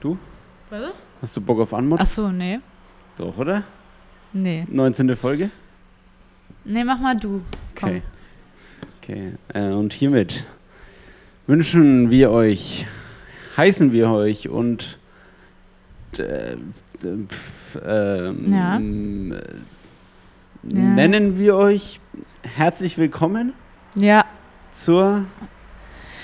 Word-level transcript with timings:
Du? 0.00 0.16
Was 0.70 0.90
ist? 0.94 1.06
Hast 1.20 1.36
du 1.36 1.40
Bock 1.40 1.60
auf 1.60 1.74
Anmod? 1.74 2.00
Ach 2.02 2.06
so, 2.06 2.30
nee. 2.30 2.60
Doch, 3.16 3.36
oder? 3.36 3.64
Nee. 4.32 4.66
19. 4.70 5.14
Folge? 5.16 5.50
Nee, 6.64 6.84
mach 6.84 6.98
mal 7.00 7.16
du. 7.16 7.42
Komm. 7.78 7.88
Okay. 7.90 8.02
Okay. 9.02 9.32
Äh, 9.52 9.68
und 9.72 9.92
hiermit 9.92 10.44
wünschen 11.46 12.10
wir 12.10 12.30
euch, 12.30 12.86
heißen 13.56 13.92
wir 13.92 14.10
euch 14.10 14.48
und 14.48 14.98
äh, 16.18 16.56
pf, 16.96 17.78
ähm, 17.84 18.52
Ja. 18.52 18.76
äh, 18.76 19.40
nennen 20.62 21.38
wir 21.38 21.56
euch 21.56 22.00
herzlich 22.42 22.98
willkommen 22.98 23.52
Ja. 23.96 24.24
zur, 24.70 25.24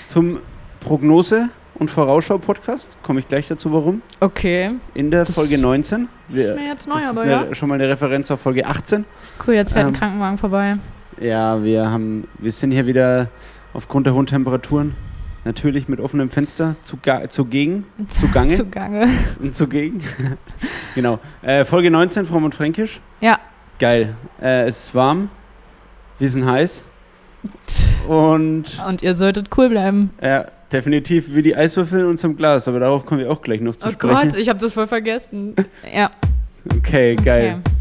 zum 0.05 0.39
Prognose- 0.81 1.49
und 1.79 1.89
Vorausschau-Podcast. 1.91 2.97
Komme 3.03 3.19
ich 3.19 3.27
gleich 3.27 3.47
dazu, 3.47 3.71
warum. 3.71 4.01
Okay. 4.19 4.71
In 4.93 5.11
der 5.11 5.25
Das 5.25 5.35
Folge 5.35 5.57
19. 5.57 6.07
ist 6.29 6.55
mir 6.55 6.65
jetzt 6.67 6.87
neu, 6.87 6.93
das 6.95 7.03
ist 7.03 7.09
aber 7.11 7.21
eine, 7.21 7.47
ja. 7.49 7.55
schon 7.55 7.69
mal 7.69 7.75
eine 7.75 7.87
Referenz 7.87 8.31
auf 8.31 8.41
Folge 8.41 8.65
18. 8.65 9.05
Cool, 9.45 9.53
jetzt 9.55 9.73
fährt 9.73 9.83
Ähm, 9.87 9.93
ein 9.93 9.99
Krankenwagen 9.99 10.37
vorbei. 10.37 10.73
Ja, 11.19 11.63
wir 11.63 11.89
haben, 11.89 12.27
wir 12.39 12.51
sind 12.51 12.71
hier 12.71 12.85
wieder 12.85 13.29
aufgrund 13.73 14.05
der 14.07 14.13
hohen 14.13 14.25
Temperaturen 14.27 14.95
natürlich 15.45 15.87
mit 15.87 15.99
offenem 16.01 16.29
Fenster 16.29 16.75
zugegen, 16.81 17.85
zugange 18.07 18.53
Zugange. 18.53 19.07
und 19.41 19.55
zugegen. 19.55 20.01
genau. 20.95 21.19
Äh, 21.41 21.63
Folge 21.63 21.89
19, 21.89 22.25
Fromm 22.25 22.43
und 22.43 22.53
Fränkisch. 22.55 23.01
Ja. 23.21 23.39
Geil. 23.79 24.15
Äh, 24.41 24.65
es 24.67 24.87
ist 24.87 24.95
warm. 24.95 25.29
Wir 26.19 26.29
sind 26.29 26.45
heiß. 26.45 26.83
Und 28.07 28.81
Und 28.85 29.01
ihr 29.03 29.15
solltet 29.15 29.49
cool 29.57 29.69
bleiben. 29.69 30.11
ja, 30.21 30.45
definitiv 30.71 31.33
wie 31.33 31.41
die 31.41 31.55
Eiswürfel 31.55 32.01
in 32.01 32.05
unserem 32.05 32.35
Glas, 32.35 32.67
aber 32.67 32.79
darauf 32.79 33.05
kommen 33.05 33.21
wir 33.21 33.31
auch 33.31 33.41
gleich 33.41 33.61
noch 33.61 33.75
zu 33.75 33.87
oh 33.87 33.91
sprechen. 33.91 34.29
Gott, 34.29 34.37
ich 34.37 34.49
habe 34.49 34.59
das 34.59 34.73
voll 34.73 34.87
vergessen. 34.87 35.55
Ja. 35.93 36.11
Okay, 36.75 37.15
geil. 37.15 37.61
Okay. 37.61 37.77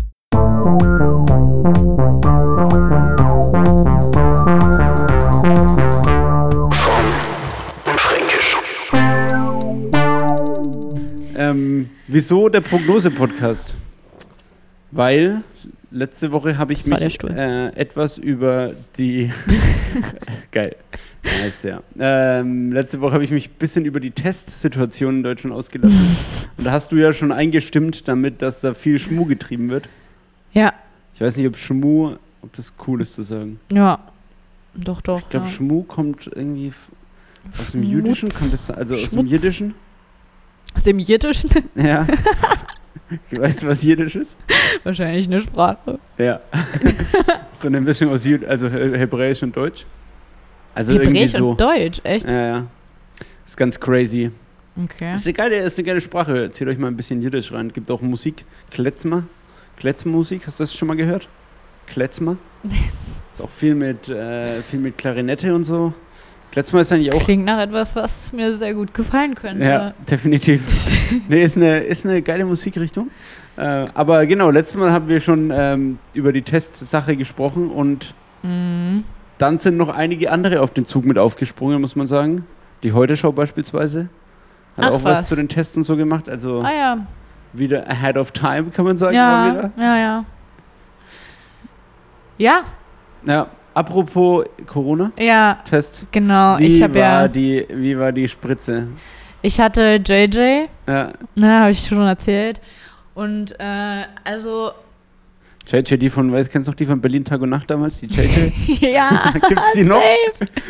Ähm, 11.39 11.91
wieso 12.07 12.49
der 12.49 12.61
Prognose-Podcast? 12.61 13.77
Weil 14.91 15.43
letzte 15.91 16.33
Woche 16.33 16.57
habe 16.57 16.73
ich 16.73 16.87
mich 16.87 17.23
äh, 17.25 17.69
etwas 17.75 18.19
über 18.19 18.73
die. 18.97 19.31
Geil. 20.51 20.77
Nice, 21.43 21.63
ja. 21.65 21.83
Ähm, 21.99 22.73
letzte 22.73 23.01
Woche 23.01 23.15
habe 23.15 23.25
ich 23.25 23.31
mich 23.31 23.49
ein 23.51 23.55
bisschen 23.59 23.85
über 23.85 24.01
die 24.01 24.11
Testsituation 24.11 25.17
in 25.19 25.23
Deutschland 25.23 25.55
ausgelassen. 25.55 26.17
Und 26.57 26.65
da 26.67 26.73
hast 26.73 26.93
du 26.93 26.97
ja 26.97 27.13
schon 27.13 27.33
eingestimmt 27.33 28.09
damit, 28.09 28.43
dass 28.43 28.61
da 28.61 28.75
viel 28.75 28.99
Schmu 28.99 29.25
getrieben 29.27 29.69
wird. 29.69 29.89
Ja. 30.53 30.73
Ich 31.15 31.21
weiß 31.21 31.37
nicht, 31.37 31.47
ob 31.47 31.57
Schmu, 31.57 32.15
ob 32.43 32.55
das 32.57 32.73
cool 32.87 33.01
ist 33.01 33.15
zu 33.15 33.23
sagen. 33.23 33.59
Ja. 33.73 33.99
Doch, 34.75 35.01
doch. 35.01 35.21
Ich 35.21 35.29
glaube, 35.31 35.47
ja. 35.47 35.53
Schmu 35.53 35.83
kommt 35.83 36.27
irgendwie 36.35 36.73
aus 37.59 37.73
dem 37.73 37.83
Schmutz. 37.83 37.93
Jüdischen, 37.93 38.29
kommt 38.31 38.53
das, 38.53 38.71
also 38.71 38.95
aus 38.95 39.01
dem 39.01 39.09
Schmutz. 39.11 39.31
Jiddischen. 39.31 39.75
Aus 40.75 40.83
dem 40.83 40.99
Jiddischen 40.99 41.51
Ja. 41.75 42.07
weißt 43.31 43.63
du, 43.63 43.67
was 43.69 43.83
Jiddisch 43.83 44.17
ist? 44.17 44.37
wahrscheinlich 44.83 45.27
eine 45.27 45.41
Sprache. 45.41 45.99
Ja. 46.19 46.41
so 47.51 47.69
eine 47.69 47.81
Mischung 47.81 48.11
aus 48.11 48.25
Jud 48.25 48.45
also 48.45 48.69
He- 48.69 48.97
Hebräisch 48.99 49.43
und 49.43 49.57
Deutsch. 49.57 49.87
Also 50.77 50.93
irgendwie 50.93 51.21
Hebräisch 51.21 51.33
so. 51.33 51.51
und 51.51 51.61
Deutsch, 51.61 52.01
echt? 52.05 52.27
Ja, 52.27 52.47
ja. 52.47 52.67
Ist 53.47 53.57
ganz 53.57 53.81
crazy. 53.81 54.31
Okay. 54.83 55.15
Ist 55.15 55.27
eine 55.27 55.33
geile, 55.33 55.57
ist 55.57 55.79
eine 55.79 55.87
geile 55.87 56.01
Sprache. 56.03 56.51
Zieht 56.51 56.69
euch 56.69 56.77
mal 56.77 56.89
ein 56.89 56.97
bisschen 56.97 57.23
Jiddisch 57.23 57.51
rein. 57.51 57.73
Gibt 57.73 57.91
auch 57.91 58.03
Musik. 58.03 58.45
Kletzmer. 58.71 59.25
Kletzmusik. 59.79 60.47
Hast 60.47 60.61
du 60.61 60.65
das 60.65 60.75
schon 60.75 60.89
mal 60.89 60.97
gehört? 60.97 61.29
Kletzmer. 61.87 62.37
ist 63.33 63.41
auch 63.41 63.49
viel 63.49 63.75
mit, 63.75 64.11
äh, 64.11 64.61
viel 64.61 64.81
mit 64.81 64.99
Klarinette 64.99 65.55
und 65.55 65.65
so. 65.65 65.95
Kletzmer 66.53 66.83
ist 66.83 66.93
eigentlich 66.93 67.13
auch. 67.15 67.25
Klingt 67.25 67.47
nach 67.47 67.61
etwas, 67.61 67.97
was 67.97 68.33
mir 68.35 68.53
sehr 68.53 68.75
gut 68.75 68.93
gefallen 68.93 69.35
könnte. 69.35 69.65
Ja, 69.65 69.95
definitiv. 70.11 70.61
nee, 71.29 71.43
ist 71.43 71.57
eine, 71.57 71.79
ist 71.81 72.05
eine 72.05 72.21
geile 72.21 72.45
Musikrichtung. 72.45 73.11
Äh, 73.57 73.87
aber 73.95 74.27
genau, 74.27 74.51
letztes 74.51 74.77
Mal 74.77 74.93
haben 74.93 75.09
wir 75.09 75.21
schon 75.21 75.51
ähm, 75.55 75.99
über 76.13 76.35
die 76.35 76.43
Testsache 76.43 77.17
gesprochen 77.17 77.71
und 77.71 78.15
Mhm. 78.43 79.05
Dann 79.39 79.59
sind 79.59 79.77
noch 79.77 79.89
einige 79.89 80.31
andere 80.33 80.61
auf 80.63 80.71
den 80.73 80.87
Zug 80.87 81.05
mit 81.05 81.19
aufgesprungen, 81.19 81.81
muss 81.81 81.95
man 81.97 82.07
sagen. 82.07 82.47
Die 82.83 82.93
Heute-Show 82.93 83.33
beispielsweise. 83.33 84.09
Hat 84.77 84.85
Ach, 84.87 84.91
auch 84.93 85.05
was. 85.05 85.21
was. 85.21 85.27
zu 85.27 85.37
den 85.37 85.49
Tests 85.49 85.77
und 85.77 85.85
so 85.85 85.97
gemacht. 85.97 86.29
Also 86.29 86.61
Ah 86.63 86.73
ja. 86.73 86.99
wieder 87.53 87.89
ahead 87.89 88.17
of 88.17 88.31
time, 88.33 88.67
kann 88.71 88.85
man 88.85 88.99
sagen. 88.99 89.15
Ja, 89.17 89.71
ja, 89.79 89.97
ja. 89.99 90.25
Ja, 92.39 92.61
ja. 93.27 93.47
Apropos 93.75 94.45
Corona-Test. 94.67 96.01
ja, 96.03 96.07
genau. 96.11 96.59
Wie, 96.59 96.65
ich 96.67 96.83
habe 96.83 96.95
war 96.95 97.01
ja, 97.01 97.29
die, 97.29 97.67
wie 97.71 97.99
war 97.99 98.11
die 98.13 98.27
Spritze? 98.27 98.89
ich 99.43 99.61
hatte 99.61 100.01
JJ, 100.05 100.67
Ja. 100.89 101.13
ne, 101.35 101.61
habe 101.61 101.71
ich 101.73 101.87
schon 101.87 102.01
erzählt. 102.07 102.61
Und 103.15 103.59
äh, 103.61 104.05
also, 104.25 104.73
JJ, 105.67 105.97
die 105.97 106.11
von, 106.11 106.31
weißt, 106.31 106.51
kennst 106.51 106.69
du 106.69 106.71
noch 106.71 106.77
die 106.77 106.87
von 106.87 107.01
Berlin 107.01 107.25
Tag 107.25 107.41
und 107.41 107.49
Nacht 107.51 107.69
damals? 107.71 107.99
Die 107.99 108.07
JJ? 108.07 108.53
ja, 108.93 109.33
Gibt's 109.49 109.73
die 109.75 109.83
noch? 109.83 110.01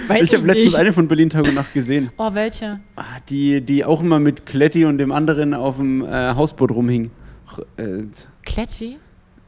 Weiß 0.08 0.22
ich 0.22 0.34
habe 0.34 0.46
letztens 0.46 0.74
eine 0.74 0.92
von 0.94 1.06
Berlin 1.06 1.28
Tag 1.28 1.44
und 1.44 1.54
Nacht 1.54 1.74
gesehen. 1.74 2.10
Oh, 2.16 2.32
welche? 2.32 2.80
Ah, 2.96 3.18
die, 3.28 3.60
die 3.60 3.84
auch 3.84 4.00
immer 4.00 4.18
mit 4.20 4.46
Kletti 4.46 4.86
und 4.86 4.96
dem 4.96 5.12
anderen 5.12 5.52
auf 5.52 5.76
dem 5.76 6.02
äh, 6.02 6.34
Hausboot 6.34 6.70
rumhing. 6.70 7.10
Äh, 7.76 8.04
Kletschi? 8.44 8.96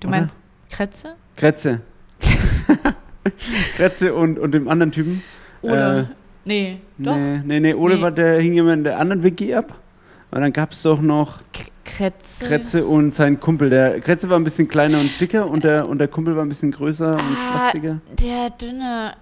Du 0.01 0.09
Oder? 0.09 0.19
meinst 0.19 0.39
Kretze? 0.71 1.15
Kretze. 1.37 1.81
Kretze 3.77 4.15
und, 4.15 4.39
und 4.39 4.53
dem 4.53 4.69
anderen 4.69 4.93
Typen. 4.93 5.23
Oder? 5.63 6.01
Äh, 6.01 6.05
nee, 6.45 6.79
doch. 6.99 7.17
Nee, 7.17 7.41
nee, 7.45 7.61
nee. 7.61 7.75
Ole 7.75 7.97
Nee. 7.97 8.03
war 8.03 8.11
der 8.11 8.41
hing 8.41 8.55
immer 8.57 8.75
in 8.75 8.85
der 8.85 8.99
anderen 8.99 9.23
Wiki 9.23 9.55
ab. 9.55 9.79
Und 10.31 10.41
dann 10.41 10.53
gab 10.53 10.73
es 10.73 10.83
doch 10.83 11.01
noch 11.01 11.39
Kretze. 11.85 12.45
Kretze 12.47 12.85
und 12.87 13.13
sein 13.15 13.41
Kumpel. 13.41 13.71
Der 13.71 14.01
Kretze 14.01 14.29
war 14.29 14.39
ein 14.39 14.45
bisschen 14.45 14.69
kleiner 14.69 15.01
und 15.01 15.11
dicker 15.21 15.49
und 15.49 15.65
der, 15.65 15.89
und 15.89 15.99
der 15.99 16.09
Kumpel 16.09 16.37
war 16.37 16.43
ein 16.45 16.49
bisschen 16.51 16.71
größer 16.71 17.15
und 17.15 17.21
Ah, 17.21 17.51
schlachsiger. 17.71 18.01
der 18.21 18.51
dünne. 18.51 19.15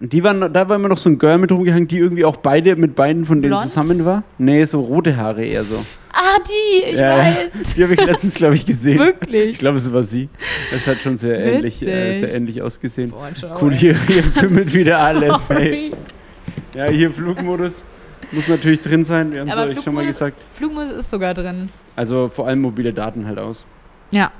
Die 0.00 0.24
waren, 0.24 0.52
da 0.52 0.68
war 0.68 0.74
immer 0.74 0.88
noch 0.88 0.98
so 0.98 1.08
ein 1.08 1.18
Girl 1.18 1.38
mit 1.38 1.52
rumgehangen, 1.52 1.86
die 1.86 1.98
irgendwie 1.98 2.24
auch 2.24 2.36
beide 2.36 2.74
mit 2.74 2.96
beiden 2.96 3.24
von 3.24 3.40
denen 3.40 3.52
Blond? 3.52 3.62
zusammen 3.70 4.04
war. 4.04 4.24
Nee, 4.38 4.64
so 4.64 4.80
rote 4.80 5.16
Haare 5.16 5.44
eher 5.44 5.62
so. 5.62 5.76
Ah, 6.12 6.38
die, 6.44 6.90
ich 6.90 6.98
Ja, 6.98 7.16
weiß. 7.18 7.52
Die 7.76 7.82
habe 7.84 7.94
ich 7.94 8.04
letztens, 8.04 8.34
glaube 8.34 8.56
ich, 8.56 8.66
gesehen. 8.66 8.94
Ich 8.94 8.98
Wirklich. 8.98 9.58
glaube, 9.58 9.76
es 9.76 9.92
war 9.92 10.02
sie. 10.02 10.28
Es 10.74 10.88
hat 10.88 10.96
schon 10.98 11.16
sehr 11.16 11.38
ähnlich, 11.38 11.80
äh, 11.86 12.12
sehr 12.14 12.34
ähnlich 12.34 12.60
ausgesehen. 12.60 13.10
Boah, 13.12 13.28
Cool, 13.60 13.72
hier, 13.72 13.96
hier 14.08 14.22
kümmelt 14.38 14.74
wieder 14.74 14.98
alles. 14.98 15.48
Hey. 15.48 15.92
Ja, 16.74 16.86
hier 16.86 17.12
Flugmodus 17.12 17.84
muss 18.34 18.48
natürlich 18.48 18.80
drin 18.80 19.04
sein. 19.04 19.32
Wir 19.32 19.40
haben 19.40 19.48
es 19.48 19.56
euch 19.56 19.82
schon 19.82 19.94
mal 19.94 20.02
Flugmodus- 20.02 20.06
gesagt. 20.06 20.36
Flugmus 20.52 20.90
ist 20.90 21.10
sogar 21.10 21.34
drin. 21.34 21.66
Also 21.96 22.28
vor 22.28 22.46
allem 22.48 22.60
mobile 22.60 22.92
Daten 22.92 23.26
halt 23.26 23.38
aus. 23.38 23.66
Ja, 24.10 24.30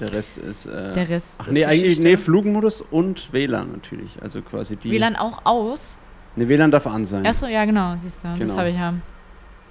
Der 0.00 0.12
Rest 0.12 0.38
ist. 0.38 0.66
Äh, 0.66 0.92
der 0.92 1.08
Rest 1.08 1.34
ach 1.38 1.46
ist 1.48 1.52
nee, 1.54 1.64
eigentlich 1.64 1.82
Geschichte. 1.82 2.02
nee, 2.04 2.16
Flugmodus 2.16 2.80
und 2.82 3.32
WLAN 3.32 3.72
natürlich. 3.72 4.20
Also 4.22 4.42
quasi 4.42 4.76
die. 4.76 4.90
WLAN 4.90 5.16
auch 5.16 5.42
aus? 5.44 5.96
Ne, 6.36 6.48
WLAN 6.48 6.70
darf 6.70 6.86
an 6.86 7.04
sein. 7.06 7.26
Achso, 7.26 7.46
ja, 7.46 7.64
genau, 7.64 7.94
siehst 8.02 8.24
du, 8.24 8.28
das 8.28 8.38
Genau. 8.38 8.56
habe 8.56 8.70
ich 8.70 8.76
ja. 8.76 8.94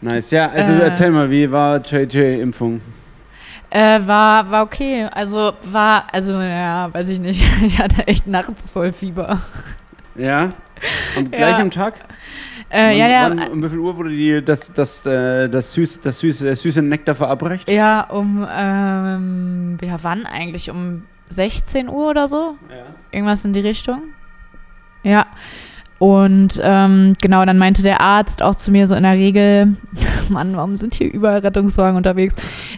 Nice. 0.01 0.31
Ja, 0.31 0.49
also 0.49 0.73
Äh. 0.73 0.79
erzähl 0.81 1.11
mal, 1.11 1.29
wie 1.29 1.51
war 1.51 1.79
JJ-Impfung? 1.85 2.81
Äh, 3.69 3.99
war, 4.05 4.49
war 4.51 4.63
okay. 4.63 5.07
Also 5.11 5.53
war, 5.63 6.05
also 6.11 6.33
ja, 6.41 6.93
weiß 6.93 7.09
ich 7.09 7.19
nicht. 7.19 7.43
Ich 7.63 7.79
hatte 7.79 8.07
echt 8.07 8.27
nachts 8.27 8.69
voll 8.69 8.93
Fieber. 8.93 9.39
Ja? 10.15 10.53
Und 11.17 11.31
gleich 11.31 11.57
Ja. 11.57 11.59
am 11.61 11.71
Tag? 11.71 12.03
Äh, 12.71 12.97
ja, 12.97 13.07
ja, 13.07 13.29
Wann, 13.29 13.51
um 13.51 13.63
wie 13.63 13.69
viel 13.69 13.79
Uhr 13.79 13.97
wurde 13.97 14.09
die, 14.11 14.43
das, 14.43 14.71
das, 14.71 15.05
äh, 15.05 15.49
das, 15.49 15.73
süß, 15.73 16.01
das 16.01 16.19
süße, 16.19 16.45
der 16.45 16.55
süße 16.55 16.81
Nektar 16.81 17.15
verabreicht? 17.15 17.69
ja, 17.69 18.01
um, 18.09 18.47
ähm, 18.49 19.77
ja, 19.81 19.97
wann 20.01 20.25
eigentlich? 20.25 20.69
Um 20.71 21.03
16 21.29 21.89
Uhr 21.89 22.09
oder 22.09 22.27
so? 22.27 22.55
Ja. 22.69 22.85
Irgendwas 23.11 23.43
in 23.43 23.53
die 23.53 23.59
Richtung. 23.59 24.01
Ja. 25.03 25.25
Und 26.01 26.59
ähm, 26.63 27.13
genau, 27.21 27.45
dann 27.45 27.59
meinte 27.59 27.83
der 27.83 28.01
Arzt 28.01 28.41
auch 28.41 28.55
zu 28.55 28.71
mir 28.71 28.87
so 28.87 28.95
in 28.95 29.03
der 29.03 29.13
Regel, 29.13 29.75
Mann, 30.29 30.57
warum 30.57 30.75
sind 30.75 30.95
hier 30.95 31.13
überall 31.13 31.41
Rettungswagen 31.41 31.95
unterwegs? 31.95 32.33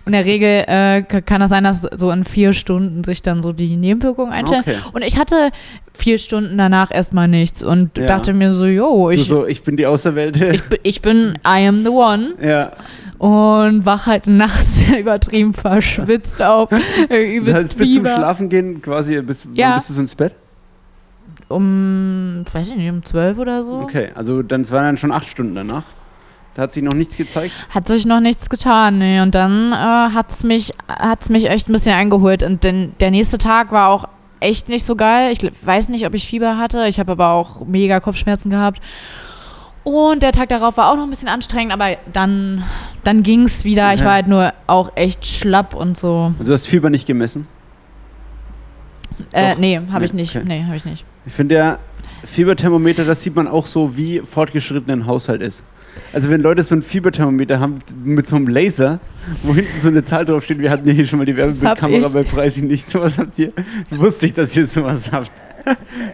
In 0.06 0.12
der 0.12 0.25
Regel 0.25 0.66
äh, 0.68 1.04
kann 1.04 1.40
das 1.40 1.50
sein, 1.50 1.64
dass 1.64 1.84
so 1.96 2.12
in 2.12 2.25
vier 2.25 2.52
Stunden 2.52 3.06
sich 3.06 3.22
dann 3.22 3.42
so 3.42 3.54
die 3.54 3.78
Nebenwirkungen 3.78 4.34
einstellen. 4.34 4.64
Okay. 4.68 4.75
Und 4.92 5.04
ich 5.04 5.18
hatte 5.18 5.52
vier 5.94 6.18
Stunden 6.18 6.58
danach 6.58 6.92
erstmal 6.94 7.30
nichts 7.30 7.64
und 7.64 7.98
Ja. 7.98 8.08
dachte 8.08 8.34
mir 8.34 8.52
so, 8.52 8.66
yo, 8.66 9.10
ich, 9.10 9.24
so, 9.26 9.48
ich 9.48 9.64
bin 9.64 9.78
die 9.78 9.86
Auserwählte. 9.88 10.48
ich, 10.56 10.62
ich 10.84 11.02
bin 11.02 11.36
I 11.48 11.66
am 11.66 11.84
the 11.84 11.90
one 11.92 12.34
ja. 12.42 12.72
und 13.19 13.86
wach 13.86 14.06
halt 14.06 14.28
nachts 14.28 14.81
übertrieben 15.00 15.54
verschwitzt 15.54 16.42
auf, 16.42 16.69
äh, 17.10 17.38
übelst 17.38 17.54
Das 17.56 17.64
heißt, 17.69 17.78
bis 17.78 17.94
zum. 17.94 18.04
Schlafen 18.04 18.50
gehen 18.50 18.81
quasi, 18.81 19.22
bis, 19.22 19.48
Ja. 19.54 19.68
wann 19.69 19.76
bist 19.76 19.90
du 19.92 19.94
so 19.94 20.02
ins 20.02 20.14
Bett? 20.14 20.34
Um, 21.56 22.44
weiß 22.52 22.70
ich 22.70 22.76
nicht, 22.76 22.90
um 22.90 23.04
zwölf 23.06 23.38
oder 23.38 23.64
so. 23.64 23.74
Okay, 23.80 24.10
also 24.16 24.42
dann 24.42 24.62
es 24.62 24.72
waren 24.72 24.84
dann 24.86 24.98
schon 24.98 25.12
acht 25.12 25.28
Stunden 25.28 25.56
danach. 25.56 25.84
Da 26.56 26.64
hat 26.64 26.74
sich 26.74 26.84
noch 26.84 26.94
nichts 26.94 27.18
gezeigt. 27.18 27.52
Hat 27.70 27.88
sich 27.88 28.06
noch 28.06 28.20
nichts 28.20 28.50
getan, 28.50 29.00
nee. 29.00 29.20
Und 29.22 29.34
dann 29.34 29.72
äh, 29.72 29.76
hat's 29.76 30.44
mich, 30.44 30.72
hat's 30.88 31.30
mich 31.30 31.50
echt 31.50 31.68
ein 31.68 31.74
bisschen 31.74 31.94
eingeholt. 31.96 32.44
Und 32.44 32.64
denn 32.64 32.94
der 33.00 33.10
nächste 33.12 33.40
Tag 33.40 33.72
war 33.72 33.90
auch 33.90 34.06
echt 34.40 34.70
nicht 34.70 34.86
so 34.86 34.96
geil. 34.96 35.32
Ich 35.32 35.52
weiß 35.66 35.90
nicht, 35.90 36.06
ob 36.06 36.14
ich 36.14 36.28
Fieber 36.28 36.58
hatte. 36.58 36.86
Ich 36.88 37.00
habe 37.00 37.14
aber 37.14 37.30
auch 37.30 37.66
mega 37.66 38.00
Kopfschmerzen 38.00 38.52
gehabt. 38.52 38.82
Und 39.84 40.22
der 40.24 40.32
Tag 40.32 40.50
darauf 40.50 40.78
war 40.78 40.92
auch 40.92 40.96
noch 40.96 41.04
ein 41.04 41.10
bisschen 41.10 41.28
anstrengend, 41.28 41.74
aber 41.74 41.98
dann, 42.14 42.64
dann 43.04 43.24
ging's 43.24 43.64
wieder. 43.66 43.94
Ich 43.94 44.00
Ja. 44.00 44.06
war 44.06 44.14
halt 44.14 44.28
nur 44.28 44.54
auch 44.68 44.92
echt 44.96 45.26
schlapp 45.26 45.74
und 45.76 45.98
so. 45.98 46.32
Und 46.38 46.48
du 46.48 46.54
hast 46.54 46.68
Fieber 46.68 46.90
nicht 46.90 47.06
gemessen. 47.08 47.48
Äh, 49.32 49.56
nee, 49.56 49.80
habe 49.92 50.06
ich 50.06 50.14
nicht. 50.14 50.36
okay. 50.36 50.46
Nee, 50.48 50.64
habe 50.64 50.76
ich 50.76 50.86
nicht. 50.86 51.06
Ich 51.26 51.34
finde 51.34 51.56
ja, 51.56 51.80
Fieberthermometer, 52.24 53.06
das 53.06 53.22
sieht 53.22 53.36
man 53.36 53.48
auch 53.48 53.68
so, 53.68 53.98
wie 53.98 54.20
fortgeschritten 54.20 54.92
ein 54.92 55.06
Haushalt 55.06 55.42
ist. 55.42 55.64
Also 56.12 56.30
wenn 56.30 56.42
Leute 56.42 56.64
so 56.64 56.76
ein 56.76 56.82
Fieberthermometer 56.82 57.60
haben 57.60 57.76
mit 58.04 58.28
so 58.28 58.36
einem 58.36 58.48
Laser, 58.48 59.00
wo 59.44 59.54
hinten 59.54 59.80
so 59.80 59.90
eine 59.90 60.04
Zahl 60.04 60.26
draufsteht, 60.26 60.60
wir 60.60 60.72
hatten 60.72 60.88
ja 60.88 60.94
hier 60.94 61.06
schon 61.06 61.20
mal 61.20 61.26
die 61.26 61.36
Werbebildkamera 61.36 62.08
bei 62.08 62.24
Preis 62.24 62.58
ich 62.58 62.64
nicht, 62.64 62.86
sowas 62.86 63.18
habt 63.18 63.38
ihr. 63.38 63.54
Wusste 63.92 64.26
ich, 64.26 64.34
dass 64.34 64.56
ihr 64.56 64.66
sowas 64.66 65.12
habt. 65.12 65.32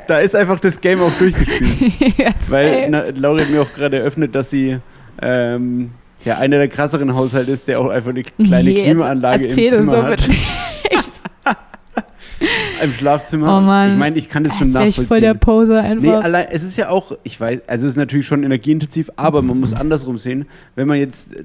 Da 0.08 0.20
ist 0.20 0.36
einfach 0.36 0.60
das 0.60 0.80
Game 0.80 1.02
auch 1.02 1.12
durchgespielt. 1.18 1.94
Yes, 2.18 2.50
Weil 2.50 2.90
na, 2.90 3.06
Laura 3.16 3.42
hat 3.42 3.50
mir 3.50 3.62
auch 3.62 3.74
gerade 3.74 3.98
eröffnet, 3.98 4.36
dass 4.36 4.50
sie 4.50 4.78
ähm, 5.22 5.92
ja 6.24 6.38
einer 6.38 6.58
der 6.58 6.68
krasseren 6.68 7.16
Haushalte 7.16 7.52
ist, 7.52 7.68
der 7.68 7.80
auch 7.80 7.90
einfach 7.90 8.12
eine 8.12 8.24
kleine 8.24 8.74
Klimaanlage 8.74 9.48
im 9.48 9.54
Zimmer 9.56 9.92
so 9.92 10.04
hat. 10.04 10.30
Im 12.82 12.92
Schlafzimmer. 12.94 13.58
Oh 13.58 13.62
Mann. 13.62 13.90
Ich 13.92 13.98
meine, 13.98 14.18
ich 14.18 14.30
kann 14.30 14.44
das 14.44 14.58
schon 14.58 14.68
Jetzt 14.68 14.74
wäre 14.76 14.88
ich 14.88 14.98
nachvollziehen. 14.98 15.08
voll 15.08 15.22
der 15.22 15.34
Poser 15.34 15.82
Nee, 15.84 16.10
einfach. 16.10 16.24
allein, 16.24 16.48
es 16.52 16.64
ist 16.64 16.78
ja 16.78 16.90
auch, 16.90 17.18
ich 17.24 17.40
weiß, 17.40 17.62
also 17.68 17.88
es 17.88 17.94
ist 17.94 17.98
natürlich 17.98 18.26
schon 18.28 18.44
energieintensiv, 18.44 19.10
aber 19.16 19.42
man 19.42 19.60
muss 19.60 19.74
andersrum 19.74 20.18
sehen, 20.18 20.46
wenn 20.76 20.88
man 20.88 20.98
jetzt 20.98 21.36
äh, 21.36 21.44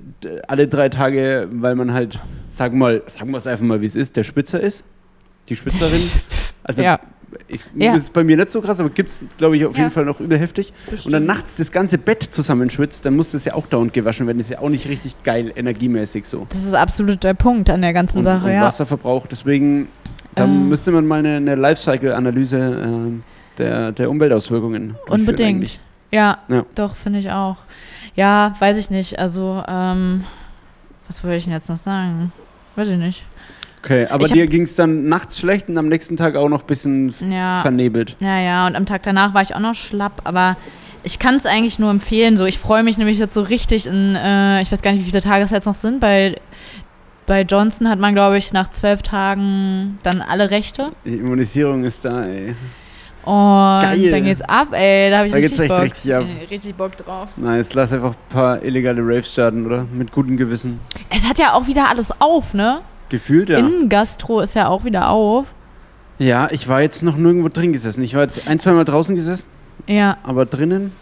alle 0.48 0.68
drei 0.68 0.88
Tage, 0.88 1.48
weil 1.52 1.74
man 1.74 1.92
halt, 1.92 2.18
sagen 2.48 2.74
wir 2.78 2.84
mal, 2.86 3.02
sagen 3.06 3.30
wir 3.30 3.38
es 3.38 3.46
einfach 3.46 3.64
mal, 3.64 3.80
wie 3.80 3.86
es 3.86 3.96
ist, 3.96 4.16
der 4.16 4.24
Spitzer 4.24 4.60
ist, 4.60 4.84
die 5.48 5.56
Spitzerin, 5.56 6.00
also 6.64 6.82
ja, 6.82 7.00
ich, 7.48 7.60
Ja. 7.74 7.96
ist 7.96 8.12
bei 8.12 8.22
mir 8.22 8.36
nicht 8.36 8.52
so 8.52 8.60
krass, 8.60 8.78
aber 8.78 8.90
gibt 8.90 9.10
es, 9.10 9.24
glaube 9.38 9.56
ich, 9.56 9.64
auf 9.66 9.74
Ja. 9.76 9.80
jeden 9.82 9.90
Fall 9.90 10.04
noch 10.04 10.20
überheftig. 10.20 10.72
Und 11.04 11.10
dann 11.10 11.26
nachts 11.26 11.56
das 11.56 11.72
ganze 11.72 11.98
Bett 11.98 12.22
zusammenschwitzt, 12.22 13.04
dann 13.04 13.16
muss 13.16 13.32
das 13.32 13.44
ja 13.44 13.54
auch 13.54 13.66
dauernd 13.66 13.92
gewaschen 13.92 14.26
werden, 14.28 14.38
ist 14.38 14.50
ja 14.50 14.60
auch 14.60 14.68
nicht 14.68 14.88
richtig 14.88 15.20
geil 15.24 15.52
energiemäßig 15.56 16.26
so. 16.26 16.46
das 16.50 16.64
ist 16.64 16.74
absolut 16.74 17.24
der 17.24 17.34
Punkt 17.34 17.68
an 17.70 17.82
der 17.82 17.92
ganzen 17.92 18.18
Und, 18.18 18.24
Sache, 18.24 18.46
und 18.46 18.52
ja. 18.52 18.62
Wasserverbrauch, 18.62 19.26
deswegen, 19.26 19.88
da 20.34 20.44
Ähm. 20.44 20.68
müsste 20.68 20.90
man 20.92 21.06
mal 21.06 21.18
eine, 21.20 21.36
eine 21.36 21.54
Lifecycle-Analyse 21.54 22.58
ähm, 22.84 23.22
der, 23.58 23.92
der 23.92 24.10
Umweltauswirkungen 24.10 24.96
Unbedingt. 25.08 25.78
Ja, 26.10 26.38
Ja. 26.48 26.64
doch, 26.74 26.96
finde 26.96 27.18
ich 27.18 27.30
auch. 27.30 27.56
Ja, 28.14 28.54
weiß 28.58 28.76
ich 28.78 28.90
nicht. 28.90 29.18
Also, 29.18 29.62
ähm, 29.66 30.24
was 31.08 31.22
wollte 31.24 31.36
ich 31.36 31.44
denn 31.44 31.52
jetzt 31.52 31.68
noch 31.68 31.76
sagen? 31.76 32.32
Weiß 32.76 32.88
ich 32.88 32.96
nicht. 32.98 33.24
Okay, 33.82 34.06
aber 34.06 34.24
Ich 34.26 34.32
dir 34.32 34.46
ging 34.46 34.62
es 34.62 34.76
dann 34.76 35.08
nachts 35.08 35.38
schlecht 35.38 35.68
und 35.68 35.76
am 35.76 35.88
nächsten 35.88 36.16
Tag 36.16 36.36
auch 36.36 36.48
noch 36.48 36.62
ein 36.62 36.66
bisschen 36.66 37.14
Ja. 37.30 37.60
vernebelt. 37.60 38.16
Ja, 38.20 38.38
ja, 38.40 38.66
und 38.66 38.76
am 38.76 38.86
Tag 38.86 39.02
danach 39.02 39.34
war 39.34 39.42
ich 39.42 39.54
auch 39.54 39.60
noch 39.60 39.74
schlapp, 39.74 40.22
aber 40.24 40.56
ich 41.02 41.18
kann 41.18 41.34
es 41.34 41.44
eigentlich 41.44 41.78
nur 41.78 41.90
empfehlen. 41.90 42.38
So, 42.38 42.46
ich 42.46 42.58
freue 42.58 42.82
mich 42.82 42.96
nämlich 42.96 43.18
jetzt 43.18 43.34
so 43.34 43.42
richtig 43.42 43.86
in, 43.86 44.14
äh, 44.14 44.62
ich 44.62 44.72
weiß 44.72 44.80
gar 44.80 44.92
nicht, 44.92 45.00
wie 45.02 45.10
viele 45.10 45.20
Tage 45.20 45.44
es 45.44 45.50
jetzt 45.50 45.66
noch 45.66 45.74
sind. 45.74 46.00
Bei, 46.00 46.34
bei 47.26 47.42
Johnson 47.42 47.88
hat 47.88 47.98
man, 47.98 48.14
glaube 48.14 48.38
ich, 48.38 48.52
nach 48.52 48.70
zwölf 48.70 49.02
Tagen 49.02 49.98
dann 50.02 50.20
alle 50.20 50.50
Rechte. 50.50 50.92
Die 51.04 51.16
Immunisierung 51.16 51.84
ist 51.84 52.04
da, 52.04 52.24
ey. 52.24 52.54
Und 53.24 53.80
Geil. 53.80 54.10
dann 54.10 54.24
geht's 54.24 54.42
ab, 54.42 54.68
ey. 54.72 55.10
Da 55.10 55.18
habe 55.18 55.28
ich 55.28 55.32
Da 55.32 55.40
geht's 55.40 55.52
richtig, 55.58 55.70
echt 55.70 55.74
Bock. 55.74 55.82
richtig 55.82 56.14
ab. 56.14 56.24
Äh, 56.24 56.44
richtig 56.50 56.74
Bock 56.74 56.96
drauf. 56.98 57.28
Nice, 57.36 57.72
lass 57.72 57.92
einfach 57.92 58.10
ein 58.10 58.28
paar 58.28 58.62
illegale 58.62 59.00
Raves 59.00 59.32
starten, 59.32 59.64
oder? 59.64 59.86
Mit 59.92 60.12
gutem 60.12 60.36
Gewissen. 60.36 60.78
Es 61.08 61.26
hat 61.26 61.38
ja 61.38 61.54
auch 61.54 61.66
wieder 61.66 61.88
alles 61.88 62.10
auf, 62.20 62.52
ne? 62.52 62.80
Gefühlt, 63.08 63.48
ja. 63.48 63.58
Innengastro 63.58 64.40
ist 64.40 64.54
ja 64.54 64.68
auch 64.68 64.84
wieder 64.84 65.08
auf. 65.08 65.46
Ja, 66.18 66.48
ich 66.50 66.68
war 66.68 66.82
jetzt 66.82 67.02
noch 67.02 67.16
nirgendwo 67.16 67.48
drin 67.48 67.72
gesessen. 67.72 68.02
Ich 68.04 68.14
war 68.14 68.22
jetzt 68.22 68.46
ein, 68.46 68.58
zwei 68.58 68.72
Mal 68.72 68.84
draußen 68.84 69.14
gesessen, 69.16 69.46
Ja. 69.86 70.18
aber 70.22 70.44
drinnen. 70.44 70.92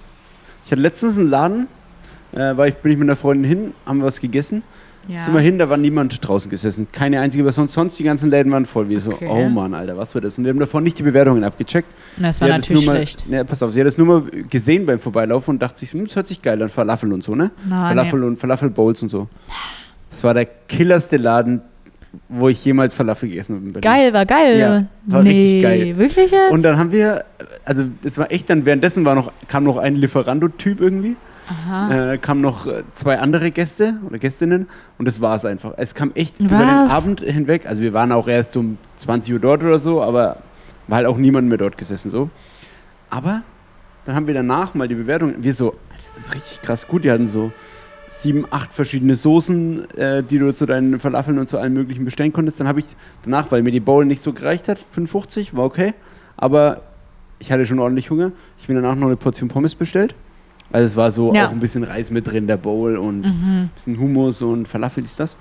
Ich 0.65 0.71
hatte 0.71 0.81
letztens 0.81 1.19
einen 1.19 1.29
Laden, 1.29 1.67
äh, 2.33 2.57
war 2.57 2.69
ich, 2.69 2.77
bin 2.77 2.93
ich 2.93 2.99
mit 2.99 3.09
einer 3.09 3.17
Freundin 3.17 3.49
hin, 3.49 3.75
haben 3.85 3.99
wir 3.99 4.07
was 4.07 4.21
gegessen. 4.21 4.63
Ja. 5.09 5.17
Sind 5.17 5.35
wir 5.35 5.41
hin, 5.41 5.59
da 5.59 5.69
war 5.69 5.77
niemand 5.77 6.27
draußen 6.27 6.51
gesessen. 6.51 6.87
Keine 6.93 7.21
einzige 7.21 7.43
Person. 7.43 7.69
Sonst 7.69 7.99
die 7.99 8.05
ganzen 8.05 8.31
Läden 8.31 8.53
waren 8.53 8.67
voll. 8.67 8.89
Wir 8.89 9.01
so, 9.01 9.13
Okay. 9.13 9.29
oh 9.31 9.49
Mann, 9.49 9.75
Alter, 9.75 9.97
was 9.97 10.15
wird 10.15 10.25
das? 10.25 10.39
Und 10.39 10.45
wir 10.45 10.51
haben 10.51 10.61
davor 10.61 10.81
nicht 10.81 10.99
die 10.99 11.03
Bewertungen 11.03 11.45
abgecheckt. 11.45 11.89
Und 12.17 12.23
das 12.23 12.41
war 12.41 12.49
Sie 12.49 12.55
es 12.55 12.61
natürlich 12.61 12.87
mal, 12.87 12.97
schlecht. 12.97 13.25
Ja, 13.29 13.45
pass 13.45 13.63
auf, 13.63 13.73
sie 13.73 13.81
hat 13.81 13.89
es 13.89 13.99
nur 13.99 14.07
mal 14.07 14.23
gesehen 14.49 14.87
beim 14.87 15.01
Vorbeilaufen 15.01 15.55
und 15.55 15.63
dachte 15.63 15.81
sich, 15.81 15.93
hm, 15.93 16.07
das 16.07 16.17
hört 16.17 16.29
sich 16.29 16.41
geil 16.43 16.63
an, 16.63 16.69
Falafel 16.69 17.13
und 17.13 17.25
so, 17.25 17.35
ne? 17.35 17.51
Na, 17.69 17.89
Falafel 17.89 18.23
und 18.25 18.39
Falafel-Bowls 18.39 19.03
und 19.03 19.09
so. 19.09 19.29
Das 20.11 20.23
war 20.25 20.35
der 20.35 20.45
killerste 20.47 21.17
Laden, 21.17 21.63
wo 22.29 22.49
ich 22.49 22.63
jemals 22.65 22.95
Falafel 22.95 23.29
gegessen 23.31 23.57
habe. 23.57 23.65
nee. 23.67 23.81
Geil, 23.81 24.13
war 24.13 24.27
geil. 24.27 24.59
Ja, 24.59 24.85
war 25.07 25.23
nee, 25.23 25.31
richtig 25.31 25.63
geil. 25.63 25.97
Wirklich 25.97 26.31
jetzt? 26.31 26.53
Und 26.53 26.63
dann 26.63 26.77
haben 26.77 26.93
wir, 26.93 27.25
also 27.65 27.85
es 28.05 28.19
war 28.19 28.31
echt 28.31 28.51
dann, 28.51 28.67
währenddessen 28.67 29.05
war 29.05 29.15
noch, 29.15 29.33
kam 29.49 29.65
noch 29.65 29.79
ein 29.79 29.95
Lieferando-Typ 29.95 30.81
irgendwie, 30.81 31.17
Aha. 31.49 32.13
äh, 32.13 32.19
kamen 32.19 32.41
noch 32.41 32.67
äh, 32.67 32.83
zwei 32.93 33.19
andere 33.19 33.51
Gäste 33.51 33.95
oder 34.07 34.19
Gästinnen 34.19 34.69
und 34.99 35.07
das 35.07 35.21
war 35.21 35.37
es 35.37 35.45
einfach. 35.45 35.75
Es 35.77 35.95
kam 35.95 36.13
echt 36.15 36.41
über 36.41 36.59
den 36.59 36.69
Was? 36.69 36.93
Abend 36.93 37.21
hinweg, 37.21 37.67
also 37.67 37.83
wir 37.83 37.93
waren 37.93 38.13
auch 38.13 38.29
erst 38.29 38.57
um 38.57 38.79
20 38.97 39.35
Uhr 39.35 39.41
dort 39.41 39.63
oder 39.63 39.79
so, 39.79 40.03
aber 40.03 40.39
war 40.89 40.97
halt 40.99 41.07
auch 41.07 41.17
niemand 41.17 41.49
mehr 41.49 41.59
dort 41.59 41.79
gesessen 41.79 42.11
so. 42.11 42.31
Aber 43.11 43.43
dann 44.05 44.15
haben 44.15 44.27
wir 44.27 44.35
danach 44.35 44.75
mal 44.75 44.89
die 44.89 44.95
Bewertung, 44.95 45.35
wir 45.39 45.55
so, 45.55 45.75
das 46.07 46.19
ist 46.19 46.35
richtig 46.35 46.61
krass 46.63 46.87
gut, 46.87 47.05
die 47.05 47.11
hatten 47.11 47.29
so 47.29 47.53
sieben, 48.09 48.47
acht 48.51 48.73
verschiedene 48.73 49.17
Soßen, 49.17 49.91
äh, 49.97 50.23
die 50.23 50.39
du 50.39 50.53
zu 50.55 50.67
deinen 50.67 50.99
Falafeln 50.99 51.39
und 51.39 51.49
zu 51.49 51.59
allem 51.59 51.73
möglichen 51.73 52.05
bestellen 52.05 52.33
konntest. 52.33 52.61
Dann 52.61 52.69
habe 52.69 52.81
ich 52.81 52.87
danach, 53.25 53.51
weil 53.51 53.63
mir 53.63 53.71
die 53.71 53.81
Bowl 53.81 54.05
nicht 54.05 54.23
so 54.23 54.33
gereicht 54.33 54.69
hat, 54.69 54.79
5,50, 54.97 55.57
war 55.57 55.65
okay, 55.65 55.95
aber 56.37 56.81
ich 57.39 57.51
hatte 57.51 57.67
schon 57.67 57.79
ordentlich 57.79 58.11
Hunger. 58.11 58.33
Ich 58.59 58.67
bin 58.67 58.77
danach 58.77 58.95
noch 58.95 59.07
eine 59.07 59.17
Portion 59.17 59.49
Pommes 59.49 59.75
bestellt. 59.75 60.15
Also 60.73 60.87
es 60.87 60.97
war 60.97 61.13
so 61.13 61.35
Ja. 61.35 61.49
auch 61.49 61.53
ein 61.53 61.61
bisschen 61.61 61.85
Reis 61.85 62.11
mit 62.11 62.27
drin, 62.31 62.47
der 62.47 62.57
Bowl 62.57 62.97
und 62.97 63.21
Mhm. 63.21 63.25
ein 63.65 63.71
bisschen 63.75 63.99
Hummus 63.99 64.43
und 64.43 64.67
Falafel 64.67 65.05
ist 65.05 65.21
das. 65.21 65.37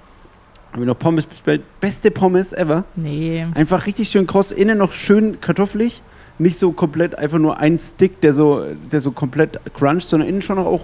Haben 0.72 0.82
wir 0.82 0.88
noch 0.88 1.00
Pommes 1.00 1.26
bestellt. 1.26 1.64
Beste 1.80 2.12
Pommes 2.12 2.54
ever. 2.54 2.86
Nee. 2.96 3.46
Einfach 3.56 3.86
richtig 3.88 4.10
schön 4.10 4.26
kross. 4.28 4.52
Innen 4.52 4.78
noch 4.78 4.92
schön 4.94 5.42
kartoffelig. 5.42 6.02
Nicht 6.38 6.58
so 6.58 6.72
komplett 6.72 7.18
einfach 7.18 7.40
nur 7.40 7.58
ein 7.60 7.78
Stick, 7.78 8.22
der 8.22 8.34
so, 8.34 8.66
der 8.92 9.02
so 9.02 9.12
komplett 9.12 9.60
cruncht, 9.74 10.08
sondern 10.10 10.30
innen 10.30 10.42
schon 10.42 10.56
noch 10.56 10.66
auch. 10.66 10.82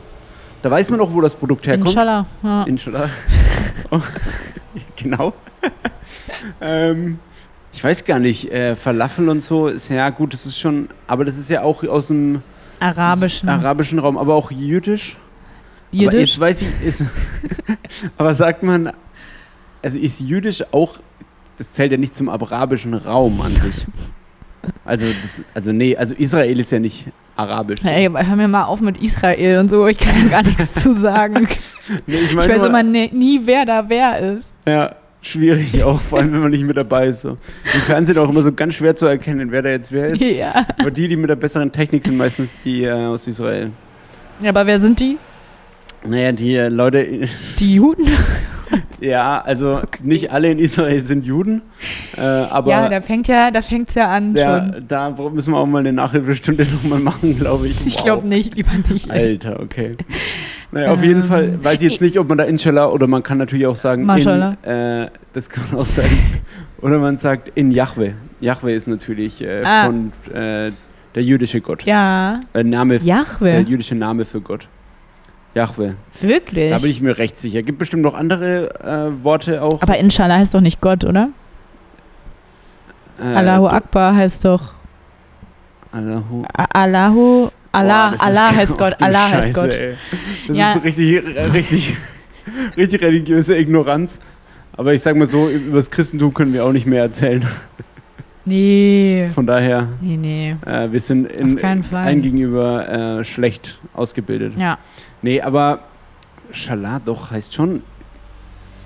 Da 0.61 0.69
weiß 0.71 0.89
man 0.89 0.99
auch, 0.99 1.13
wo 1.13 1.21
das 1.21 1.35
Produkt 1.35 1.67
herkommt. 1.67 1.89
Inshallah. 1.89 2.25
Ja. 2.44 2.63
Inshallah. 2.63 3.09
Oh, 3.91 4.01
genau. 4.97 5.33
ähm, 6.61 7.19
ich 7.71 7.83
weiß 7.83 8.04
gar 8.06 8.19
nicht, 8.19 8.51
äh, 8.51 8.75
Falafel 8.75 9.30
und 9.30 9.44
so 9.44 9.68
ist 9.68 9.89
ja 9.89 10.09
gut, 10.09 10.33
das 10.33 10.45
ist 10.45 10.59
schon, 10.59 10.89
aber 11.07 11.23
das 11.25 11.37
ist 11.37 11.49
ja 11.49 11.61
auch 11.61 11.83
aus 11.83 12.07
dem 12.07 12.42
Arabischen. 12.80 13.50
arabischen 13.50 14.00
Raum, 14.00 14.18
aber 14.18 14.36
auch 14.36 14.52
jüdisch. 14.52 15.18
Aber 15.92 16.02
Jiddisch. 16.04 16.30
jetzt 16.31 16.40
weiß 16.40 16.62
ich, 16.64 16.68
ist, 16.84 17.06
aber 18.18 18.34
sagt 18.36 18.64
man, 18.64 18.92
also 19.81 19.98
ist 19.98 20.19
jüdisch 20.19 20.64
auch, 20.74 20.98
das 21.57 21.72
zählt 21.72 21.92
ja 21.92 21.98
nicht 21.98 22.16
zum 22.16 22.30
arabischen 22.30 22.94
Raum 22.94 23.42
an 23.42 23.52
sich. 23.54 23.86
Also, 24.84 25.07
das, 25.07 25.44
also 25.54 25.72
nee, 25.72 25.96
also 25.96 26.14
Israel 26.16 26.60
ist 26.60 26.72
ja 26.72 26.80
nicht 26.80 27.07
arabisch. 27.38 27.81
so. 27.81 27.88
Ey, 27.88 28.10
hör 28.12 28.36
mir 28.36 28.48
mal 28.50 28.66
auf 28.66 28.81
mit 28.81 29.02
Israel 29.02 29.60
und 29.60 29.69
so. 29.69 29.88
Ich 29.88 29.98
kann 29.98 30.30
gar 30.30 30.44
nichts 30.44 30.74
zu 30.76 30.94
sagen. 30.94 31.48
Nee, 32.06 32.16
ich 32.16 32.24
Ich 32.31 32.36
meine 32.36 32.54
weiß 32.54 32.64
immer 32.64 32.84
ne, 32.84 33.10
nie, 33.14 33.40
wer 33.46 33.64
da 33.64 33.88
wer 33.88 34.19
ist. 34.19 34.52
Ja, 34.68 34.94
schwierig 35.21 35.83
auch, 35.83 36.00
vor 36.00 36.19
allem 36.19 36.33
wenn 36.33 36.42
man 36.42 36.52
nicht 36.52 36.64
mit 36.64 36.78
dabei 36.78 37.07
ist. 37.07 37.21
So. 37.21 37.38
Im 37.74 37.81
Fernsehen 37.81 38.18
auch 38.18 38.30
immer 38.30 38.44
so 38.44 38.52
ganz 38.52 38.76
schwer 38.76 38.95
zu 38.95 39.06
erkennen, 39.06 39.52
wer 39.52 39.62
da 39.62 39.69
jetzt 39.69 39.92
wer 39.92 40.07
ist. 40.07 40.21
Ja. 40.21 40.66
Aber 40.80 40.92
die, 40.92 41.07
die 41.07 41.16
mit 41.16 41.30
der 41.30 41.36
besseren 41.36 41.71
Technik 41.71 42.04
sind, 42.04 42.18
meistens 42.18 42.59
die 42.62 42.83
äh, 42.83 42.92
aus 42.92 43.28
Israel. 43.28 43.71
Aber 44.45 44.66
wer 44.66 44.80
sind 44.80 45.00
die? 45.00 45.18
Naja, 46.06 46.31
die 46.31 46.56
äh, 46.56 46.69
Leute, 46.69 47.28
Die 47.59 47.76
Juden? 47.76 48.06
ja, 49.02 49.40
also 49.42 49.81
nicht 50.04 50.31
alle 50.31 50.52
in 50.52 50.59
Israel 50.59 51.02
sind 51.02 51.26
Juden, 51.26 51.62
äh, 52.18 52.21
aber 52.21 52.69
ja, 52.69 52.90
da 52.90 53.02
fängt 53.02 53.28
ja, 53.28 53.52
da 53.52 53.62
fängt's 53.62 53.95
ja 53.95 54.07
an 54.07 54.33
der, 54.33 54.71
schon. 54.74 54.88
da 54.88 55.09
müssen 55.33 55.54
wir 55.54 55.57
auch 55.57 55.66
mal 55.66 55.80
eine 55.80 55.94
Nachhilfestunde 55.94 56.66
nochmal 56.83 57.00
machen, 57.00 57.38
glaube 57.38 57.68
ich. 57.68 57.86
Ich 57.86 57.95
Wow. 57.97 58.04
glaube 58.04 58.28
nicht, 58.28 58.56
lieber 58.56 58.71
nicht. 58.90 59.09
ey. 59.09 59.31
Alter, 59.31 59.59
okay. 59.59 59.95
Naja, 60.71 60.92
auf 60.92 61.02
jeden 61.04 61.21
Ähm, 61.21 61.28
Fall 61.28 61.64
weiß 61.64 61.81
ich 61.81 61.92
jetzt 61.92 62.02
nicht, 62.02 62.19
ob 62.19 62.28
man 62.30 62.38
da 62.38 62.44
Inshallah 62.44 62.88
oder 62.88 63.07
man 63.07 63.24
kann 63.24 63.38
natürlich 63.38 63.68
auch 63.68 63.76
sagen, 63.78 64.02
in, 64.09 64.57
äh, 64.69 65.09
das 65.33 65.50
kann 65.50 65.64
auch 65.78 65.86
sagen, 65.86 66.09
oder 66.81 67.00
man 67.00 67.18
sagt 67.18 67.52
in 67.56 67.71
Yahweh. 67.71 68.12
Yahweh 68.42 68.76
ist 68.76 68.88
natürlich 68.88 69.42
äh, 69.42 69.64
Ah. 69.64 69.86
von 69.86 70.12
äh, 70.33 70.71
der 71.16 71.24
jüdische 71.24 71.62
Gott. 71.62 71.83
Ja. 71.83 72.40
Äh, 72.54 72.64
Name, 72.64 73.00
der 73.00 73.07
Jahwe. 73.07 73.59
jüdische 73.68 73.95
Name 73.95 74.26
für 74.26 74.42
Gott. 74.42 74.68
Yahweh. 75.57 75.94
Wirklich? 76.21 76.69
Da 76.71 76.78
bin 76.80 76.90
ich 76.92 77.02
mir 77.02 77.18
recht 77.18 77.37
sicher. 77.40 77.64
Gibt 77.64 77.80
bestimmt 77.80 78.04
noch 78.04 78.14
andere 78.14 78.69
äh, 79.19 79.23
Worte 79.23 79.61
auch. 79.61 79.81
Aber 79.81 79.97
Inshallah 79.97 80.37
heißt 80.37 80.54
doch 80.54 80.61
nicht 80.61 80.80
Gott, 80.81 81.04
oder? 81.04 81.30
äh, 83.19 83.23
Allahu 83.35 83.68
Akbar 83.68 84.16
heißt 84.16 84.45
doch 84.45 84.73
Allahu. 85.92 86.44
Allahu 86.73 87.49
Allah, 87.71 88.09
Boah, 88.11 88.23
Allah 88.26 88.52
heißt 88.56 88.78
Gott, 88.78 89.02
Allah 89.02 89.30
heißt 89.31 89.47
Scheiße, 89.49 89.54
Gott. 89.61 89.73
Ey. 89.73 89.95
Das 90.47 90.57
Ja. 90.57 90.68
ist 90.69 90.73
so 90.76 90.80
richtig, 90.81 91.23
richtig, 91.54 91.97
richtig 92.78 93.02
religiöse 93.02 93.57
Ignoranz. 93.57 94.19
Aber 94.73 94.94
ich 94.94 95.02
sag 95.02 95.16
mal 95.16 95.26
so, 95.26 95.49
über 95.49 95.78
das 95.78 95.90
Christentum 95.90 96.33
können 96.33 96.54
wir 96.54 96.64
auch 96.66 96.71
nicht 96.71 96.85
mehr 96.85 97.02
erzählen. 97.02 97.45
Nee. 98.47 99.30
Von 99.33 99.45
daher, 99.45 99.87
Nee, 100.01 100.18
nee. 100.18 100.56
äh, 100.66 100.92
wir 100.92 100.99
sind 100.99 101.31
in, 101.31 101.61
allen 101.94 102.21
gegenüber 102.21 103.19
äh, 103.19 103.23
schlecht 103.23 103.80
ausgebildet. 103.94 104.54
Ja. 104.57 104.77
Nee, 105.21 105.42
aber 105.42 105.80
Schalah 106.51 106.99
doch 107.04 107.31
heißt 107.31 107.54
schon 107.54 107.81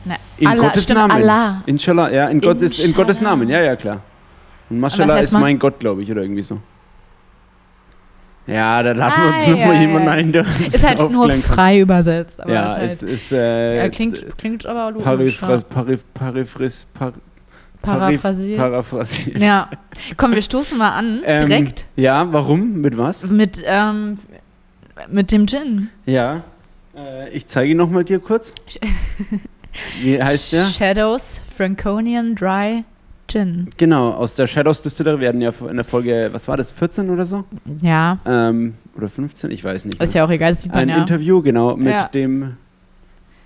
Na, 0.04 0.16
in 0.40 0.48
Allah, 0.48 0.64
Gottes 0.64 0.84
stimmt, 0.84 1.00
Namen. 1.00 1.12
Allah. 1.12 1.62
Inshallah, 1.68 2.12
ja, 2.12 2.28
in, 2.30 2.42
Gottes, 2.42 2.80
in 2.84 2.94
Gottes. 2.94 3.22
Namen, 3.22 3.48
ja, 3.50 3.62
ja, 3.62 3.76
klar. 3.76 4.02
Und 4.70 4.80
Mashallah 4.80 5.20
ist 5.20 5.34
mein 5.34 5.60
Gott, 5.60 5.80
glaube 5.80 6.02
ich, 6.02 6.12
oder 6.12 6.22
irgendwie 6.24 6.42
so. 6.42 6.60
Ja, 8.48 8.82
da 8.82 8.94
laden 8.94 9.24
wir 9.24 9.34
Ah, 9.34 9.38
uns 9.38 9.48
nochmal 9.48 9.76
ja, 9.76 9.82
jemanden 9.82 10.08
ja. 10.08 10.14
ein, 10.14 10.32
der 10.32 10.42
uns 10.46 10.60
Ist 10.74 10.88
halt 10.88 11.00
nur 11.12 11.28
kann. 11.28 11.42
frei 11.44 11.80
übersetzt. 11.80 12.42
Aber 12.42 12.52
Ja, 12.52 12.74
ist 12.78 12.94
es 12.94 13.02
halt, 13.04 13.12
ist 13.14 13.32
äh, 13.34 13.78
ja, 13.78 13.90
klingt, 13.90 14.38
klingt 14.38 14.66
aber 14.66 14.92
logisch. 14.92 15.40
Ja. 15.42 15.58
Parif, 15.70 16.04
Parifris, 16.14 16.88
par, 16.94 17.14
Paraphrasiert. 17.82 18.58
Paraphrasiert. 18.60 19.38
Ja. 19.40 19.70
Komm, 20.18 20.34
wir 20.36 20.42
stoßen 20.42 20.78
mal 20.78 20.92
an, 20.92 21.22
Ähm, 21.26 21.48
direkt, 21.48 21.86
Ja, 21.96 22.32
warum? 22.32 22.82
Mit 22.82 22.98
was? 22.98 23.28
mit, 23.28 23.62
ähm, 23.66 24.18
mit 25.10 25.32
dem 25.32 25.48
Gin. 25.48 25.90
Ja. 26.06 26.44
Äh, 26.96 27.30
ich 27.30 27.48
zeige 27.48 27.72
ihn 27.72 27.78
nochmal 27.78 28.04
dir 28.04 28.20
kurz. 28.20 28.54
Wie 30.02 30.22
heißt 30.22 30.54
der? 30.54 30.66
Shadows 30.66 31.42
Franconian 31.56 32.36
Dry 32.36 32.84
Gin. 33.28 33.70
Genau, 33.78 34.12
aus 34.12 34.36
der 34.36 34.46
Shadows 34.48 34.82
Distillery. 34.82 35.22
Wir 35.22 35.30
hatten 35.30 35.42
ja 35.42 35.52
in 35.70 35.76
der 35.78 35.86
Folge, 35.86 36.30
was 36.34 36.48
war 36.50 36.58
das, 36.58 36.72
14 36.72 37.10
oder 37.10 37.26
so? 37.26 37.46
Ja, 37.82 38.20
Ähm, 38.26 38.74
oder 38.98 39.08
15, 39.08 39.52
ich 39.52 39.64
weiß 39.64 39.86
nicht. 39.86 40.02
ist 40.02 40.14
mehr. 40.14 40.22
ja 40.22 40.28
auch 40.28 40.32
egal, 40.32 40.52
das 40.52 40.64
sieht 40.64 40.72
man 40.74 40.82
Ein 40.82 40.90
ja. 40.90 40.98
Interview, 40.98 41.42
genau, 41.42 41.78
mit 41.78 41.94
Ja. 41.94 42.06
dem, 42.10 42.58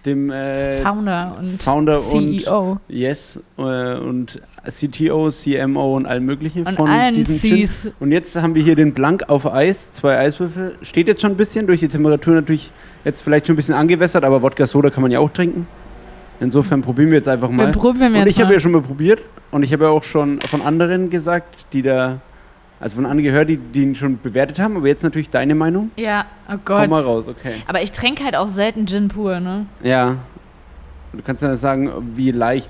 dem 0.05 0.29
äh, 0.31 0.81
Founder 0.81 1.35
und 1.39 1.61
Founder 1.61 1.99
und 2.13 2.39
CEO. 2.41 2.77
Yes 2.87 3.39
äh, 3.57 3.61
und 3.97 4.41
CTO, 4.67 5.29
CMO 5.29 5.95
und 5.95 6.05
allem 6.05 6.25
möglichen 6.25 6.65
Und 6.65 6.75
von 6.75 6.89
allen 6.89 7.15
diesem 7.15 7.37
Gin. 7.37 7.65
Cs. 7.65 7.87
Und 7.99 8.11
jetzt 8.11 8.35
haben 8.35 8.55
wir 8.55 8.63
hier 8.63 8.75
den 8.75 8.93
Blank 8.93 9.29
auf 9.29 9.51
Eis, 9.51 9.91
zwei 9.91 10.17
Eiswürfel. 10.17 10.75
Steht 10.81 11.07
jetzt 11.07 11.21
schon 11.21 11.31
ein 11.31 11.37
bisschen, 11.37 11.67
durch 11.67 11.79
die 11.79 11.87
Temperatur 11.87 12.33
natürlich 12.35 12.71
jetzt 13.03 13.21
vielleicht 13.21 13.47
schon 13.47 13.53
ein 13.53 13.57
bisschen 13.57 13.75
angewässert, 13.75 14.23
aber 14.23 14.41
Wodka 14.41 14.65
Soda 14.65 14.89
kann 14.89 15.01
man 15.03 15.11
ja 15.11 15.19
auch 15.19 15.29
trinken. 15.29 15.67
Insofern 16.39 16.81
probieren 16.81 17.09
wir 17.11 17.17
jetzt 17.17 17.27
einfach 17.27 17.49
Wir 17.49 17.55
mal. 17.55 17.71
probieren 17.71 18.13
wir 18.13 18.21
und 18.21 18.27
ich 18.27 18.41
habe 18.41 18.53
ja 18.53 18.59
schon 18.59 18.71
mal 18.73 18.81
probiert 18.81 19.21
und 19.51 19.63
ich 19.63 19.71
habe 19.71 19.85
ja 19.85 19.89
auch 19.89 20.03
schon 20.03 20.41
von 20.41 20.61
anderen 20.61 21.09
gesagt, 21.09 21.65
die 21.71 21.81
da, 21.81 22.19
also 22.79 22.97
von 22.97 23.05
anderen 23.05 23.23
gehört, 23.23 23.49
die, 23.49 23.57
die 23.57 23.83
ihn 23.83 23.95
schon 23.95 24.19
bewertet 24.21 24.59
haben, 24.59 24.75
aber 24.77 24.87
jetzt 24.87 25.03
natürlich 25.03 25.29
deine 25.29 25.55
Meinung. 25.55 25.91
Ja, 25.95 26.25
oh 26.49 26.57
Komm 26.63 26.89
mal 26.89 27.03
Gott. 27.03 27.05
raus, 27.05 27.27
okay. 27.27 27.55
Aber 27.67 27.81
ich 27.81 27.91
trinke 27.91 28.23
halt 28.23 28.35
auch 28.35 28.49
selten 28.49 28.85
Gin 28.87 29.07
pur, 29.07 29.39
ne? 29.39 29.65
Ja. 29.81 30.17
Du 31.13 31.21
kannst 31.23 31.41
ja 31.41 31.55
sagen, 31.55 31.89
wie 32.15 32.31
leicht 32.31 32.69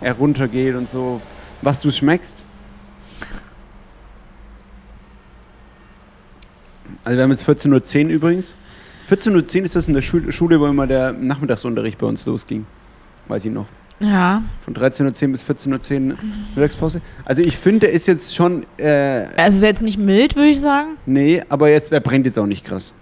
er 0.00 0.14
runtergeht 0.14 0.76
und 0.76 0.90
so, 0.90 1.20
was 1.62 1.80
du 1.80 1.90
schmeckst. 1.90 2.44
Also 7.04 7.16
wir 7.16 7.24
haben 7.24 7.30
jetzt 7.32 7.48
14.10 7.48 8.04
Uhr 8.06 8.10
übrigens. 8.10 8.54
14.10 9.10 9.58
Uhr 9.58 9.64
ist 9.64 9.74
das 9.76 9.88
in 9.88 9.94
der 9.94 10.02
Schul 10.02 10.30
Schule, 10.30 10.60
wo 10.60 10.66
immer 10.66 10.86
der 10.86 11.12
Nachmittagsunterricht 11.12 11.98
bei 11.98 12.06
uns 12.06 12.24
losging. 12.26 12.64
Weiß 13.26 13.44
ich 13.44 13.52
noch. 13.52 13.66
Ja. 14.02 14.42
Von 14.64 14.74
13.10 14.74 15.26
Uhr 15.26 15.32
bis 15.32 15.42
14.10 15.44 16.10
Uhr 16.10 16.16
Mittagspause. 16.56 17.00
Also 17.24 17.42
ich 17.42 17.56
finde, 17.56 17.80
der 17.80 17.92
ist 17.92 18.06
jetzt 18.06 18.34
schon, 18.34 18.64
äh, 18.76 19.26
Also 19.36 19.58
ist 19.58 19.62
jetzt 19.62 19.82
nicht 19.82 19.98
mild, 19.98 20.34
würde 20.36 20.48
ich 20.48 20.60
sagen. 20.60 20.96
nee, 21.06 21.40
aber 21.48 21.70
jetzt, 21.70 21.92
er 21.92 22.00
brennt 22.00 22.26
jetzt 22.26 22.38
auch 22.38 22.46
nicht 22.46 22.64
krass. 22.64 22.92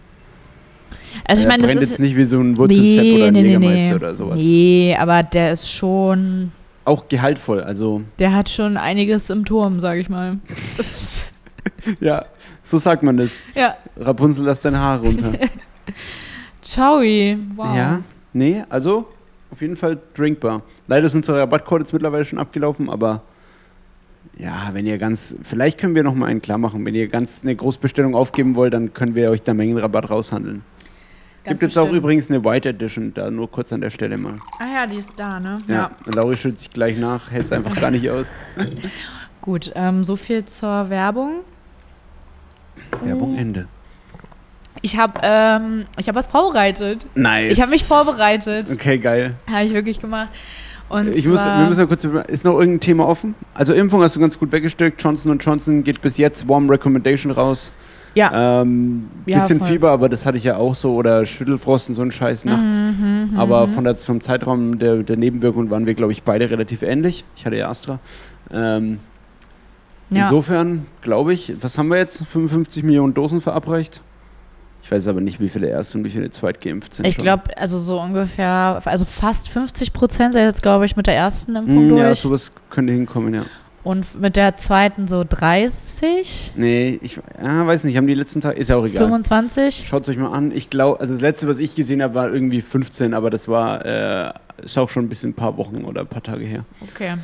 Also 1.25 1.41
ich 1.41 1.47
er 1.47 1.49
meine, 1.49 1.63
das 1.63 1.71
brennt 1.71 1.83
ist 1.83 1.91
jetzt 1.91 2.01
nicht 2.01 2.17
wie 2.17 2.25
so 2.25 2.39
ein 2.39 2.57
Wurzelsepp 2.57 3.15
oder 3.15 3.27
ein 3.27 3.35
Jägermeister 3.35 3.97
oder 3.97 4.15
sowas. 4.15 4.43
Nee, 4.43 4.95
aber 4.99 5.23
der 5.23 5.53
ist 5.53 5.71
schon, 5.71 6.53
Auch 6.85 7.09
gehaltvoll, 7.09 7.63
also 7.63 8.03
der 8.19 8.35
hat 8.35 8.49
schon 8.49 8.77
einiges 8.77 9.31
im 9.31 9.45
Turm, 9.45 9.81
sage 9.81 10.01
ich 10.01 10.09
mal. 10.09 10.39
ja, 12.01 12.25
so 12.63 12.79
sagt 12.79 13.03
man 13.03 13.17
das. 13.17 13.41
ja. 13.55 13.75
Rapunzel, 13.99 14.45
lass 14.45 14.61
deine 14.61 14.79
Haare 14.79 15.03
runter. 15.03 15.33
Ciao. 16.63 16.99
Wow. 17.01 17.75
Ja, 17.77 18.03
nee, 18.33 18.63
also 18.69 19.09
auf 19.51 19.61
jeden 19.61 19.77
Fall 19.77 19.99
drinkbar. 20.15 20.63
Leider 20.91 21.07
ist 21.07 21.15
unser 21.15 21.39
Rabattcode 21.39 21.83
jetzt 21.83 21.93
mittlerweile 21.93 22.25
schon 22.25 22.41
abgelaufen, 22.41 22.91
aber 22.91 23.23
ja, 24.37 24.71
wenn 24.73 24.87
ihr 24.87 24.99
ganz, 24.99 25.37
vielleicht 25.41 25.79
können 25.79 25.95
wir 25.95 26.03
noch 26.03 26.17
mal 26.17 26.27
einen 26.27 26.43
klar 26.43 26.59
machen. 26.59 26.85
Wenn 26.85 26.97
ihr 26.97 27.07
ganz 27.07 27.43
eine 27.45 27.55
Großbestellung 27.55 28.17
aufgeben 28.17 28.57
wollt, 28.57 28.75
dann 28.75 28.93
können 28.93 29.15
wir 29.15 29.31
euch 29.31 29.41
da 29.45 29.55
Mengenrabatt 29.55 30.11
raushandeln. 30.11 30.65
Ganz 31.45 31.49
Gibt 31.49 31.63
jetzt 31.63 31.79
auch 31.79 31.83
bestimmt. 31.83 31.99
übrigens 31.99 32.29
eine 32.29 32.45
White 32.45 32.71
Edition, 32.71 33.15
da 33.15 33.31
nur 33.31 33.49
kurz 33.49 33.73
an 33.73 33.83
der 33.83 33.91
Stelle 33.91 34.19
mal. 34.19 34.35
Ah 34.59 34.65
ja, 34.75 34.87
die 34.89 34.97
ist 34.97 35.13
da, 35.17 35.39
ne? 35.39 35.63
Ja, 35.69 35.93
Lauri 36.07 36.37
schützt 36.37 36.59
sich 36.59 36.71
gleich 36.71 36.99
nach, 36.99 37.31
hält 37.31 37.45
es 37.45 37.53
einfach 37.53 37.81
gar 37.81 37.93
nicht 37.93 38.11
aus. 38.11 38.33
Gut, 39.43 39.71
ähm, 39.77 40.03
so 40.03 40.17
viel 40.17 40.45
zur 40.45 40.91
Werbung. 40.91 41.45
Werbung 43.05 43.37
Ende. 43.37 43.69
Ich 44.83 44.97
habe 44.97 45.21
ähm, 45.23 45.85
ich 45.97 46.09
hab 46.09 46.17
was 46.17 46.27
vorbereitet. 46.27 47.07
Nice. 47.15 47.53
Ich 47.53 47.61
habe 47.61 47.71
mich 47.71 47.85
vorbereitet. 47.85 48.73
Okay, 48.73 48.99
geil. 48.99 49.37
Habe 49.49 49.65
ich 49.65 49.73
wirklich 49.73 50.01
gemacht. 50.01 50.31
Und 50.91 51.15
Ich 51.15 51.27
muss, 51.27 51.47
wir 51.47 51.67
müssen 51.69 51.81
ja 51.81 51.87
kurz, 51.87 52.05
ist 52.05 52.45
noch 52.45 52.59
irgendein 52.59 52.81
Thema 52.81 53.07
offen? 53.09 53.37
Also 53.55 53.73
Impfung 53.73 54.03
hast 54.03 54.17
du 54.17 54.21
ganz 54.21 54.39
gut 54.39 54.51
weggesteckt. 54.51 55.01
Johnson 55.03 55.39
Johnson 55.39 55.85
geht 55.85 56.03
bis 56.03 56.19
jetzt 56.19 56.49
Warm 56.49 56.69
Recommendation 56.69 57.31
raus. 57.33 57.71
ja. 58.15 58.63
Ähm, 58.63 59.09
Ja, 59.25 59.39
bisschen 59.39 59.61
voll. 59.61 59.69
Fieber, 59.69 59.91
aber 59.93 60.09
das 60.09 60.27
hatte 60.27 60.37
ich 60.37 60.45
ja 60.45 60.57
auch 60.57 60.75
so. 60.75 60.95
Oder 60.95 61.25
Schüttelfrost 61.25 61.89
und 61.91 61.95
so 61.95 62.03
ein 62.03 62.11
Scheiß 62.11 62.45
nachts. 62.45 62.77
Mhm, 62.77 63.31
mhm, 63.31 63.39
Aber 63.39 63.69
mhm. 63.69 63.73
von 63.73 63.85
der, 63.85 63.97
vom 63.97 64.21
Zeitraum 64.21 64.81
der, 64.81 65.05
der 65.05 65.17
Nebenwirkungen 65.17 65.71
waren 65.71 65.87
wir, 65.87 65.95
glaube 65.95 66.11
ich, 66.11 66.25
beide 66.25 66.51
relativ 66.51 66.83
ähnlich. 66.83 67.25
Ich 67.37 67.47
hatte 67.47 67.57
ja 67.57 67.69
Astra. 67.69 68.01
Ähm, 68.53 68.99
ja. 70.11 70.25
Insofern 70.25 70.87
glaube 71.03 71.33
ich, 71.33 71.55
was 71.61 71.79
haben 71.79 71.87
wir 71.89 71.99
jetzt? 71.99 72.25
55 72.27 72.83
Millionen 72.83 73.15
Dosen 73.15 73.41
verabreicht? 73.41 74.03
Ich 74.83 74.91
weiß 74.91 75.09
aber 75.09 75.21
nicht, 75.21 75.39
wie 75.41 75.49
viele 75.49 75.69
Erst- 75.69 75.95
und 75.95 76.05
wie 76.05 76.11
viele 76.11 76.31
Zweitgeimpft 76.31 76.95
sind. 76.95 77.07
Ich 77.07 77.17
glaube, 77.17 77.57
also 77.57 77.79
so 77.79 78.01
ungefähr, 78.01 78.81
also 78.85 79.05
fast 79.05 79.49
50 79.49 79.93
Prozent 79.93 80.33
sind 80.35 80.43
jetzt, 80.43 80.63
glaube 80.63 80.85
ich, 80.87 80.97
mit 80.97 81.07
der 81.07 81.15
ersten 81.15 81.55
Impfung 81.57 81.77
Hm, 81.77 81.89
durch. 81.91 82.01
Ja, 82.01 82.15
sowas 82.15 82.53
könnte 82.71 82.93
hinkommen, 82.93 83.35
ja. 83.35 83.43
und 83.85 84.21
mit 84.21 84.37
der 84.37 84.57
zweiten 84.57 85.07
so 85.07 85.25
30, 85.29 86.53
Nee, 86.57 86.99
ich 87.03 87.21
ja, 87.43 87.67
weiß 87.67 87.85
nicht, 87.85 87.97
haben 87.97 88.07
die 88.07 88.15
letzten 88.15 88.41
Tage, 88.41 88.59
ist 88.59 88.71
ja 88.71 88.77
auch 88.77 88.85
egal. 88.87 89.05
25. 89.05 89.85
Schaut 89.87 90.03
es 90.03 90.09
euch 90.09 90.17
mal 90.17 90.33
an. 90.33 90.51
Ich 90.51 90.71
glaube, 90.71 91.01
also 91.01 91.13
das 91.15 91.21
letzte, 91.23 91.47
was 91.49 91.59
ich 91.61 91.75
gesehen 91.75 92.03
habe, 92.03 92.15
war 92.15 92.33
irgendwie 92.33 92.61
15, 92.63 93.15
aber 93.15 93.31
das 93.31 93.49
war, 93.49 93.85
äh, 93.85 94.33
ist 94.63 94.77
auch 94.79 94.89
schon 94.89 95.05
ein 95.05 95.09
bisschen 95.09 95.31
ein 95.31 95.35
paar 95.35 95.57
Wochen 95.57 95.85
oder 95.85 96.01
ein 96.03 96.07
paar 96.07 96.23
Tage 96.23 96.45
her. 96.45 96.65
Okay. 96.83 97.15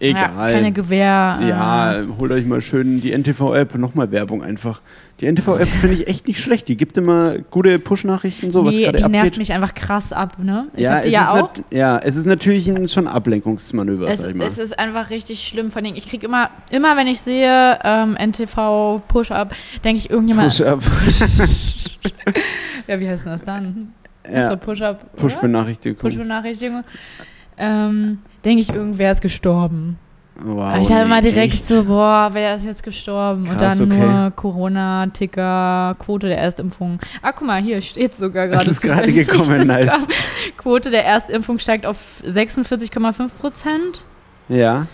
Egal. 0.00 0.50
Ja, 0.52 0.56
keine 0.56 0.72
Gewehr. 0.72 1.38
äh, 1.42 1.48
Ja, 1.50 1.96
holt 2.18 2.32
euch 2.32 2.46
mal 2.46 2.62
schön 2.62 3.02
die 3.02 3.12
NTV-App, 3.12 3.74
nochmal 3.76 4.10
Werbung 4.10 4.42
einfach. 4.42 4.80
Die 5.20 5.26
NTV-App 5.30 5.66
finde 5.66 5.96
ich 5.96 6.08
echt 6.08 6.26
nicht 6.26 6.40
schlecht. 6.40 6.66
Die 6.68 6.78
gibt 6.78 6.96
immer 6.96 7.36
gute 7.50 7.78
Push-Nachrichten, 7.78 8.50
so 8.50 8.64
was 8.64 8.74
nee, 8.74 8.84
gerade 8.84 8.96
die 8.96 9.02
nervt 9.08 9.26
abgeht. 9.26 9.38
mich 9.38 9.52
einfach 9.52 9.74
krass 9.74 10.14
ab, 10.14 10.38
ne? 10.42 10.68
Ich 10.74 10.82
ja, 10.84 11.00
es 11.00 11.12
ja 11.12 11.20
ist 11.22 11.28
auch. 11.30 11.50
ja, 11.70 11.98
es 11.98 12.16
ist 12.16 12.24
natürlich 12.24 12.66
ein, 12.68 12.88
schon 12.88 13.06
ein 13.06 13.12
Ablenkungsmanöver, 13.14 14.08
Es, 14.08 14.20
sag 14.20 14.30
ich 14.30 14.34
mal. 14.36 14.46
es 14.46 14.56
ist 14.56 14.78
einfach 14.78 15.10
richtig 15.10 15.46
schlimm. 15.46 15.70
Vor 15.70 15.82
allem, 15.82 15.94
ich 15.94 16.08
kriege 16.08 16.24
immer, 16.26 16.48
immer 16.70 16.96
wenn 16.96 17.06
ich 17.06 17.20
sehe 17.20 17.78
ähm, 17.84 18.16
NTV 18.18 19.02
Push-Up, 19.06 19.52
denke 19.84 19.98
ich 19.98 20.08
irgendjemand. 20.08 20.48
Push-Up. 20.48 20.80
ja, 22.86 23.00
wie 23.00 23.08
heißt 23.08 23.24
denn 23.26 23.32
das 23.32 23.42
dann? 23.42 23.92
ja, 24.32 24.50
So 24.50 24.56
Push-Up. 24.56 25.16
Push-Benachrichtigung. 25.16 25.98
Push-Benachrichtigung. 25.98 26.84
Ähm, 27.58 28.18
denke 28.44 28.62
ich, 28.62 28.70
irgendwer 28.72 29.10
ist 29.12 29.20
gestorben. 29.20 29.98
wow, 30.42 30.78
ich 30.80 30.90
habe 30.90 31.00
nee, 31.00 31.06
immer 31.06 31.20
direkt 31.20 31.52
echt? 31.54 31.66
so, 31.66 31.84
boah, 31.84 32.30
wer 32.32 32.54
ist 32.54 32.64
jetzt 32.64 32.82
gestorben? 32.82 33.44
Krass, 33.44 33.80
Und 33.80 33.90
dann 33.90 33.98
okay. 33.98 34.12
nur 34.12 34.30
Corona-Ticker, 34.32 35.96
Quote 35.98 36.28
der 36.28 36.38
Erstimpfung. 36.38 36.98
Ah, 37.22 37.32
guck 37.32 37.46
mal, 37.46 37.60
hier 37.62 37.80
steht 37.82 38.14
sogar 38.14 38.48
gerade. 38.48 38.62
Es 38.62 38.68
ist 38.68 38.80
gerade 38.80 39.12
gekommen, 39.12 39.58
das 39.58 39.66
nice. 39.66 39.86
kam. 39.90 40.06
Quote 40.56 40.90
der 40.90 41.04
Erstimpfung 41.04 41.58
steigt 41.58 41.84
auf 41.86 41.96
46,5 42.26 43.28
Prozent. 43.40 44.04
Ja. 44.48 44.86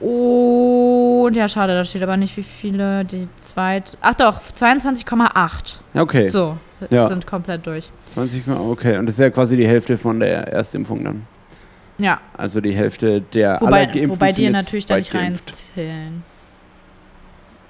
Und 0.00 1.36
ja, 1.36 1.48
schade, 1.48 1.74
da 1.74 1.84
steht 1.84 2.02
aber 2.02 2.16
nicht, 2.16 2.36
wie 2.36 2.42
viele 2.42 3.04
die 3.04 3.28
zweit. 3.38 3.96
Ach 4.00 4.14
doch, 4.14 4.40
22,8. 4.56 5.76
Ja, 5.94 6.02
Okay. 6.02 6.28
So, 6.28 6.56
Ja. 6.90 7.06
sind 7.06 7.24
komplett 7.26 7.64
durch. 7.66 7.90
20, 8.14 8.42
okay. 8.48 8.98
Und 8.98 9.06
das 9.06 9.14
ist 9.14 9.20
ja 9.20 9.30
quasi 9.30 9.56
die 9.56 9.66
Hälfte 9.66 9.96
von 9.96 10.18
der 10.18 10.48
Erstimpfung 10.52 11.04
dann. 11.04 11.22
Ja, 12.02 12.20
Also 12.36 12.60
die 12.60 12.74
Hälfte 12.74 13.20
der 13.20 13.60
wobei, 13.60 13.66
aller 13.66 13.86
Geimpften 13.86 14.10
wobei 14.10 14.32
die 14.32 14.50
natürlich 14.50 14.86
da 14.86 14.96
nicht 14.96 15.12
zweitgeimpft. 15.12 15.48
reinzählen. 15.48 16.24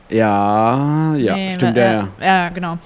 Ja, 0.09 1.15
ja, 1.17 1.35
Nee, 1.37 1.51
stimmt, 1.51 1.77
äh, 1.77 1.93
ja, 1.93 2.09
ja. 2.19 2.27
Ja, 2.27 2.49
genau. 2.49 2.79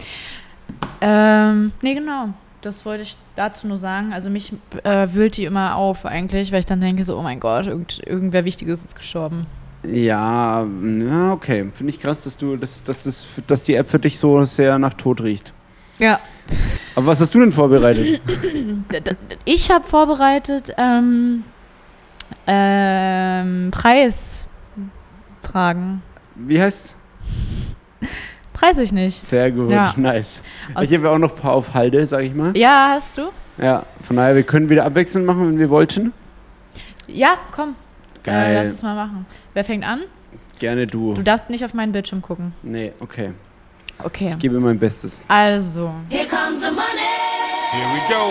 Ähm, 1.01 1.71
nee, 1.83 1.95
genau. 1.95 2.31
Das 2.63 2.85
wollte 2.85 3.05
ich 3.05 3.17
dazu 3.37 3.69
nur 3.69 3.79
sagen. 3.79 4.13
Also 4.13 4.29
mich 4.29 4.55
äh, 4.83 5.07
wühlt 5.13 5.37
die 5.37 5.45
immer 5.45 5.77
auf 5.77 6.05
eigentlich, 6.05 6.51
weil 6.51 6.61
ich 6.61 6.67
dann 6.67 6.81
denke 6.81 7.05
so, 7.05 7.17
oh 7.17 7.23
mein 7.23 7.39
Gott, 7.39 7.67
irgend, 7.67 8.05
irgendwer 8.05 8.45
Wichtiges 8.45 8.85
ist 8.85 8.97
gestorben. 8.97 9.47
Ja, 9.85 10.65
ja 10.65 11.33
okay. 11.33 11.71
Finde 11.73 11.93
ich 11.93 12.01
krass, 12.01 12.25
dass 12.25 12.37
du, 12.37 12.57
dass, 12.57 12.83
dass, 12.83 13.05
das, 13.05 13.27
dass 13.47 13.63
die 13.63 13.75
App 13.75 13.89
für 13.89 14.01
dich 14.01 14.19
so 14.19 14.43
sehr 14.43 14.81
nach 14.81 14.95
Tod 14.95 15.23
riecht. 15.23 15.53
Ja. 15.99 16.19
Aber 16.95 17.07
was 17.07 17.21
hast 17.21 17.35
du 17.35 17.41
denn 17.41 17.53
vorbereitet? 17.53 18.21
Ich 19.45 19.71
habe 19.71 19.85
vorbereitet 19.85 20.73
ähm, 20.79 21.45
ähm, 22.47 23.71
Preisfragen. 23.71 26.03
Wie 26.35 26.61
heißt's? 26.61 26.97
Preis 28.53 28.79
ich 28.79 28.93
nicht. 28.93 29.23
Sehr 29.23 29.51
gut, 29.51 29.71
Ja. 29.71 29.93
nice. 29.97 30.43
Aus- 30.75 30.91
ich 30.91 30.97
habe 30.99 31.11
auch 31.11 31.19
noch 31.19 31.35
ein 31.37 31.43
paar 31.43 31.53
auf 31.53 31.75
Halde, 31.75 32.07
sag 32.07 32.23
ich 32.25 32.35
mal. 32.35 32.57
Ja, 32.57 32.93
hast 32.95 33.19
du? 33.19 33.29
Ja, 33.59 33.85
von 34.03 34.17
daher, 34.17 34.35
wir 34.35 34.43
können 34.45 34.69
wieder 34.71 34.85
abwechselnd 34.87 35.27
machen, 35.27 35.47
wenn 35.49 35.59
wir 35.59 35.69
wollten. 35.71 36.13
Ja, 37.07 37.35
komm. 37.53 37.71
Äh, 37.71 37.75
Geil. 38.25 38.55
lass 38.55 38.67
es 38.69 38.83
mal 38.83 38.95
machen. 38.95 39.27
Wer 39.55 39.65
fängt 39.65 39.85
an? 39.85 40.01
Gerne 40.59 40.87
du. 40.87 41.13
Du 41.15 41.23
darfst 41.23 41.51
nicht 41.51 41.65
auf 41.65 41.75
meinen 41.75 41.93
Bildschirm 41.93 42.23
gucken. 42.23 42.53
Nee, 42.63 42.93
okay. 43.01 43.31
Okay. 44.03 44.31
Ich 44.31 44.39
gebe 44.39 44.61
mein 44.61 44.79
Bestes. 44.79 45.23
Also, 45.29 45.91
Here 46.11 46.27
comes 46.27 46.61
the 46.61 46.71
money. 46.71 47.13
Here 47.73 47.87
we 47.93 48.01
go. 48.09 48.31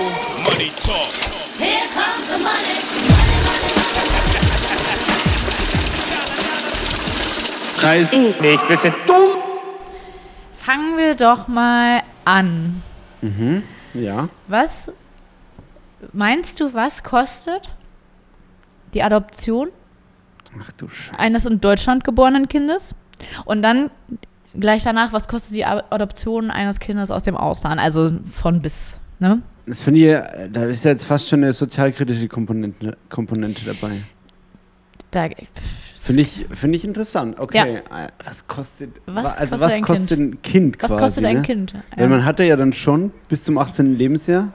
Money 0.49 0.71
talk. 0.75 1.11
Here 1.59 1.87
comes 1.93 2.27
the 2.27 2.37
money. 2.41 3.85
Preis 7.75 8.09
nicht. 8.11 8.69
Wir 8.69 8.77
sind 8.77 8.95
dumm. 9.07 9.37
fangen 10.57 10.97
wir 10.97 11.15
doch 11.15 11.47
mal 11.47 12.01
an. 12.23 12.81
Mhm. 13.21 13.63
Ja. 13.93 14.29
Was 14.47 14.91
meinst 16.13 16.59
du, 16.59 16.73
was 16.73 17.03
kostet 17.03 17.69
die 18.93 19.03
Adoption 19.03 19.69
Ach 20.61 20.71
du 20.73 20.87
Scheiße. 20.89 21.19
eines 21.19 21.45
in 21.45 21.59
Deutschland 21.61 22.03
geborenen 22.03 22.47
Kindes? 22.47 22.95
Und 23.45 23.61
dann 23.61 23.91
gleich 24.59 24.83
danach, 24.83 25.13
was 25.13 25.27
kostet 25.27 25.55
die 25.55 25.65
Adoption 25.65 26.51
eines 26.51 26.79
Kindes 26.79 27.11
aus 27.11 27.23
dem 27.23 27.35
Ausland? 27.37 27.79
Also 27.79 28.11
von 28.31 28.61
bis, 28.61 28.97
ne? 29.19 29.41
Das 29.65 29.81
finde 29.83 29.99
ich, 29.99 30.51
da 30.53 30.63
ist 30.65 30.85
ja 30.85 30.91
jetzt 30.91 31.05
fast 31.05 31.27
schon 31.27 31.43
eine 31.43 31.51
sozialkritische 31.53 32.27
Komponente, 32.27 32.97
Komponente 33.09 33.61
dabei. 33.65 34.01
Da, 35.11 35.27
Finde 35.95 36.21
ich, 36.21 36.45
finde 36.51 36.75
ich 36.77 36.85
interessant. 36.85 37.39
Okay. 37.39 37.77
äh, 37.77 38.07
Was 38.23 38.45
kostet, 38.47 38.91
Was 39.07 39.23
wa- 39.23 39.29
also 39.29 39.39
kostet 39.39 39.61
was 39.61 39.71
ein 39.73 39.81
kostet 39.81 40.19
ein 40.19 40.41
Kind 40.43 40.75
was 40.79 40.91
quasi? 40.91 40.99
kostet 41.03 41.25
ein 41.25 41.37
ne? 41.37 41.41
Kind? 41.41 41.73
Weil 41.95 42.09
man 42.09 42.23
hatte 42.25 42.43
ja 42.43 42.55
dann 42.57 42.73
schon 42.73 43.11
bis 43.27 43.43
zum 43.43 43.57
18. 43.57 43.95
Lebensjahr, 43.97 44.51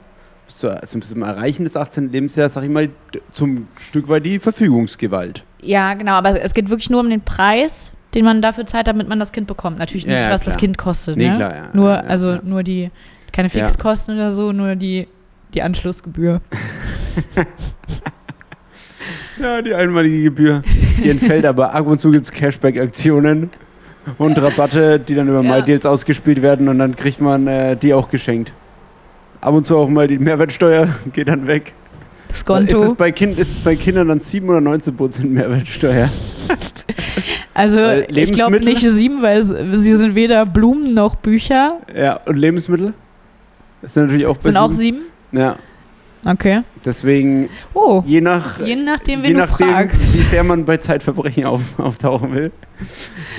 bis, 0.47 0.55
zu, 0.57 0.69
also 0.69 0.97
bis 0.99 1.09
zum 1.09 1.23
Erreichen 1.23 1.65
des 1.65 1.75
18. 1.75 2.09
Lebensjahres, 2.13 2.53
sag 2.53 2.63
ich 2.63 2.69
mal, 2.69 2.87
zum 3.33 3.67
Stück 3.79 4.07
weit 4.07 4.25
die 4.25 4.39
Verfügungsgewalt. 4.39 5.43
Ja, 5.61 5.93
genau, 5.93 6.13
aber 6.13 6.41
es 6.41 6.53
geht 6.53 6.69
wirklich 6.69 6.89
nur 6.89 7.01
um 7.01 7.09
den 7.09 7.21
Preis, 7.21 7.91
den 8.13 8.25
man 8.25 8.41
dafür 8.41 8.65
zahlt, 8.65 8.87
damit 8.87 9.07
man 9.07 9.19
das 9.19 9.31
Kind 9.31 9.47
bekommt. 9.47 9.79
Natürlich 9.79 10.05
nicht, 10.05 10.17
Ja, 10.17 10.29
was 10.31 10.41
das 10.43 10.53
klar. 10.55 10.59
Kind 10.59 10.77
kostet. 10.77 11.17
Nee, 11.17 11.29
ne? 11.29 11.35
klar, 11.35 11.55
ja. 11.55 11.69
Nur, 11.73 11.91
Ja, 11.91 11.99
also 12.01 12.37
nur 12.43 12.63
die, 12.63 12.91
keine. 13.31 13.49
Fixkosten 13.49 14.15
oder 14.15 14.33
so, 14.33 14.51
nur 14.51 14.75
die, 14.75 15.07
die 15.53 15.61
Anschlussgebühr. 15.61 16.41
Ja, 19.41 19.61
die 19.61 19.73
einmalige 19.73 20.23
Gebühr. 20.23 20.61
Die 21.03 21.09
entfällt 21.09 21.45
aber. 21.45 21.73
Ab 21.73 21.87
und 21.87 21.99
zu 21.99 22.11
gibt 22.11 22.27
es 22.27 22.31
Cashback-Aktionen 22.31 23.49
und 24.19 24.37
Rabatte, 24.37 24.99
die 24.99 25.15
dann 25.15 25.27
über. 25.29 25.41
MyDeals 25.41 25.85
ausgespielt 25.85 26.41
werden 26.43 26.67
und 26.69 26.77
dann 26.77 26.95
kriegt 26.95 27.19
man 27.21 27.47
äh, 27.47 27.75
die 27.75 27.93
auch 27.93 28.09
geschenkt. 28.09 28.51
Ab 29.39 29.55
und 29.55 29.65
zu 29.65 29.77
auch 29.77 29.89
mal 29.89 30.07
die 30.07 30.19
Mehrwertsteuer 30.19 30.89
geht 31.13 31.27
dann 31.27 31.47
weg. 31.47 31.73
Das 32.31 32.37
Ist 32.39 32.45
Konto. 32.45 32.83
es, 32.83 32.93
bei 32.93 33.11
kind, 33.11 33.37
ist 33.37 33.51
es 33.51 33.59
bei 33.59 33.75
Kindern 33.75 34.07
dann 34.07 34.19
7 34.21 34.47
oder 34.49 34.61
19 34.61 34.95
Prozent 34.95 35.31
Mehrwertsteuer? 35.31 36.09
Also 37.53 37.79
ich 38.07 38.31
glaube 38.31 38.59
nicht 38.61 38.79
sieben, 38.81 39.21
weil 39.21 39.39
es, 39.39 39.49
sie 39.49 39.95
sind 39.95 40.15
weder 40.15 40.45
Blumen 40.45 40.93
noch 40.93 41.15
Bücher. 41.15 41.79
Ja, 41.95 42.15
und 42.25 42.37
Lebensmittel? 42.37 42.93
Das 43.81 43.93
sind 43.93 44.03
natürlich 44.03 44.25
auch 44.25 44.39
Sind 44.39 44.55
auch 44.57 44.71
sieben. 44.71 44.99
sieben? 45.31 45.39
Ja, 45.43 45.55
Okay. 46.25 46.61
deswegen 46.85 47.49
Oh, 47.73 48.03
je 48.05 48.21
nach. 48.21 48.59
je 48.65 48.75
nachdem, 48.77 49.21
je 49.21 49.27
wen 49.29 49.33
du 49.33 49.39
nachdem, 49.39 49.67
fragst. 49.67 50.13
wie 50.19 50.23
sehr 50.23 50.43
man 50.43 50.63
bei 50.65 50.77
Zeitverbrechen 50.77 51.45
auf, 51.45 51.61
auftauchen 51.77 52.33
will. 52.33 52.51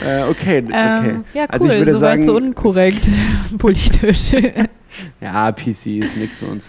Äh, 0.05 0.23
okay, 0.25 0.63
okay. 0.67 0.73
Ähm, 0.73 1.25
ja, 1.33 1.43
cool, 1.45 1.49
Also 1.49 1.67
ich 1.69 1.79
würde 1.79 1.91
soweit 1.93 2.01
sagen- 2.01 2.23
so 2.25 2.37
unkorrekt 2.37 3.09
politisch. 3.59 4.33
Ja, 5.23 5.51
PC 5.53 5.87
ist 6.01 6.19
nichts 6.19 6.37
für 6.39 6.47
uns. 6.47 6.69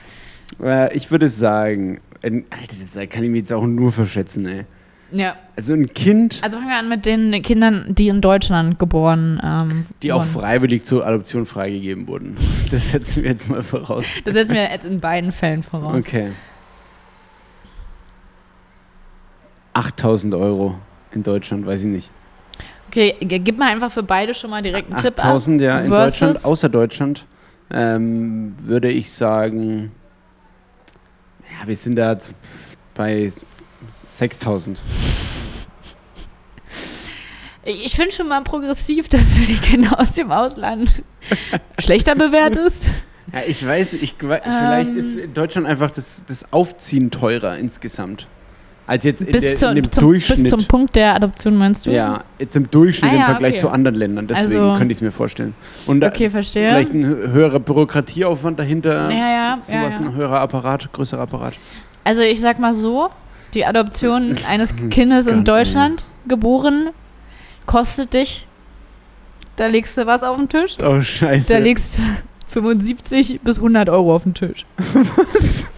Äh, 0.64 0.96
ich 0.96 1.12
würde 1.12 1.28
sagen, 1.28 2.00
ein, 2.24 2.46
Alter, 2.50 2.76
das 2.80 3.10
kann 3.10 3.24
ich 3.24 3.30
mir 3.30 3.38
jetzt 3.38 3.52
auch 3.54 3.66
nur 3.66 3.92
verschätzen, 3.92 4.46
ey. 4.46 4.66
ja. 5.12 5.36
Also 5.56 5.74
ein 5.74 5.94
Kind, 5.94 6.40
Also 6.44 6.58
fangen 6.58 6.70
wir 6.70 6.78
an 6.78 6.90
mit 6.90 7.06
den 7.06 7.32
Kindern, 7.44 7.86
die 7.90 8.08
in 8.08 8.22
Deutschland 8.22 8.80
geboren 8.80 9.40
ähm, 9.44 9.84
die 10.02 10.12
auch 10.12 10.22
wurden. 10.22 10.30
freiwillig 10.30 10.84
zur 10.86 11.06
Adoption 11.06 11.46
freigegeben 11.46 12.08
wurden. 12.08 12.36
Das 12.72 12.90
setzen 12.90 13.22
wir 13.24 13.30
jetzt 13.30 13.48
mal 13.50 13.62
voraus. 13.62 14.06
Das 14.26 14.34
setzen 14.34 14.56
wir 14.56 14.64
jetzt 14.64 14.86
in 14.86 15.00
beiden 15.00 15.32
Fällen 15.32 15.62
voraus. 15.62 16.04
Okay. 16.08 16.32
8000 19.74 20.34
Euro 20.36 20.76
in 21.12 21.24
Deutschland, 21.24 21.66
weiß 21.66 21.82
ich 21.82 21.88
nicht. 21.90 22.12
Okay, 22.90 23.16
gib 23.22 23.58
mal 23.58 23.72
einfach 23.72 23.92
für 23.92 24.04
beide 24.04 24.34
schon 24.34 24.50
mal 24.52 24.62
direkt 24.62 24.90
einen 24.92 24.98
Tipp 25.02 25.18
ab. 25.20 25.26
8000 25.26 25.62
ja 25.62 25.80
in 25.80 25.90
Deutschland, 25.90 26.46
außer 26.46 26.70
Deutschland, 26.70 27.26
ähm, 27.72 28.56
würde 28.62 28.90
ich 28.92 29.12
sagen, 29.12 29.92
ja, 31.64 31.68
wir 31.68 31.76
sind 31.78 31.96
da 31.96 32.18
bei 32.94 33.32
6000. 34.08 34.82
Ich 37.66 37.96
finde 37.96 38.12
schon 38.12 38.28
mal 38.28 38.44
progressiv, 38.44 39.08
dass 39.08 39.36
du 39.36 39.42
die 39.46 39.56
Kinder 39.58 39.98
aus 40.00 40.14
dem 40.14 40.32
Ausland 40.32 41.02
schlechter 41.80 42.16
bewertest. 42.16 42.90
Ja, 43.32 43.40
ich 43.48 43.66
weiß, 43.66 43.94
ich, 43.94 44.16
vielleicht 44.20 44.90
Ähm. 44.90 44.98
ist 44.98 45.18
in 45.18 45.34
Deutschland 45.34 45.66
einfach 45.66 45.90
das, 45.90 46.26
das 46.28 46.52
Aufziehen 46.52 47.10
teurer 47.10 47.58
insgesamt. 47.58 48.28
Als 48.86 49.06
jetzt 49.06 49.22
in, 49.22 49.32
Bis, 49.32 49.42
der, 49.44 49.58
zu, 49.58 49.68
in 49.70 49.76
dem 49.76 49.92
zum, 49.92 50.02
Durchschnitt. 50.04 50.42
bis 50.44 50.50
zum 50.50 50.66
Punkt 50.68 50.96
der 50.98 51.16
Adoption 51.16 51.56
meinst 51.56 51.86
du? 51.86 51.92
ja, 51.92 52.20
jetzt 52.38 52.56
im 52.58 52.70
Durchschnitt 52.70 53.12
Ah, 53.12 53.14
im 53.14 53.20
ja, 53.22 53.26
Vergleich 53.26 53.54
okay. 53.54 53.62
zu 53.62 53.70
anderen 53.70 53.96
Ländern. 53.96 54.28
Deswegen 54.28 54.60
Also- 54.62 54.78
könnte 54.78 54.92
ich 54.92 54.98
es 54.98 55.02
mir 55.02 55.12
vorstellen. 55.12 55.54
Und 55.88 56.04
Okay, 56.04 56.30
verstehe. 56.30 56.64
vielleicht 56.70 56.94
ein 56.94 57.06
hö- 57.06 57.32
höherer 57.32 57.60
Bürokratieaufwand 57.60 58.60
dahinter. 58.60 59.10
Ja, 59.10 59.18
ja, 59.18 59.30
ja, 59.56 59.58
Sowas, 59.62 60.00
ja. 60.00 60.06
ein 60.06 60.14
höherer 60.16 60.40
Apparat, 60.42 60.92
größerer 60.92 61.22
Apparat. 61.22 61.54
Also 62.04 62.22
ich 62.24 62.42
sag 62.42 62.60
mal 62.60 62.74
so, 62.74 63.10
die 63.54 63.66
Adoption 63.66 64.36
eines 64.50 64.74
Kindes 64.90 65.28
in 65.28 65.36
Ganz 65.36 65.46
Deutschland 65.46 66.04
geboren 66.28 66.90
kostet 67.66 68.14
dich, 68.14 68.46
da 69.56 69.68
legst 69.68 69.98
du 69.98 70.06
was 70.06 70.24
auf 70.24 70.36
den 70.36 70.50
Tisch, 70.50 70.76
Oh, 70.84 71.00
scheiße. 71.00 71.54
da 71.54 71.60
legst 71.60 71.98
75 72.50 73.40
bis 73.44 73.58
100 73.58 73.88
Euro 73.90 74.14
auf 74.16 74.24
den 74.24 74.34
Tisch. 74.34 74.66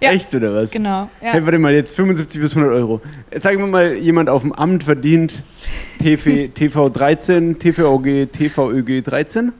Ja. 0.00 0.10
Echt 0.10 0.34
oder 0.34 0.52
was? 0.52 0.70
Genau. 0.72 1.08
Ja. 1.22 1.32
Hey, 1.32 1.44
warte 1.44 1.58
mal, 1.58 1.72
jetzt 1.72 1.96
75 1.96 2.40
bis 2.40 2.54
100 2.56 2.74
Euro. 2.76 3.00
Sagen 3.34 3.58
wir 3.60 3.66
mal, 3.66 3.94
jemand 3.94 4.28
auf 4.28 4.42
dem 4.42 4.52
Amt 4.52 4.84
verdient 4.84 5.42
TV, 5.98 6.48
TV 6.52 6.88
13, 6.90 7.58
TVOG, 7.58 8.30
TVÖG 8.30 9.02
13, 9.02 9.52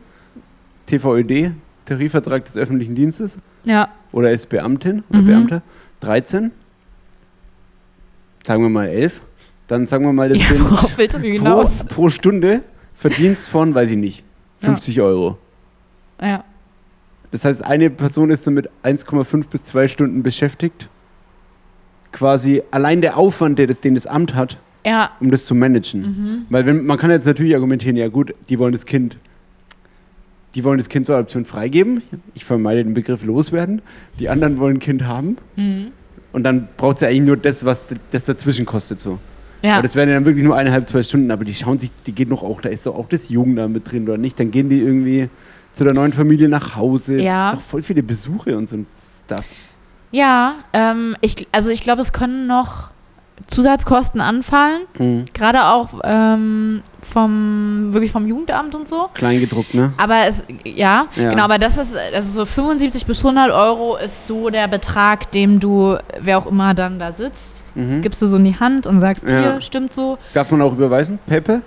TVÖD, 0.87 1.53
Tarifvertrag 1.87 2.45
des 2.45 2.57
öffentlichen 2.57 2.95
Dienstes, 2.95 3.39
ja. 3.65 3.89
oder 4.13 4.31
ist 4.31 4.49
Beamtin 4.49 5.05
oder 5.09 5.21
Mhm. 5.21 5.27
Beamter, 5.27 5.63
13. 6.01 6.51
Sagen 8.47 8.63
wir 8.63 8.69
mal 8.69 8.89
11. 8.89 9.23
Dann 9.69 9.87
sagen 9.87 10.05
wir 10.05 10.13
mal, 10.13 10.29
das 10.29 10.39
ja 10.39 10.55
sind 10.55 10.65
pro, 11.89 11.95
pro 11.95 12.09
Stunde 12.11 12.63
Verdienst 12.95 13.51
von, 13.51 13.75
weiß 13.75 13.91
ich 13.91 13.97
nicht, 13.99 14.25
50 14.59 15.01
Euro. 15.01 15.39
Ja. 16.21 16.45
Das 17.31 17.45
heißt, 17.45 17.65
eine 17.65 17.91
Person 17.91 18.31
ist 18.31 18.47
damit 18.47 18.69
1,5 18.85 19.49
bis 19.49 19.65
2 19.65 19.89
Stunden 19.89 20.23
beschäftigt. 20.23 20.89
Quasi 22.13 22.63
allein 22.71 23.01
der 23.01 23.17
Aufwand, 23.17 23.59
der 23.59 23.67
das, 23.67 23.81
den 23.81 23.95
das 23.95 24.07
Amt 24.07 24.35
hat, 24.35 24.59
Ja. 24.85 25.11
um 25.21 25.31
das 25.31 25.45
zu 25.45 25.55
managen. 25.55 26.01
Mhm. 26.03 26.47
Weil 26.51 26.65
wenn, 26.67 26.87
man 26.87 26.99
kann 26.99 27.11
jetzt 27.11 27.27
natürlich 27.27 27.55
argumentieren, 27.55 27.97
ja 27.97 28.09
gut, 28.09 28.33
die 28.49 28.59
wollen 28.59 28.73
das 28.73 28.87
Kind, 28.87 29.19
die 30.55 30.65
wollen 30.65 30.79
das 30.79 30.89
Kind 30.89 31.05
zur 31.05 31.17
Adoption 31.17 31.45
freigeben. 31.45 32.03
Ich 32.35 32.45
vermeide 32.45 32.83
den 32.83 32.95
Begriff 32.95 33.25
loswerden. 33.25 33.83
Die 34.19 34.29
anderen 34.31 34.59
wollen 34.59 34.77
ein 34.77 34.81
Kind 34.81 35.05
haben. 35.05 35.37
Mhm. 35.57 35.89
Und 36.33 36.45
dann 36.45 36.69
braucht 36.77 36.97
es 36.97 37.01
ja 37.03 37.09
eigentlich 37.09 37.23
nur 37.27 37.37
das, 37.37 37.65
was 37.67 37.95
das 38.11 38.25
dazwischen 38.25 38.65
kostet 38.65 39.01
so. 39.01 39.19
Ja. 39.63 39.75
Aber 39.75 39.83
das 39.83 39.97
wären 39.97 40.09
ja 40.09 40.15
dann 40.15 40.25
wirklich 40.25 40.45
nur 40.45 40.57
eineinhalb, 40.57 40.87
zwei 40.89 41.03
Stunden, 41.03 41.31
aber 41.31 41.45
die 41.45 41.55
schauen 41.55 41.79
sich, 41.79 41.91
die 42.07 42.13
geht 42.13 42.29
noch 42.29 42.43
auch, 42.43 42.61
da 42.61 42.69
ist 42.69 42.87
doch 42.87 42.95
auch 42.95 43.09
das 43.09 43.29
Jugendamt 43.31 43.75
mit 43.75 43.91
drin 43.91 44.05
oder 44.05 44.17
nicht. 44.19 44.39
Dann 44.39 44.51
gehen 44.51 44.69
die 44.69 44.81
irgendwie 44.81 45.29
zu 45.77 45.85
der 45.85 45.93
neuen 45.93 46.13
Familie 46.15 46.49
nach 46.49 46.75
Hause. 46.75 47.21
Ja. 47.21 47.51
Das 47.51 47.53
ist 47.55 47.61
doch 47.61 47.71
voll 47.71 47.83
viele 47.83 48.03
Besuche 48.03 48.57
und 48.57 48.67
so 48.67 48.77
ein 48.79 48.87
Stuff. 49.27 49.45
Ja, 50.11 50.55
ähm, 50.73 51.17
ich, 51.21 51.47
also 51.53 51.69
ich 51.71 51.83
glaube, 51.83 52.01
es 52.01 52.13
können 52.15 52.47
noch 52.47 52.89
Zusatzkosten 53.47 54.23
anfallen. 54.23 54.83
Mhm. 54.99 55.27
Gerade 55.35 55.67
auch 55.67 56.01
ähm, 56.05 56.81
vom, 57.03 57.89
wirklich 57.93 58.11
vom 58.11 58.27
Jugendamt 58.27 58.75
und 58.75 58.89
so. 58.89 59.11
Kleingedruckt, 59.13 59.75
ne? 59.75 59.93
Aber 59.99 60.21
es, 60.27 60.43
ja, 60.65 61.09
Ja. 61.15 61.31
genau, 61.31 61.43
aber 61.45 61.59
das 61.59 61.77
ist, 61.77 61.95
also 62.15 62.31
so 62.31 62.47
75 62.47 63.05
bis 63.05 63.19
100 63.23 63.51
Euro 63.51 63.99
ist 63.99 64.27
so 64.27 64.49
der 64.49 64.69
Betrag, 64.69 65.31
dem 65.33 65.61
du, 65.61 65.99
wer 66.19 66.39
auch 66.39 66.47
immer 66.47 66.73
dann 66.73 66.99
da 66.99 67.13
sitzt, 67.13 67.63
Mhm. 67.75 68.01
gibst 68.01 68.23
du 68.23 68.27
so 68.27 68.39
in 68.39 68.45
die 68.45 68.59
Hand 68.59 68.87
und 68.87 69.01
sagst, 69.01 69.29
Ja. 69.29 69.39
hier, 69.39 69.61
stimmt 69.61 69.93
so. 69.93 70.17
Darf 70.33 70.51
man 70.51 70.63
auch 70.63 70.73
überweisen? 70.73 71.19
PayPal? 71.27 71.61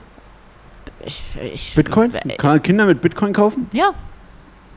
Ich, 1.10 1.24
ich, 1.54 1.76
Bitcoin? 1.76 2.14
äh, 2.14 2.38
Kann 2.38 2.52
man 2.52 2.62
Kinder 2.64 2.86
mit 2.86 3.02
Bitcoin 3.02 3.34
kaufen? 3.34 3.68
Ja, 3.74 3.92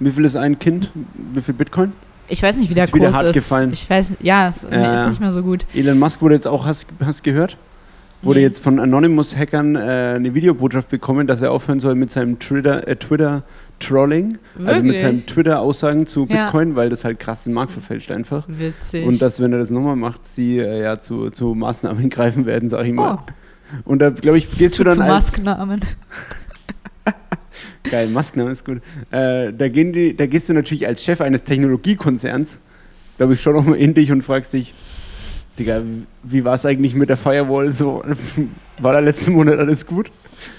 Wie 0.00 0.10
viel 0.10 0.24
ist 0.24 0.36
ein 0.36 0.58
Kind? 0.58 0.90
Wie 1.34 1.40
viel 1.42 1.54
Bitcoin? 1.54 1.92
ich 2.28 2.42
weiß 2.42 2.56
nicht, 2.56 2.68
wie 2.74 2.80
Ist 2.80 2.88
der 2.88 2.94
wieder 2.94 3.08
Kurs 3.10 3.16
hart 3.16 3.26
ist. 3.26 3.34
gefallen. 3.34 3.72
Ich 3.72 3.88
weiß, 3.90 4.14
ja, 4.20 4.48
es 4.48 4.66
Ja, 4.70 4.94
ist 4.94 5.08
nicht 5.10 5.20
mehr 5.20 5.32
so 5.32 5.42
gut. 5.42 5.66
Elon 5.74 5.98
Musk 5.98 6.22
wurde 6.22 6.34
jetzt 6.34 6.46
auch, 6.48 6.64
hast 6.66 6.86
du 6.98 7.22
gehört? 7.22 7.58
Wurde 8.22 8.38
Nee. 8.38 8.46
jetzt 8.46 8.62
von 8.62 8.78
Anonymous-Hackern 8.78 9.74
äh, 9.74 9.80
eine 10.16 10.32
Videobotschaft 10.32 10.88
bekommen, 10.88 11.26
dass 11.26 11.42
er 11.42 11.50
aufhören 11.50 11.80
soll 11.80 11.96
mit 11.96 12.10
seinem 12.12 12.38
Twitter, 12.38 12.86
äh, 12.86 12.94
Twitter-Trolling. 12.96 14.38
Also 14.64 14.82
mit 14.84 14.98
seinem 14.98 15.26
Twitter-Aussagen 15.26 16.06
zu 16.06 16.26
Ja. 16.28 16.44
Bitcoin, 16.44 16.76
weil 16.76 16.88
das 16.88 17.04
halt 17.04 17.18
krass 17.18 17.44
den 17.44 17.52
Markt 17.52 17.72
verfälscht 17.72 18.10
einfach. 18.12 18.44
Witzig. 18.48 19.04
Und 19.06 19.20
dass, 19.20 19.40
wenn 19.40 19.52
er 19.52 19.58
das 19.58 19.70
nochmal 19.70 19.96
macht, 19.96 20.24
sie 20.24 20.58
äh, 20.58 20.82
ja 20.82 20.98
zu, 21.00 21.30
zu 21.30 21.54
Maßnahmen 21.54 22.08
greifen 22.10 22.46
werden, 22.46 22.70
sag 22.70 22.86
ich 22.86 22.92
mal. 22.92 23.18
oh, 23.20 23.32
Und 23.84 24.00
da, 24.00 24.10
glaube 24.10 24.38
ich, 24.38 24.50
gehst 24.50 24.78
du 24.78 24.84
dann 24.84 24.94
zu 24.94 25.02
als... 25.02 25.10
Masknamen. 25.10 25.80
Geil, 27.90 28.08
Maskname 28.08 28.50
ist 28.50 28.64
gut. 28.64 28.78
Äh, 29.10 29.52
da, 29.52 29.68
gehen 29.68 29.92
die, 29.92 30.16
da 30.16 30.26
gehst 30.26 30.48
du 30.48 30.54
natürlich 30.54 30.86
als 30.86 31.04
Chef 31.04 31.20
eines 31.20 31.44
Technologiekonzerns, 31.44 32.60
glaube 33.16 33.34
ich, 33.34 33.40
schon 33.40 33.54
nochmal 33.54 33.78
in 33.78 33.94
dich 33.94 34.12
und 34.12 34.22
fragst 34.22 34.52
dich, 34.52 34.72
Digga, 35.58 35.82
wie 36.22 36.44
war 36.44 36.54
es 36.54 36.64
eigentlich 36.64 36.94
mit 36.94 37.10
der 37.10 37.18
Firewall? 37.18 37.72
So, 37.72 38.02
war 38.80 38.94
da 38.94 39.00
letzten 39.00 39.32
Monat 39.32 39.58
alles 39.58 39.86
gut? 39.86 40.10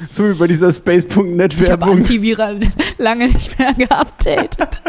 So 0.09 0.29
wie 0.29 0.33
bei 0.33 0.47
dieser 0.47 0.69
Ich 0.69 0.79
habe 0.79 1.01
Space.net-Werbung. 1.01 1.97
Antiviral 1.97 2.59
lange 2.97 3.25
nicht 3.25 3.57
mehr 3.57 3.73
geupdatet. 3.73 4.81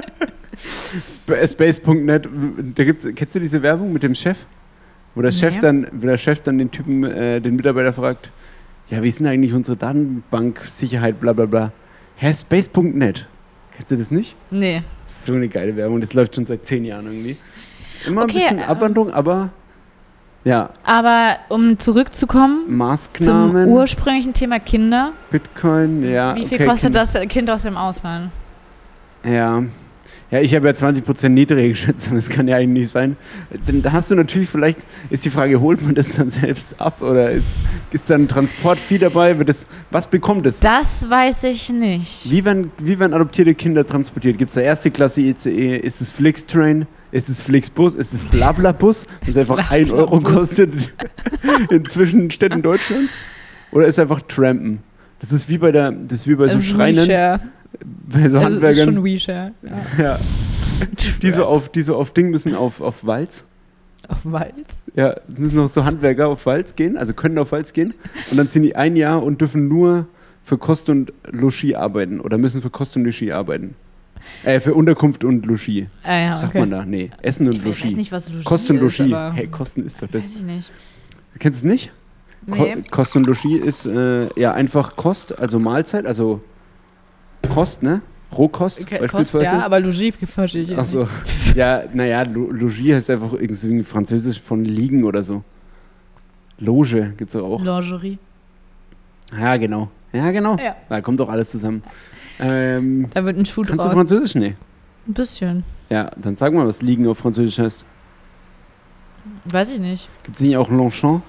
Sp 1.09 1.47
Space.net, 1.47 2.29
da 2.75 2.85
gibt's, 2.85 3.07
kennst 3.15 3.35
du 3.35 3.41
diese 3.41 3.63
Werbung 3.63 3.93
mit 3.93 4.03
dem 4.03 4.15
Chef? 4.15 4.47
Wo 5.15 5.23
der 5.23 5.31
Chef 5.33 5.55
Nee. 5.55 5.61
dann, 5.61 5.87
wo 5.93 6.07
der 6.07 6.19
Chef 6.19 6.41
dann 6.41 6.59
den 6.59 6.71
Typen, 6.71 7.05
äh, 7.05 7.41
den 7.41 7.57
Mitarbeiter 7.57 7.93
fragt, 7.93 8.31
ja, 8.91 9.03
wie 9.03 9.09
ist 9.09 9.21
denn 9.21 9.27
eigentlich 9.27 9.55
unsere 9.55 9.77
Datenbank-Sicherheit, 9.77 11.21
bla 11.21 11.33
bla 11.33 11.47
bla. 11.47 11.73
Hä, 12.17 12.33
Space.net. 12.35 13.27
Kennst 13.73 13.91
du 13.91 13.97
das 13.97 14.11
nicht? 14.11 14.37
nee. 14.51 14.83
So 15.07 15.35
eine 15.35 15.49
geile 15.49 15.77
Werbung, 15.77 16.01
das 16.01 16.15
läuft 16.15 16.35
schon 16.35 16.47
seit 16.47 16.65
zehn 16.65 16.85
Jahren 16.85 17.05
irgendwie. 17.07 17.37
Immer 18.07 18.23
Okay, 18.23 18.31
ein 18.33 18.35
bisschen 18.39 18.59
ähm, 18.59 18.65
Abwandlung, 18.65 19.13
aber 19.13 19.51
ja, 20.45 20.71
Aber 20.83 21.37
um 21.51 21.79
zurückzukommen 21.79 22.67
zum 23.13 23.55
ursprünglichen 23.69 24.33
Thema 24.33 24.59
Kinder. 24.61 25.13
Bitcoin, 25.31 26.03
ja. 26.11 26.35
Wie 26.37 26.47
viel 26.47 26.57
okay, 26.59 26.67
kostet 26.67 26.93
Kinder- 26.95 27.07
das 27.13 27.29
Kind 27.29 27.51
aus 27.51 27.63
dem 27.63 27.77
Ausland? 27.77 28.31
Ja. 29.25 29.63
Ja, 30.31 30.41
ich 30.41 30.55
habe 30.55 30.67
ja 30.67 30.73
20% 30.73 31.29
niedriger 31.29 31.69
geschätzt, 31.69 32.11
das 32.13 32.29
kann 32.29 32.49
ja 32.49 32.57
eigentlich 32.57 32.85
nicht 32.85 32.91
sein. 32.91 33.17
Denn 33.69 33.83
da 33.83 33.93
hast 33.93 34.11
du 34.11 34.15
natürlich 34.15 34.49
vielleicht, 34.49 34.79
ist 35.11 35.25
die 35.25 35.31
Frage, 35.31 35.61
holt 35.61 35.83
man 35.83 35.95
das 35.95 36.17
dann 36.17 36.31
selbst 36.31 36.81
ab 36.81 37.03
oder 37.03 37.31
ist, 37.31 37.65
ist 37.93 38.11
dann 38.11 38.23
ein 38.23 38.29
Transportvieh 38.29 38.99
dabei? 38.99 39.39
Wird 39.39 39.49
das, 39.49 39.67
was 39.91 40.09
bekommt 40.09 40.47
es? 40.47 40.61
Das 40.61 41.09
weiß 41.09 41.45
ich 41.45 41.71
nicht. 41.71 42.31
Wie 42.31 42.45
werden, 42.45 42.73
wie 42.79 42.99
werden 42.99 43.15
adoptierte 43.15 43.55
Kinder 43.55 43.87
transportiert? 43.87 44.39
Gibt 44.39 44.49
es 44.51 44.55
da 44.55 44.63
erste 44.63 44.91
Klasse 44.91 45.21
ICE? 45.21 45.77
Ist 45.77 46.01
es 46.01 46.11
Flixtrain? 46.11 46.87
Ist 47.13 47.29
es 47.29 47.41
Flixbus? 47.41 47.95
Ist 47.95 48.13
es 48.13 48.25
Blablabus? 48.25 49.07
Das 49.25 49.37
einfach 49.37 49.71
1 49.71 49.93
Euro 49.93 50.19
kostet 50.19 50.73
in 51.71 51.85
Zwischenstädten 51.85 52.61
Deutschland? 52.61 53.09
Oder 53.71 53.87
ist 53.87 53.97
es 53.97 53.99
einfach 54.01 54.23
Trampen? 54.23 54.81
Das 55.21 55.31
ist 55.31 55.49
wie 55.49 55.59
bei 55.59 55.71
der, 55.71 55.93
das 55.93 56.27
wie 56.27 56.35
bei 56.35 56.49
so 56.49 56.57
Es 56.57 56.61
ist 56.61 56.67
Schreinern, 56.67 57.07
WeShare. 57.07 57.41
Bei 58.09 58.21
so 58.21 58.25
Es 58.25 58.27
ist 58.27 58.33
schon 58.33 58.43
Handwerkern, 58.45 59.05
WeShare. 59.05 59.53
Ja. 59.99 60.05
ja, 60.05 60.19
die 61.23 61.31
so 61.31 61.45
auf, 61.45 61.69
die 61.69 61.83
so 61.83 61.97
auf 61.97 62.13
Ding 62.13 62.31
müssen, 62.31 62.55
auf, 62.55 62.81
auf 62.81 63.05
Walz. 63.07 63.45
Auf 64.09 64.21
Walz. 64.25 64.83
Ja, 64.95 65.15
es 65.33 65.39
müssen 65.39 65.61
auch 65.61 65.69
so 65.69 65.85
Handwerker 65.85 66.29
auf 66.29 66.45
Walz 66.47 66.77
gehen, 66.77 66.97
also 66.97 67.15
können 67.15 67.39
auf 67.39 67.53
Walz 67.53 67.73
gehen. 67.73 67.95
Und 68.31 68.37
dann 68.37 68.49
sind 68.49 68.63
die 68.63 68.77
ein 68.77 68.97
Jahr 68.97 69.23
und 69.23 69.41
dürfen 69.41 69.69
nur 69.69 70.07
für 70.43 70.59
Kost 70.59 70.91
und 70.91 71.13
Logis 71.31 71.75
arbeiten 71.75 72.21
oder 72.21 72.37
müssen 72.37 72.61
für 72.61 72.71
Kost 72.71 72.97
und 72.97 73.05
Logis 73.05 73.31
arbeiten. 73.31 73.75
Äh, 74.43 74.61
für 74.61 74.75
Unterkunft 74.75 75.25
und 75.25 75.47
Logis. 75.47 75.87
Ah, 76.03 76.19
ja, 76.19 76.37
sagt 76.37 76.51
okay. 76.51 76.61
man 76.61 76.71
da? 76.71 76.85
Nee, 76.85 77.11
Essen 77.23 77.47
und 77.49 77.55
Ich 77.57 77.65
Logis. 77.65 77.85
weiß 77.85 77.97
nicht, 77.97 78.13
was 78.13 78.29
Logis 78.29 78.45
Kost 78.45 78.71
und 78.71 78.79
Logis. 78.79 78.99
Hey, 79.35 79.47
Kosten 79.49 79.85
ist 79.85 80.03
doch 80.03 80.09
das. 80.09 80.25
weiß 80.25 80.33
ich 80.37 80.43
nicht. 80.43 80.71
Kennst 81.39 81.63
du 81.63 81.67
es 81.67 81.73
nicht? 81.73 81.93
Ko 82.51 82.63
Nee. 82.63 82.77
Kost 82.91 83.17
und 83.17 83.27
Logis 83.27 83.57
ist 83.63 83.87
äh, 83.87 84.29
ja 84.39 84.53
einfach 84.53 84.97
Kost, 84.97 85.39
also 85.39 85.59
Mahlzeit, 85.59 86.05
also 86.07 86.43
Kost, 87.49 87.83
ne? 87.83 88.01
Rohkost 88.37 88.81
Okay, 88.81 88.99
Kost, 88.99 89.13
beispielsweise. 89.13 89.57
ja, 89.57 89.65
aber 89.65 89.79
Logis 89.81 90.17
verstehe 90.25 90.63
ich 90.63 90.71
jetzt 90.71 90.79
Achso. 90.79 91.07
Ja, 91.55 91.85
naja, 91.93 92.23
Lo- 92.25 92.51
Logis 92.51 92.95
heißt 92.95 93.11
einfach 93.11 93.33
irgendwie 93.35 93.85
französisch 93.85 94.41
von 94.41 94.65
liegen 94.65 95.05
oder 95.05 95.23
so. 95.23 95.45
Loge 96.59 97.13
gibt's 97.17 97.33
doch 97.35 97.45
auch. 97.45 97.63
Lingerie. 97.65 98.19
Ja, 99.39 99.57
genau. 99.57 99.89
Ja, 100.13 100.31
genau. 100.31 100.57
Ja. 100.59 100.77
Da 100.89 101.01
kommt 101.01 101.19
doch 101.21 101.29
alles 101.29 101.51
zusammen. 101.51 101.83
Ähm, 102.41 103.09
Da 103.15 103.25
wird 103.25 103.37
ein 103.39 103.47
Schuh 103.47 103.63
kannst 103.63 103.81
du 103.81 103.85
draus. 103.85 103.95
Französisch? 103.95 104.35
Nee. 104.35 104.55
Ein 105.07 105.13
bisschen. 105.15 105.65
Ja, 105.91 106.11
dann 106.17 106.37
sag 106.37 106.53
mal, 106.53 106.67
was 106.67 106.83
liegen 106.83 107.07
auf 107.09 107.19
Französisch 107.19 107.59
heißt. 107.59 107.85
Weiß 109.45 109.73
ich 109.73 109.79
nicht. 109.81 110.09
Gibt 110.25 110.37
es 110.37 110.43
nicht 110.43 110.57
auch 110.57 110.71
Longchamp? 110.71 111.23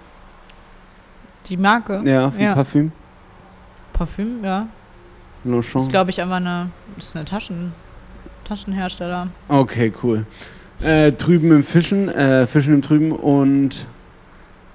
Die 1.47 1.57
Marke. 1.57 2.01
Ja, 2.05 2.31
für 2.31 2.41
Ja. 2.41 2.53
Parfüm. 2.55 2.91
Parfüm, 3.93 4.43
ja. 4.43 4.67
Longchamp. 5.51 5.85
Ist, 5.85 5.91
glaube 5.91 6.11
ich, 6.11 6.21
einfach 6.21 6.37
eine, 6.37 6.69
ist 6.97 7.15
eine 7.15 7.25
Taschen, 7.25 7.73
Taschenhersteller. 8.43 9.27
Okay, 9.47 9.91
cool. 10.03 10.25
Äh, 10.81 11.11
drüben 11.13 11.51
im 11.51 11.63
Fischen, 11.63 12.09
äh, 12.09 12.47
Fischen 12.47 12.73
im 12.73 12.81
Trüben 12.81 13.11
und 13.11 13.87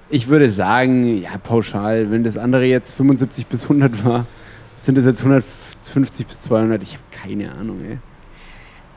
ich 0.09 0.27
würde 0.27 0.49
sagen, 0.49 1.21
ja, 1.21 1.37
pauschal, 1.37 2.11
wenn 2.11 2.23
das 2.23 2.37
andere 2.37 2.65
jetzt 2.65 2.93
75 2.93 3.47
bis 3.47 3.63
100 3.63 4.05
war, 4.05 4.25
sind 4.79 4.97
es 4.97 5.05
jetzt 5.05 5.21
150 5.21 6.27
bis 6.27 6.41
200. 6.41 6.81
Ich 6.83 6.93
habe 6.93 7.03
keine 7.11 7.51
Ahnung, 7.51 7.79
ey. 7.87 7.99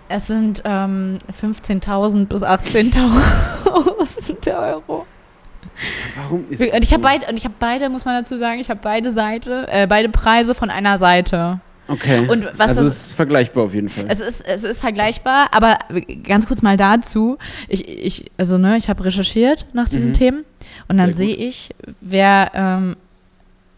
Es 0.08 0.26
sind 0.26 0.62
ähm, 0.64 1.18
15.000 1.40 2.26
bis 2.26 2.42
18.000 2.42 4.56
Euro. 4.72 5.06
Warum 6.16 6.44
ist 6.50 6.61
Und 6.61 6.72
das 6.72 6.81
ich 6.83 6.92
habe 6.92 7.03
so? 7.03 7.09
beide, 7.09 7.27
und 7.27 7.37
ich 7.37 7.44
habe 7.44 7.55
beide, 7.59 7.88
muss 7.88 8.05
man 8.05 8.14
dazu 8.22 8.37
sagen, 8.38 8.61
ich 8.61 8.70
habe 8.70 8.81
beide 8.83 9.11
Seite, 9.11 9.66
äh, 9.70 9.87
beide 9.87 10.09
Preise 10.09 10.55
von 10.55 10.70
einer 10.70 10.98
Seite. 10.98 11.61
Okay. 11.87 12.27
Und 12.29 12.46
was 12.57 12.70
also 12.70 12.85
das- 12.85 12.94
es 12.96 13.07
ist 13.09 13.14
vergleichbar 13.14 13.64
auf 13.64 13.74
jeden 13.74 13.90
Fall. 13.90 14.07
Es 14.09 14.20
ist, 14.20 14.40
es 14.46 14.64
ist 14.64 14.81
vergleichbar, 14.81 15.48
aber 15.53 15.79
ganz 16.22 16.46
kurz 16.46 16.62
mal 16.62 16.77
dazu. 16.79 17.37
Ich, 17.68 17.87
ich, 17.87 18.31
also 18.38 18.57
ne, 18.57 18.77
ich 18.79 18.88
habe 18.88 19.05
recherchiert 19.05 19.66
nach 19.74 19.88
diesen 19.88 20.09
Mhm. 20.11 20.14
Themen 20.14 20.44
und 20.88 20.96
dann 20.96 21.12
sehe 21.12 21.35
ich, 21.37 21.70
wer, 22.00 22.50
ähm, 22.55 22.96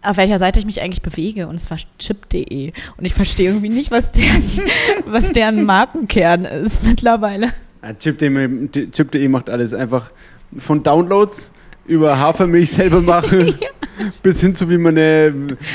auf 0.02 0.18
welcher 0.18 0.38
Seite 0.38 0.60
ich 0.60 0.66
mich 0.66 0.80
eigentlich 0.82 1.02
bewege 1.02 1.48
und 1.48 1.56
es 1.56 1.68
war 1.68 1.78
chip.de 1.98 2.72
und 2.96 3.04
ich 3.04 3.12
verstehe 3.12 3.48
irgendwie 3.48 3.70
nicht, 3.70 3.90
was 3.90 4.12
deren, 4.12 4.44
was 5.06 5.32
deren 5.32 5.64
Markenkern 5.64 6.44
ist 6.44 6.84
mittlerweile. 6.84 7.52
Ja, 7.82 7.92
Chip.de 7.92 8.68
Chip 8.92 9.28
macht 9.30 9.50
alles 9.50 9.74
einfach 9.74 10.12
von 10.56 10.84
Downloads 10.84 11.50
über 11.86 12.18
Hafermilch 12.18 12.70
selber 12.72 13.00
machen 13.00 13.54
bis 14.22 14.40
hin 14.40 14.54
zu 14.54 14.68
wie 14.70 14.78
man 14.78 14.96
äh, 14.96 15.32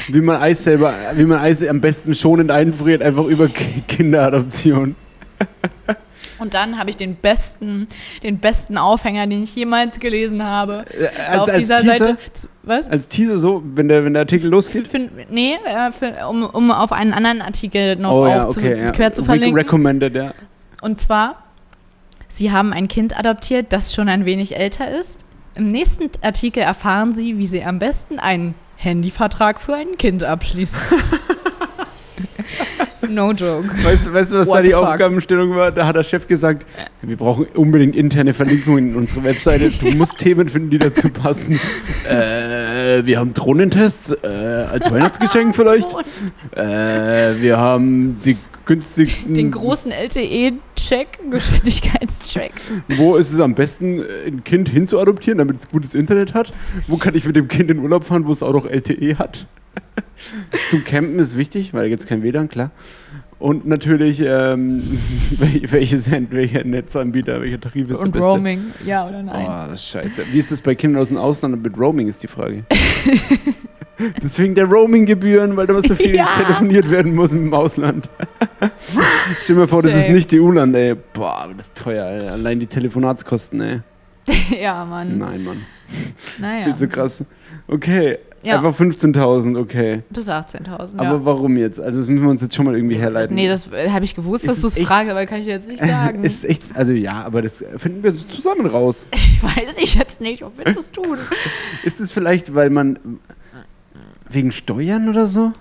wie 0.10 0.21
man 0.21 0.41
Eis 0.41 0.63
selber 0.63 0.93
wie 1.15 1.24
man 1.26 1.39
Eis 1.39 1.65
am 1.67 1.82
besten 1.82 2.13
schonend 2.15 2.52
einfriert 2.52 3.02
einfach 3.02 3.26
über 3.26 3.47
Ki- 3.47 3.84
Kinderadoption. 3.88 4.95
Und 6.39 6.56
dann 6.56 6.80
habe 6.80 6.89
ich 6.89 6.97
den 6.97 7.15
besten, 7.15 7.88
den 8.24 8.39
besten 8.39 8.76
Aufhänger, 8.80 9.28
den 9.28 9.43
ich 9.43 9.56
jemals 9.56 10.00
gelesen 10.00 10.43
habe. 10.43 10.86
Äh, 10.89 11.06
als, 11.30 11.39
auf 11.41 11.47
als 11.50 11.58
dieser 11.58 11.82
Teaser, 11.82 11.93
Seite. 12.06 12.17
Was? 12.63 12.89
als 12.89 13.08
Teaser 13.10 13.38
so, 13.38 13.62
wenn 13.76 13.88
der 13.88 14.04
wenn 14.06 14.13
der 14.13 14.24
Artikel 14.24 14.45
Für, 14.45 14.50
losgeht. 14.50 14.88
für, 14.88 15.08
nee, 15.30 15.54
äh, 15.65 15.91
für, 15.91 16.28
um, 16.28 16.43
um 16.45 16.71
auf 16.71 16.91
einen 16.93 17.13
anderen 17.13 17.41
Artikel 17.41 17.95
noch 17.95 18.12
Oh 18.24 18.28
ja, 18.28 18.45
okay, 18.47 18.54
zu, 18.54 18.62
ja. 18.78 18.91
quer 18.91 19.13
zu 19.13 19.21
Re- 19.21 19.26
verlinken. 19.26 19.56
Recommended, 19.60 20.15
ja. 20.15 20.34
Und 20.82 21.00
zwar, 21.00 21.43
sie 22.28 22.52
haben 22.52 22.74
ein 22.74 22.88
Kind 22.88 23.15
adoptiert, 23.17 23.67
das 23.71 23.93
schon 23.93 24.10
ein 24.10 24.26
wenig 24.26 24.56
älter 24.56 24.89
ist. 25.00 25.19
Im 25.55 25.67
nächsten 25.67 26.09
Artikel 26.21 26.63
erfahren 26.63 27.13
sie, 27.13 27.37
wie 27.37 27.47
sie 27.47 27.63
am 27.63 27.79
besten 27.79 28.19
einen 28.19 28.55
Handyvertrag 28.77 29.59
für 29.59 29.75
ein 29.75 29.97
Kind 29.97 30.23
abschließen. 30.23 30.79
no 33.09 33.31
joke. 33.31 33.67
Weißt, 33.83 34.07
du- 34.07 34.13
weißt 34.13 34.31
du, 34.31 34.37
was 34.37 34.47
What 34.47 34.57
da 34.57 34.61
die 34.61 34.71
fuck? 34.71 34.83
Aufgabenstellung 34.83 35.55
war? 35.55 35.71
Da 35.71 35.85
hat 35.85 35.95
der 35.95 36.03
Chef 36.03 36.27
gesagt, 36.27 36.65
wir 37.01 37.17
brauchen 37.17 37.45
unbedingt 37.55 37.95
interne 37.95 38.33
Verlinkungen 38.33 38.91
in 38.91 38.95
unsere 38.95 39.23
Webseite. 39.23 39.69
Du 39.71 39.91
musst 39.91 40.17
Themen 40.19 40.47
finden, 40.49 40.69
die 40.69 40.79
dazu 40.79 41.09
passen. 41.09 41.59
Äh, 42.09 43.05
wir 43.05 43.19
haben 43.19 43.33
Drohnentests 43.33 44.11
äh, 44.11 44.27
als 44.71 44.91
Weihnachtsgeschenk 44.91 45.55
vielleicht. 45.55 45.87
Äh, 46.55 47.39
wir 47.41 47.57
haben 47.57 48.19
die 48.25 48.35
günstigsten. 48.65 49.34
Den 49.34 49.52
großen 49.52 49.91
LTE-Check, 49.91 51.19
Geschwindigkeitscheck. 51.30 52.54
Wo 52.97 53.15
ist 53.15 53.32
es 53.34 53.39
am 53.39 53.56
besten, 53.56 54.00
äh, 54.00 54.06
ein 54.28 54.43
Kind 54.43 54.69
hinzuadoptieren, 54.69 55.38
damit 55.39 55.58
es 55.58 55.67
gutes 55.69 55.95
Internet 55.95 56.34
hat? 56.34 56.52
Wo 56.88 56.97
kann 56.97 57.15
ich 57.15 57.26
mit 57.26 57.36
dem 57.36 57.47
Kind 57.47 57.69
in 57.71 57.80
Urlaub 57.80 58.04
fahren, 58.04 58.26
wo 58.26 58.32
es 58.32 58.43
auch 58.43 58.54
noch 58.54 58.65
LTE 58.65 59.17
hat? 59.17 59.47
Zum 60.69 60.84
Campen 60.84 61.17
ist 61.19 61.38
wichtig, 61.38 61.74
weil 61.74 61.84
da 61.84 61.88
gibt 61.89 62.02
es 62.02 62.06
kein 62.08 62.21
WLAN, 62.24 62.50
klar. 62.50 62.71
Und 63.39 63.65
natürlich, 63.65 64.19
ähm, 64.24 64.82
wel- 65.39 65.71
welches 65.71 66.12
welcher 66.12 66.63
Netzanbieter, 66.63 67.41
welcher 67.41 67.60
Tarif 67.60 67.89
ist 67.89 67.97
Und 68.00 68.13
der 68.13 68.19
beste? 68.19 68.28
Roaming, 68.34 68.62
ja 68.86 69.08
oder 69.08 69.24
nein? 69.24 69.45
Oh, 69.47 69.71
das 69.71 69.82
ist 69.82 69.89
scheiße. 69.89 70.24
Wie 70.32 70.38
ist 70.39 70.52
das 70.52 70.62
bei 70.62 70.76
Kindern 70.76 71.02
aus 71.02 71.08
dem 71.08 71.17
Ausland 71.17 71.63
mit 71.63 71.78
Roaming, 71.78 72.08
ist 72.08 72.21
die 72.21 72.28
Frage. 72.28 72.65
Deswegen 74.21 74.55
der 74.55 74.65
Roaming-Gebühren, 74.65 75.55
weil 75.57 75.67
da 75.67 75.81
so 75.81 75.95
viel 75.95 76.15
Ja. 76.15 76.27
telefoniert 76.33 76.89
werden 76.89 77.13
muss 77.15 77.33
im 77.33 77.53
Ausland. 77.53 78.09
Stell 79.39 79.55
dir 79.55 79.59
mal 79.61 79.67
vor, 79.67 79.81
das 79.83 79.93
ist 79.95 80.03
Same. 80.05 80.15
nicht 80.15 80.33
EU-Land, 80.33 80.75
ey. 80.75 80.95
Boah, 81.13 81.37
aber 81.43 81.53
das 81.55 81.67
ist 81.67 81.77
teuer, 81.77 82.05
ey. 82.05 82.27
Allein 82.29 82.59
die 82.59 82.67
Telefonatskosten, 82.67 83.61
ey. 83.61 83.79
ja, 84.61 84.85
Mann. 84.85 85.17
Nein, 85.17 85.43
Mann. 85.43 85.57
Naja. 86.39 86.63
Viel 86.63 86.75
zu 86.75 86.87
krass. 86.87 87.25
Okay, 87.67 88.17
Ja. 88.43 88.57
einfach 88.57 88.73
15.000, 88.79 89.57
okay. 89.59 90.03
Bis 90.09 90.29
18.000, 90.29 90.97
Aber 90.97 91.03
ja. 91.03 91.25
warum 91.25 91.57
jetzt? 91.57 91.81
Also 91.81 91.99
das 91.99 92.07
müssen 92.07 92.23
wir 92.23 92.29
uns 92.29 92.41
jetzt 92.41 92.55
schon 92.55 92.65
mal 92.65 92.75
irgendwie 92.75 92.95
herleiten. 92.97 93.35
Nee, 93.35 93.47
das 93.47 93.71
äh, 93.71 93.89
habe 93.89 94.05
ich 94.05 94.15
gewusst, 94.15 94.45
Ist 94.45 94.63
dass 94.63 94.73
du 94.73 94.79
es 94.79 94.87
fragst, 94.87 95.11
aber 95.11 95.25
kann 95.25 95.39
ich 95.39 95.47
jetzt 95.47 95.67
nicht 95.67 95.79
sagen. 95.79 96.23
ist 96.23 96.45
echt, 96.45 96.63
also 96.75 96.93
ja, 96.93 97.23
aber 97.23 97.41
das 97.41 97.63
finden 97.77 98.03
wir 98.03 98.13
zusammen 98.15 98.65
raus. 98.67 99.05
ich 99.13 99.41
weiß 99.43 99.75
ich 99.79 99.95
jetzt 99.95 100.21
nicht, 100.21 100.43
ob 100.43 100.57
wir 100.57 100.73
das 100.73 100.91
tun. 100.91 101.17
Ist 101.83 101.99
es 101.99 102.11
vielleicht, 102.11 102.55
weil 102.55 102.69
man 102.69 102.97
wegen 104.34 104.52
Steuern 104.52 105.10
oder 105.10 105.28
so, 105.28 105.52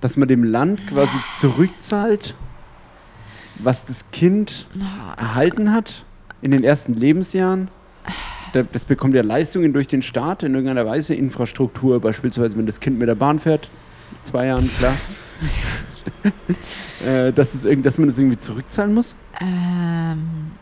dass 0.00 0.16
man 0.16 0.28
dem 0.28 0.44
Land 0.44 0.86
quasi 0.88 1.16
zurückzahlt, 1.36 2.34
was 3.58 3.84
das 3.84 4.10
Kind 4.12 4.66
erhalten 5.16 5.72
hat 5.72 6.04
in 6.42 6.50
den 6.52 6.62
ersten 6.64 6.94
Lebensjahren? 6.94 7.68
Da- 8.52 8.62
Das 8.62 8.84
bekommt 8.84 9.14
ja 9.14 9.22
Leistungen 9.22 9.72
durch 9.72 9.86
den 9.88 10.02
Staat 10.02 10.42
in 10.42 10.54
irgendeiner 10.54 10.86
Weise, 10.86 11.14
Infrastruktur, 11.14 12.00
beispielsweise 12.00 12.56
wenn 12.56 12.66
das 12.66 12.80
Kind 12.80 12.98
mit 12.98 13.08
der 13.08 13.14
Bahn 13.16 13.38
fährt, 13.38 13.70
zwei 14.22 14.46
Jahren, 14.46 14.70
klar. 14.78 14.94
äh, 17.06 17.32
dass, 17.32 17.54
es 17.54 17.64
irgend, 17.64 17.84
dass 17.86 17.98
man 17.98 18.08
das 18.08 18.18
irgendwie 18.18 18.38
zurückzahlen 18.38 18.94
muss? 18.94 19.14
Ähm. 19.40 20.52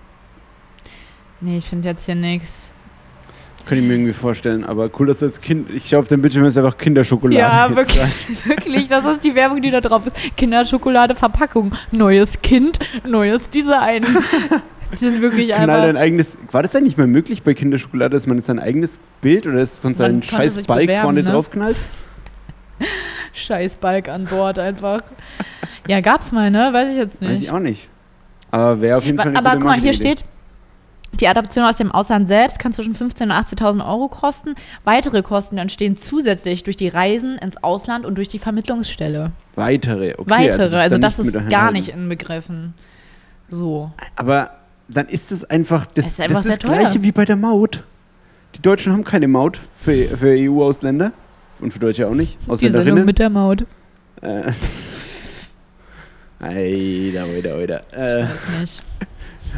Nee, 1.40 1.59
ich 1.59 1.66
finde 1.66 1.88
jetzt 1.88 2.05
hier 2.07 2.14
nichts. 2.14 2.72
Könnte 3.66 3.83
ich 3.83 3.88
mir 3.88 3.94
irgendwie 3.94 4.12
vorstellen, 4.12 4.64
aber 4.64 4.88
cool, 4.98 5.09
dass 5.09 5.18
das 5.18 5.40
Kind, 5.40 5.70
ich 5.70 5.88
schaue 5.88 5.98
auf 5.98 6.09
dem 6.09 6.22
Bildschirm, 6.22 6.44
ist 6.44 6.57
einfach 6.57 6.79
Kinderschokolade. 6.79 7.40
Ja, 7.40 7.74
wirklich, 7.74 8.00
wirklich, 8.46 8.88
das 8.88 9.05
ist 9.05 9.24
die 9.24 9.35
Werbung, 9.35 9.61
die 9.61 9.72
da 9.72 9.81
drauf 9.81 10.07
ist. 10.07 10.16
Kinderschokolade 10.37 11.16
Verpackung, 11.16 11.72
neues 11.90 12.40
Kind, 12.42 12.79
neues 13.07 13.50
Design. 13.50 14.07
Die 14.92 14.96
sind 14.98 15.20
wirklich 15.20 15.48
Knall 15.48 15.66
dein 15.66 15.81
einfach. 15.81 16.00
eigenes. 16.00 16.38
War 16.52 16.62
das 16.62 16.70
denn 16.70 16.85
nicht 16.85 16.96
mehr 16.96 17.09
möglich 17.09 17.42
bei 17.42 17.55
Kinderschokolade, 17.55 18.14
dass 18.14 18.29
man 18.29 18.37
jetzt 18.37 18.46
sein 18.46 18.61
eigenes 18.61 19.00
Bild 19.20 19.44
oder 19.44 19.59
das 19.59 19.81
von 19.81 19.96
seinem 19.96 20.22
scheiß 20.22 20.62
Bike 20.62 20.87
bewerben, 20.87 21.02
vorne 21.02 21.22
ne? 21.24 21.31
drauf 21.33 21.50
knallt? 21.50 21.76
Scheiß 23.33 23.76
Balk 23.76 24.09
an 24.09 24.26
Bord 24.26 24.61
einfach. 24.61 25.02
Ja, 25.88 26.00
gab's 26.00 26.31
mal, 26.31 26.52
ne? 26.52 26.70
Weiß 26.72 26.90
ich 26.90 26.96
jetzt 26.96 27.20
Weiß 27.20 27.31
nicht. 27.31 27.42
ich 27.42 27.50
auch 27.50 27.59
nicht. 27.59 27.88
Aber 28.52 28.81
wäre 28.81 28.98
auf 28.98 29.05
jeden 29.05 29.18
Fall 29.18 29.29
eine 29.29 29.38
Aber 29.38 29.50
guck 29.57 29.64
mal, 29.64 29.72
hier 29.74 29.90
Marketingidee. 29.92 30.18
steht, 30.18 30.24
die 31.16 31.29
Adoption 31.29 31.64
aus 31.64 31.76
dem 31.76 31.90
Ausland 31.92 32.29
selbst 32.29 32.59
kann 32.59 32.72
zwischen 32.72 32.94
15.000 32.94 33.22
und 33.24 33.31
80.000 33.33 33.87
Euro 33.88 34.09
kosten. 34.09 34.55
Weitere 34.85 35.22
Kosten 35.22 35.59
entstehen 35.59 35.96
zusätzlich 35.96 36.64
durch 36.64 36.76
die 36.76 36.88
Reisen 36.88 37.38
ins 37.38 37.62
Ausland 37.62 38.05
und 38.07 38.16
durch 38.16 38.29
die 38.29 38.38
Vermittlungsstelle. 38.38 39.33
Weitere, 39.55 40.14
okay. 40.18 40.31
Weitere, 40.31 40.76
also 40.76 40.94
dann 40.94 41.00
das 41.02 41.18
ist 41.18 41.35
mit 41.35 41.50
gar 41.50 41.70
nicht 41.72 41.88
inbegriffen. 41.88 42.74
So. 43.48 43.90
Aber 44.16 44.50
dann 44.88 45.07
ist 45.07 45.33
es 45.33 45.44
einfach. 45.44 45.87
Das, 45.87 46.05
Es 46.07 46.12
ist 46.12 46.20
einfach 46.20 46.42
das, 46.42 46.46
ist 46.46 46.62
das 46.64 46.70
gleiche 46.70 47.02
wie 47.02 47.12
bei 47.12 47.24
der 47.24 47.37
Maut. 47.37 47.83
Die 48.55 48.62
Deutschen 48.62 48.92
haben 48.92 49.05
keine 49.05 49.29
Maut 49.29 49.59
für, 49.76 49.92
für 50.05 50.35
EU-Ausländer. 50.37 51.12
Und 51.59 51.72
für 51.72 51.79
Deutsche 51.79 52.07
auch 52.07 52.12
nicht. 52.14 52.35
Die 52.35 52.38
Sendung 52.44 52.52
Ausländerinnen. 52.55 53.07
mit 53.07 53.18
der 53.18 53.31
Maut. 53.31 53.64
Äh. 54.20 54.52
Oida, 56.40 57.24
oida. 57.24 57.81
Ich 57.90 57.96
Äh, 57.96 58.22
weiß 58.24 58.61
nicht. 58.61 58.83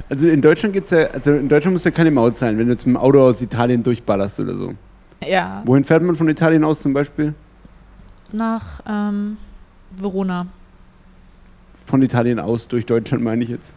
Also 0.08 0.28
in 0.28 0.40
Deutschland 0.42 0.72
gibt's 0.74 0.90
ja, 0.90 1.04
also 1.06 1.32
in 1.34 1.48
Deutschland 1.48 1.72
musst 1.74 1.84
du 1.84 1.90
ja 1.90 1.94
keine 1.96 2.11
Maut 2.11 2.37
zahlen, 2.37 2.58
wenn 2.58 2.66
du 2.66 2.72
jetzt 2.72 2.87
mit 2.87 2.94
dem 2.94 3.00
Auto 3.00 3.20
aus 3.22 3.40
Italien 3.42 3.82
durchballerst 3.82 4.40
oder 4.40 4.54
so. 4.54 4.74
Ja, 5.26 5.62
Wohin 5.64 5.84
fährt 5.84 6.02
man 6.02 6.14
von 6.16 6.28
Italien 6.28 6.64
aus 6.64 6.80
zum 6.80 6.92
Beispiel? 6.92 7.34
nach 8.30 8.80
ähm, 8.87 9.38
Verona. 9.96 10.46
Von 11.87 12.02
Italien 12.02 12.38
aus 12.38 12.68
durch 12.68 12.84
Deutschland 12.84 13.24
meine 13.24 13.42
ich 13.42 13.48
jetzt. 13.50 13.72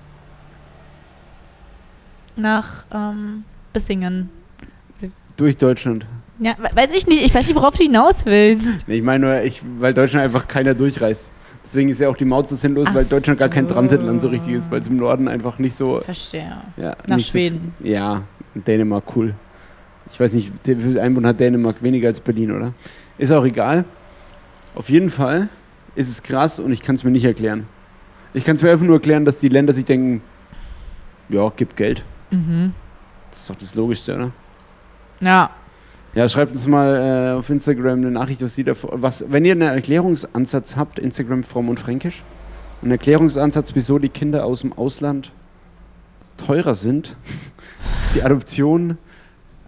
Nach 2.35 2.85
ähm, 2.93 3.43
Bissingen. 3.73 4.29
Durch 5.37 5.57
Deutschland. 5.57 6.05
Ja, 6.39 6.55
we- 6.59 6.75
weiß 6.75 6.91
ich 6.91 7.07
nicht. 7.07 7.23
Ich 7.23 7.33
weiß 7.33 7.47
nicht, 7.47 7.55
worauf 7.55 7.75
du 7.77 7.83
hinaus 7.83 8.25
willst. 8.25 8.87
Nee, 8.87 8.95
ich 8.97 9.03
meine 9.03 9.25
nur, 9.25 9.41
ich, 9.41 9.61
weil 9.79 9.93
Deutschland 9.93 10.25
einfach 10.25 10.47
keiner 10.47 10.73
durchreist. 10.73 11.31
Deswegen 11.63 11.89
ist 11.89 11.99
ja 11.99 12.09
auch 12.09 12.15
die 12.15 12.25
Maut 12.25 12.49
so 12.49 12.55
sinnlos, 12.55 12.87
Ach 12.89 12.95
weil 12.95 13.05
Deutschland 13.05 13.39
gar 13.39 13.49
kein 13.49 13.67
so. 13.67 13.73
Transitland 13.75 14.21
so 14.21 14.29
richtig 14.29 14.53
ist, 14.53 14.71
weil 14.71 14.79
es 14.79 14.87
im 14.87 14.97
Norden 14.97 15.27
einfach 15.27 15.59
nicht 15.59 15.75
so. 15.75 15.99
Verstehe. 15.99 16.57
Ja, 16.77 16.95
Nach 17.07 17.19
Schweden. 17.19 17.73
So, 17.79 17.87
ja, 17.87 18.23
Dänemark 18.55 19.15
cool. 19.15 19.35
Ich 20.09 20.19
weiß 20.19 20.33
nicht, 20.33 20.51
wie 20.65 20.75
viel 20.75 20.99
Einwohner 20.99 21.29
hat 21.29 21.39
Dänemark 21.39 21.81
weniger 21.83 22.07
als 22.09 22.19
Berlin, 22.19 22.51
oder? 22.51 22.73
Ist 23.17 23.31
auch 23.31 23.45
egal. 23.45 23.85
Auf 24.75 24.89
jeden 24.89 25.09
Fall 25.09 25.49
ist 25.95 26.09
es 26.09 26.23
krass 26.23 26.59
und 26.59 26.71
ich 26.71 26.81
kann 26.81 26.95
es 26.95 27.03
mir 27.03 27.11
nicht 27.11 27.25
erklären. 27.25 27.67
Ich 28.33 28.43
kann 28.43 28.55
es 28.55 28.61
mir 28.61 28.71
einfach 28.71 28.85
nur 28.85 28.95
erklären, 28.95 29.25
dass 29.25 29.37
die 29.37 29.49
Länder 29.49 29.73
sich 29.73 29.85
denken, 29.85 30.21
ja, 31.29 31.49
gibt 31.55 31.75
Geld. 31.75 32.03
Mhm. 32.31 32.73
Das 33.29 33.41
ist 33.41 33.49
doch 33.49 33.55
das 33.55 33.75
Logischste, 33.75 34.15
oder? 34.15 34.31
Ja. 35.19 35.49
Ja, 36.13 36.27
schreibt 36.27 36.51
uns 36.51 36.67
mal 36.67 37.31
äh, 37.33 37.37
auf 37.37 37.49
Instagram 37.49 37.99
eine 37.99 38.11
Nachricht, 38.11 38.41
was 38.41 38.55
Sie 38.55 38.65
davor, 38.65 39.01
was, 39.01 39.25
wenn 39.29 39.45
ihr 39.45 39.53
einen 39.53 39.61
Erklärungsansatz 39.61 40.75
habt, 40.75 40.99
Instagram 40.99 41.43
Fromm 41.43 41.69
und 41.69 41.79
Fränkisch, 41.79 42.23
einen 42.81 42.91
Erklärungsansatz, 42.91 43.75
wieso 43.75 43.97
die 43.97 44.09
Kinder 44.09 44.45
aus 44.45 44.61
dem 44.61 44.73
Ausland 44.73 45.31
teurer 46.35 46.75
sind, 46.75 47.15
die 48.13 48.23
Adoption 48.23 48.97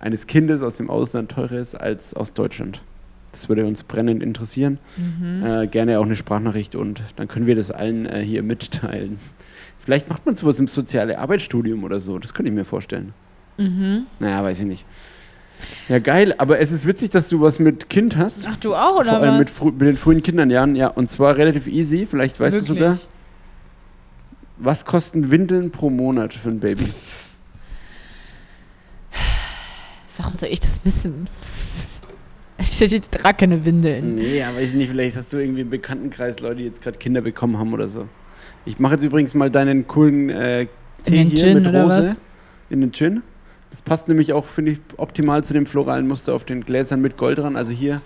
eines 0.02 0.28
Kindes 0.28 0.62
aus 0.62 0.76
dem 0.76 0.90
Ausland 0.90 1.32
teurer 1.32 1.54
ist 1.54 1.76
als 1.76 2.14
aus 2.14 2.34
Deutschland. 2.34 2.82
Das 3.32 3.48
würde 3.48 3.66
uns 3.66 3.84
brennend 3.84 4.22
interessieren. 4.22 4.80
Mhm. 4.98 5.46
Äh, 5.46 5.68
gerne 5.68 6.00
auch 6.00 6.06
eine 6.06 6.18
Sprachnachricht 6.18 6.76
und 6.76 7.02
dann 7.16 7.30
können 7.30 7.48
wir 7.48 7.56
das 7.56 7.72
allen 7.72 8.06
äh, 8.06 8.20
hier 8.20 8.44
mitteilen. 8.44 9.18
Vielleicht 9.80 10.10
macht 10.10 10.26
man 10.26 10.36
sowas 10.36 10.60
im 10.60 10.68
soziale 10.68 11.20
Arbeitsstudium 11.20 11.86
oder 11.86 12.02
so, 12.02 12.20
das 12.20 12.34
könnte 12.34 12.50
ich 12.50 12.56
mir 12.56 12.66
vorstellen. 12.66 13.14
Mhm. 13.58 14.08
Naja, 14.20 14.44
weiß 14.44 14.60
ich 14.60 14.66
nicht. 14.66 14.86
Ja, 15.90 16.00
geil, 16.00 16.34
aber 16.38 16.60
es 16.60 16.72
ist 16.72 16.86
witzig, 16.86 17.12
dass 17.12 17.30
du 17.30 17.42
was 17.42 17.60
mit 17.60 17.90
Kind 17.90 18.16
hast. 18.16 18.48
Ach, 18.48 18.56
du 18.58 18.76
auch, 18.76 19.00
oder 19.00 19.10
Vor 19.10 19.20
allem 19.20 19.38
mit, 19.40 19.80
mit 19.80 19.82
den 19.82 19.98
frühen 19.98 20.24
Kindernjahren, 20.24 20.76
ja. 20.76 20.88
Und 20.88 21.10
zwar 21.10 21.38
relativ 21.38 21.68
easy, 21.68 22.06
vielleicht 22.06 22.40
weißt 22.40 22.62
du 22.62 22.64
sogar. 22.64 22.92
Wirklich? 22.92 23.08
Was 24.58 24.86
kosten 24.86 25.32
Windeln 25.32 25.72
pro 25.72 25.90
Monat 25.90 26.34
für 26.34 26.50
ein 26.50 26.60
Baby? 26.60 26.88
Warum 30.18 30.36
soll 30.36 30.50
ich 30.50 30.60
das 30.60 30.84
wissen? 30.86 31.28
Ich 32.80 33.02
trage 33.12 33.38
keine 33.38 33.66
Windeln. 33.66 34.16
Nee, 34.16 34.42
weiß 34.42 34.70
ich 34.70 34.76
nicht, 34.76 34.90
vielleicht 34.90 35.18
hast 35.18 35.34
du 35.34 35.38
irgendwie 35.38 35.62
im 35.62 35.70
Bekanntenkreis 35.70 36.40
Leute, 36.40 36.58
die 36.58 36.64
jetzt 36.64 36.82
gerade 36.82 36.98
Kinder 36.98 37.22
bekommen 37.22 37.58
haben 37.58 37.74
oder 37.74 37.88
so. 37.88 38.08
Ich 38.66 38.80
mache 38.80 38.94
jetzt 38.94 39.04
übrigens 39.04 39.34
mal 39.34 39.52
deinen 39.52 39.88
coolen 39.88 40.30
äh, 40.30 40.68
Tee 41.04 41.24
hier 41.24 41.54
Gin 41.54 41.64
mit 41.64 41.74
Rose 41.74 42.18
in 42.70 42.82
den 42.82 42.92
Gin. 42.92 43.22
Das 43.74 43.82
passt 43.82 44.08
nämlich 44.08 44.34
auch, 44.34 44.46
finde 44.46 44.74
ich, 44.74 44.82
optimal 44.98 45.44
zu 45.44 45.54
dem 45.54 45.66
floralen 45.66 46.08
Muster 46.08 46.36
auf 46.36 46.46
den 46.46 46.64
Gläsern 46.64 47.02
mit 47.02 47.18
Gold 47.18 47.40
dran. 47.40 47.56
Also 47.56 47.72
hier 47.72 48.02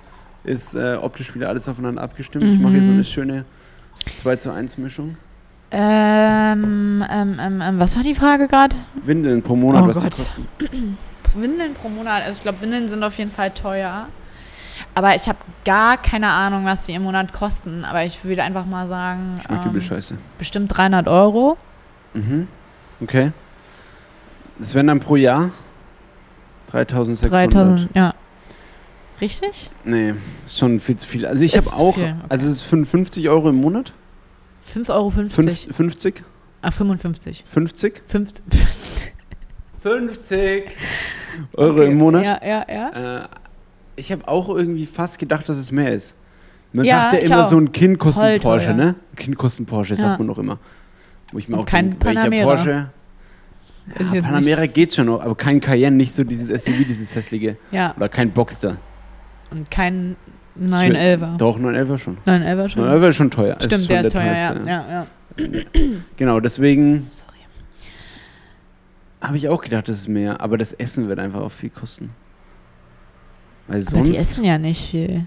ist 0.46 0.76
äh, 0.76 0.96
optisch 0.96 1.36
wieder 1.36 1.50
alles 1.50 1.68
aufeinander 1.68 2.02
abgestimmt. 2.02 2.46
Ich 2.46 2.58
mache 2.62 2.72
hier 2.72 2.82
so 2.84 2.88
Mhm. 2.88 2.94
eine 2.94 3.04
schöne 3.04 3.46
2 4.16 4.38
zu 4.38 4.52
1 4.54 4.78
Mischung. 4.78 5.18
Ähm, 5.72 7.04
ähm, 7.12 7.38
ähm, 7.42 7.62
ähm, 7.62 7.80
was 7.82 7.98
war 7.98 8.04
die 8.04 8.16
Frage 8.16 8.48
gerade? 8.48 8.78
Windeln 9.04 9.42
pro 9.44 9.58
Monat, 9.58 9.84
Oh 9.84 9.88
was 9.88 9.96
Gott. 10.02 10.14
die 10.18 10.22
kosten. 10.22 10.98
Windeln 11.36 11.74
pro 11.74 11.90
Monat. 11.90 12.24
Also 12.24 12.38
ich 12.38 12.44
glaube, 12.44 12.62
Windeln 12.62 12.88
sind 12.88 13.04
auf 13.04 13.18
jeden 13.18 13.32
Fall 13.32 13.52
teuer. 13.52 14.08
Aber 14.96 15.16
ich 15.16 15.28
habe 15.28 15.40
gar 15.66 15.98
keine 15.98 16.30
Ahnung, 16.30 16.64
was 16.64 16.86
die 16.86 16.94
im 16.94 17.04
Monat 17.04 17.34
kosten. 17.34 17.84
Aber 17.84 18.06
ich 18.06 18.24
würde 18.24 18.44
einfach 18.44 18.66
mal 18.66 18.88
sagen, 18.88 19.42
Schmeckt 19.46 19.66
übel 19.66 19.82
ähm, 19.82 19.88
scheiße. 19.88 20.18
bestimmt 20.38 20.76
300 20.78 21.10
Euro. 21.10 21.58
Mhm. 22.14 22.48
Okay. 23.02 23.34
Das 24.60 24.74
wären 24.74 24.88
dann 24.88 25.00
pro 25.00 25.16
Jahr 25.16 25.52
3600. 26.72 27.54
3000, 27.54 27.90
ja. 27.96 28.14
Richtig? 29.22 29.70
Nee, 29.84 30.14
ist 30.46 30.60
schon 30.60 30.80
viel 30.80 30.96
zu 30.98 31.08
viel. 31.08 31.26
Also 31.26 31.44
ich 31.44 31.56
habe 31.58 31.66
auch, 31.74 31.98
okay. 31.98 32.16
also 32.30 32.46
es 32.46 32.54
ist 32.58 32.62
55 32.64 33.30
Euro 33.30 33.50
im 33.50 33.56
Monat. 33.56 33.94
5,50 34.76 34.94
Euro. 34.94 35.10
Fünf, 35.12 35.34
50? 35.34 36.24
Ah, 36.62 36.72
55. 36.72 37.44
50? 37.48 38.02
50. 38.06 38.44
50 39.82 40.64
Euro 41.56 41.74
Okay. 41.74 41.88
im 41.92 41.98
Monat. 41.98 42.26
Ja, 42.26 42.40
ja, 42.46 42.66
ja. 42.70 43.18
Äh, 43.24 43.28
ich 43.96 44.12
habe 44.12 44.28
auch 44.28 44.50
irgendwie 44.50 44.86
fast 44.86 45.18
gedacht, 45.20 45.48
dass 45.50 45.58
es 45.58 45.72
mehr 45.72 45.94
ist. 45.94 46.14
Man 46.74 46.86
Ja, 46.86 47.02
sagt 47.02 47.14
ja 47.14 47.20
immer 47.20 47.44
auch. 47.46 47.50
so 47.50 47.58
ein 47.58 47.72
Kind 47.72 47.98
kostet 47.98 48.24
Voll 48.24 48.40
Porsche, 48.40 48.66
teuer. 48.68 48.76
ne? 48.76 48.96
Ein 49.14 49.16
Kind 49.16 49.38
kostet 49.38 49.66
Porsche, 49.68 49.94
Ja. 49.96 50.02
sagt 50.02 50.20
man 50.20 50.28
doch 50.28 50.38
immer. 50.38 50.60
Wo 51.32 51.38
ich 51.40 51.48
mir 51.48 51.56
Und 51.56 51.62
auch 51.62 51.66
kein 51.66 51.92
denke, 51.92 52.06
welcher 52.06 52.22
Panamera. 52.22 52.46
Porsche? 52.56 52.90
Ist 54.00 54.14
Ja, 54.14 54.22
Panamera 54.22 54.66
geht 54.66 54.94
schon 54.94 55.06
noch, 55.08 55.22
aber 55.22 55.36
kein 55.36 55.60
Cayenne, 55.62 55.96
nicht 55.96 56.14
so 56.14 56.24
dieses 56.24 56.48
SUV, 56.64 56.86
dieses 56.88 57.16
hässliche. 57.16 57.48
Nicht, 57.52 57.60
ja, 57.72 57.94
Oder 57.96 58.10
kein 58.10 58.32
Boxster. 58.32 58.78
und 59.52 59.70
kein 59.72 60.16
911er. 60.60 61.38
Doch, 61.38 61.58
911 61.60 62.02
schon. 62.02 62.18
911er 62.26 62.70
schon. 62.70 62.82
911 62.84 63.10
ist 63.10 63.16
schon 63.16 63.32
teuer. 63.32 63.58
Ist 63.58 63.66
Stimmt, 63.66 63.82
schon 63.82 63.88
der 63.90 64.02
ist 64.02 64.12
teuer, 64.12 64.24
ja. 64.34 64.50
teuerste, 64.54 64.70
ja, 64.70 64.90
ja. 64.90 65.08
Genau, 66.18 66.40
deswegen 66.40 67.06
Sorry. 67.10 67.38
habe 69.22 69.38
ich 69.38 69.48
auch 69.50 69.62
gedacht, 69.62 69.88
das 69.88 69.98
ist 70.00 70.08
mehr. 70.08 70.42
Aber 70.42 70.58
das 70.58 70.74
Essen 70.74 71.08
wird 71.08 71.20
einfach 71.20 71.42
auch 71.42 71.52
viel 71.52 71.70
kosten. 71.70 72.10
Weil 73.68 73.82
Aber 73.88 73.98
die 74.02 74.06
sonst. 74.14 74.20
essen 74.20 74.44
ja 74.46 74.58
nicht 74.58 74.90
viel. 74.92 75.26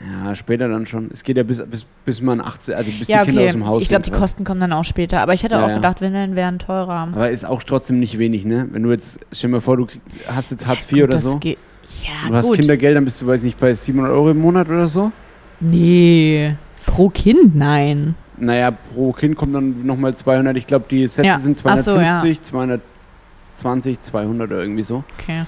Ja, 0.00 0.34
später 0.34 0.68
dann 0.68 0.86
schon. 0.86 1.10
Es 1.12 1.24
geht 1.24 1.36
ja 1.36 1.42
bis, 1.42 1.64
bis, 1.66 1.84
bis 2.04 2.22
man 2.22 2.40
18, 2.40 2.74
also 2.74 2.90
bis 2.92 3.08
ja, 3.08 3.20
die 3.20 3.26
Kinder 3.26 3.40
okay. 3.40 3.48
aus 3.48 3.52
dem 3.54 3.66
Haus 3.66 3.82
ich 3.82 3.88
glaube, 3.88 4.04
die 4.04 4.12
was. 4.12 4.18
Kosten 4.20 4.44
kommen 4.44 4.60
dann 4.60 4.72
auch 4.72 4.84
später. 4.84 5.20
Aber 5.20 5.34
ich 5.34 5.42
hätte 5.42 5.56
Ja, 5.56 5.64
auch 5.64 5.68
ja. 5.68 5.74
gedacht, 5.76 6.00
Windeln 6.00 6.36
wären 6.36 6.58
teurer. 6.60 7.08
Aber 7.12 7.30
ist 7.30 7.44
auch 7.44 7.62
trotzdem 7.64 7.98
nicht 7.98 8.18
wenig, 8.18 8.44
ne? 8.44 8.68
Wenn 8.70 8.84
du 8.84 8.90
jetzt, 8.90 9.18
stell 9.32 9.50
dir 9.50 9.56
mal 9.56 9.60
vor, 9.60 9.76
du 9.76 9.86
hast 10.28 10.50
jetzt 10.52 10.66
Hartz 10.66 10.84
IV 10.90 11.00
Gut, 11.00 11.08
oder 11.08 11.18
so. 11.18 11.38
geht- 11.38 11.58
Ja, 12.04 12.28
Du 12.28 12.34
hast 12.36 12.46
gut. 12.48 12.56
Kindergeld, 12.58 12.96
dann 12.96 13.04
bist 13.04 13.20
du, 13.22 13.26
weiß 13.26 13.42
nicht, 13.42 13.58
bei 13.58 13.74
700 13.74 14.12
Euro 14.12 14.30
im 14.30 14.38
Monat 14.38 14.68
oder 14.68 14.88
so. 14.88 15.10
Nee, 15.58 16.54
pro 16.86 17.08
Kind 17.08 17.56
nein. 17.56 18.14
Naja, 18.36 18.70
pro 18.70 19.12
Kind 19.12 19.34
kommt 19.34 19.52
dann 19.54 19.84
nochmal 19.84 20.14
200. 20.14 20.56
Ich 20.56 20.66
glaube, 20.68 20.84
die 20.88 21.08
Sätze 21.08 21.26
Ja. 21.26 21.38
sind 21.38 21.60
Ach 21.64 21.76
so, 21.76 21.82
250, 21.96 22.42
220, 22.42 24.00
200 24.00 24.50
oder 24.52 24.60
irgendwie 24.60 24.84
so. 24.84 25.02
Okay. 25.18 25.42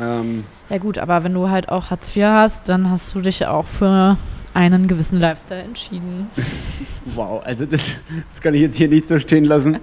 Ähm, 0.00 0.44
Ja 0.70 0.78
gut, 0.78 0.98
aber 0.98 1.24
wenn 1.24 1.34
du 1.34 1.48
halt 1.48 1.68
auch 1.68 1.90
Hartz 1.90 2.14
IV 2.16 2.24
hast, 2.24 2.68
dann 2.68 2.90
hast 2.90 3.14
du 3.14 3.20
dich 3.20 3.46
auch 3.46 3.66
für 3.66 4.16
einen 4.54 4.88
gewissen 4.88 5.20
Lifestyle 5.20 5.62
entschieden. 5.62 6.26
wow, 7.14 7.40
also 7.44 7.64
das, 7.64 7.98
das 8.30 8.40
kann 8.40 8.54
ich 8.54 8.62
jetzt 8.62 8.76
hier 8.76 8.88
nicht 8.88 9.08
so 9.08 9.18
stehen 9.18 9.44
lassen. 9.44 9.78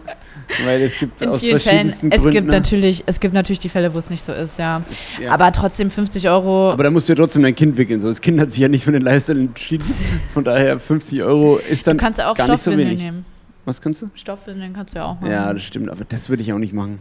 Weil 0.66 0.82
es 0.82 0.98
gibt 1.00 1.22
In 1.24 1.30
aus 1.30 1.40
vielen 1.42 1.60
Fällen. 1.60 1.90
verschiedensten 1.90 2.12
Es 2.12 2.22
Gründen. 2.22 2.32
gibt, 2.38 2.48
natürlich, 2.52 3.04
es 3.08 3.20
gibt 3.20 3.34
natürlich 3.34 3.60
die 3.60 3.70
Fälle, 3.70 3.94
wo 3.96 3.98
es 4.00 4.10
nicht 4.12 4.24
so 4.24 4.32
ist, 4.32 4.60
ja. 4.60 4.82
ja. 5.20 5.32
Aber 5.32 5.52
trotzdem 5.52 5.90
50 5.90 6.30
Euro. 6.30 6.72
Aber 6.72 6.84
da 6.84 6.92
musst 6.92 7.08
du 7.10 7.14
ja 7.14 7.18
trotzdem 7.18 7.42
dein 7.42 7.56
Kind 7.56 7.78
wickeln. 7.78 8.00
So. 8.00 8.10
Das 8.10 8.22
Kind 8.22 8.40
hat 8.40 8.52
sich 8.52 8.62
ja 8.62 8.68
nicht 8.68 8.84
für 8.84 8.92
den 8.92 9.02
Lifestyle 9.02 9.40
entschieden. 9.40 9.86
Von 10.34 10.44
daher 10.44 10.78
50 10.78 11.24
Euro 11.24 11.58
ist 11.58 11.88
dann 11.88 11.98
du 11.98 12.04
kannst 12.04 12.20
ja 12.20 12.30
auch 12.30 12.36
gar 12.36 12.48
nicht 12.50 12.62
so 12.62 12.72
wenig. 12.78 13.00
nehmen. 13.02 13.26
Was 13.66 13.82
kannst 13.82 14.04
du? 14.04 14.10
Stoffwindeln 14.14 14.74
kannst 14.74 14.94
du 14.94 15.00
ja 15.00 15.06
auch 15.06 15.20
machen. 15.20 15.32
Ja, 15.32 15.52
das 15.52 15.64
stimmt, 15.64 15.90
aber 15.90 16.04
das 16.08 16.30
würde 16.30 16.44
ich 16.44 16.54
auch 16.54 16.60
nicht 16.60 16.74
machen. 16.74 17.00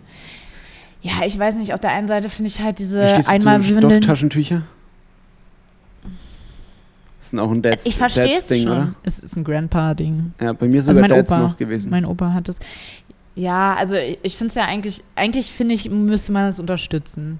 Ja, 1.05 1.25
ich 1.27 1.38
weiß 1.38 1.57
nicht. 1.57 1.75
Auf 1.75 1.81
der 1.81 1.90
einen 1.90 2.09
Seite 2.09 2.29
finde 2.31 2.49
ich 2.49 2.61
halt 2.61 2.79
diese 2.79 3.05
du 3.05 3.23
zu 3.23 3.31
Einmalwindeln. 3.31 3.93
Stofftaschentücher? 3.93 4.62
Das 7.21 7.31
sind 7.31 7.38
auch 7.40 7.51
ein 7.51 7.62
Dads, 7.62 7.87
Ich 7.87 7.97
verstehe 7.97 8.25
es 8.25 8.31
Dads-Ding, 8.47 8.62
schon. 8.64 8.73
oder? 8.73 8.95
Es 9.03 9.19
ist 9.19 9.37
ein 9.37 9.45
Grandpa-Ding. 9.45 10.33
Ja, 10.40 10.53
bei 10.53 10.67
mir 10.67 10.77
Also 10.77 10.93
sogar 10.93 11.09
mein 11.09 11.11
Dads 11.19 11.31
Opa, 11.33 11.40
noch 11.40 11.57
gewesen. 11.57 11.90
mein 11.90 12.05
Opa 12.05 12.33
hat 12.33 12.49
es. 12.49 12.59
Ja, 13.35 13.75
also 13.75 13.97
ich, 13.97 14.37
finde 14.37 14.49
es 14.51 14.55
ja 14.55 14.64
eigentlich, 14.64 15.03
eigentlich 15.14 15.51
finde 15.53 15.75
ich, 15.75 15.90
müsste 15.90 16.33
man 16.33 16.49
es 16.49 16.61
unterstützen. 16.61 17.38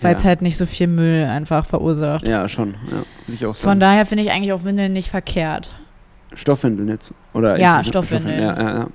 Weil 0.00 0.14
es 0.14 0.22
Ja. 0.22 0.28
halt 0.28 0.42
nicht 0.42 0.56
so 0.56 0.64
viel 0.66 0.86
Müll 0.86 1.24
einfach 1.24 1.66
verursacht. 1.66 2.26
Ja, 2.26 2.46
schon. 2.48 2.74
Ja, 2.90 3.02
ich 3.26 3.44
auch 3.44 3.48
Von 3.56 3.70
sagen. 3.70 3.80
daher 3.80 4.06
finde 4.06 4.22
ich 4.24 4.30
eigentlich 4.30 4.52
auch 4.52 4.64
Windeln 4.64 4.92
nicht 4.92 5.08
verkehrt. 5.10 5.72
Stoffwindeln 6.34 6.88
jetzt. 6.88 7.12
Oder 7.34 7.58
Ja, 7.58 7.78
insgesamt 7.78 8.06
Stoffwindeln. 8.06 8.40
Ja, 8.42 8.56
ja, 8.60 8.74
ja. 8.80 8.86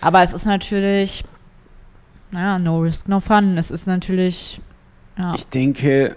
Aber 0.00 0.22
es 0.22 0.32
ist 0.34 0.44
natürlich, 0.44 1.24
naja, 2.32 2.58
no 2.58 2.80
risk, 2.80 3.08
no 3.08 3.20
fun. 3.20 3.56
Es 3.58 3.70
ist 3.70 3.86
natürlich, 3.86 4.60
ja. 5.18 5.34
Ich 5.34 5.46
denke, 5.46 6.14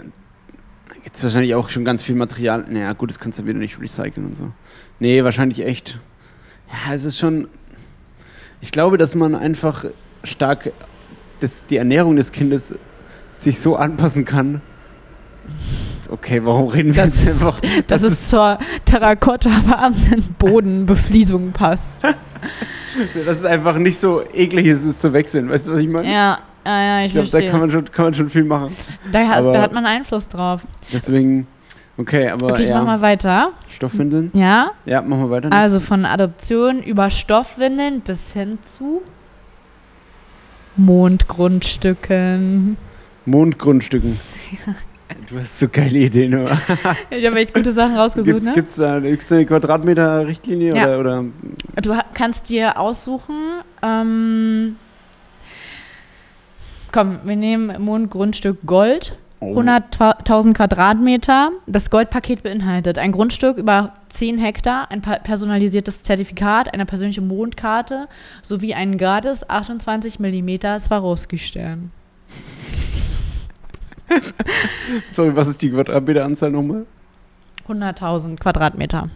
da 0.88 0.96
gibt 1.04 1.16
es 1.16 1.24
wahrscheinlich 1.24 1.54
auch 1.56 1.70
schon 1.70 1.86
ganz 1.86 2.04
viel 2.04 2.16
Material. 2.16 2.66
Naja, 2.70 2.94
gut, 2.94 3.10
das 3.10 3.20
kannst 3.20 3.38
du 3.38 3.46
wieder 3.46 3.60
nicht 3.60 3.80
recyceln 3.80 4.26
und 4.26 4.38
so. 4.38 4.52
Nee, 5.00 5.24
wahrscheinlich 5.24 5.64
echt. 5.66 6.00
Ja, 6.70 6.94
es 6.94 7.04
ist 7.04 7.20
schon. 7.20 7.50
Ich 8.62 8.72
glaube, 8.72 8.98
dass 8.98 9.14
man 9.14 9.36
einfach 9.36 9.86
stark 10.24 10.72
das, 11.42 11.66
die 11.66 11.78
Ernährung 11.78 12.16
des 12.16 12.32
Kindes 12.32 12.74
sich 13.34 13.60
so 13.60 13.76
anpassen 13.76 14.26
kann. 14.26 14.62
Okay, 16.10 16.44
warum 16.44 16.70
reden 16.70 16.96
wir 16.96 17.04
Das 17.04 17.26
jetzt 17.26 17.44
einfach? 17.44 17.60
dass 17.88 18.02
es 18.04 18.30
zur 18.30 18.58
terrakottafarbenen 18.86 20.24
Bodenbefliesung 20.40 21.52
passt. 21.52 22.00
dass 23.26 23.38
es 23.38 23.46
einfach 23.46 23.78
nicht 23.78 23.98
so 23.98 24.24
eklig 24.34 24.68
ist, 24.68 24.84
es 24.86 25.00
zu 25.00 25.14
wechseln. 25.14 25.50
Weißt 25.50 25.68
du, 25.68 25.74
was 25.74 25.82
ich 25.82 25.88
meine? 25.88 26.12
Ja, 26.12 26.40
ja, 26.66 26.84
ja, 26.84 27.00
ich, 27.02 27.08
ich 27.08 27.14
glaube, 27.14 27.30
da 27.46 27.52
kann 27.52 27.60
man, 27.60 27.72
schon, 27.72 27.92
kann 27.92 28.06
man 28.06 28.14
schon 28.14 28.30
viel 28.30 28.44
machen. 28.44 28.76
Da, 29.12 29.28
hast, 29.28 29.46
da 29.46 29.62
hat 29.62 29.74
man 29.74 29.86
Einfluss 29.86 30.28
drauf. 30.30 30.64
Deswegen, 30.92 31.48
okay, 31.98 32.30
aber 32.30 32.54
Okay, 32.54 32.64
ich 32.64 32.70
ja. 32.70 32.80
mach 32.80 32.86
mal 32.88 33.02
weiter. 33.02 33.52
Stoffwindeln? 33.68 34.32
Ja, 34.34 34.72
Ja, 34.86 35.02
machen 35.02 35.24
wir 35.24 35.30
weiter. 35.30 35.52
also 35.52 35.80
von 35.80 36.06
Adoption 36.06 36.82
über 36.82 37.10
Stoffwindeln 37.10 38.02
bis 38.02 38.34
hin 38.34 38.58
zu 38.64 39.02
Mondgrundstücken. 40.78 42.78
Mondgrundstücken. 43.26 44.20
Du 45.30 45.40
hast 45.40 45.60
so 45.60 45.68
geile 45.68 46.00
Ideen, 46.00 46.34
oder? 46.34 46.58
Ich 47.10 47.26
habe 47.26 47.40
echt 47.40 47.54
gute 47.54 47.72
Sachen 47.72 47.96
rausgesucht, 47.96 48.28
Gibt's, 48.28 48.46
ne? 48.78 49.00
gibt's 49.04 49.28
da 49.28 49.36
eine, 49.36 49.46
Quadratmeter-Richtlinie 49.46 50.76
Ja. 50.76 50.98
oder, 50.98 51.00
oder? 51.00 51.26
Du 51.82 51.96
kannst 52.14 52.50
dir 52.50 52.80
aussuchen, 52.80 53.36
ähm, 53.84 54.76
komm, 56.92 57.20
wir 57.24 57.36
nehmen 57.36 57.82
Mondgrundstück 57.82 58.66
Gold, 58.66 59.18
Oh. 59.42 59.54
100.000 59.54 60.54
Quadratmeter. 60.54 61.52
Das 61.68 61.90
Goldpaket 61.90 62.42
beinhaltet 62.42 62.98
ein 62.98 63.12
Grundstück 63.12 63.58
über 63.58 63.94
10 64.10 64.40
Hektar, 64.40 64.90
ein 64.90 65.02
personalisiertes 65.02 66.04
Zertifikat, 66.04 66.74
eine 66.74 66.86
persönliche 66.86 67.22
Mondkarte 67.22 68.08
sowie 68.42 68.74
einen 68.74 68.98
gratis 68.98 69.48
28 69.48 70.20
mm 70.20 70.80
Swarovski-Stern. 70.80 71.92
Sorry, 75.12 75.36
was 75.36 75.48
ist 75.48 75.62
die 75.62 75.72
Quadratmeteranzahl 75.72 76.52
nochmal? 76.52 76.86
100.000 77.68 78.38
Quadratmeter. 78.40 79.10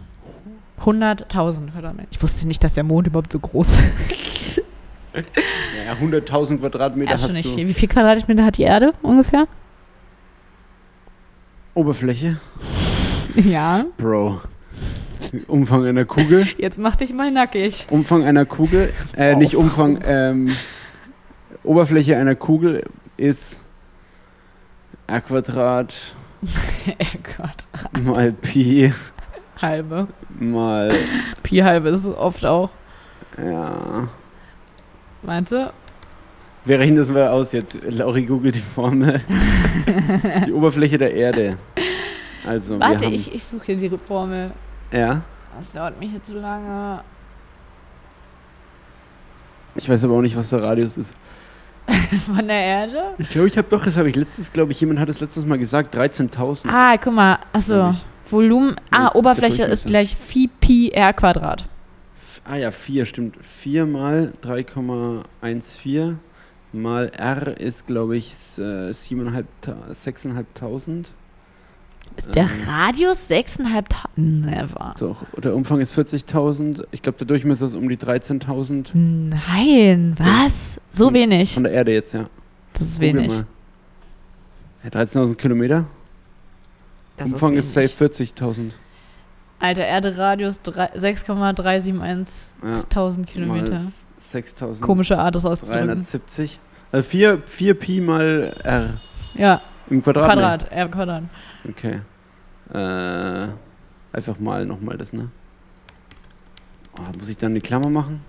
100.000 0.82 1.70
Quadratmeter. 1.72 2.08
Ich 2.10 2.22
wusste 2.22 2.48
nicht, 2.48 2.64
dass 2.64 2.74
der 2.74 2.84
Mond 2.84 3.06
überhaupt 3.06 3.32
so 3.32 3.38
groß 3.38 3.68
ist. 3.78 4.62
Ja, 5.12 5.94
100.000 6.00 6.58
Quadratmeter 6.58 7.10
Ja, 7.10 7.14
ist 7.16 7.22
hast 7.24 7.30
schon 7.30 7.36
nicht 7.36 7.48
du 7.50 7.54
viel. 7.56 7.66
Wie 7.66 7.74
viel 7.74 7.88
Quadratmeter 7.88 8.44
hat 8.44 8.58
die 8.58 8.62
Erde 8.62 8.92
ungefähr? 9.02 9.48
Oberfläche. 11.74 12.38
Ja. 13.36 13.84
Bro. 13.96 14.40
Umfang 15.46 15.84
einer 15.86 16.04
Kugel. 16.04 16.48
Jetzt 16.58 16.78
mach 16.78 16.96
dich 16.96 17.12
mal 17.12 17.30
nackig. 17.30 17.86
Umfang 17.90 18.24
einer 18.24 18.44
Kugel. 18.44 18.92
Äh, 19.16 19.36
nicht 19.36 19.54
Umfang. 19.54 20.00
Ähm, 20.04 20.50
Oberfläche 21.62 22.16
einer 22.16 22.34
Kugel 22.34 22.82
ist 23.16 23.60
R 25.10 25.20
Quadrat 25.20 26.14
Gott. 27.36 28.04
mal 28.04 28.32
Pi 28.32 28.92
Halbe. 29.60 30.06
mal. 30.38 30.94
Pi 31.42 31.58
halbe 31.58 31.88
ist 31.88 32.06
oft 32.06 32.46
auch. 32.46 32.70
Ja. 33.36 34.08
Meinte? 35.22 35.72
Wir 36.64 36.78
rechnen 36.78 36.98
das 36.98 37.10
mal 37.10 37.26
aus 37.28 37.50
jetzt. 37.52 37.78
Lauri 37.90 38.24
googelt 38.24 38.54
die 38.54 38.60
Formel. 38.60 39.20
die 40.46 40.52
Oberfläche 40.52 40.96
der 40.96 41.12
Erde. 41.12 41.58
Also, 42.46 42.78
Warte, 42.78 43.06
ich, 43.06 43.34
ich 43.34 43.42
suche 43.44 43.66
hier 43.66 43.76
die 43.76 43.98
Formel. 43.98 44.52
Ja. 44.92 45.22
Das 45.58 45.72
dauert 45.72 45.98
mir 45.98 46.08
hier 46.08 46.22
zu 46.22 46.34
lange. 46.38 47.02
Ich 49.74 49.88
weiß 49.88 50.04
aber 50.04 50.14
auch 50.14 50.22
nicht, 50.22 50.36
was 50.36 50.50
der 50.50 50.62
Radius 50.62 50.96
ist. 50.96 51.14
Von 52.26 52.46
der 52.48 52.56
Erde? 52.62 53.02
Ich 53.18 53.28
glaube, 53.28 53.48
ich 53.48 53.56
habe 53.58 53.68
doch, 53.70 53.84
das 53.84 53.96
habe 53.96 54.08
ich 54.08 54.16
letztens, 54.16 54.52
glaube 54.52 54.72
ich, 54.72 54.80
jemand 54.80 55.00
hat 55.00 55.08
es 55.08 55.20
letztes 55.20 55.44
Mal 55.46 55.58
gesagt, 55.58 55.94
13.000. 55.96 56.68
Ah, 56.68 56.96
guck 56.96 57.12
mal. 57.12 57.38
Achso. 57.52 57.94
Volumen. 58.30 58.76
Ah, 58.90 59.06
ist 59.06 59.12
der 59.12 59.16
Oberfläche 59.16 59.62
ist 59.64 59.84
Durchmesser. 59.84 59.88
gleich 59.88 60.16
Phi 60.16 60.48
Pi 60.60 60.90
R 60.90 61.12
Quadrat. 61.12 61.64
Ah 62.44 62.56
ja, 62.56 62.70
4 62.70 63.04
stimmt. 63.04 63.36
4 63.44 63.86
mal 63.86 64.32
3,14 64.42 66.14
mal 66.72 67.08
R 67.08 67.60
ist, 67.60 67.86
glaube 67.86 68.16
ich, 68.16 68.32
s- 68.32 68.58
äh, 68.58 68.90
7.500, 68.92 69.44
6.500. 69.92 71.06
Ist 72.16 72.34
der 72.34 72.42
Ähm. 72.44 72.50
Radius 72.66 73.28
6.500? 73.30 73.84
Never. 74.16 74.94
Doch, 74.98 75.24
der 75.38 75.54
Umfang 75.54 75.80
ist 75.80 75.96
40.000. 75.96 76.84
Ich 76.90 77.02
glaube, 77.02 77.18
der 77.18 77.26
Durchmesser 77.26 77.66
ist 77.66 77.74
um 77.74 77.88
die 77.88 77.96
13.000. 77.96 78.90
Nein, 78.94 80.14
was? 80.18 80.80
So 80.92 81.06
Von- 81.06 81.14
wenig. 81.14 81.54
Von 81.54 81.64
der 81.64 81.72
Erde 81.72 81.92
jetzt, 81.92 82.12
ja. 82.14 82.26
Das 82.72 82.82
ist 82.82 83.00
Google 83.00 83.14
wenig. 83.22 83.32
Ja, 84.84 84.90
13.000 84.90 85.36
Kilometer. 85.36 85.86
Das 87.16 87.32
Umfang 87.32 87.54
ist, 87.54 87.72
safe 87.72 87.88
wenig. 88.00 88.32
40.000. 88.34 88.72
Alter, 89.58 89.84
Erde-Radius 89.86 90.62
drei- 90.62 90.90
6,371 90.94 92.54
Ja. 92.62 92.82
tausend 92.88 93.26
Kilometer. 93.26 93.72
Mal 93.74 93.92
6.000. 94.18 94.80
Komische 94.80 95.18
Art, 95.18 95.34
das 95.34 95.44
auszudrücken. 95.44 95.86
370. 95.86 96.58
Also 96.92 97.08
4, 97.08 97.42
4 97.46 97.74
Pi 97.74 98.00
mal 98.00 98.54
R 98.64 99.00
Ja, 99.34 99.60
im 99.90 100.02
Quadrat. 100.02 100.24
Quadrat, 100.26 100.72
R 100.72 100.88
Quadrat. 100.88 101.22
Nee. 101.64 101.70
Okay. 101.70 102.00
Äh, 102.72 103.48
Einfach 104.12 104.40
mal 104.40 104.66
nochmal 104.66 104.96
das, 104.98 105.12
ne? 105.12 105.28
Oh, 106.98 107.02
muss 107.18 107.28
ich 107.28 107.36
dann 107.36 107.52
eine 107.52 107.60
Klammer 107.60 107.90
machen? 107.90 108.22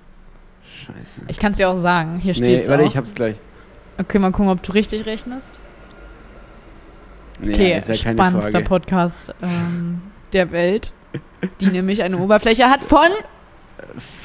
Scheiße. 0.63 1.21
Ich 1.27 1.39
kann 1.39 1.51
es 1.53 1.57
dir 1.57 1.69
auch 1.69 1.75
sagen. 1.75 2.19
Hier 2.19 2.33
Nee, 2.33 2.37
steht's 2.37 2.67
warte, 2.69 2.83
auch. 2.83 2.87
ich 2.87 2.95
hab's 2.97 3.15
gleich. 3.15 3.35
okay, 3.97 4.19
mal 4.19 4.31
gucken, 4.31 4.51
ob 4.51 4.61
du 4.61 4.73
richtig 4.73 5.07
rechnest. 5.07 5.57
Nee, 7.39 7.49
Okay, 7.53 7.77
ist 7.79 7.87
ja 7.87 7.95
spannendster 7.95 8.51
Frage. 8.51 8.63
Podcast 8.63 9.33
ähm, 9.41 10.01
der 10.33 10.51
Welt, 10.51 10.93
die 11.59 11.69
nämlich 11.69 12.03
eine 12.03 12.19
Oberfläche 12.19 12.69
hat 12.69 12.81
von 12.81 13.07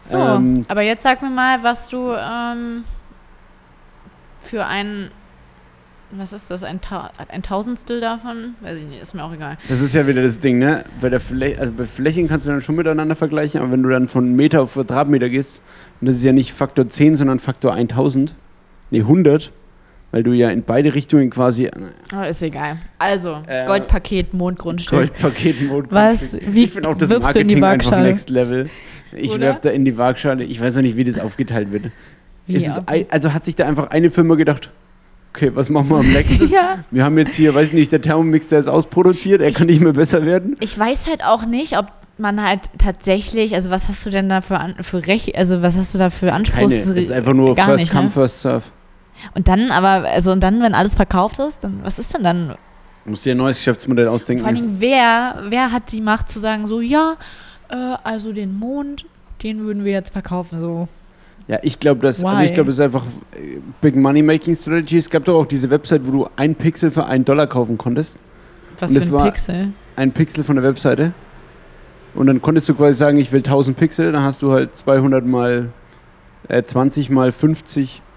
So, 0.00 0.18
Ähm, 0.18 0.64
aber 0.68 0.82
jetzt 0.82 1.02
sag 1.02 1.22
mir 1.22 1.30
mal, 1.30 1.62
was 1.62 1.88
du 1.88 2.12
ähm, 2.12 2.84
für 4.40 4.64
ein 4.64 5.10
was 6.10 6.32
ist 6.32 6.50
das, 6.50 6.64
ein, 6.64 6.80
Ta 6.80 7.10
ein 7.28 7.42
Tausendstel 7.42 8.00
davon? 8.00 8.54
Weiß 8.60 8.78
ich 8.78 8.86
nicht, 8.86 9.02
ist 9.02 9.14
mir 9.14 9.22
auch 9.24 9.32
egal. 9.32 9.58
Das 9.68 9.80
ist 9.80 9.94
ja 9.94 10.06
wieder 10.06 10.22
das 10.22 10.40
Ding, 10.40 10.58
ne? 10.58 10.84
Bei 11.00 11.10
der 11.10 11.20
Fläche, 11.20 11.60
also 11.60 11.72
bei 11.72 11.84
Flächen 11.84 12.28
kannst 12.28 12.46
du 12.46 12.50
dann 12.50 12.62
schon 12.62 12.76
miteinander 12.76 13.14
vergleichen, 13.14 13.60
aber 13.60 13.72
wenn 13.72 13.82
du 13.82 13.90
dann 13.90 14.08
von 14.08 14.34
Meter 14.34 14.62
auf 14.62 14.74
Quadratmeter 14.74 15.28
gehst, 15.28 15.60
und 16.00 16.06
das 16.06 16.16
ist 16.16 16.24
ja 16.24 16.32
nicht 16.32 16.54
Faktor 16.54 16.88
10, 16.88 17.16
sondern 17.16 17.40
Faktor 17.40 17.74
1000, 17.74 18.34
nee 18.90 19.00
100, 19.00 19.52
weil 20.10 20.22
du 20.22 20.32
ja 20.32 20.48
in 20.48 20.62
beide 20.62 20.94
Richtungen 20.94 21.30
quasi 21.30 21.70
Aber 22.12 22.28
ist 22.28 22.42
egal. 22.42 22.76
Also, 22.98 23.42
Äh, 23.46 23.66
Goldpaket, 23.66 24.34
Mondgrundstück. 24.34 24.98
Goldpaket 24.98 25.68
Mode 25.68 25.88
Was, 25.90 26.38
wie 26.40 26.64
Ich 26.64 26.72
finde 26.72 26.88
auch 26.88 26.94
das 26.96 27.10
wirfst 27.10 27.34
du 27.34 27.40
in 27.40 27.48
die 27.48 27.56
Marketing 27.56 27.92
einfach 27.92 27.92
Waagschale? 27.92 28.08
next 28.08 28.30
level. 28.30 28.70
Ich 29.16 29.38
werfe 29.40 29.60
da 29.62 29.70
in 29.70 29.84
die 29.84 29.96
Waagschale. 29.96 30.44
Ich 30.44 30.60
weiß 30.60 30.76
noch 30.76 30.82
nicht, 30.82 30.96
wie 30.96 31.04
das 31.04 31.18
aufgeteilt 31.18 31.72
wird. 31.72 31.86
Auch- 31.86 32.82
ein, 32.86 33.06
also 33.10 33.32
hat 33.34 33.44
sich 33.44 33.54
da 33.54 33.66
einfach 33.66 33.90
eine 33.90 34.10
Firma 34.10 34.34
gedacht, 34.34 34.70
okay, 35.34 35.50
was 35.54 35.70
machen 35.70 35.90
wir 35.90 35.98
am 35.98 36.10
nächstes? 36.12 36.50
Ja. 36.58 36.78
Wir 36.90 37.04
haben 37.04 37.18
jetzt 37.18 37.34
hier, 37.34 37.54
weiß 37.54 37.68
ich 37.68 37.74
nicht, 37.74 37.92
der 37.92 38.00
Thermomix, 38.00 38.48
der 38.48 38.60
ist 38.60 38.68
ausproduziert, 38.68 39.42
er 39.42 39.52
kann 39.52 39.66
nicht 39.66 39.80
mehr 39.80 39.92
besser 39.92 40.24
werden. 40.24 40.56
Ich 40.60 40.78
weiß 40.78 41.06
halt 41.06 41.22
auch 41.22 41.44
nicht, 41.44 41.76
ob 41.78 41.86
man 42.16 42.42
halt 42.42 42.62
tatsächlich, 42.78 43.54
also 43.54 43.70
was 43.70 43.88
hast 43.88 44.04
du 44.06 44.10
denn 44.10 44.28
da 44.28 44.40
für, 44.40 44.74
für 44.80 45.06
Recht, 45.06 45.36
also 45.36 45.62
was 45.62 45.76
hast 45.76 45.94
du 45.94 45.98
da 45.98 46.10
für 46.10 46.32
Anspruchs... 46.32 46.72
Keine, 46.72 46.74
es 46.74 46.86
ist 47.04 47.12
einfach 47.12 47.34
nur 47.34 47.54
first 47.54 47.84
nicht, 47.84 47.90
come, 47.92 48.04
ne? 48.04 48.10
first 48.10 48.40
serve. 48.40 48.64
Und 49.34 49.48
dann, 49.48 49.70
aber, 49.70 50.08
also 50.08 50.32
und 50.32 50.40
dann, 50.40 50.62
wenn 50.62 50.74
alles 50.74 50.94
verkauft 50.94 51.38
ist, 51.38 51.64
dann, 51.64 51.80
was 51.82 51.98
ist 51.98 52.14
denn 52.14 52.24
dann? 52.24 52.48
Du 53.04 53.10
musst 53.10 53.24
dir 53.24 53.34
ein 53.34 53.38
neues 53.38 53.58
Geschäftsmodell 53.58 54.08
ausdenken. 54.08 54.42
Vor 54.42 54.48
allen 54.48 54.56
Dingen, 54.56 54.76
wer, 54.80 55.42
wer 55.48 55.72
hat 55.72 55.92
die 55.92 56.00
Macht 56.00 56.28
zu 56.28 56.38
sagen, 56.38 56.66
so, 56.66 56.80
ja, 56.80 57.16
äh, 57.68 57.74
also 58.04 58.32
den 58.32 58.58
Mond, 58.58 59.06
den 59.42 59.64
würden 59.64 59.84
wir 59.84 59.92
jetzt 59.92 60.12
verkaufen, 60.12 60.58
so. 60.58 60.88
Ja, 61.46 61.58
ich 61.62 61.80
glaube, 61.80 62.02
das, 62.02 62.22
also 62.22 62.42
ich 62.42 62.52
glaube, 62.52 62.68
es 62.68 62.76
ist 62.76 62.80
einfach 62.80 63.04
äh, 63.34 63.58
Big 63.80 63.96
Money 63.96 64.22
Making 64.22 64.54
Strategy. 64.54 64.98
Es 64.98 65.08
gab 65.08 65.24
doch 65.24 65.40
auch 65.40 65.46
diese 65.46 65.70
Website, 65.70 66.06
wo 66.06 66.10
du 66.10 66.28
ein 66.36 66.54
Pixel 66.54 66.90
für 66.90 67.06
einen 67.06 67.24
Dollar 67.24 67.46
kaufen 67.46 67.78
konntest. 67.78 68.18
Was 68.78 68.90
Und 68.90 69.02
für 69.02 69.10
das 69.10 69.20
ein 69.20 69.32
Pixel. 69.32 69.72
Ein 69.96 70.12
Pixel 70.12 70.44
von 70.44 70.56
der 70.56 70.64
Webseite. 70.64 71.12
Und 72.14 72.26
dann 72.26 72.42
konntest 72.42 72.68
du 72.68 72.74
quasi 72.74 72.98
sagen, 72.98 73.18
ich 73.18 73.32
will 73.32 73.40
1000 73.40 73.76
Pixel, 73.76 74.12
dann 74.12 74.22
hast 74.22 74.42
du 74.42 74.52
halt 74.52 74.76
200 74.76 75.24
mal 75.24 75.70
äh, 76.48 76.62
20 76.62 77.10
mal 77.10 77.32
50 77.32 78.02
Und 78.02 78.07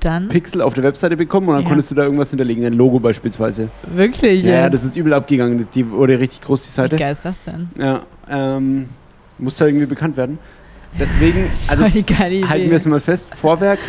dann? 0.00 0.28
Pixel 0.28 0.62
auf 0.62 0.74
der 0.74 0.84
Webseite 0.84 1.16
bekommen 1.16 1.48
und 1.48 1.54
dann 1.54 1.62
Ja. 1.64 1.68
konntest 1.68 1.90
du 1.90 1.94
da 1.94 2.04
irgendwas 2.04 2.30
hinterlegen, 2.30 2.64
ein 2.64 2.72
Logo 2.74 2.98
beispielsweise. 3.00 3.68
Wirklich? 3.94 4.44
Ja, 4.44 4.52
ja, 4.60 4.70
das 4.70 4.84
ist 4.84 4.96
übel 4.96 5.12
abgegangen. 5.12 5.66
Die 5.74 5.90
wurde 5.90 6.18
richtig 6.18 6.40
groß, 6.42 6.62
die 6.62 6.68
Wie 6.68 6.72
Seite. 6.72 6.96
geil 6.96 7.12
ist 7.12 7.24
das 7.24 7.42
denn? 7.42 7.68
Ja, 7.76 8.02
ähm, 8.28 8.88
muss 9.38 9.60
halt 9.60 9.70
irgendwie 9.70 9.86
bekannt 9.86 10.16
werden. 10.16 10.38
Deswegen, 10.98 11.50
also 11.68 11.84
halten 11.84 12.70
wir 12.70 12.72
es 12.72 12.86
mal 12.86 13.00
fest, 13.00 13.34
Vorwerk 13.34 13.80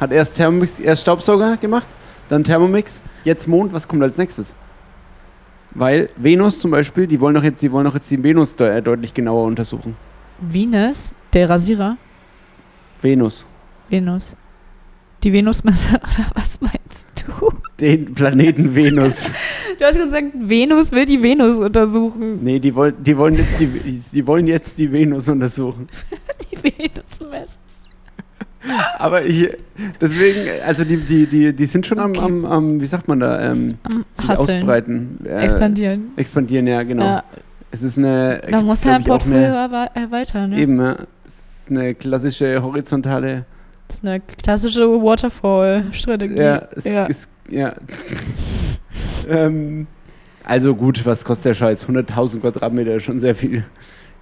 hat 0.00 0.12
erst 0.12 0.36
Thermomix, 0.36 0.78
erst 0.80 1.02
Staubsauger 1.02 1.56
gemacht, 1.56 1.86
dann 2.28 2.44
Thermomix, 2.44 3.02
jetzt 3.24 3.46
Mond, 3.48 3.72
was 3.72 3.86
kommt 3.86 4.02
als 4.02 4.18
nächstes? 4.18 4.54
Weil 5.74 6.08
Venus 6.16 6.58
zum 6.58 6.70
Beispiel, 6.70 7.06
die 7.06 7.20
wollen 7.20 7.34
doch 7.34 7.42
jetzt, 7.44 7.62
die 7.62 7.70
wollen 7.70 7.84
doch 7.84 7.94
jetzt 7.94 8.10
die 8.10 8.22
Venus 8.22 8.56
de 8.56 8.78
äh, 8.78 8.82
deutlich 8.82 9.14
genauer 9.14 9.44
untersuchen. 9.44 9.96
Venus, 10.40 11.12
der 11.32 11.48
Rasierer, 11.50 11.96
Venus. 13.00 13.46
Venus. 13.88 14.36
Die 15.28 15.32
Venusmesse, 15.34 15.90
oder 15.96 16.26
was 16.32 16.58
meinst 16.62 17.06
du? 17.26 17.50
Den 17.78 18.14
Planeten 18.14 18.74
Venus. 18.74 19.30
Du 19.78 19.84
hast 19.84 19.98
gesagt, 19.98 20.28
Venus 20.34 20.90
will 20.90 21.04
die 21.04 21.22
Venus 21.22 21.58
untersuchen. 21.58 22.42
Nee, 22.42 22.58
die 22.58 22.74
wollen, 22.74 22.94
die 23.04 23.14
wollen 23.14 23.34
jetzt 23.34 23.60
die, 23.60 23.66
die 23.66 24.26
wollen 24.26 24.46
jetzt 24.46 24.78
die 24.78 24.90
Venus 24.90 25.28
untersuchen. 25.28 25.86
Die 26.50 26.56
Venusmesse. 26.62 27.58
Aber 28.98 29.22
ich, 29.26 29.50
deswegen, 30.00 30.62
also 30.64 30.84
die, 30.84 30.96
die, 30.96 31.26
die, 31.26 31.52
die 31.54 31.66
sind 31.66 31.84
schon 31.84 31.98
am, 31.98 32.12
Okay. 32.12 32.20
am, 32.20 32.44
am, 32.46 32.80
wie 32.80 32.86
sagt 32.86 33.06
man 33.06 33.20
da, 33.20 33.50
ähm, 33.50 33.74
Am 33.82 34.30
ausbreiten. 34.30 35.18
Äh, 35.26 35.44
Expandieren. 35.44 36.12
Expandieren, 36.16 36.66
ja, 36.66 36.82
genau. 36.84 37.04
Ja, 37.04 37.24
Es 37.70 37.82
ist 37.82 37.98
eine, 37.98 38.42
es 38.44 38.62
muss 38.62 38.82
ja 38.82 38.96
ein 38.96 39.04
Portfolio 39.04 39.54
eine, 39.54 39.90
erweitern. 39.94 40.50
Ne? 40.50 40.58
eben, 40.58 40.80
ja, 40.80 40.96
es 41.26 41.34
ist 41.34 41.70
eine 41.70 41.94
klassische 41.94 42.62
horizontale, 42.62 43.44
Das 43.88 43.96
ist 43.96 44.04
eine 44.06 44.20
klassische 44.20 44.82
Waterfall-Strategie. 44.86 46.36
ja, 46.38 46.68
es 46.76 46.84
Ja. 46.84 47.04
ist, 47.04 47.30
ja. 47.48 47.74
ähm, 49.28 49.86
also 50.44 50.74
gut, 50.74 51.04
was 51.06 51.24
kostet 51.24 51.46
der 51.46 51.54
Scheiß? 51.54 51.86
100.000 51.88 52.40
Quadratmeter 52.40 52.94
ist 52.94 53.04
schon 53.04 53.18
sehr 53.18 53.34
viel. 53.34 53.64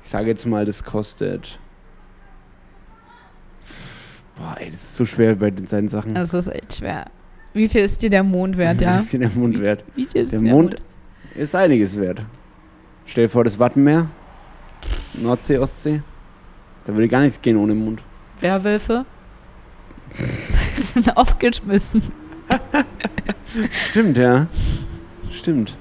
Ich 0.02 0.08
sage 0.08 0.28
jetzt 0.28 0.46
mal, 0.46 0.64
das 0.64 0.84
kostet, 0.84 1.58
boah, 4.36 4.56
ey, 4.60 4.70
das 4.70 4.82
ist 4.82 4.94
so 4.94 5.04
schwer 5.04 5.34
bei 5.34 5.50
den 5.50 5.66
seinen 5.66 5.88
Sachen. 5.88 6.14
Das 6.14 6.32
ist 6.32 6.46
echt 6.48 6.76
schwer. 6.76 7.06
Wie 7.52 7.68
viel 7.68 7.80
ist 7.82 8.02
dir 8.02 8.10
der 8.10 8.22
Mond 8.22 8.56
wert, 8.56 8.80
Wie 8.80 8.84
ja? 8.84 8.96
ist 8.96 9.12
dir 9.12 9.18
der 9.20 9.30
Mond 9.30 9.60
wert? 9.60 9.82
Wie 9.96 10.06
viel 10.06 10.22
ist 10.22 10.32
Der 10.32 10.40
dir 10.40 10.50
Mond 10.52 10.76
ist 11.34 11.54
einiges 11.56 11.98
wert. 11.98 12.22
Stell 13.04 13.24
dir 13.24 13.30
vor, 13.30 13.42
das 13.44 13.58
Wattenmeer, 13.58 14.06
Nordsee, 15.14 15.58
Ostsee. 15.58 16.02
Da 16.84 16.92
würde 16.94 17.08
gar 17.08 17.20
nichts 17.22 17.40
gehen 17.40 17.56
ohne 17.56 17.74
Mond. 17.74 18.00
Werwölfe? 18.40 19.04
Sind 20.94 21.16
aufgeschmissen. 21.16 22.02
Stimmt, 23.90 24.16
ja. 24.16 24.46
Stimmt. 25.30 25.76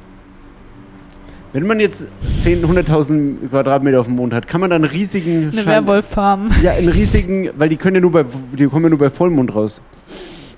Wenn 1.54 1.68
man 1.68 1.80
jetzt 1.80 2.08
10, 2.42 2.66
100.000 2.66 3.48
Quadratmeter 3.50 4.02
auf 4.02 4.08
dem 4.08 4.16
Mond 4.16 4.34
hat, 4.34 4.46
kann 4.46 4.60
man 4.60 4.70
dann 4.70 4.84
einen 4.84 4.92
riesigen 4.92 5.52
Eine 5.52 5.66
Werwolf-Farm. 5.66 6.52
Ja, 6.62 6.74
einen 6.74 6.90
riesigen, 6.90 7.50
weil 7.56 7.70
die 7.70 7.78
können 7.78 7.96
ja 7.96 8.02
nur 8.02 8.12
bei, 8.12 8.26
die 8.58 8.68
kommen 8.68 8.84
ja 8.84 8.90
nur 8.90 9.00
bei 9.00 9.10
Vollmond 9.10 9.56
raus. 9.56 9.82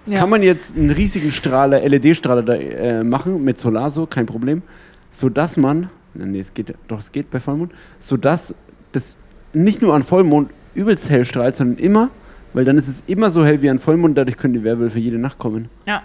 Ja. 0.07 0.19
Kann 0.19 0.29
man 0.29 0.41
jetzt 0.41 0.75
einen 0.75 0.89
riesigen 0.89 1.31
Strahler, 1.31 1.87
LED-Strahler 1.87 2.41
da 2.41 2.55
äh, 2.55 3.03
machen 3.03 3.43
mit 3.43 3.59
Solar 3.59 3.91
so, 3.91 4.07
kein 4.07 4.25
Problem, 4.25 4.63
sodass 5.11 5.57
man, 5.57 5.89
nee, 6.15 6.39
es 6.39 6.53
geht, 6.53 6.73
doch 6.87 6.99
es 6.99 7.11
geht 7.11 7.29
bei 7.29 7.39
Vollmond, 7.39 7.73
sodass 7.99 8.55
das 8.91 9.17
nicht 9.53 9.81
nur 9.81 9.93
an 9.93 10.01
Vollmond 10.01 10.49
übelst 10.73 11.09
hell 11.09 11.25
strahlt, 11.25 11.55
sondern 11.55 11.77
immer, 11.77 12.09
weil 12.57 12.65
dann 12.65 12.75
ist 12.79 12.87
es 12.87 13.03
immer 13.05 13.29
so 13.29 13.45
hell 13.45 13.61
wie 13.61 13.69
an 13.69 13.77
Vollmond, 13.77 14.17
dadurch 14.17 14.35
können 14.35 14.55
die 14.55 14.63
Werwölfe 14.63 14.97
jede 14.97 15.19
Nacht 15.19 15.37
kommen. 15.37 15.69
Ja. 15.85 16.01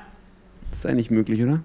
Das 0.69 0.81
ist 0.81 0.87
eigentlich 0.87 1.11
möglich, 1.11 1.43
oder? 1.43 1.61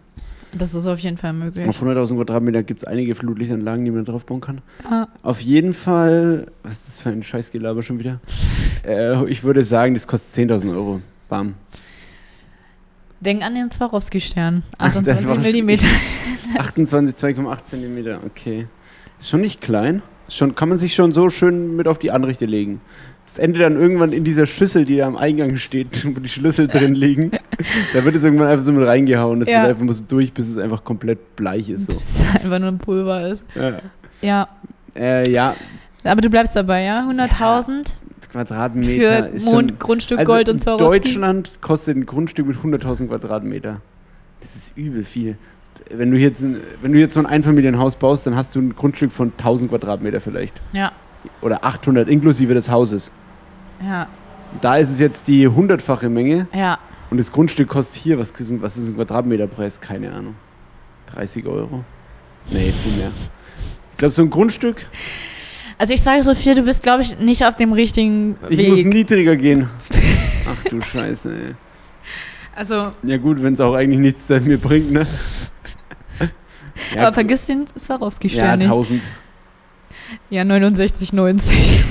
Das 0.54 0.74
ist 0.74 0.88
auf 0.88 0.98
jeden 1.00 1.18
Fall 1.18 1.34
möglich. 1.34 1.68
Auf 1.68 1.84
100.000 1.84 2.16
Quadratmeter 2.16 2.64
gibt 2.64 2.84
es 2.84 2.88
einige 2.88 3.14
Flutlichtanlagen, 3.14 3.84
die 3.84 3.92
man 3.92 4.06
da 4.06 4.14
drauf 4.14 4.26
bauen 4.26 4.40
kann. 4.40 4.62
Ah, 4.90 5.08
Auf 5.24 5.42
jeden 5.42 5.74
Fall, 5.74 6.48
was 6.64 6.78
ist 6.78 6.88
das 6.88 7.02
für 7.02 7.10
ein 7.10 7.22
Scheißgelaber 7.22 7.84
schon 7.84 8.00
wieder? 8.00 8.22
äh, 8.88 9.26
ich 9.30 9.44
würde 9.44 9.66
sagen, 9.66 9.94
das 9.94 10.08
kostet 10.08 10.50
10.000 10.50 10.72
Euro. 10.72 11.02
Bam. 11.28 11.56
denk 13.20 13.44
an 13.44 13.56
den 13.56 13.70
Swarovski-Stern. 13.70 14.64
Ach, 14.78 14.94
das 15.04 15.26
28 15.26 15.28
war- 15.28 15.36
Millimeter. 15.38 15.88
28, 16.60 17.14
2,8 17.16 17.64
Zentimeter, 17.66 18.22
okay. 18.26 18.68
Ist 19.20 19.28
schon 19.28 19.42
nicht 19.42 19.60
klein. 19.60 20.02
Schon, 20.30 20.56
kann 20.56 20.70
man 20.70 20.78
sich 20.78 20.96
schon 20.96 21.14
so 21.14 21.30
schön 21.30 21.76
mit 21.76 21.90
auf 21.90 22.00
die 22.00 22.12
Anrichte 22.12 22.46
legen. 22.46 22.80
Das 23.28 23.38
endet 23.40 23.62
dann 23.62 23.78
irgendwann 23.80 24.14
in 24.14 24.24
dieser 24.24 24.46
Schüssel, 24.48 24.86
die 24.86 24.98
da 24.98 25.06
am 25.06 25.16
Eingang 25.18 25.58
steht, 25.58 26.04
wo 26.16 26.20
die 26.20 26.30
Schlüssel 26.30 26.68
drin 26.68 26.96
liegen. 26.96 27.32
Da 27.94 28.04
wird 28.04 28.16
es 28.16 28.24
irgendwann 28.24 28.48
einfach 28.48 28.64
so 28.66 28.72
mit 28.72 28.88
reingehauen. 28.88 29.40
Das 29.42 29.50
Ja. 29.50 29.68
wird 29.68 29.80
einfach 29.80 29.94
so 29.94 30.04
durch, 30.08 30.34
bis 30.34 30.48
es 30.48 30.58
einfach 30.58 30.84
komplett 30.84 31.36
bleich 31.36 31.70
ist. 31.70 31.88
So. 31.88 31.94
Bis 31.94 32.22
es 32.22 32.36
einfach 32.44 32.58
nur 32.60 32.70
ein 32.70 32.78
Pulver 32.80 33.28
ist. 33.30 33.46
Ja. 33.54 33.74
Ja. 34.22 34.48
Äh, 34.96 35.30
ja, 35.30 35.56
Aber 36.04 36.22
du 36.22 36.30
bleibst 36.30 36.56
dabei, 36.56 36.84
ja? 36.84 37.08
100.000 37.08 37.94
Quadratmeter 38.32 39.30
für. 39.36 39.46
Mond, 39.52 39.80
Grundstück, 39.80 40.20
Also 40.20 40.32
Gold 40.32 40.50
und 40.50 40.56
in 40.56 40.60
Swarovski. 40.60 41.00
Deutschland 41.00 41.52
kostet 41.62 41.98
ein 41.98 42.06
Grundstück 42.06 42.48
mit 42.48 42.58
100.000 42.58 43.08
Quadratmeter. 43.08 43.82
Das 44.42 44.56
ist 44.56 44.78
übel 44.78 45.04
viel. 45.04 45.38
Wenn 45.94 46.12
du 46.12 46.18
jetzt, 46.18 46.42
ein, 46.44 46.58
wenn 46.82 46.94
du 46.94 47.00
jetzt 47.00 47.14
so 47.14 47.20
ein 47.20 47.26
Einfamilienhaus 47.26 47.96
baust, 47.96 48.26
dann 48.28 48.36
hast 48.36 48.56
du 48.56 48.60
ein 48.60 48.76
Grundstück 48.76 49.12
von 49.12 49.32
1000 49.38 49.70
Quadratmeter 49.72 50.20
vielleicht. 50.22 50.60
Ja, 50.74 50.92
Oder 51.42 51.64
800 51.66 52.08
inklusive 52.10 52.54
des 52.54 52.70
Hauses. 52.70 53.12
ja, 53.82 54.08
Da 54.62 54.78
ist 54.78 54.90
es 54.90 55.00
jetzt 55.00 55.28
die 55.28 55.48
hundertfache 55.48 56.10
Menge 56.10 56.48
ja. 56.54 56.78
und 57.10 57.18
das 57.18 57.32
Grundstück 57.32 57.68
kostet 57.70 58.02
hier, 58.02 58.18
was 58.20 58.32
ist, 58.32 58.52
ein- 58.52 58.62
was 58.62 58.78
ist 58.78 58.90
ein 58.90 58.96
Quadratmeterpreis? 58.96 59.80
Keine 59.82 60.12
Ahnung. 60.14 60.36
30 61.08 61.46
Euro? 61.46 61.84
Nee, 62.50 62.72
viel 62.72 62.94
mehr. 63.00 63.12
Ich 63.92 63.98
glaube, 63.98 64.12
so 64.14 64.22
ein 64.22 64.30
Grundstück, 64.30 64.86
Also 65.80 65.94
ich 65.94 66.02
sage 66.02 66.24
so 66.24 66.34
viel, 66.34 66.56
du 66.56 66.64
bist, 66.64 66.82
glaube 66.84 67.04
ich, 67.04 67.20
nicht 67.20 67.46
auf 67.46 67.56
dem 67.56 67.72
richtigen 67.74 68.36
Ich 68.50 68.68
muss 68.68 68.80
Weg. 68.80 68.88
niedriger 68.88 69.36
gehen. 69.36 69.70
Ach 70.50 70.64
du 70.64 70.82
Scheiße, 70.82 71.32
ey. 71.32 71.56
Also, 72.56 72.92
Ja 73.04 73.18
gut, 73.18 73.42
wenn 73.44 73.54
es 73.54 73.60
auch 73.60 73.76
eigentlich 73.76 74.00
nichts 74.00 74.28
mir 74.30 74.58
bringt, 74.58 74.92
ne? 74.92 75.06
Ja, 76.96 77.04
aber 77.08 77.14
vergiss 77.14 77.46
den 77.46 77.66
Swarovski-Stern 77.78 78.46
ja, 78.46 78.56
nicht. 78.58 78.66
1000. 78.68 79.04
Ja, 80.30 80.44
69,90. 80.44 81.84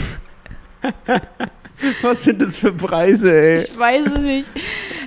Was 2.03 2.23
sind 2.23 2.41
das 2.41 2.57
für 2.59 2.73
Preise, 2.73 3.31
ey? 3.33 3.59
Ich 3.59 3.79
weiß 3.79 4.07
es 4.07 4.19
nicht. 4.19 4.49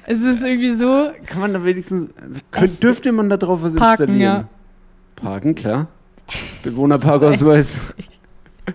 Es 0.06 0.22
ist 0.22 0.44
irgendwie 0.44 0.70
so. 0.72 1.10
Kann 1.26 1.42
man 1.42 1.54
da 1.54 1.64
wenigstens, 1.64 2.12
also 2.22 2.40
könnt, 2.52 2.84
dürfte 2.84 3.12
man 3.12 3.30
da 3.30 3.38
drauf 3.38 3.62
was 3.64 3.74
Parken, 3.76 4.04
installieren? 4.04 4.20
ja. 4.22 4.48
Parken, 5.16 5.56
klar. 5.56 5.88
Bewohnerparkausweis. 6.64 7.80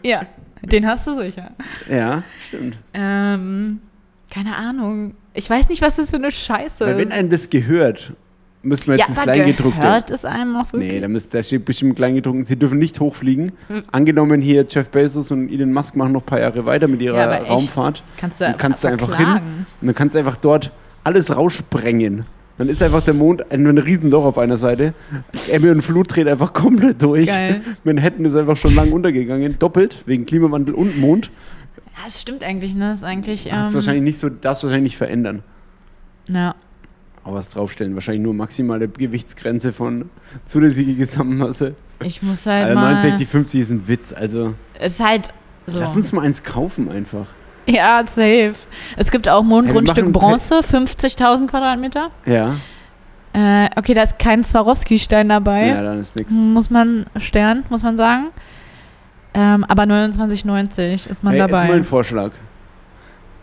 Ja, 0.02 0.26
den 0.60 0.84
hast 0.88 1.06
du 1.06 1.12
sicher. 1.12 1.52
Ja, 1.88 2.24
stimmt. 2.48 2.76
Ähm, 2.94 3.78
keine 4.28 4.56
Ahnung. 4.56 5.14
Ich 5.34 5.48
weiß 5.48 5.68
nicht, 5.68 5.82
was 5.82 5.94
das 5.94 6.10
für 6.10 6.16
eine 6.16 6.32
Scheiße 6.32 6.84
Weil 6.84 6.98
wenn 6.98 7.08
ist. 7.10 7.14
einem 7.14 7.30
das 7.30 7.48
gehört, 7.48 8.12
müssen 8.64 8.88
wir 8.88 8.96
jetzt 8.96 9.08
ja, 9.10 9.14
das 9.14 9.24
Kleingedruckte. 9.24 9.80
gehört 9.80 10.10
es 10.10 10.24
einem 10.24 10.56
auch 10.56 10.72
wirklich? 10.72 10.92
Nee, 10.92 11.00
da, 11.00 11.08
müsst, 11.08 11.32
da 11.34 11.42
steht 11.42 11.64
bestimmt 11.64 11.96
Kleingedruckt, 11.96 12.46
sie 12.46 12.56
dürfen 12.56 12.78
nicht 12.78 12.98
hochfliegen. 13.00 13.52
Angenommen 13.92 14.40
hier 14.40 14.66
Jeff 14.68 14.88
Bezos 14.88 15.30
und 15.30 15.50
Elon 15.50 15.72
Musk 15.72 15.94
machen 15.96 16.12
noch 16.12 16.22
ein 16.22 16.26
paar 16.26 16.40
Jahre 16.40 16.64
weiter 16.66 16.88
mit 16.88 17.00
ihrer 17.02 17.16
Ja. 17.18 17.38
Raumfahrt. 17.42 18.02
kannst 18.16 18.40
du, 18.40 18.44
dann 18.44 18.56
kannst 18.56 18.82
du 18.84 18.88
einfach 18.88 19.16
hin. 19.16 19.26
Und 19.80 19.86
dann 19.86 19.94
kannst 19.94 20.14
du 20.14 20.18
einfach 20.18 20.36
dort 20.36 20.72
alles 21.04 21.36
raussprengen. 21.36 22.24
Dann 22.56 22.68
ist 22.68 22.82
einfach 22.84 23.02
der 23.02 23.14
Mond 23.14 23.50
ein, 23.50 23.66
ein 23.66 23.78
Riesenloch 23.78 24.24
auf 24.24 24.38
einer 24.38 24.56
Seite. 24.56 24.94
Ebbe 25.50 25.72
und 25.72 25.82
Flut 25.82 26.14
dreht 26.14 26.28
einfach 26.28 26.52
komplett 26.52 27.02
durch. 27.02 27.26
Geil. 27.26 27.62
Manhattan 27.84 28.24
ist 28.24 28.36
einfach 28.36 28.56
schon 28.56 28.76
lang 28.76 28.92
untergegangen. 28.92 29.56
Doppelt, 29.58 29.96
wegen 30.06 30.24
Klimawandel 30.24 30.72
und 30.74 30.96
Mond. 31.00 31.32
Ja, 31.76 32.04
das 32.04 32.20
stimmt 32.20 32.44
eigentlich, 32.44 32.74
ne? 32.76 32.90
Das 32.90 32.98
ist 32.98 33.04
eigentlich. 33.04 33.44
Das 33.50 33.66
ist 33.66 33.72
Ähm, 33.72 33.74
wahrscheinlich 33.74 34.04
nicht 34.04 34.18
so, 34.18 34.28
du 34.28 34.36
wahrscheinlich 34.42 34.82
nicht 34.92 34.96
verändern. 34.96 35.42
ja. 36.28 36.54
Aber 37.24 37.36
was 37.36 37.48
draufstellen, 37.48 37.94
wahrscheinlich 37.94 38.22
nur 38.22 38.34
maximale 38.34 38.86
Gewichtsgrenze 38.86 39.72
von 39.72 40.10
zulässige 40.46 40.94
Gesamtmasse. 40.94 41.74
Ich 42.02 42.22
muss 42.22 42.44
halt 42.46 42.66
Also 42.66 42.78
mal. 42.78 42.94
69, 42.94 43.26
50 43.28 43.60
ist 43.60 43.70
ein 43.70 43.88
Witz. 43.88 44.12
Also 44.12 44.54
ist 44.80 45.02
halt 45.02 45.32
so. 45.66 45.80
lass 45.80 45.96
uns 45.96 46.12
mal 46.12 46.22
eins 46.22 46.42
kaufen 46.42 46.90
einfach. 46.90 47.26
Ja, 47.66 48.04
safe. 48.06 48.52
Es 48.98 49.10
gibt 49.10 49.26
auch 49.26 49.42
Mondgrundstück 49.42 50.04
machen 50.04 50.12
Bronze, 50.12 50.58
50.000 50.58 51.46
Quadratmeter. 51.46 52.10
Ja, 52.26 52.56
Äh, 53.32 53.70
okay, 53.76 53.94
da 53.94 54.02
ist 54.02 54.18
kein 54.18 54.44
Swarovski-Stein 54.44 55.30
dabei. 55.30 55.68
ja, 55.68 55.82
dann 55.82 55.98
ist 55.98 56.14
nix. 56.16 56.34
Muss 56.34 56.68
man, 56.68 57.06
Stern, 57.16 57.64
muss 57.70 57.82
man 57.82 57.96
sagen. 57.96 58.26
Ähm, 59.32 59.64
aber 59.64 59.84
29,90 59.84 61.08
ist 61.08 61.24
man 61.24 61.32
Hey, 61.32 61.40
jetzt 61.40 61.50
mal 61.50 61.60
dabei. 61.62 61.72
ein 61.74 61.82
Vorschlag. 61.84 62.32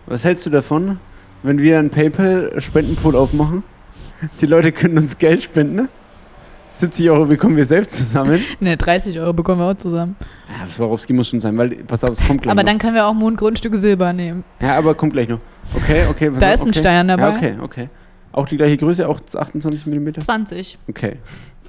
Was 0.05 0.23
hältst 0.23 0.45
du 0.45 0.49
davon, 0.51 0.99
wenn 1.43 1.57
wir 1.59 1.79
einen 1.79 1.89
PayPal-Spendenpool 1.89 3.15
aufmachen? 3.15 3.63
Die 4.39 4.45
Leute 4.45 4.71
können 4.71 4.97
uns 4.97 5.17
Geld 5.17 5.43
spenden. 5.43 5.89
70 6.69 7.09
Euro 7.09 7.25
bekommen 7.25 7.57
wir 7.57 7.65
selbst 7.65 7.93
zusammen. 7.93 8.41
Ne, 8.59 8.77
30 8.77 9.19
Euro 9.19 9.33
bekommen 9.33 9.59
wir 9.59 9.71
auch 9.71 9.77
zusammen. 9.77 10.15
Ja, 10.47 10.65
Swarovski 10.65 11.11
muss 11.13 11.27
schon 11.27 11.41
sein, 11.41 11.57
weil, 11.57 11.69
pass 11.85 12.03
auf, 12.03 12.11
es 12.11 12.25
kommt 12.25 12.41
gleich 12.41 12.51
Aber 12.51 12.63
noch. 12.63 12.69
dann 12.69 12.79
können 12.79 12.95
wir 12.95 13.05
auch 13.05 13.13
Mondgrundstücke 13.13 13.77
Silber 13.77 14.13
nehmen. 14.13 14.43
ja, 14.61 14.77
aber 14.77 14.95
kommt 14.95 15.13
gleich 15.13 15.27
noch. 15.27 15.39
Okay, 15.75 16.05
okay. 16.09 16.31
Da 16.39 16.47
auf, 16.47 16.53
ist 16.53 16.61
ein 16.61 16.69
okay. 16.69 16.79
Stein 16.79 17.07
dabei. 17.09 17.29
Ja, 17.29 17.35
okay, 17.35 17.55
okay. 17.61 17.89
Auch 18.31 18.47
die 18.47 18.55
gleiche 18.57 18.77
Größe, 18.77 19.07
auch 19.07 19.19
28 19.19 19.85
mm? 19.87 20.21
20. 20.21 20.79
Okay. 20.87 21.17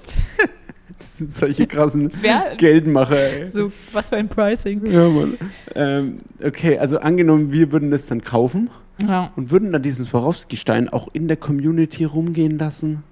das 0.99 1.16
sind 1.18 1.34
solche 1.34 1.66
krassen 1.66 2.11
Wer? 2.20 2.55
Geldmacher, 2.57 3.18
ey. 3.18 3.49
So, 3.49 3.72
was 3.93 4.09
für 4.09 4.16
ein 4.16 4.28
Pricing. 4.28 4.84
Ja, 4.86 5.09
Mann. 5.09 5.36
Ähm, 5.74 6.18
okay, 6.43 6.78
also 6.78 6.99
angenommen, 6.99 7.53
wir 7.53 7.72
würden 7.72 7.90
das 7.90 8.07
dann 8.07 8.22
kaufen 8.22 8.70
Ja. 9.07 9.32
und 9.36 9.51
würden 9.51 9.70
dann 9.70 9.82
diesen 9.82 10.05
Swarovski-Stein 10.05 10.88
auch 10.88 11.09
in 11.12 11.28
der 11.28 11.36
Community 11.36 12.05
rumgehen 12.05 12.59
lassen. 12.59 13.03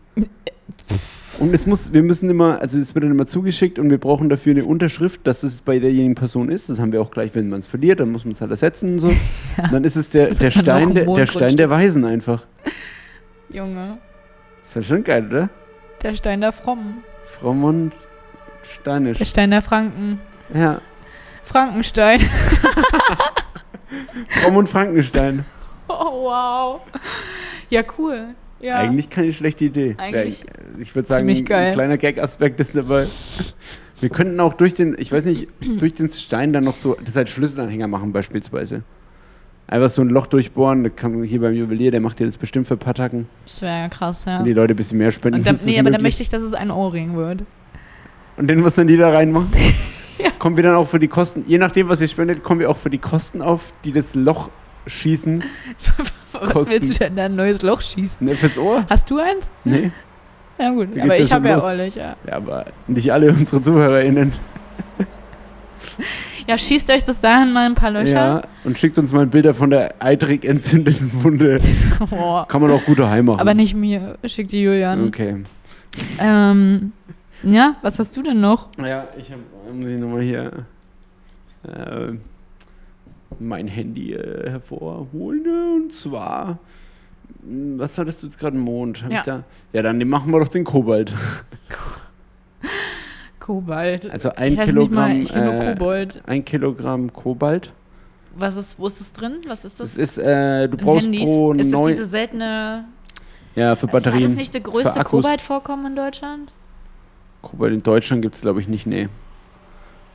Und 1.39 1.55
es 1.55 1.67
muss, 1.67 1.93
wir 1.95 2.03
müssen 2.03 2.29
immer, 2.29 2.61
also 2.61 2.79
es 2.79 2.95
wird 2.95 3.05
dann 3.05 3.13
immer 3.13 3.27
zugeschickt 3.27 3.79
und 3.79 3.89
wir 3.91 3.99
brauchen 3.99 4.29
dafür 4.29 4.53
eine 4.53 4.65
Unterschrift, 4.65 5.27
dass 5.27 5.43
es 5.43 5.63
bei 5.63 5.79
derjenigen 5.79 6.15
Person 6.15 6.51
ist. 6.51 6.69
Das 6.69 6.79
haben 6.79 6.93
wir 6.93 7.01
auch 7.01 7.11
gleich, 7.11 7.35
wenn 7.35 7.49
man 7.49 7.61
es 7.61 7.67
verliert, 7.67 8.01
dann 8.01 8.13
muss 8.13 8.25
man 8.25 8.33
es 8.33 8.41
halt 8.43 8.51
ersetzen 8.51 8.95
und 8.95 8.99
so. 8.99 9.09
Und 9.63 9.73
dann 9.73 9.85
ist 9.85 9.97
es 9.97 10.11
der, 10.11 10.35
der, 10.35 10.51
Stein, 10.51 10.89
ein 10.89 10.95
der, 10.95 11.07
der 11.07 11.27
Stein 11.27 11.57
der 11.57 11.71
Weisen 11.71 12.05
einfach. 12.05 12.47
Junge, 13.51 13.99
ist 14.63 14.77
ja 14.77 14.83
schon 14.83 15.03
geil, 15.05 15.27
oder? 15.29 15.51
der 16.03 16.15
Stein 16.15 16.41
der 16.41 16.53
Frommen. 16.53 17.05
Fromm 17.39 17.65
und 17.65 17.91
Der 17.91 18.69
Steinisch. 18.71 19.29
Stein 19.29 19.51
der 19.51 19.63
Franken. 19.63 20.21
Ja, 20.53 20.81
Frankenstein. 21.45 22.21
Fromm 24.29 24.57
und 24.57 24.69
Frankenstein. 24.69 25.45
Oh, 25.89 26.25
wow. 26.25 26.81
Ja, 27.71 27.83
cool. 27.99 28.35
Ja. 28.61 28.77
Eigentlich 28.77 29.11
keine 29.11 29.33
schlechte 29.33 29.65
Idee. 29.65 29.97
Eigentlich 29.99 30.45
ich 30.45 30.81
ich 30.81 30.95
würde 30.95 31.09
sagen, 31.09 31.29
ein 31.29 31.45
kleiner 31.45 31.97
Gag-Aspekt 31.97 32.61
ist 32.61 32.77
dabei. 32.77 33.07
Wir 34.01 34.09
könnten 34.11 34.39
auch 34.41 34.53
durch 34.55 34.75
den, 34.75 34.97
ich 34.99 35.13
weiß 35.13 35.25
nicht, 35.25 35.49
durch 35.79 35.95
den 35.95 36.11
Stein 36.11 36.53
dann 36.53 36.65
noch 36.65 36.77
so, 36.77 36.97
das 37.05 37.17
als 37.17 37.31
Schlüsselanhänger 37.31 37.89
machen 37.89 38.13
beispielsweise. 38.13 38.83
Einfach 39.71 39.89
so 39.89 40.03
ein 40.03 40.09
Loch 40.09 40.27
durchbohren, 40.27 40.83
da 40.83 40.91
kann 40.91 41.15
man 41.15 41.23
hier 41.23 41.41
beim 41.41 41.55
Juwelier, 41.55 41.93
der 41.93 42.01
macht 42.01 42.19
dir 42.19 42.27
das 42.27 42.37
bestimmt 42.37 42.67
für 42.67 42.75
ein 42.75 42.81
paar 42.81 42.93
Tacken. 42.93 43.29
Das 43.47 43.63
wäre 43.63 43.83
ja 43.83 43.89
krass, 43.89 44.25
ja. 44.25 44.41
Wenn 44.41 44.47
die 44.47 44.53
Leute 44.53 44.75
ein 44.75 44.77
bisschen 44.77 44.99
mehr 44.99 45.13
spenden, 45.13 45.39
Und 45.39 45.47
dann, 45.47 45.57
nee, 45.65 45.79
aber 45.79 45.85
dann 45.85 45.93
möglich. 45.93 46.03
möchte 46.03 46.23
ich, 46.25 46.29
dass 46.29 46.43
es 46.43 46.55
ein 46.55 46.73
Ohrring 46.73 47.17
wird. 47.17 47.45
Und 48.37 48.49
den, 48.49 48.65
was 48.65 48.75
dann 48.75 48.89
die 48.89 48.97
da 48.97 49.11
reinmachen? 49.11 49.49
Kommen 50.41 50.57
wir 50.57 50.65
dann 50.65 50.75
auch 50.75 50.89
für 50.89 50.99
die 50.99 51.07
Kosten, 51.07 51.45
je 51.47 51.59
nachdem, 51.59 51.89
was 51.89 52.01
ihr 52.01 52.09
spendet, 52.09 52.43
kommen 52.43 52.59
wir 52.59 52.69
auch 52.69 52.77
für 52.79 52.91
die 52.91 52.99
Kosten 52.99 53.43
auf, 53.43 53.73
die 53.85 53.93
das 53.93 54.17
Loch 54.17 54.51
schießen. 54.87 55.45
Was 56.33 56.51
Kosten. 56.51 56.75
willst 56.75 56.91
du 56.91 56.95
denn 56.95 57.17
da 57.17 57.25
ein 57.25 57.35
neues 57.35 57.63
Loch 57.63 57.81
schießen? 57.81 58.27
Ne, 58.27 58.35
fürs 58.35 58.57
Ohr? 58.59 58.87
Hast 58.89 59.11
du 59.11 59.19
eins? 59.19 59.51
Nee. 59.65 59.91
Ja 60.59 60.71
gut, 60.71 60.89
aber 60.99 61.15
ja 61.17 61.23
ich 61.23 61.33
habe 61.33 61.49
ja 61.49 61.73
ja. 61.85 62.17
Ja, 62.27 62.35
aber 62.35 62.67
nicht 62.87 63.13
alle 63.13 63.31
unsere 63.31 63.63
ZuhörerInnen. 63.63 64.33
Ja, 66.51 66.59
schießt 66.59 66.91
euch 66.91 67.05
bis 67.05 67.21
dahin 67.21 67.53
mal 67.53 67.65
ein 67.65 67.77
paar 67.77 67.93
Löcher. 67.93 68.11
Ja, 68.13 68.43
und 68.65 68.77
schickt 68.77 68.99
uns 68.99 69.13
mal 69.13 69.25
Bilder 69.25 69.55
von 69.55 69.71
der 69.71 69.95
eitrig 70.03 70.45
entzündeten 70.45 71.23
Wunde. 71.23 71.61
Boah. 72.11 72.45
Kann 72.49 72.61
man 72.61 72.73
auch 72.73 72.85
gut 72.85 72.99
daheim 72.99 73.27
machen. 73.27 73.39
Aber 73.39 73.55
nicht 73.55 73.77
mir, 73.77 74.19
schickt 74.25 74.51
die 74.51 74.63
Julian. 74.65 75.07
Okay. 75.07 75.45
Ähm, 76.19 76.91
ja, 77.45 77.77
was 77.83 78.01
hast 78.01 78.17
du 78.17 78.25
denn 78.25 78.41
noch? 78.41 78.69
Ja, 78.85 79.07
ich 79.17 79.31
habe, 79.31 79.43
muss 79.73 79.89
ich 79.91 80.01
nochmal 80.01 80.23
hier 80.23 80.51
äh, 81.69 82.15
mein 83.39 83.69
Handy 83.69 84.15
äh, 84.15 84.51
hervorholen. 84.51 85.83
Und 85.85 85.95
zwar, 85.95 86.59
mh, 87.45 87.79
was 87.79 87.97
hattest 87.97 88.25
du 88.25 88.27
jetzt 88.27 88.41
gerade? 88.41 88.57
Mond? 88.57 89.05
Hab 89.05 89.13
Ja. 89.13 89.19
Ich 89.19 89.25
da? 89.25 89.45
Ja, 89.73 89.83
dann 89.83 89.99
machen 90.09 90.33
wir 90.33 90.41
doch 90.41 90.49
den 90.49 90.65
Kobalt. 90.65 91.13
Kobalt. 93.51 94.09
Also 94.09 94.31
ein 94.37 94.57
Kilogramm. 94.57 94.79
nicht 94.79 94.93
mal, 94.93 95.17
ich 95.17 95.29
kenne 95.33 95.45
nur 95.47 95.55
äh, 95.55 95.73
Kobold. 95.73 96.23
Ein 96.25 96.45
Kilogramm 96.45 97.13
Kobalt. 97.13 97.73
Was 98.37 98.55
ist, 98.55 98.79
wo 98.79 98.87
ist 98.87 99.01
das 99.01 99.13
drin? 99.13 99.39
Was 99.49 99.65
ist 99.65 99.81
das? 99.81 99.95
Das 99.95 99.99
ist, 99.99 100.19
äh, 100.19 100.69
du 100.69 100.77
In 100.77 100.85
brauchst 100.85 101.07
Handys? 101.07 101.25
pro 101.25 101.53
Ist 101.55 101.73
das 101.73 101.87
diese 101.89 102.05
seltene. 102.07 102.85
Ja, 103.57 103.75
für 103.75 103.89
Batterien. 103.89 104.23
War 104.23 104.29
das 104.29 104.37
nicht 104.37 104.55
der 104.55 104.61
größte. 104.61 105.03
Kobaltvorkommen 105.03 105.87
in 105.87 105.97
Deutschland? 105.97 106.53
Kobalt 107.43 107.75
in 107.75 107.83
Deutschland 107.83 108.23
gibt 108.23 108.37
es, 108.37 108.43
glaube 108.43 108.61
ich, 108.61 108.69
nicht, 108.69 108.87
nee. 108.87 109.09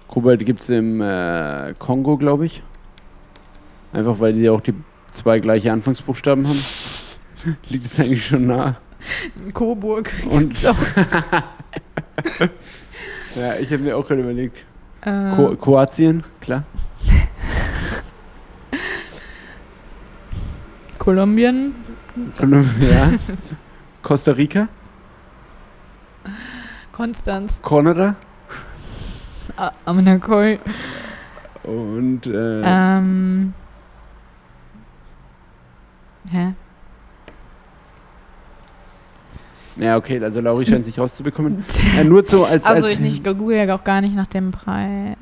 Kobalt 0.07 0.45
gibt 0.45 0.61
es 0.61 0.69
im 0.69 1.01
äh, 1.01 1.73
Kongo, 1.77 2.15
glaube 2.15 2.45
ich. 2.45 2.63
Einfach 3.91 4.21
weil 4.21 4.31
die 4.31 4.49
auch 4.49 4.61
die 4.61 4.75
zwei 5.11 5.39
gleiche 5.39 5.73
Anfangsbuchstaben 5.73 6.47
haben. 6.47 6.59
Liegt 7.69 7.85
es 7.85 7.99
eigentlich 7.99 8.25
schon 8.25 8.47
nah. 8.47 8.77
Coburg. 9.53 10.13
Und. 10.29 10.53
ja, 13.35 13.55
ich 13.59 13.71
habe 13.71 13.83
mir 13.83 13.97
auch 13.97 14.07
gerade 14.07 14.21
überlegt. 14.21 14.57
Äh, 15.01 15.35
Ko 15.35 15.55
Kroatien, 15.55 16.23
klar. 16.41 16.63
Kolumbien. 20.99 21.75
ja. 22.79 23.11
Costa 24.01 24.31
Rica, 24.31 24.67
Konstanz. 26.91 27.61
Kanada 27.61 28.15
Ah, 29.57 29.71
Amenakoi. 29.85 30.59
und 31.63 32.25
äh, 32.27 32.61
Ähm. 32.63 33.53
Hä? 36.31 36.53
Ja, 39.77 39.97
okay, 39.97 40.23
also 40.23 40.41
Lauri 40.41 40.65
scheint 40.65 40.85
sich 40.85 40.99
rauszubekommen. 40.99 41.63
äh, 41.97 42.03
nur 42.05 42.25
so 42.25 42.45
als, 42.45 42.65
Also 42.65 42.83
als 42.85 42.93
ich 42.93 42.99
nicht, 42.99 43.23
google 43.23 43.57
ja 43.57 43.75
auch 43.75 43.83
gar 43.83 44.01
nicht 44.01 44.15
nach 44.15 44.27
dem 44.27 44.51
Preis. 44.51 45.15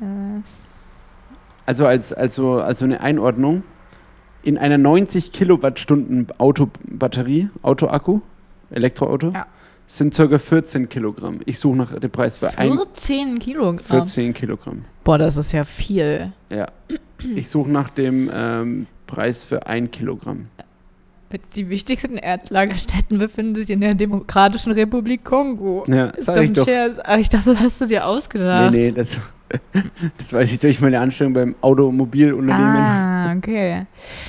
Also 1.66 1.86
als, 1.86 2.12
also, 2.12 2.54
also 2.54 2.84
eine 2.84 3.00
Einordnung. 3.00 3.62
In 4.42 4.58
einer 4.58 4.76
90 4.76 5.32
Kilowattstunden 5.32 6.26
Autobatterie, 6.36 7.48
Autoakku, 7.62 8.20
Elektroauto, 8.70 9.30
Ja. 9.30 9.46
sind 9.86 10.14
ca. 10.14 10.38
14 10.38 10.90
Kilogramm. 10.90 11.40
Ich 11.46 11.58
suche 11.58 11.76
nach 11.78 11.98
dem 11.98 12.10
Preis 12.10 12.36
für 12.36 12.58
ein, 12.58 12.72
14 12.72 13.38
Kilogramm. 13.38 13.78
14 13.78 14.34
Kilogramm. 14.34 14.84
Boah, 15.02 15.16
das 15.16 15.38
ist 15.38 15.52
ja 15.52 15.64
viel. 15.64 16.32
Ja. 16.50 16.66
Ich 17.34 17.48
suche 17.48 17.70
nach 17.70 17.88
dem 17.88 18.30
ähm, 18.34 18.86
Preis 19.06 19.42
für 19.44 19.66
ein 19.66 19.90
Kilogramm. 19.90 20.48
Die 21.54 21.68
wichtigsten 21.68 22.16
Erdlagerstätten 22.16 23.18
befinden 23.18 23.54
sich 23.56 23.70
in 23.70 23.80
der 23.80 23.94
Demokratischen 23.94 24.72
Republik 24.72 25.24
Kongo. 25.24 25.84
Ja, 25.88 26.06
Ist 26.06 26.28
doch 26.28 26.36
ich 26.36 26.50
ein 26.50 26.54
doch. 26.54 26.64
Scherz. 26.64 26.98
Ach, 27.02 27.18
ich 27.18 27.28
dachte, 27.28 27.52
das 27.52 27.60
hast 27.60 27.80
du 27.80 27.86
dir 27.86 28.06
ausgedacht. 28.06 28.72
Nee, 28.72 28.86
nee, 28.86 28.92
das, 28.92 29.18
das 30.18 30.32
weiß 30.32 30.52
ich 30.52 30.58
durch 30.58 30.80
meine 30.80 31.00
Anstellung 31.00 31.32
beim 31.32 31.54
Automobilunternehmen. 31.60 32.76
Ah, 32.76 33.32
okay. 33.36 33.86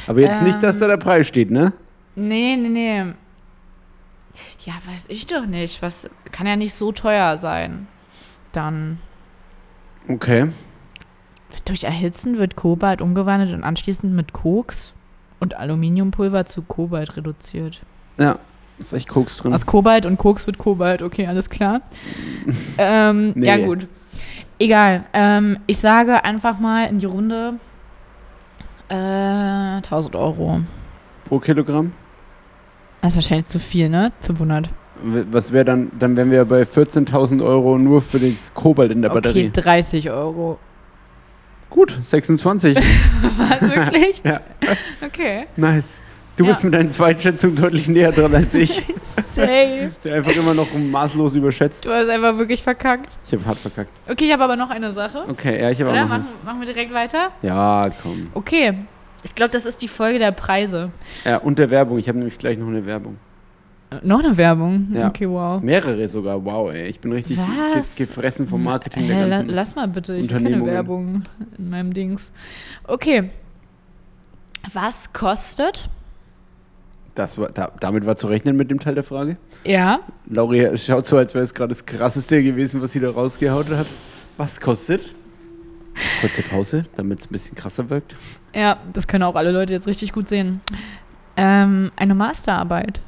Aber 0.07 0.19
jetzt 0.21 0.41
nicht, 0.41 0.61
dass 0.63 0.75
Ähm. 0.77 0.81
da 0.81 0.87
der 0.87 0.97
Preis 0.97 1.27
steht, 1.27 1.51
ne? 1.51 1.73
Nee, 2.15 2.55
nee, 2.57 2.69
nee. 2.69 3.13
Ja, 4.61 4.73
weiß 4.85 5.05
ich 5.09 5.27
doch 5.27 5.45
nicht. 5.45 5.81
Was 5.81 6.09
kann 6.31 6.47
ja 6.47 6.55
nicht 6.55 6.73
so 6.73 6.91
teuer 6.91 7.37
sein. 7.37 7.87
Dann 8.51 8.97
Okay. 10.07 10.47
durch 11.65 11.83
Erhitzen 11.83 12.37
wird 12.37 12.55
Kobalt 12.55 13.01
umgewandelt 13.01 13.53
und 13.53 13.63
anschließend 13.63 14.13
mit 14.13 14.33
Koks 14.33 14.93
und 15.39 15.55
Aluminiumpulver 15.57 16.45
zu 16.45 16.61
Kobalt 16.61 17.17
reduziert. 17.17 17.81
Ja, 18.17 18.37
ist 18.79 18.93
echt 18.93 19.07
Koks 19.09 19.37
drin. 19.37 19.53
Aus 19.53 19.65
Kobalt 19.65 20.05
und 20.05 20.17
Koks 20.17 20.45
wird 20.47 20.57
Kobalt, 20.57 21.01
okay, 21.01 21.27
alles 21.27 21.49
klar. 21.49 21.81
ähm, 22.77 23.33
Nee. 23.35 23.47
Ja, 23.47 23.57
gut. 23.57 23.87
Egal. 24.59 25.03
Ähm, 25.13 25.57
ich 25.67 25.77
sage 25.79 26.23
einfach 26.23 26.59
mal 26.59 26.85
in 26.87 26.99
die 26.99 27.05
Runde 27.05 27.55
äh, 28.89 28.93
1000 28.95 30.15
Euro. 30.15 30.61
Pro 31.25 31.39
Kilogramm? 31.39 31.91
Das 33.01 33.11
ist 33.13 33.17
wahrscheinlich 33.17 33.47
zu 33.47 33.59
viel, 33.59 33.89
ne? 33.89 34.11
500. 34.21 34.69
W- 35.03 35.25
Was 35.31 35.51
wäre 35.51 35.65
dann, 35.65 35.91
dann 35.99 36.15
wären 36.15 36.31
wir 36.31 36.45
bei 36.45 36.61
14.000 36.63 37.43
Euro 37.43 37.77
nur 37.77 38.01
für 38.01 38.19
das 38.19 38.53
Kobalt 38.53 38.91
in 38.91 39.01
der 39.01 39.11
Okay, 39.11 39.21
Batterie. 39.21 39.49
30 39.51 40.09
Euro. 40.11 40.57
Gut, 41.69 41.97
26. 42.01 42.77
Was, 43.21 43.61
wirklich? 43.69 44.21
Ja. 44.23 44.39
Okay. 45.05 45.45
nice. 45.57 46.01
Du 46.37 46.43
Ja. 46.43 46.49
bist 46.51 46.65
mit 46.65 46.73
deinen 46.73 46.91
Zweitschätzungen 46.91 47.55
deutlich 47.55 47.87
näher 47.87 48.11
dran 48.11 48.35
als 48.35 48.55
ich. 48.55 48.83
Safe. 49.03 49.89
Der 50.03 50.15
einfach 50.15 50.35
immer 50.35 50.53
noch 50.53 50.67
maßlos 50.73 51.35
überschätzt. 51.35 51.85
Du 51.85 51.91
hast 51.91 52.09
einfach 52.09 52.37
wirklich 52.37 52.61
verkackt. 52.61 53.19
Ich 53.25 53.31
habe 53.33 53.45
hart 53.45 53.57
verkackt. 53.57 53.89
Okay, 54.07 54.25
ich 54.25 54.31
habe 54.33 54.43
aber 54.43 54.57
noch 54.57 54.69
eine 54.69 54.91
Sache. 54.91 55.23
Okay, 55.29 55.61
ja, 55.61 55.69
ich 55.71 55.79
habe 55.79 55.91
auch 55.91 55.95
noch 55.95 56.09
Machen, 56.09 56.23
was. 56.23 56.37
machen 56.43 56.59
wir 56.59 56.67
direkt 56.67 56.93
weiter? 56.93 57.31
Ja, 57.41 57.83
komm. 58.03 58.27
Okay. 58.33 58.73
Ich 59.23 59.33
glaube, 59.33 59.51
das 59.51 59.65
ist 59.65 59.81
die 59.81 59.87
Folge 59.87 60.19
der 60.19 60.31
Preise. 60.33 60.91
Ja, 61.23 61.37
und 61.37 61.57
der 61.57 61.69
Werbung. 61.69 61.97
Ich 61.99 62.07
habe 62.09 62.17
nämlich 62.19 62.37
gleich 62.37 62.57
noch 62.57 62.67
eine 62.67 62.85
Werbung. 62.85 63.17
Äh, 64.03 64.07
Noch 64.07 64.19
eine 64.23 64.35
Werbung? 64.37 64.87
Ja. 64.93 65.07
Okay, 65.09 65.29
wow. 65.29 65.61
Mehrere 65.61 66.07
sogar. 66.07 66.43
Wow, 66.43 66.71
ey. 66.71 66.87
Ich 66.87 66.99
bin 66.99 67.11
richtig 67.11 67.37
ge 67.37 68.05
gefressen 68.05 68.47
vom 68.47 68.63
Marketing 68.63 69.03
Hä, 69.03 69.09
der 69.09 69.27
la, 69.27 69.37
ganzen. 69.37 69.55
lass 69.55 69.75
mal 69.75 69.87
bitte, 69.87 70.15
ich 70.15 70.29
will 70.29 70.41
keine. 70.41 70.65
Werbung 70.65 71.23
in 71.57 71.69
meinem 71.69 71.93
Dings. 71.93 72.31
Okay. 72.85 73.29
Was 74.73 75.11
kostet? 75.13 75.89
Das 77.13 77.37
war, 77.37 77.49
da, 77.49 77.71
damit 77.79 78.05
war 78.05 78.15
zu 78.17 78.27
rechnen 78.27 78.57
mit 78.57 78.69
dem 78.69 78.79
Teil 78.79 78.95
der 78.95 79.03
Frage. 79.03 79.37
Ja. 79.63 79.99
Lauri 80.29 80.77
schaut 80.77 81.05
so, 81.05 81.17
als 81.17 81.33
wäre 81.33 81.43
es 81.43 81.53
gerade 81.53 81.69
das 81.69 81.85
krasseste 81.85 82.43
gewesen, 82.43 82.81
was 82.81 82.91
sie 82.91 82.99
da 82.99 83.09
rausgehauen 83.11 83.69
hat. 83.77 83.87
Was 84.37 84.59
kostet? 84.59 85.15
Kurze 86.19 86.41
Pause, 86.43 86.83
damit 86.95 87.19
es 87.21 87.27
ein 87.27 87.31
bisschen 87.31 87.55
krasser 87.55 87.89
wirkt. 87.89 88.15
Ja, 88.53 88.77
das 88.91 89.07
können 89.07 89.23
auch 89.23 89.35
alle 89.35 89.51
Leute 89.51 89.71
jetzt 89.71 89.87
richtig 89.87 90.11
gut 90.11 90.27
sehen. 90.27 90.59
Ähm, 91.37 91.91
eine 91.95 92.15
Masterarbeit. 92.15 93.01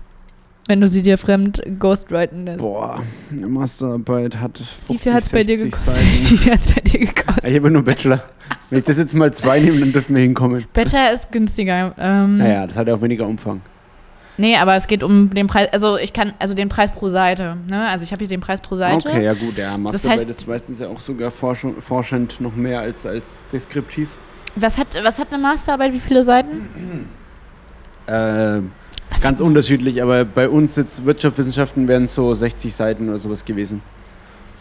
Wenn 0.67 0.81
du 0.81 0.87
sie 0.87 1.01
dir 1.01 1.17
fremd 1.17 1.61
ghostwriten 1.79 2.45
lässt. 2.45 2.59
Boah, 2.59 3.01
eine 3.31 3.47
Masterarbeit 3.47 4.37
hat 4.39 4.57
50, 4.57 4.89
Wie 4.89 4.97
viel 4.97 5.13
hat 5.13 5.23
es 5.23 5.29
bei 5.29 5.43
dir 5.43 5.57
60 5.57 5.71
gekostet? 5.71 5.93
Seiten. 5.95 6.07
Wie 6.29 6.37
viel 6.37 6.51
hat's 6.53 6.71
bei 6.73 6.81
dir 6.81 6.99
gekostet? 6.99 7.43
Ich 7.45 7.55
habe 7.55 7.71
nur 7.71 7.83
Bachelor. 7.83 8.23
Wenn 8.69 8.79
ich 8.79 8.85
das 8.85 8.97
jetzt 8.97 9.13
mal 9.13 9.33
zwei 9.33 9.59
nehme, 9.61 9.79
dann 9.79 9.93
dürfen 9.93 10.13
wir 10.15 10.21
hinkommen. 10.21 10.65
Bachelor 10.73 11.11
ist 11.13 11.31
günstiger. 11.31 11.93
Ähm, 11.97 12.37
Naja, 12.37 12.67
das 12.67 12.75
hat 12.77 12.87
ja 12.87 12.93
auch 12.95 13.01
weniger 13.01 13.25
Umfang. 13.25 13.61
Nee, 14.39 14.55
aber 14.57 14.75
es 14.75 14.85
geht 14.85 15.01
um 15.03 15.31
den 15.31 15.47
Preis, 15.47 15.67
also 15.71 15.97
ich 15.97 16.13
kann, 16.13 16.33
also 16.37 16.53
den 16.53 16.69
Preis 16.69 16.91
pro 16.91 17.09
Seite. 17.09 17.57
Ne? 17.67 17.87
Also 17.87 18.03
ich 18.03 18.11
habe 18.11 18.19
hier 18.19 18.27
den 18.27 18.39
Preis 18.41 18.61
pro 18.61 18.75
Seite. 18.75 19.07
Okay, 19.09 19.23
ja 19.23 19.33
gut, 19.33 19.57
ja, 19.57 19.75
Masterarbeit 19.77 20.27
heißt- 20.27 20.29
ist 20.29 20.47
meistens 20.47 20.79
ja 20.79 20.89
auch 20.89 20.99
sogar 20.99 21.31
forschung, 21.31 21.81
forschend 21.81 22.39
noch 22.39 22.55
mehr 22.55 22.81
als, 22.81 23.05
als 23.07 23.41
deskriptiv. 23.51 24.15
Was, 24.55 24.77
hat, 24.77 24.87
was 25.01 25.17
hat 25.17 25.33
eine 25.33 25.41
Masterarbeit? 25.41 25.91
Wie 25.93 25.99
viele 25.99 26.23
Seiten? 26.23 26.67
Ähm, 28.07 28.71
Was 29.09 29.21
ganz 29.21 29.39
unterschiedlich, 29.41 30.01
aber 30.01 30.25
bei 30.25 30.49
uns 30.49 30.75
jetzt 30.75 31.05
Wirtschaftswissenschaften 31.05 31.87
wären 31.87 32.03
es 32.05 32.13
so 32.13 32.33
60 32.33 32.73
Seiten 32.75 33.09
oder 33.09 33.19
sowas 33.19 33.43
gewesen. 33.45 33.81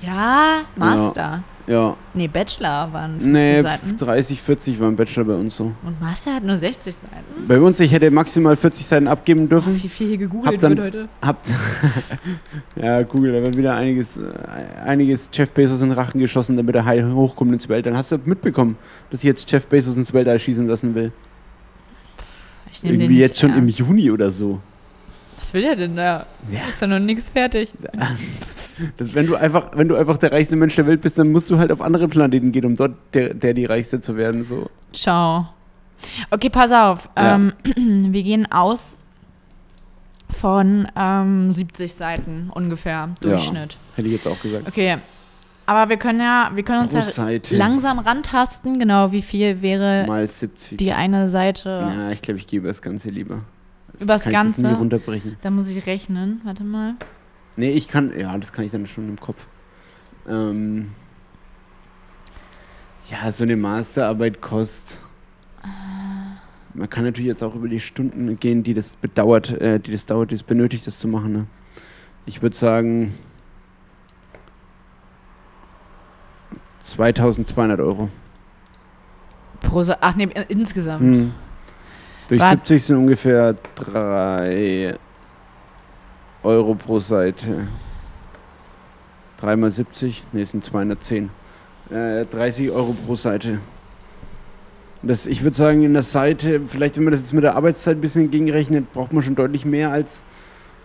Ja, 0.02 0.62
Master. 0.76 1.42
Ja, 1.66 1.96
Nee, 2.14 2.28
Bachelor 2.28 2.92
waren 2.92 3.18
50 3.20 3.32
nee, 3.32 3.60
Seiten. 3.60 3.96
30, 3.96 4.40
40 4.40 4.78
waren 4.78 4.94
Bachelor 4.94 5.24
bei 5.24 5.34
uns 5.34 5.56
so. 5.56 5.72
Und 5.84 6.00
Master 6.00 6.34
hat 6.36 6.44
nur 6.44 6.56
60 6.56 6.94
Seiten. 6.94 7.14
Bei 7.48 7.58
uns, 7.58 7.80
ich 7.80 7.90
hätte 7.90 8.08
maximal 8.12 8.54
40 8.54 8.86
Seiten 8.86 9.08
abgeben 9.08 9.44
Oh, 9.44 9.48
dürfen. 9.48 9.74
wie 9.82 9.88
viel 9.88 10.06
hier 10.06 10.14
Hab 10.16 10.20
gegoogelt 10.20 10.62
dann- 10.62 10.76
wird 10.76 10.84
heute. 10.94 11.08
Habt. 11.22 11.48
ja, 12.76 13.02
Google, 13.02 13.32
da 13.32 13.40
wird 13.44 13.56
wieder 13.56 13.74
einiges, 13.74 14.16
äh, 14.16 14.22
einiges 14.84 15.28
Jeff 15.32 15.50
Bezos 15.50 15.80
in 15.80 15.88
den 15.88 15.98
Rachen 15.98 16.20
geschossen, 16.20 16.56
damit 16.56 16.74
er 16.76 16.84
heil 16.84 17.12
hochkommt 17.12 17.52
ins 17.52 17.68
Weltall. 17.68 17.96
Hast 17.96 18.12
du 18.12 18.18
mitbekommen, 18.24 18.76
dass 19.10 19.20
ich 19.20 19.24
jetzt 19.26 19.50
Jeff 19.50 19.66
Bezos 19.66 19.96
ins 19.96 20.14
Weltall 20.14 20.38
schießen 20.38 20.68
lassen 20.68 20.94
will? 20.94 21.10
Ich 22.76 22.82
nehm 22.82 22.92
den 22.92 23.00
Irgendwie 23.00 23.14
nicht 23.14 23.22
jetzt 23.22 23.40
schon 23.40 23.56
im. 23.56 23.68
Juni 23.68 24.10
oder 24.10 24.30
so. 24.30 24.60
Was 25.38 25.54
will 25.54 25.62
der 25.62 25.76
denn 25.76 25.96
da? 25.96 26.26
Ja. 26.50 26.68
Ist 26.68 26.80
ja 26.80 26.86
noch 26.86 26.98
nichts 26.98 27.28
fertig. 27.28 27.72
Das, 28.98 29.14
wenn, 29.14 29.26
du 29.26 29.36
einfach, 29.36 29.70
wenn 29.74 29.88
du 29.88 29.96
einfach 29.96 30.18
der 30.18 30.32
reichste 30.32 30.54
Mensch 30.54 30.76
der 30.76 30.86
Welt 30.86 31.00
bist, 31.00 31.18
dann 31.18 31.32
musst 31.32 31.50
du 31.50 31.56
halt 31.56 31.72
auf 31.72 31.80
andere 31.80 32.08
Planeten 32.08 32.52
gehen, 32.52 32.66
um 32.66 32.76
dort 32.76 32.92
der, 33.14 33.32
der 33.32 33.54
die 33.54 33.64
Reichste 33.64 34.02
zu 34.02 34.18
werden. 34.18 34.44
So. 34.44 34.68
Ciao. 34.92 35.48
Okay, 36.30 36.50
pass 36.50 36.72
auf. 36.72 37.08
Ja. 37.16 37.36
Ähm, 37.36 37.54
wir 38.12 38.22
gehen 38.22 38.52
aus 38.52 38.98
von 40.28 40.86
ähm, 40.94 41.54
70 41.54 41.94
Seiten 41.94 42.50
ungefähr. 42.52 43.08
Durchschnitt. 43.22 43.78
Hätte 43.94 44.08
ich 44.08 44.14
jetzt 44.16 44.26
auch 44.28 44.38
gesagt. 44.42 44.68
Okay. 44.68 44.98
Aber 45.66 45.88
wir 45.90 45.96
können 45.96 46.20
ja, 46.20 46.50
wir 46.54 46.62
können 46.62 46.82
uns 46.82 46.92
Pro 46.92 46.98
ja 46.98 47.02
Seite 47.02 47.56
langsam 47.56 47.98
rantasten. 47.98 48.78
Genau, 48.78 49.10
wie 49.10 49.22
viel 49.22 49.60
wäre 49.62 50.06
mal 50.06 50.26
70. 50.26 50.78
die 50.78 50.92
eine 50.92 51.28
Seite? 51.28 51.68
ja, 51.68 52.10
ich 52.10 52.22
glaube, 52.22 52.38
ich 52.38 52.46
gebe 52.46 52.68
das 52.68 52.80
Ganze 52.80 53.10
lieber. 53.10 53.40
Das 53.92 54.02
Übers 54.02 54.22
kann 54.22 54.30
Ich 54.32 54.36
das 54.36 54.44
Ganze? 54.44 54.62
nie 54.62 54.78
runterbrechen. 54.78 55.36
Da 55.42 55.50
muss 55.50 55.66
ich 55.68 55.84
rechnen. 55.86 56.40
Warte 56.44 56.62
mal. 56.62 56.94
Nee, 57.56 57.70
ich 57.70 57.88
kann, 57.88 58.16
ja, 58.16 58.36
das 58.38 58.52
kann 58.52 58.64
ich 58.64 58.70
dann 58.70 58.86
schon 58.86 59.08
im 59.08 59.18
Kopf. 59.18 59.46
Ähm, 60.28 60.92
ja, 63.10 63.30
so 63.32 63.44
eine 63.44 63.56
Masterarbeit 63.56 64.40
kostet. 64.40 65.00
Man 66.74 66.90
kann 66.90 67.04
natürlich 67.04 67.28
jetzt 67.28 67.42
auch 67.42 67.54
über 67.54 67.68
die 67.68 67.80
Stunden 67.80 68.36
gehen, 68.36 68.62
die 68.62 68.74
das 68.74 68.96
bedauert, 68.96 69.50
äh, 69.60 69.80
die 69.80 69.92
das 69.92 70.04
dauert, 70.06 70.30
die 70.30 70.34
es 70.34 70.42
benötigt, 70.42 70.86
das 70.86 70.98
zu 70.98 71.08
machen. 71.08 71.32
Ne? 71.32 71.46
Ich 72.26 72.42
würde 72.42 72.54
sagen 72.54 73.14
2200 76.86 77.80
Euro. 77.80 78.08
Pro 79.60 79.82
Seite. 79.82 79.98
Ach 80.02 80.14
nee, 80.14 80.28
insgesamt. 80.48 81.02
Hm. 81.02 81.32
Durch 82.28 82.40
Wart- 82.40 82.66
70 82.66 82.84
sind 82.84 82.96
ungefähr 82.96 83.54
3 83.74 84.94
Euro 86.42 86.74
pro 86.74 87.00
Seite. 87.00 87.66
3 89.38 89.56
mal 89.56 89.70
70, 89.70 90.24
ne, 90.32 90.44
sind 90.44 90.64
210. 90.64 91.30
Äh, 91.90 92.24
30 92.26 92.70
Euro 92.70 92.92
pro 93.06 93.14
Seite. 93.14 93.58
Das, 95.02 95.26
ich 95.26 95.42
würde 95.42 95.56
sagen, 95.56 95.82
in 95.84 95.92
der 95.92 96.02
Seite, 96.02 96.62
vielleicht 96.66 96.96
wenn 96.96 97.04
man 97.04 97.12
das 97.12 97.20
jetzt 97.20 97.32
mit 97.32 97.44
der 97.44 97.54
Arbeitszeit 97.54 97.98
ein 97.98 98.00
bisschen 98.00 98.30
gegenrechnet, 98.30 98.92
braucht 98.92 99.12
man 99.12 99.22
schon 99.22 99.34
deutlich 99.36 99.64
mehr 99.64 99.90
als 99.92 100.22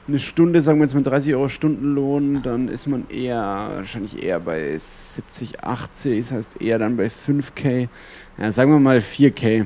eine 0.07 0.19
Stunde, 0.19 0.61
sagen 0.61 0.79
wir 0.79 0.85
jetzt 0.85 0.93
mal 0.93 1.03
30 1.03 1.35
Euro 1.35 1.47
Stundenlohn, 1.47 2.41
dann 2.41 2.67
ist 2.67 2.87
man 2.87 3.09
eher, 3.09 3.71
wahrscheinlich 3.75 4.21
eher 4.21 4.39
bei 4.39 4.77
70, 4.77 5.63
80, 5.63 6.19
das 6.19 6.31
heißt 6.31 6.61
eher 6.61 6.79
dann 6.79 6.97
bei 6.97 7.07
5K. 7.07 7.87
Ja, 8.37 8.51
sagen 8.51 8.71
wir 8.71 8.79
mal 8.79 8.97
4K. 8.97 9.65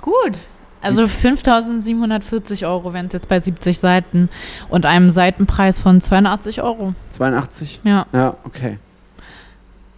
Gut. 0.00 0.36
Also 0.82 1.02
5.740 1.04 2.66
Euro 2.66 2.94
wären 2.94 3.06
es 3.06 3.12
jetzt 3.12 3.28
bei 3.28 3.38
70 3.38 3.78
Seiten 3.78 4.30
und 4.70 4.86
einem 4.86 5.10
Seitenpreis 5.10 5.78
von 5.78 6.00
82 6.00 6.62
Euro. 6.62 6.94
82? 7.10 7.80
Ja. 7.84 8.06
Ja, 8.12 8.36
okay. 8.44 8.78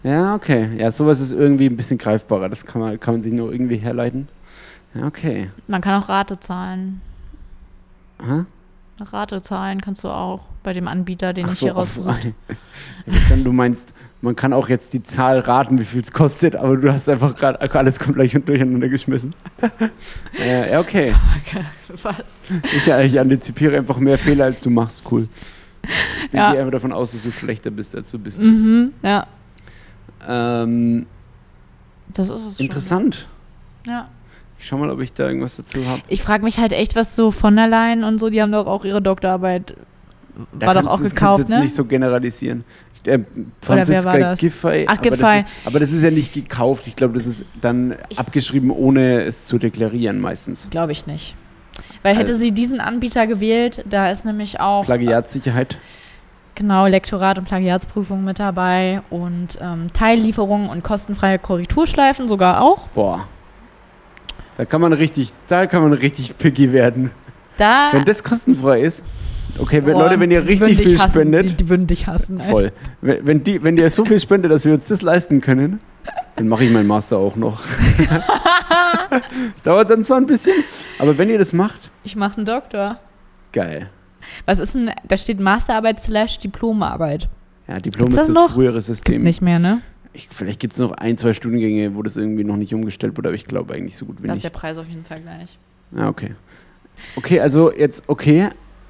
Ja, 0.02 0.34
okay. 0.34 0.70
Ja, 0.76 0.90
sowas 0.90 1.20
ist 1.20 1.32
irgendwie 1.32 1.66
ein 1.66 1.76
bisschen 1.76 1.98
greifbarer. 1.98 2.48
Das 2.48 2.66
kann 2.66 2.80
man, 2.80 2.98
kann 2.98 3.14
man 3.14 3.22
sich 3.22 3.32
nur 3.32 3.52
irgendwie 3.52 3.76
herleiten. 3.76 4.28
Ja, 4.94 5.06
okay. 5.06 5.50
Man 5.68 5.80
kann 5.80 6.02
auch 6.02 6.08
Rate 6.08 6.40
zahlen. 6.40 7.00
Aha. 8.18 8.46
Rate 9.00 9.42
zahlen 9.42 9.80
kannst 9.80 10.04
du 10.04 10.08
auch 10.08 10.42
bei 10.62 10.72
dem 10.72 10.86
Anbieter, 10.86 11.32
den 11.32 11.46
Ach 11.46 11.52
ich 11.52 11.58
so, 11.58 11.66
hier 11.66 11.72
rausgesucht 11.74 12.26
dann 13.30 13.42
du 13.42 13.52
meinst, 13.52 13.94
man 14.20 14.36
kann 14.36 14.52
auch 14.52 14.68
jetzt 14.68 14.92
die 14.92 15.02
Zahl 15.02 15.40
raten, 15.40 15.78
wie 15.78 15.84
viel 15.84 16.00
es 16.02 16.12
kostet, 16.12 16.54
aber 16.54 16.76
du 16.76 16.92
hast 16.92 17.08
einfach 17.08 17.34
gerade 17.34 17.60
alles 17.74 17.98
komplett 17.98 18.32
durcheinander 18.48 18.88
geschmissen. 18.88 19.34
äh, 20.38 20.76
okay. 20.76 21.12
habe. 21.12 21.64
Was? 22.02 22.36
Ich, 22.76 22.86
ja, 22.86 23.00
ich 23.00 23.18
antizipiere 23.18 23.76
einfach 23.78 23.98
mehr 23.98 24.18
Fehler, 24.18 24.44
als 24.44 24.60
du 24.60 24.70
machst. 24.70 25.02
Cool. 25.10 25.28
Ich 26.28 26.32
Ja. 26.32 26.52
gehe 26.52 26.60
einfach 26.60 26.72
davon 26.72 26.92
aus, 26.92 27.10
dass 27.12 27.22
du 27.24 27.32
schlechter 27.32 27.70
bist, 27.70 27.96
als 27.96 28.10
du 28.12 28.18
bist. 28.18 28.40
Mhm, 28.40 28.92
ja, 29.02 29.26
Ähm, 30.28 31.06
das 32.12 32.28
ist 32.28 32.44
es. 32.46 32.60
interessant. 32.60 33.26
Schon. 33.84 33.92
Ja. 33.92 34.08
Ich 34.62 34.68
schau 34.68 34.78
mal, 34.78 34.90
ob 34.90 35.00
ich 35.00 35.12
da 35.12 35.26
irgendwas 35.26 35.56
dazu 35.56 35.84
habe. 35.88 36.02
Ich 36.06 36.22
frage 36.22 36.44
mich 36.44 36.58
halt 36.58 36.72
echt, 36.72 36.94
was 36.94 37.16
so 37.16 37.32
von 37.32 37.56
der 37.56 37.66
Leyen 37.66 38.04
und 38.04 38.20
so, 38.20 38.30
die 38.30 38.40
haben 38.40 38.52
doch 38.52 38.68
auch 38.68 38.84
ihre 38.84 39.02
Doktorarbeit, 39.02 39.74
war 40.52 40.74
doch 40.74 40.86
auch 40.86 41.00
das 41.00 41.14
kannst 41.14 41.16
gekauft, 41.16 41.38
du 41.38 41.42
jetzt 41.42 41.50
ne? 41.54 41.60
nicht 41.62 41.74
so 41.74 41.84
generalisieren. 41.84 42.62
Der 43.04 43.18
wer 43.18 43.26
Franziska 43.60 44.16
das? 44.18 44.38
Giffey. 44.38 44.84
Ach, 44.86 44.98
aber 44.98 45.10
das 45.10 45.18
Giffey. 45.18 45.40
ist- 45.40 45.46
Aber 45.66 45.80
das 45.80 45.92
ist 45.92 46.02
ja 46.04 46.12
nicht 46.12 46.32
gekauft. 46.32 46.86
Ich 46.86 46.94
glaube, 46.94 47.14
das 47.14 47.26
ist 47.26 47.44
dann 47.60 47.96
abgeschrieben, 48.16 48.70
ohne 48.70 49.22
es 49.22 49.46
zu 49.46 49.58
deklarieren 49.58 50.20
meistens. 50.20 50.68
Glaube 50.70 50.92
ich 50.92 51.08
nicht. 51.08 51.34
Weil 52.04 52.14
hätte 52.16 52.30
Also- 52.30 52.44
sie 52.44 52.52
diesen 52.52 52.80
Anbieter 52.80 53.26
gewählt, 53.26 53.84
da 53.90 54.12
ist 54.12 54.24
nämlich 54.24 54.60
auch 54.60 54.84
Plagiatssicherheit. 54.84 55.76
genau 56.54 56.86
Lektorat 56.86 57.38
und 57.38 57.46
Plagiatsprüfung 57.46 58.22
mit 58.22 58.38
dabei 58.38 59.02
und 59.10 59.58
ähm, 59.60 59.92
Teillieferungen 59.92 60.68
und 60.70 60.84
kostenfreie 60.84 61.40
Korrekturschleifen 61.40 62.28
sogar 62.28 62.60
auch. 62.62 62.86
Boah. 62.90 63.26
Da 64.56 64.64
kann 64.64 64.80
man 64.80 64.92
richtig, 64.92 65.30
da 65.48 65.66
kann 65.66 65.82
man 65.82 65.92
richtig 65.94 66.36
picky 66.38 66.72
werden. 66.72 67.10
Da 67.58 67.90
Wenn 67.92 68.04
das 68.04 68.22
kostenfrei 68.22 68.80
ist. 68.80 69.02
Okay, 69.58 69.84
wenn, 69.84 69.92
Boah, 69.94 70.04
Leute, 70.04 70.18
wenn 70.20 70.30
ihr 70.30 70.46
richtig 70.46 70.78
viel 70.78 70.98
hassen. 70.98 71.10
spendet, 71.10 71.50
Die, 71.50 71.54
die 71.56 71.68
würden 71.68 71.86
dich 71.86 72.06
hassen. 72.06 72.40
echt. 72.40 72.48
voll. 72.50 72.72
Wenn, 73.02 73.26
wenn, 73.26 73.44
die, 73.44 73.62
wenn 73.62 73.76
ihr 73.76 73.90
so 73.90 74.04
viel 74.04 74.18
spendet, 74.18 74.50
dass 74.50 74.64
wir 74.64 74.72
uns 74.74 74.86
das 74.86 75.02
leisten 75.02 75.40
können, 75.42 75.80
dann 76.36 76.48
mache 76.48 76.64
ich 76.64 76.70
meinen 76.72 76.86
Master 76.86 77.18
auch 77.18 77.36
noch. 77.36 77.60
Es 79.56 79.62
dauert 79.62 79.90
dann 79.90 80.04
zwar 80.04 80.16
ein 80.16 80.26
bisschen, 80.26 80.54
aber 80.98 81.16
wenn 81.18 81.28
ihr 81.28 81.38
das 81.38 81.52
macht, 81.52 81.90
Ich 82.02 82.16
mache 82.16 82.38
einen 82.38 82.46
Doktor. 82.46 82.98
geil. 83.52 83.90
Was 84.46 84.58
ist 84.58 84.74
denn, 84.74 84.90
da 85.06 85.16
steht 85.16 85.38
Masterarbeit 85.40 85.98
slash 86.00 86.38
Diplomarbeit. 86.38 87.28
Ja, 87.68 87.78
Diplom 87.78 88.08
Gibt's 88.08 88.22
ist 88.22 88.34
das 88.34 88.44
das 88.44 88.52
frühere 88.52 88.74
Gibt 88.74 88.84
System. 88.84 89.22
nicht 89.22 89.42
mehr, 89.42 89.58
ne? 89.58 89.82
Ich, 90.14 90.28
vielleicht 90.30 90.60
gibt 90.60 90.74
es 90.74 90.78
noch 90.78 90.92
ein, 90.92 91.16
zwei 91.16 91.32
Studiengänge, 91.32 91.94
wo 91.94 92.02
das 92.02 92.16
irgendwie 92.16 92.44
noch 92.44 92.56
nicht 92.56 92.74
umgestellt 92.74 93.16
wurde, 93.16 93.28
aber 93.30 93.34
ich 93.36 93.46
glaube 93.46 93.74
eigentlich 93.74 93.96
so 93.96 94.06
gut 94.06 94.22
wie 94.22 94.26
Da 94.26 94.34
ist 94.34 94.38
nicht. 94.38 94.44
der 94.44 94.50
Preis 94.50 94.76
auf 94.78 94.86
jeden 94.88 95.04
Fall 95.04 95.20
gleich. 95.20 95.58
Ja, 95.96 96.08
okay. 96.08 96.34
Okay, 97.16 97.40
also 97.40 97.72
jetzt, 97.72 98.04
okay. 98.08 98.48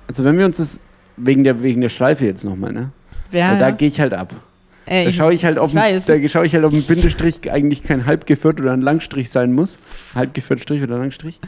Also 0.08 0.24
wenn 0.24 0.36
wir 0.36 0.44
uns 0.46 0.56
das 0.56 0.80
wegen 1.16 1.44
der, 1.44 1.62
wegen 1.62 1.80
der 1.80 1.88
Schleife 1.88 2.24
jetzt 2.26 2.44
nochmal, 2.44 2.72
ne? 2.72 2.90
Ja, 3.30 3.52
Weil 3.52 3.58
da 3.58 3.68
ja. 3.68 3.74
gehe 3.74 3.88
ich 3.88 4.00
halt 4.00 4.12
ab. 4.14 4.34
Ey, 4.84 5.04
Da 5.04 5.12
schaue 5.12 5.32
ich 5.32 5.44
halt 5.44 5.58
ich 5.64 5.74
weiß. 5.74 6.04
da 6.06 6.28
schaue 6.28 6.44
ich 6.44 6.54
halt 6.54 6.64
auf 6.64 6.72
einen 6.72 6.82
Bindestrich 6.82 7.50
eigentlich 7.52 7.84
kein 7.84 8.04
halbgeführt 8.04 8.60
oder 8.60 8.72
ein 8.72 8.80
Langstrich 8.82 9.30
sein 9.30 9.52
muss. 9.52 9.78
Halbgeführt 10.16 10.58
Strich 10.58 10.82
oder 10.82 10.98
Langstrich. 10.98 11.38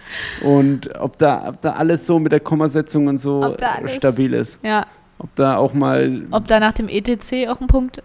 Und 0.42 0.94
ob 1.00 1.18
da, 1.18 1.48
ob 1.48 1.60
da 1.60 1.72
alles 1.72 2.06
so 2.06 2.20
mit 2.20 2.30
der 2.30 2.38
Kommasetzung 2.38 3.08
und 3.08 3.20
so 3.20 3.56
stabil 3.86 4.32
ist. 4.34 4.60
ja, 4.62 4.86
Ob 5.18 5.34
da 5.34 5.56
auch 5.56 5.74
mal 5.74 6.22
ob 6.30 6.46
da 6.46 6.60
nach 6.60 6.72
dem 6.74 6.88
ETC 6.88 7.48
auch 7.48 7.60
ein 7.60 7.66
Punkt 7.66 8.02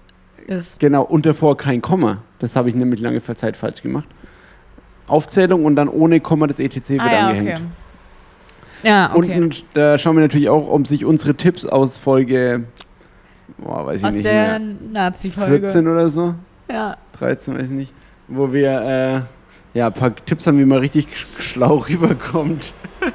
ist. 0.50 0.80
genau 0.80 1.04
und 1.04 1.26
davor 1.26 1.56
kein 1.58 1.82
Komma. 1.82 2.20
Das 2.40 2.56
habe 2.56 2.70
ich 2.70 2.76
nämlich 2.76 3.00
lange 3.02 3.22
Zeit 3.24 3.56
falsch 3.58 3.82
gemacht. 3.82 4.08
Aufzählung 5.08 5.66
und 5.66 5.76
dann 5.76 5.88
ohne 5.90 6.20
Komma 6.20 6.48
das 6.48 6.60
ETC 6.60 6.90
wird 6.90 7.02
Ah, 7.02 7.12
ja, 7.12 7.28
angehängt. 7.28 7.50
okay. 7.60 7.64
Ja, 8.84 9.12
okay. 9.16 9.40
Unten 9.42 9.56
da 9.74 9.98
schauen 9.98 10.16
wir 10.16 10.22
natürlich 10.22 10.50
auch, 10.50 10.70
ob 10.70 10.88
sich 10.88 11.04
unsere 11.04 11.36
Tipps 11.36 11.66
aus 11.66 11.98
Folge, 11.98 12.64
boah, 13.58 13.86
weiß 13.86 14.00
ich 14.02 14.06
Aus 14.08 14.14
nicht 14.14 14.26
der 14.26 14.60
Nazi-Folge. 14.60 15.60
14 15.68 15.88
oder 15.88 16.10
so, 16.10 16.36
Ja. 16.72 16.96
13, 17.14 17.56
weiß 17.56 17.66
ich 17.66 17.70
nicht, 17.72 17.94
wo 18.30 18.54
wir 18.54 19.26
äh, 19.74 19.78
ja, 19.78 19.88
ein 19.88 19.94
paar 19.94 20.16
Tipps 20.16 20.48
haben, 20.48 20.60
wie 20.60 20.66
man 20.66 20.78
richtig 20.80 21.08
sch- 21.08 21.42
schlau 21.42 21.78
rüberkommt. 21.90 22.72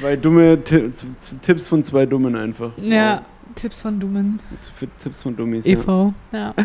zwei 0.00 0.16
dumme 0.16 0.58
Tipps 0.64 1.66
von 1.68 1.82
zwei 1.82 2.06
Dummen 2.06 2.34
einfach. 2.36 2.70
Ja, 2.78 3.22
Tipps 3.56 3.80
von 3.80 3.98
Dummen. 3.98 4.38
Für 4.74 4.86
Tipps 4.96 5.22
von 5.22 5.34
Dummies. 5.36 5.66
Ja. 5.66 5.72
e.V. 5.72 6.14
Ja. 6.32 6.54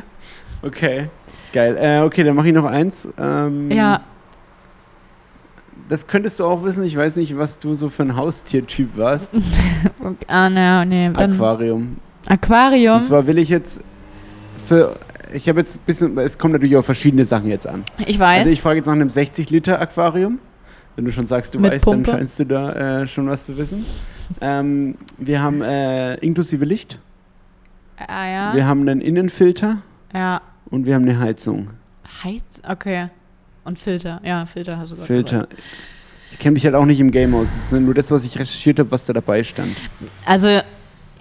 Okay, 0.63 1.07
geil. 1.53 1.75
Äh, 1.75 2.01
okay, 2.01 2.23
dann 2.23 2.35
mache 2.35 2.49
ich 2.49 2.53
noch 2.53 2.65
eins. 2.65 3.09
Ähm, 3.17 3.71
ja. 3.71 4.01
Das 5.89 6.05
könntest 6.05 6.39
du 6.39 6.45
auch 6.45 6.63
wissen. 6.63 6.83
Ich 6.83 6.95
weiß 6.95 7.15
nicht, 7.15 7.35
was 7.35 7.57
du 7.57 7.73
so 7.73 7.89
für 7.89 8.03
ein 8.03 8.15
Haustiertyp 8.15 8.95
warst. 8.95 9.31
Okay. 9.99 10.15
Ah, 10.27 10.49
na, 10.51 10.85
nee. 10.85 11.09
Dann 11.11 11.33
Aquarium. 11.33 11.97
Aquarium. 12.27 12.97
Und 12.97 13.05
zwar 13.05 13.25
will 13.25 13.39
ich 13.39 13.49
jetzt 13.49 13.81
für. 14.63 14.95
Ich 15.33 15.49
habe 15.49 15.59
jetzt 15.61 15.77
ein 15.77 15.83
bisschen. 15.87 16.15
Es 16.19 16.37
kommt 16.37 16.53
natürlich 16.53 16.75
auf 16.77 16.85
verschiedene 16.85 17.25
Sachen 17.25 17.49
jetzt 17.49 17.65
an. 17.65 17.83
ich 18.05 18.19
weiß. 18.19 18.41
Also 18.41 18.51
ich 18.51 18.61
frage 18.61 18.77
jetzt 18.77 18.85
nach 18.85 18.93
einem 18.93 19.07
60-Liter-Aquarium. 19.07 20.37
Wenn 20.95 21.05
du 21.05 21.11
schon 21.11 21.25
sagst, 21.25 21.55
du 21.55 21.59
Mit 21.59 21.71
weißt, 21.71 21.85
Pumpe? 21.85 22.11
dann 22.11 22.19
scheinst 22.19 22.39
du 22.39 22.45
da 22.45 23.01
äh, 23.01 23.07
schon 23.07 23.27
was 23.27 23.47
zu 23.47 23.57
wissen. 23.57 23.83
Ähm, 24.41 24.95
wir 25.17 25.41
haben 25.41 25.61
äh, 25.61 26.15
inklusive 26.15 26.65
Licht. 26.65 26.99
ah, 27.97 28.27
ja. 28.27 28.55
Wir 28.55 28.65
haben 28.67 28.81
einen 28.81 29.01
Innenfilter 29.01 29.81
ja. 30.13 30.41
und 30.69 30.85
wir 30.85 30.95
haben 30.95 31.03
eine 31.03 31.19
Heizung. 31.19 31.71
Heiz. 32.23 32.61
Okay. 32.67 33.09
Und 33.63 33.77
Filter. 33.77 34.21
Ja, 34.23 34.45
Filter 34.45 34.77
hast 34.77 34.91
du 34.91 34.95
gerade 34.95 35.07
Filter. 35.07 35.37
gesagt. 35.43 35.55
Ich 36.31 36.39
kenne 36.39 36.53
mich 36.53 36.65
halt 36.65 36.75
auch 36.75 36.85
nicht 36.85 36.99
im 36.99 37.11
Game 37.11 37.35
aus. 37.35 37.53
Das 37.53 37.65
ist 37.65 37.85
nur 37.85 37.93
das, 37.93 38.09
was 38.09 38.23
ich 38.23 38.35
recherchiert 38.35 38.79
habe, 38.79 38.89
was 38.91 39.05
da 39.05 39.13
dabei 39.13 39.43
stand. 39.43 39.75
Also. 40.25 40.61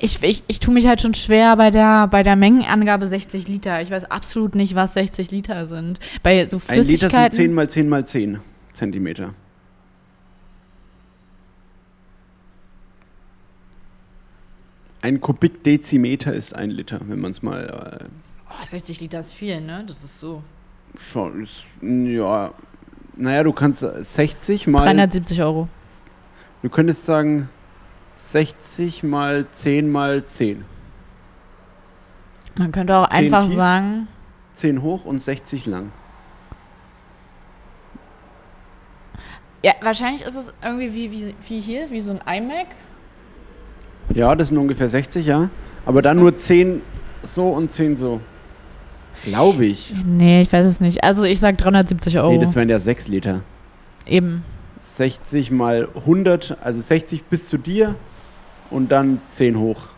Ich, 0.02 0.22
ich, 0.22 0.42
ich 0.46 0.60
tue 0.60 0.72
mich 0.72 0.86
halt 0.86 1.02
schon 1.02 1.12
schwer 1.12 1.54
bei 1.58 1.70
der, 1.70 2.06
bei 2.06 2.22
der 2.22 2.34
Mengenangabe 2.34 3.06
60 3.06 3.46
Liter. 3.48 3.82
Ich 3.82 3.90
weiß 3.90 4.10
absolut 4.10 4.54
nicht, 4.54 4.74
was 4.74 4.94
60 4.94 5.30
Liter 5.30 5.66
sind. 5.66 6.00
Bei 6.22 6.46
so 6.48 6.56
Ein 6.68 6.78
Liter 6.78 7.10
Flüssigkeiten. 7.10 7.36
sind 7.36 7.46
10 7.48 7.54
mal 7.54 7.68
10 7.68 7.88
mal 7.90 8.06
10 8.06 8.38
Zentimeter. 8.72 9.34
Ein 15.02 15.20
Kubikdezimeter 15.20 16.32
ist 16.32 16.54
ein 16.54 16.70
Liter, 16.70 17.00
wenn 17.06 17.20
man 17.20 17.30
es 17.30 17.42
mal 17.42 18.08
Oh, 18.50 18.64
60 18.64 19.00
Liter 19.00 19.20
ist 19.20 19.32
viel, 19.32 19.60
ne? 19.60 19.84
Das 19.86 20.04
ist 20.04 20.18
so. 20.20 20.42
äh, 20.94 21.00
schon. 21.00 21.42
Ist, 21.42 21.64
ja. 21.80 22.52
Naja, 23.16 23.42
du 23.42 23.52
kannst 23.52 23.80
60 23.80 24.66
mal. 24.66 24.84
370 24.84 25.42
Euro. 25.42 25.68
Du 26.62 26.68
könntest 26.68 27.06
sagen 27.06 27.48
60 28.16 29.02
mal 29.02 29.46
10 29.50 29.90
mal 29.90 30.24
10. 30.26 30.64
Man 32.58 32.72
könnte 32.72 32.96
auch 32.96 33.08
einfach 33.08 33.46
tief? 33.46 33.56
sagen, 33.56 34.08
10 34.54 34.82
hoch 34.82 35.04
und 35.04 35.22
60 35.22 35.66
lang. 35.66 35.92
ja, 39.62 39.74
wahrscheinlich 39.82 40.22
ist 40.22 40.36
es 40.36 40.52
irgendwie 40.62 40.92
wie, 40.94 41.10
wie, 41.10 41.34
wie 41.46 41.60
hier, 41.60 41.90
wie 41.90 42.00
so 42.00 42.12
ein 42.12 42.42
iMac. 42.42 42.68
Ja, 44.14 44.34
das 44.34 44.48
sind 44.48 44.58
ungefähr 44.58 44.88
60, 44.88 45.26
ja. 45.26 45.48
Aber 45.86 46.02
dann 46.02 46.18
nur 46.18 46.36
10 46.36 46.82
so 47.22 47.48
und 47.50 47.72
10 47.72 47.96
so. 47.96 48.20
Glaube 49.24 49.66
ich. 49.66 49.94
Nee, 50.04 50.40
ich 50.40 50.52
weiß 50.52 50.66
es 50.66 50.80
nicht. 50.80 51.04
Also 51.04 51.24
ich 51.24 51.40
sag 51.40 51.58
370 51.58 52.18
Euro. 52.18 52.32
Nee, 52.32 52.38
das 52.38 52.54
wären 52.54 52.68
ja 52.68 52.78
6 52.78 53.08
Liter. 53.08 53.42
Eben. 54.06 54.42
60 54.80 55.50
mal 55.50 55.88
100, 55.94 56.56
also 56.62 56.80
60 56.80 57.24
bis 57.24 57.46
zu 57.46 57.58
dir 57.58 57.94
und 58.70 58.90
dann 58.90 59.20
10 59.28 59.58
hoch. 59.58 59.88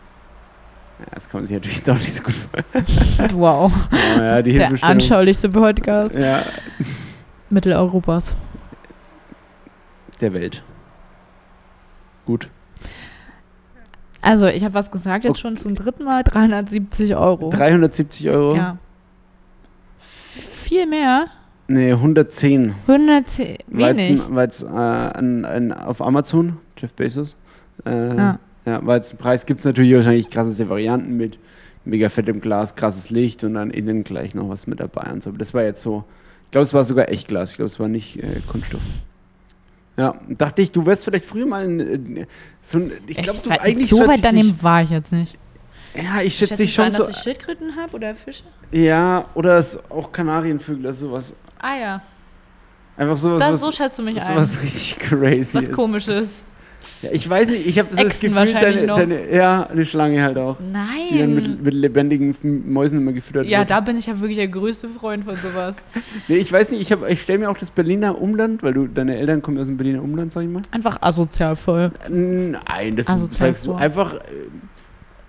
Ja, 0.99 1.05
das 1.13 1.29
kann 1.29 1.41
man 1.41 1.47
sich 1.47 1.55
natürlich 1.55 1.77
jetzt 1.77 1.89
auch 1.89 1.95
nicht 1.95 2.13
so 2.13 2.23
gut 2.23 2.33
vorstellen. 2.33 3.29
Wow. 3.39 3.71
Oh, 3.91 4.19
ja, 4.19 4.41
die 4.41 4.53
Der 4.53 4.71
anschaulichste 4.83 5.49
Podcast 5.49 6.15
Ja, 6.15 6.43
Mitteleuropas. 7.49 8.35
der 10.21 10.33
Welt. 10.33 10.63
Gut. 12.25 12.49
Also, 14.23 14.47
ich 14.47 14.63
habe 14.63 14.73
was 14.73 14.89
gesagt, 14.89 15.25
jetzt 15.25 15.31
Okay. 15.31 15.41
schon 15.41 15.57
zum 15.57 15.75
dritten 15.75 16.05
Mal 16.05 16.23
370 16.23 17.15
Euro. 17.15 17.49
370 17.49 18.29
Euro? 18.29 18.55
Ja. 18.55 18.77
Viel 19.99 20.87
mehr? 20.87 21.27
Nee, 21.67 21.91
110. 21.91 22.73
110. 22.87 23.57
Wenig. 23.67 24.21
Weil 24.29 24.47
es 24.47 24.63
äh, 24.63 25.73
auf 25.85 26.01
Amazon, 26.01 26.57
Jeff 26.77 26.93
Bezos. 26.93 27.35
Äh, 27.85 28.15
Ja. 28.15 28.39
ja. 28.65 28.79
weil 28.83 29.01
es 29.01 29.11
einen 29.11 29.19
Preis 29.19 29.45
gibt 29.45 29.59
es 29.59 29.65
natürlich 29.65 29.93
wahrscheinlich 29.93 30.29
krasseste 30.29 30.69
Varianten 30.69 31.15
mit 31.17 31.37
mega 31.85 32.09
fettem 32.09 32.39
Glas, 32.41 32.75
krasses 32.75 33.09
Licht 33.09 33.43
und 33.43 33.55
dann 33.55 33.71
innen 33.71 34.03
gleich 34.05 34.33
noch 34.35 34.47
was 34.49 34.67
mit 34.67 34.79
dabei 34.79 35.11
und 35.11 35.21
so. 35.23 35.29
Aber 35.31 35.37
das 35.39 35.53
war 35.53 35.63
jetzt 35.63 35.81
so, 35.81 36.05
ich 36.45 36.51
glaube, 36.51 36.63
es 36.63 36.73
war 36.73 36.83
sogar 36.85 37.09
Echtglas, 37.09 37.51
ich 37.51 37.55
glaube, 37.57 37.67
es 37.67 37.79
war 37.79 37.87
nicht 37.89 38.17
äh, 38.23 38.39
Kunststoff. 38.47 38.81
Ja, 39.95 40.15
dachte 40.27 40.61
ich, 40.63 40.71
du 40.71 40.85
wärst 40.85 41.03
vielleicht 41.05 41.25
früher 41.25 41.45
mal 41.45 41.65
ein, 41.65 42.17
äh, 42.17 42.25
so 42.61 42.79
ein, 42.79 42.91
ich 43.05 43.17
glaube, 43.21 43.39
du 43.43 43.51
eigentlich 43.51 43.89
So 43.89 44.07
weit 44.07 44.23
daneben 44.23 44.57
war 44.61 44.81
ich 44.81 44.89
jetzt 44.89 45.11
nicht. 45.11 45.35
Ja, 45.95 46.21
ich 46.23 46.35
schätze 46.35 46.55
dich 46.55 46.73
schon 46.73 46.91
so, 46.91 47.05
dass 47.05 47.17
ich 47.17 47.21
Schildkröten 47.21 47.75
habe 47.75 47.93
oder 47.95 48.15
Fische? 48.15 48.43
ja, 48.71 49.25
oder 49.35 49.57
es 49.57 49.77
auch 49.91 50.11
Kanarienvögel, 50.11 50.85
oder 50.85 50.93
sowas. 50.93 51.35
Ah 51.59 51.75
ja, 51.75 52.01
Einfach 52.95 53.17
sowas, 53.17 53.39
das, 53.39 53.53
was, 53.53 53.61
so 53.61 53.71
schätzt 53.71 53.97
du 53.97 54.03
mich 54.03 54.15
ein. 54.15 54.21
sowas 54.21 54.61
richtig 54.61 54.99
crazy 54.99 55.57
Was 55.57 55.65
ist. 55.65 55.71
komisches. 55.73 56.43
Ja, 57.01 57.09
ich 57.11 57.29
weiß 57.29 57.49
nicht, 57.49 57.67
ich 57.67 57.79
habe 57.79 57.93
so 57.93 58.01
das 58.03 58.19
Gefühl, 58.19 58.53
deine, 58.53 58.87
deine, 58.87 59.33
ja, 59.35 59.63
eine 59.67 59.85
Schlange 59.85 60.21
halt 60.23 60.37
auch. 60.37 60.57
Die 60.57 61.17
dann 61.19 61.33
mit, 61.33 61.47
Nein. 61.47 61.59
mit 61.63 61.73
lebendigen 61.73 62.35
Mäusen 62.71 62.97
immer 62.99 63.11
gefüttert 63.13 63.45
Ja, 63.47 63.59
wird. 63.59 63.69
da 63.71 63.79
bin 63.81 63.97
ich 63.97 64.05
ja 64.05 64.19
wirklich 64.19 64.37
der 64.37 64.47
größte 64.47 64.89
Freund 64.89 65.25
von 65.25 65.35
sowas. 65.35 65.77
Nee, 66.27 66.37
ich 66.37 66.51
weiß 66.51 66.71
nicht, 66.71 66.81
ich, 66.81 66.91
hab- 66.91 67.07
ich 67.09 67.21
stelle 67.21 67.39
mir 67.39 67.49
auch 67.49 67.57
das 67.57 67.71
Berliner 67.71 68.21
Umland, 68.21 68.63
weil 68.63 68.73
du, 68.73 68.87
deine 68.87 69.17
Eltern 69.17 69.41
kommen 69.41 69.57
aus 69.59 69.65
dem 69.67 69.77
Berliner 69.77 70.01
Umland, 70.03 70.31
sag 70.31 70.43
ich 70.43 70.49
mal. 70.49 70.61
Einfach 70.71 70.97
asozial 71.01 71.55
voll. 71.55 71.91
Nein, 72.09 72.95
das 72.95 73.07
Asozial 73.09 73.49
sagst 73.51 73.65
du 73.65 73.71
vor. 73.71 73.79
einfach. 73.79 74.13
äh, 74.15 74.19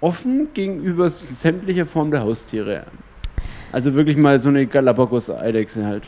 offen 0.01 0.49
gegenüber 0.53 1.09
sämtlicher 1.09 1.87
Form 1.87 2.11
der 2.11 2.21
Haustiere. 2.23 2.85
Also 3.73 3.95
wirklich 3.95 4.17
mal 4.17 4.39
so 4.39 4.51
eine 4.51 4.67
Galapagos-Eidechse 4.67 5.87
halt. 5.87 6.05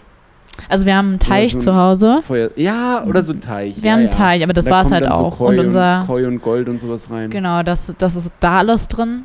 Also 0.68 0.86
wir 0.86 0.96
haben 0.96 1.08
einen 1.10 1.18
Teich 1.18 1.52
so 1.52 1.58
ein 1.58 1.62
zu 1.62 1.76
Hause. 1.76 2.22
Feuer 2.22 2.50
ja, 2.56 3.04
oder 3.04 3.22
so 3.22 3.32
ein 3.32 3.40
Teich. 3.40 3.76
Wir 3.82 3.88
ja, 3.88 3.92
haben 3.92 4.00
einen 4.00 4.10
ja. 4.10 4.16
Teich, 4.16 4.42
aber 4.42 4.52
das 4.52 4.64
Da 4.64 4.70
war 4.72 4.82
es 4.82 4.90
halt 4.90 5.06
auch. 5.06 5.32
So 5.32 5.44
Koi 5.44 5.58
und 5.58 5.66
unser, 5.66 6.00
und, 6.00 6.06
Koi 6.06 6.26
und 6.26 6.42
Gold 6.42 6.68
und 6.68 6.78
sowas 6.78 7.10
rein. 7.10 7.30
genau, 7.30 7.62
das, 7.62 7.94
das 7.98 8.16
ist 8.16 8.32
da 8.40 8.58
alles 8.58 8.88
drin. 8.88 9.22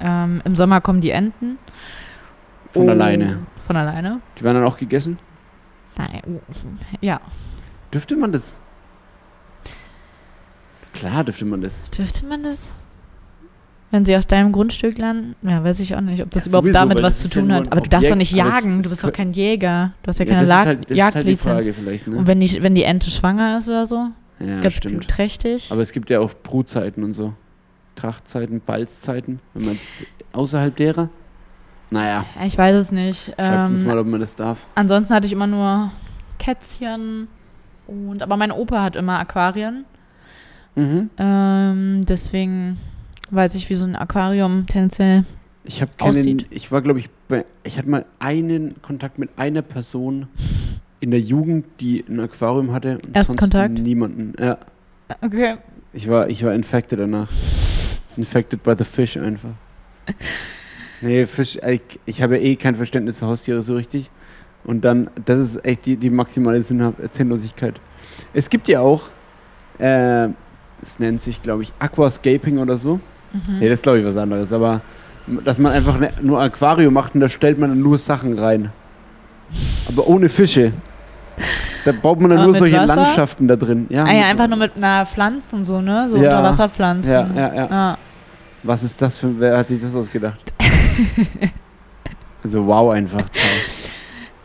Ähm, 0.00 0.40
Im 0.44 0.54
Sommer 0.56 0.80
kommen 0.80 1.00
die 1.00 1.10
Enten. 1.10 1.58
Von 2.72 2.82
Und- 2.84 2.90
alleine. 2.90 3.40
Von 3.66 3.76
alleine? 3.76 4.20
Die 4.38 4.42
werden 4.42 4.56
dann 4.56 4.64
auch 4.64 4.76
gegessen. 4.78 5.18
Nein. 5.96 6.40
Ja, 7.00 7.20
Dürfte 7.92 8.16
man 8.16 8.32
das? 8.32 8.56
Klar 10.94 11.24
dürfte 11.24 11.44
man 11.44 11.60
das. 11.60 11.80
dürfte 11.96 12.26
man 12.26 12.42
das? 12.42 12.72
Wenn 13.92 14.04
sie 14.06 14.16
auf 14.16 14.24
deinem 14.26 14.50
Grundstück 14.52 14.96
landen? 14.98 15.36
Ja, 15.48 15.62
weiß 15.62 15.78
ich 15.80 15.94
auch 15.94 16.00
nicht, 16.00 16.22
ob 16.22 16.30
das 16.30 16.46
Ja, 16.46 16.48
überhaupt 16.48 16.64
sowieso, 16.64 16.78
damit 16.80 17.02
was 17.02 17.18
zu 17.20 17.28
ja 17.28 17.34
tun 17.34 17.46
nur 17.48 17.56
hat. 17.58 17.70
Aber 17.72 17.80
du 17.82 17.90
darfst 17.90 18.10
doch 18.10 18.16
nicht 18.16 18.32
Objekt, 18.32 18.48
jagen, 18.54 18.82
du 18.82 18.88
bist 18.88 19.04
doch 19.04 19.10
kö- 19.10 19.12
kein 19.12 19.32
Jäger. 19.32 19.92
Du 20.02 20.08
hast 20.08 20.18
ja 20.18 20.24
keine 20.24 20.42
ist 20.42 20.50
halt, 20.52 20.66
halt 20.66 20.90
Jagdlizenz. 20.90 21.68
Vielleicht, 21.76 22.08
ne? 22.08 22.16
Und 22.16 22.26
wenn 22.26 22.40
die, 22.40 22.62
wenn 22.62 22.74
die 22.74 22.82
Ente 22.84 23.10
schwanger 23.10 23.58
ist 23.58 23.68
oder 23.68 23.84
so, 23.86 24.08
ja, 24.40 24.60
ganz 24.62 24.74
stimmt. 24.74 25.06
trächtig. 25.08 25.68
Aber 25.70 25.82
es 25.82 25.92
gibt 25.92 26.08
ja 26.10 26.18
auch 26.20 26.32
Brutzeiten 26.42 27.04
und 27.04 27.12
so. 27.14 27.34
Trachtzeiten, 27.94 28.60
Balzzeiten. 28.64 29.40
Wenn 29.54 29.66
man 29.66 29.74
es 29.76 29.86
außerhalb 30.32 30.74
derer. 30.74 31.10
Naja, 31.90 32.24
Ja, 32.40 32.46
Ich 32.46 32.56
weiß 32.56 32.74
es 32.74 32.90
nicht. 32.90 33.24
schreibt 33.38 33.70
uns 33.70 33.82
Ähm, 33.82 33.88
mal, 33.88 33.98
ob 33.98 34.06
man 34.06 34.20
das 34.20 34.34
darf. 34.34 34.66
ansonsten 34.74 35.14
hatte 35.14 35.26
ich 35.26 35.32
immer 35.34 35.46
nur 35.46 35.92
Kätzchen 36.38 37.28
und 37.86 38.22
aber 38.22 38.38
mein 38.38 38.50
Opa 38.52 38.82
hat 38.82 38.96
immer 38.96 39.18
Aquarien. 39.18 39.84
Mhm. 40.74 41.10
Ähm, 41.18 42.06
deswegen 42.06 42.78
weiß 43.32 43.54
ich, 43.54 43.68
wie 43.70 43.74
so 43.74 43.84
ein 43.84 43.96
Aquarium 43.96 44.66
tendenziell. 44.66 45.24
Ich 45.64 45.80
habe 45.80 45.92
keinen. 45.96 46.18
aussieht. 46.18 46.46
Ich 46.50 46.70
war, 46.72 46.82
glaube 46.82 46.98
ich, 46.98 47.08
bei. 47.28 47.44
Ich 47.64 47.78
hatte 47.78 47.88
mal 47.88 48.04
einen 48.18 48.80
Kontakt 48.82 49.18
mit 49.18 49.30
einer 49.36 49.62
Person 49.62 50.26
in 51.00 51.10
der 51.10 51.20
Jugend, 51.20 51.66
die 51.80 52.04
ein 52.08 52.20
Aquarium 52.20 52.72
hatte. 52.72 52.98
Und 53.04 53.14
Erstkontakt? 53.16 53.76
sonst 53.76 53.86
niemanden. 53.86 54.34
Ja. 54.42 54.58
Okay. 55.20 55.56
Ich 55.92 56.08
war, 56.08 56.28
ich 56.28 56.42
war 56.44 56.54
infected 56.54 56.98
danach. 56.98 57.28
Infected 58.16 58.62
by 58.62 58.74
the 58.78 58.84
fish 58.84 59.16
einfach. 59.16 59.50
Nee, 61.00 61.26
Fisch, 61.26 61.56
ich, 61.66 61.82
ich 62.06 62.22
habe 62.22 62.36
ja 62.38 62.42
eh 62.44 62.56
kein 62.56 62.74
Verständnis 62.74 63.18
für 63.18 63.26
Haustiere 63.26 63.62
so 63.62 63.74
richtig. 63.74 64.10
Und 64.64 64.84
dann, 64.84 65.10
das 65.24 65.38
ist 65.40 65.64
echt 65.64 65.86
die, 65.86 65.96
die 65.96 66.10
maximale 66.10 66.58
Sinnha- 66.60 66.94
Sinnlosigkeit. 67.10 67.80
Es 68.32 68.48
gibt 68.48 68.68
ja 68.68 68.80
auch, 68.80 69.02
äh, 69.78 70.28
es 70.80 70.98
nennt 71.00 71.20
sich, 71.20 71.42
glaube 71.42 71.64
ich, 71.64 71.72
Aquascaping 71.80 72.58
oder 72.58 72.76
so. 72.76 73.00
Mhm. 73.32 73.58
Nee, 73.60 73.68
das 73.68 73.78
ist, 73.78 73.82
glaube 73.82 74.00
ich, 74.00 74.04
was 74.06 74.16
anderes. 74.16 74.52
Aber 74.52 74.80
dass 75.44 75.58
man 75.58 75.72
einfach 75.72 75.98
ne, 75.98 76.10
nur 76.22 76.40
Aquarium 76.40 76.94
macht 76.94 77.14
und 77.14 77.20
da 77.20 77.28
stellt 77.28 77.58
man 77.58 77.70
dann 77.70 77.80
nur 77.80 77.98
Sachen 77.98 78.38
rein. 78.38 78.70
Aber 79.88 80.06
ohne 80.08 80.28
Fische. 80.28 80.72
Da 81.84 81.92
baut 81.92 82.20
man 82.20 82.30
dann 82.30 82.38
Aber 82.40 82.46
nur 82.48 82.54
solche 82.56 82.76
Wasser? 82.76 82.96
Landschaften 82.96 83.48
da 83.48 83.56
drin. 83.56 83.86
Ja, 83.88 84.04
Ah 84.04 84.12
ja, 84.12 84.22
einfach 84.26 84.46
nur 84.48 84.58
mit 84.58 84.76
einer 84.76 85.04
Pflanze 85.06 85.56
und 85.56 85.64
so, 85.64 85.80
ne? 85.80 86.08
So 86.08 86.16
Ja. 86.16 86.24
Unterwasserpflanzen. 86.24 87.12
Ja, 87.12 87.28
ja, 87.34 87.54
ja. 87.54 87.70
Ah. 87.70 87.98
Was 88.62 88.82
ist 88.84 89.00
das 89.02 89.18
für. 89.18 89.38
Wer 89.40 89.58
hat 89.58 89.68
sich 89.68 89.80
das 89.80 89.94
ausgedacht? 89.96 90.38
also, 92.44 92.66
wow, 92.66 92.92
einfach. 92.92 93.22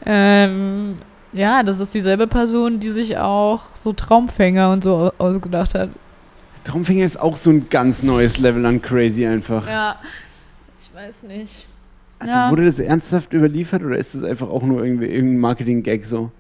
Ähm, 0.06 0.96
ja, 1.34 1.62
das 1.64 1.80
ist 1.80 1.94
dieselbe 1.94 2.28
Person, 2.28 2.80
die 2.80 2.90
sich 2.90 3.18
auch 3.18 3.62
so 3.76 3.94
Traumfänger 3.94 4.72
und 4.72 4.84
so 4.84 4.96
au- 4.96 5.24
ausgedacht 5.24 5.76
hat. 5.76 5.90
Traumfinger 6.68 7.06
ist 7.06 7.18
auch 7.20 7.38
so 7.38 7.50
ein 7.50 7.70
ganz 7.70 8.04
neues 8.04 8.40
Level 8.40 8.66
an 8.66 8.82
crazy 8.82 9.26
einfach. 9.26 9.68
Ja, 9.68 10.00
ich 10.80 10.94
weiß 10.94 11.24
nicht. 11.24 11.66
Also 12.20 12.34
Ja. 12.34 12.52
wurde 12.52 12.66
das 12.66 12.80
ernsthaft 12.80 13.32
überliefert 13.32 13.84
oder 13.84 13.98
ist 13.98 14.16
das 14.16 14.24
einfach 14.24 14.50
auch 14.50 14.64
nur 14.64 14.84
irgendwie 14.84 15.06
irgendein 15.06 15.40
Marketing-Gag 15.40 16.04
so? 16.04 16.32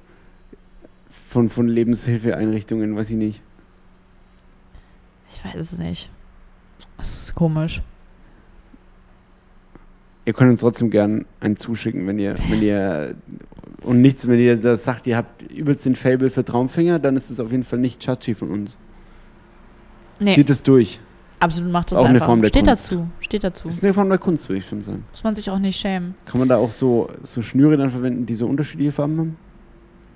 Von, 1.27 1.49
von 1.49 1.67
Lebenshilfeeinrichtungen, 1.67 2.95
weiß 2.95 3.11
ich 3.11 3.15
nicht. 3.15 3.41
Ich 5.31 5.45
weiß 5.45 5.55
es 5.73 5.77
nicht. 5.77 6.09
Das 6.97 7.23
ist 7.23 7.35
komisch. 7.35 7.81
Ihr 10.25 10.33
könnt 10.33 10.51
uns 10.51 10.59
trotzdem 10.59 10.89
gern 10.89 11.25
einen 11.39 11.55
zuschicken, 11.55 12.05
wenn 12.05 12.19
ihr, 12.19 12.35
wenn 12.49 12.61
ihr 12.61 13.15
und 13.83 14.01
nichts, 14.01 14.27
wenn 14.27 14.39
ihr 14.39 14.57
das 14.57 14.83
sagt, 14.83 15.07
ihr 15.07 15.15
habt 15.15 15.41
übelst 15.51 15.85
den 15.85 15.95
Fable 15.95 16.29
für 16.29 16.43
Traumfinger, 16.43 16.99
dann 16.99 17.15
ist 17.15 17.29
es 17.29 17.39
auf 17.39 17.51
jeden 17.51 17.63
Fall 17.63 17.79
nicht 17.79 18.01
Chachi 18.01 18.35
von 18.35 18.51
uns. 18.51 18.77
Nee, 20.19 20.33
Zieht 20.33 20.49
es 20.49 20.63
durch. 20.63 20.99
absolut 21.39 21.71
macht 21.71 21.87
Ist 21.87 21.91
das 21.93 21.99
auch 21.99 22.05
eine 22.05 22.15
einfach. 22.15 22.25
Form 22.27 22.41
der 22.41 22.47
Steht 22.49 22.65
Kunst. 22.65 22.91
dazu. 22.91 23.07
Steht 23.19 23.43
dazu. 23.43 23.67
Ist 23.67 23.83
eine 23.83 23.93
Form 23.93 24.09
der 24.09 24.17
Kunst, 24.17 24.47
würde 24.49 24.59
ich 24.59 24.65
schon 24.67 24.81
sagen. 24.81 25.05
Muss 25.11 25.23
man 25.23 25.35
sich 25.35 25.49
auch 25.49 25.59
nicht 25.59 25.79
schämen. 25.79 26.15
Kann 26.25 26.39
man 26.39 26.49
da 26.49 26.57
auch 26.57 26.71
so, 26.71 27.07
so 27.23 27.41
Schnüre 27.41 27.77
dann 27.77 27.89
verwenden, 27.89 28.25
die 28.25 28.35
so 28.35 28.47
unterschiedliche 28.47 28.91
Farben 28.91 29.17
haben? 29.19 29.37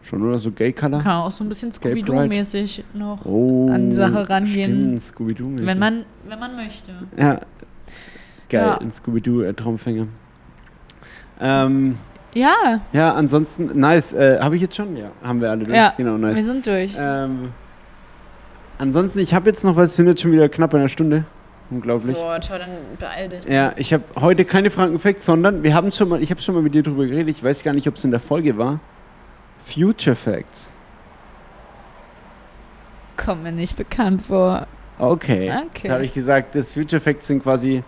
Schon, 0.03 0.23
oder? 0.27 0.39
So 0.39 0.51
Gay 0.51 0.73
Color? 0.73 0.99
Kann 1.03 1.11
auch 1.11 1.29
so 1.29 1.43
ein 1.43 1.49
bisschen 1.49 1.71
Scooby-Doo-mäßig 1.71 2.83
noch, 2.95 3.23
Oh, 3.25 3.69
an 3.69 3.91
die 3.91 3.95
Sache 3.95 4.27
rangehen. 4.27 4.97
Stimmt, 4.97 5.03
Scooby-Doo. 5.03 5.51
wenn 5.57 5.77
man, 5.77 6.05
wenn 6.27 6.39
man 6.39 6.55
möchte. 6.55 6.91
Ja. 7.17 7.39
Geil, 8.49 8.65
Ja. 8.65 8.77
ein 8.79 8.89
Scooby-Doo 8.89 9.41
äh, 9.43 9.53
Traumfänger. 9.53 10.07
Ähm, 11.39 11.97
Ja, 12.33 12.81
ja, 12.93 13.13
ansonsten, 13.13 13.77
nice. 13.79 14.13
Äh, 14.13 14.39
Habe 14.39 14.55
ich 14.55 14.61
jetzt 14.61 14.75
schon? 14.75 14.95
Ja, 14.97 15.11
haben 15.21 15.41
wir 15.41 15.51
alle 15.51 15.65
durch. 15.65 15.75
Ja, 15.77 15.93
Genau, 15.97 16.13
wir 16.13 16.17
nice. 16.17 16.45
sind 16.45 16.65
durch. 16.65 16.95
Ähm, 16.97 17.49
ansonsten, 18.81 19.19
ich 19.19 19.33
habe 19.33 19.49
jetzt 19.49 19.63
noch 19.63 19.75
was, 19.75 19.95
sind 19.95 20.07
jetzt 20.07 20.21
schon 20.21 20.31
wieder 20.31 20.49
knapp 20.49 20.73
eine 20.73 20.89
Stunde. 20.89 21.23
Unglaublich. 21.69 22.17
Boah, 22.17 22.37
schau, 22.45 22.57
dann 22.57 22.69
beeil 22.99 23.29
dich. 23.29 23.45
Ja, 23.45 23.73
ich 23.77 23.93
habe 23.93 24.03
heute 24.19 24.43
keine 24.43 24.69
Franken-Facts, 24.69 25.25
sondern 25.25 25.63
wir 25.63 25.73
haben 25.73 25.91
schon 25.91 26.09
mal, 26.09 26.21
ich 26.21 26.29
habe 26.29 26.41
schon 26.41 26.53
mal 26.53 26.61
mit 26.61 26.73
dir 26.73 26.83
drüber 26.83 27.05
geredet, 27.05 27.29
ich 27.29 27.43
weiß 27.43 27.63
gar 27.63 27.73
nicht, 27.73 27.87
ob 27.87 27.95
es 27.95 28.03
in 28.03 28.11
der 28.11 28.19
Folge 28.19 28.57
war. 28.57 28.79
Future 29.63 30.15
Facts. 30.15 30.69
Kommt 33.15 33.43
mir 33.43 33.51
nicht 33.53 33.77
bekannt 33.77 34.23
vor. 34.23 34.67
Okay. 34.99 35.51
Okay. 35.67 35.87
Da 35.87 35.93
habe 35.93 36.03
ich 36.03 36.13
gesagt, 36.13 36.55
das 36.55 36.73
Future 36.73 36.99
Facts 36.99 37.27
sind 37.27 37.41
quasi 37.41 37.83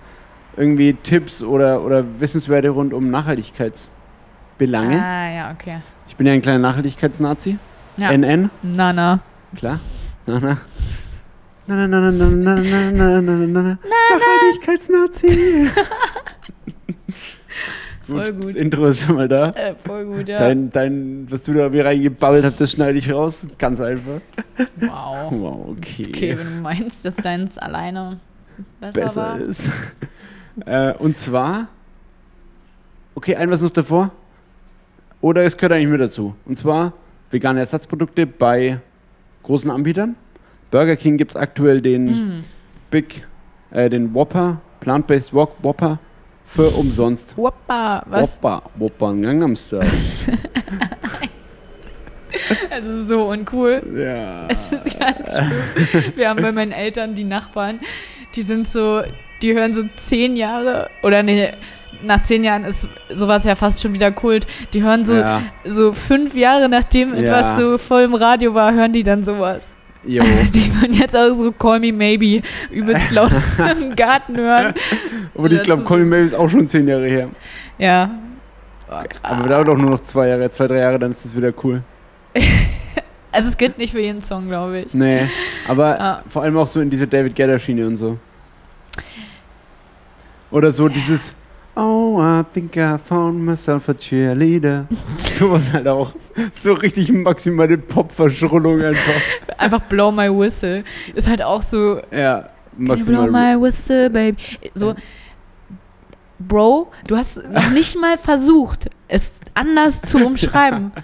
irgendwie 0.55 0.93
Tipps 0.93 1.43
oder, 1.43 1.81
oder 1.83 2.05
Wissenswerte 2.19 2.69
rund 2.69 2.93
um 2.93 3.09
Nachhaltigkeitsbelange. 3.11 5.03
Ah, 5.03 5.29
ja, 5.31 5.51
okay. 5.51 5.77
Ich 6.07 6.15
bin 6.15 6.25
ja 6.27 6.33
ein 6.33 6.41
kleiner 6.41 6.59
Nachhaltigkeitsnazi. 6.59 7.57
Ja. 7.97 8.11
NN, 8.11 8.49
Na, 8.61 8.93
na. 8.93 9.19
klar. 9.55 9.77
Nachhaltigkeitsnazi. 13.89 15.69
Voll 18.05 18.33
gut. 18.33 18.49
Das 18.49 18.55
Intro 18.55 18.87
ist 18.87 19.03
schon 19.03 19.15
mal 19.15 19.27
da. 19.29 19.51
Äh, 19.51 19.75
voll 19.85 20.05
gut, 20.05 20.27
ja. 20.27 20.37
Dein, 20.37 20.69
dein, 20.69 21.25
was 21.29 21.43
du 21.43 21.53
da 21.53 21.69
mir 21.69 21.85
reingebabbelt 21.85 22.43
hast, 22.43 22.59
das 22.59 22.71
schneide 22.71 22.97
ich 22.97 23.11
raus. 23.11 23.47
Ganz 23.57 23.79
einfach. 23.79 24.19
Wow. 24.75 25.31
Wow, 25.31 25.69
okay. 25.77 26.07
Okay, 26.09 26.37
wenn 26.37 26.47
du 26.47 26.61
meinst, 26.61 27.05
dass 27.05 27.15
deins 27.15 27.57
alleine 27.57 28.19
besser, 28.81 29.01
besser 29.01 29.21
war. 29.21 29.39
ist. 29.39 29.71
äh, 30.65 30.93
und 30.93 31.17
zwar. 31.17 31.69
Okay, 33.15 33.35
ein 33.35 33.49
was 33.49 33.61
noch 33.61 33.69
davor. 33.69 34.11
Oder 35.21 35.45
es 35.45 35.55
gehört 35.55 35.71
eigentlich 35.71 35.87
mit 35.87 36.01
dazu. 36.01 36.35
Und 36.45 36.57
zwar 36.57 36.91
vegane 37.31 37.59
Ersatzprodukte 37.61 38.27
bei 38.27 38.81
großen 39.43 39.69
Anbietern. 39.69 40.15
Burger 40.71 40.95
King 40.95 41.17
gibt 41.17 41.31
es 41.31 41.35
aktuell 41.37 41.81
den 41.81 42.05
Mm. 42.37 42.41
Big, 42.89 43.27
äh, 43.71 43.89
den 43.89 44.13
Whopper, 44.13 44.61
Plant-Based 44.79 45.33
Whopper 45.33 45.99
für 46.45 46.69
umsonst. 46.69 47.37
Whoppa, 47.37 48.03
was? 48.07 48.41
Whopper, 48.41 48.63
Whopper, 48.75 49.13
Gangnam 49.13 49.55
Style. 49.55 49.85
Es 52.69 52.85
ist 52.85 53.09
so 53.09 53.29
uncool. 53.29 53.81
ja. 53.95 54.47
Es 54.47 54.71
ist 54.71 54.97
ganz 54.99 55.31
cool. 55.33 56.03
Wir 56.15 56.29
haben 56.29 56.41
bei 56.41 56.51
meinen 56.51 56.71
Eltern 56.71 57.13
die 57.15 57.23
Nachbarn, 57.23 57.79
die 58.35 58.41
sind 58.41 58.67
so, 58.67 59.03
die 59.41 59.53
hören 59.53 59.73
so 59.73 59.83
zehn 59.95 60.35
Jahre, 60.35 60.89
oder 61.03 61.21
nee, 61.21 61.51
nach 62.03 62.21
zehn 62.23 62.43
Jahren 62.43 62.63
ist 62.65 62.87
sowas 63.13 63.43
ja 63.45 63.55
fast 63.55 63.81
schon 63.81 63.93
wieder 63.93 64.11
Kult. 64.11 64.45
Die 64.73 64.83
hören 64.83 65.03
so, 65.03 65.15
ja. 65.15 65.41
so 65.65 65.93
fünf 65.93 66.35
Jahre 66.35 66.69
nachdem 66.69 67.13
Ja. 67.13 67.19
etwas 67.21 67.57
so 67.57 67.77
voll 67.77 68.03
im 68.03 68.13
Radio 68.15 68.53
war, 68.53 68.73
hören 68.73 68.93
die 68.93 69.03
dann 69.03 69.23
sowas. 69.23 69.61
Jo. 70.05 70.21
Die 70.53 70.73
würden 70.75 70.93
jetzt 70.93 71.15
auch 71.15 71.31
so 71.33 71.51
Call 71.53 71.79
Me 71.79 71.93
Maybe 71.93 72.41
übelst 72.69 73.09
laut 73.11 73.31
im 73.81 73.95
Garten 73.95 74.35
hören. 74.35 74.73
Aber 75.33 75.49
ich 75.49 75.61
glaube, 75.63 75.81
ist- 75.83 75.87
Colin 75.87 76.09
May 76.09 76.25
ist 76.25 76.35
auch 76.35 76.49
schon 76.49 76.67
zehn 76.67 76.85
Jahre 76.87 77.07
her. 77.07 77.29
Ja. 77.77 78.09
Oh. 78.89 78.95
Aber 79.23 79.47
dauert 79.47 79.69
auch 79.69 79.77
nur 79.77 79.91
noch 79.91 80.01
zwei 80.01 80.27
Jahre, 80.27 80.49
zwei, 80.49 80.67
drei 80.67 80.79
Jahre, 80.79 80.99
dann 80.99 81.11
ist 81.11 81.23
das 81.23 81.35
wieder 81.37 81.53
cool. 81.63 81.81
Also 83.35 83.49
es 83.49 83.57
gilt 83.57 83.79
nicht 83.79 83.93
für 83.93 83.99
jeden 83.99 84.21
Song, 84.21 84.47
glaube 84.47 84.81
ich. 84.81 84.93
Nee, 84.93 85.21
aber 85.67 85.99
Ah. 85.99 86.23
vor 86.29 86.43
allem 86.43 86.55
auch 86.55 86.67
so 86.67 86.81
in 86.81 86.91
diese 86.91 87.07
David 87.07 87.35
Guetta-Schiene 87.35 87.87
und 87.87 87.95
so. 87.97 88.19
Oder 90.51 90.71
so 90.71 90.87
dieses 90.87 91.33
Oh, 91.75 92.19
I 92.19 92.43
think 92.53 92.77
I 92.77 92.97
found 92.97 93.43
myself 93.43 93.89
a 93.89 93.93
cheerleader. 93.95 94.87
Sowas 95.17 95.73
halt 95.73 95.87
auch. 95.87 96.13
So 96.53 96.73
richtig 96.73 97.11
maximale 97.11 97.77
Pop-Verschrullung 97.77 98.81
einfach. 98.83 99.13
Einfach 99.57 99.81
Blow 99.81 100.11
My 100.11 100.29
Whistle. 100.29 100.83
Ist 101.15 101.27
halt 101.27 101.41
auch 101.41 101.61
so, 101.63 101.99
Ja. 102.11 102.49
Maximal. 102.75 103.27
blow 103.27 103.31
my 103.31 103.61
whistle, 103.61 104.09
baby. 104.09 104.37
So, 104.73 104.95
Bro, 106.39 106.91
du 107.07 107.15
hast 107.15 107.37
noch 107.47 107.69
nicht 107.69 107.95
mal 107.99 108.17
versucht, 108.17 108.89
es 109.07 109.39
anders 109.53 110.01
zu 110.01 110.17
umschreiben. 110.25 110.91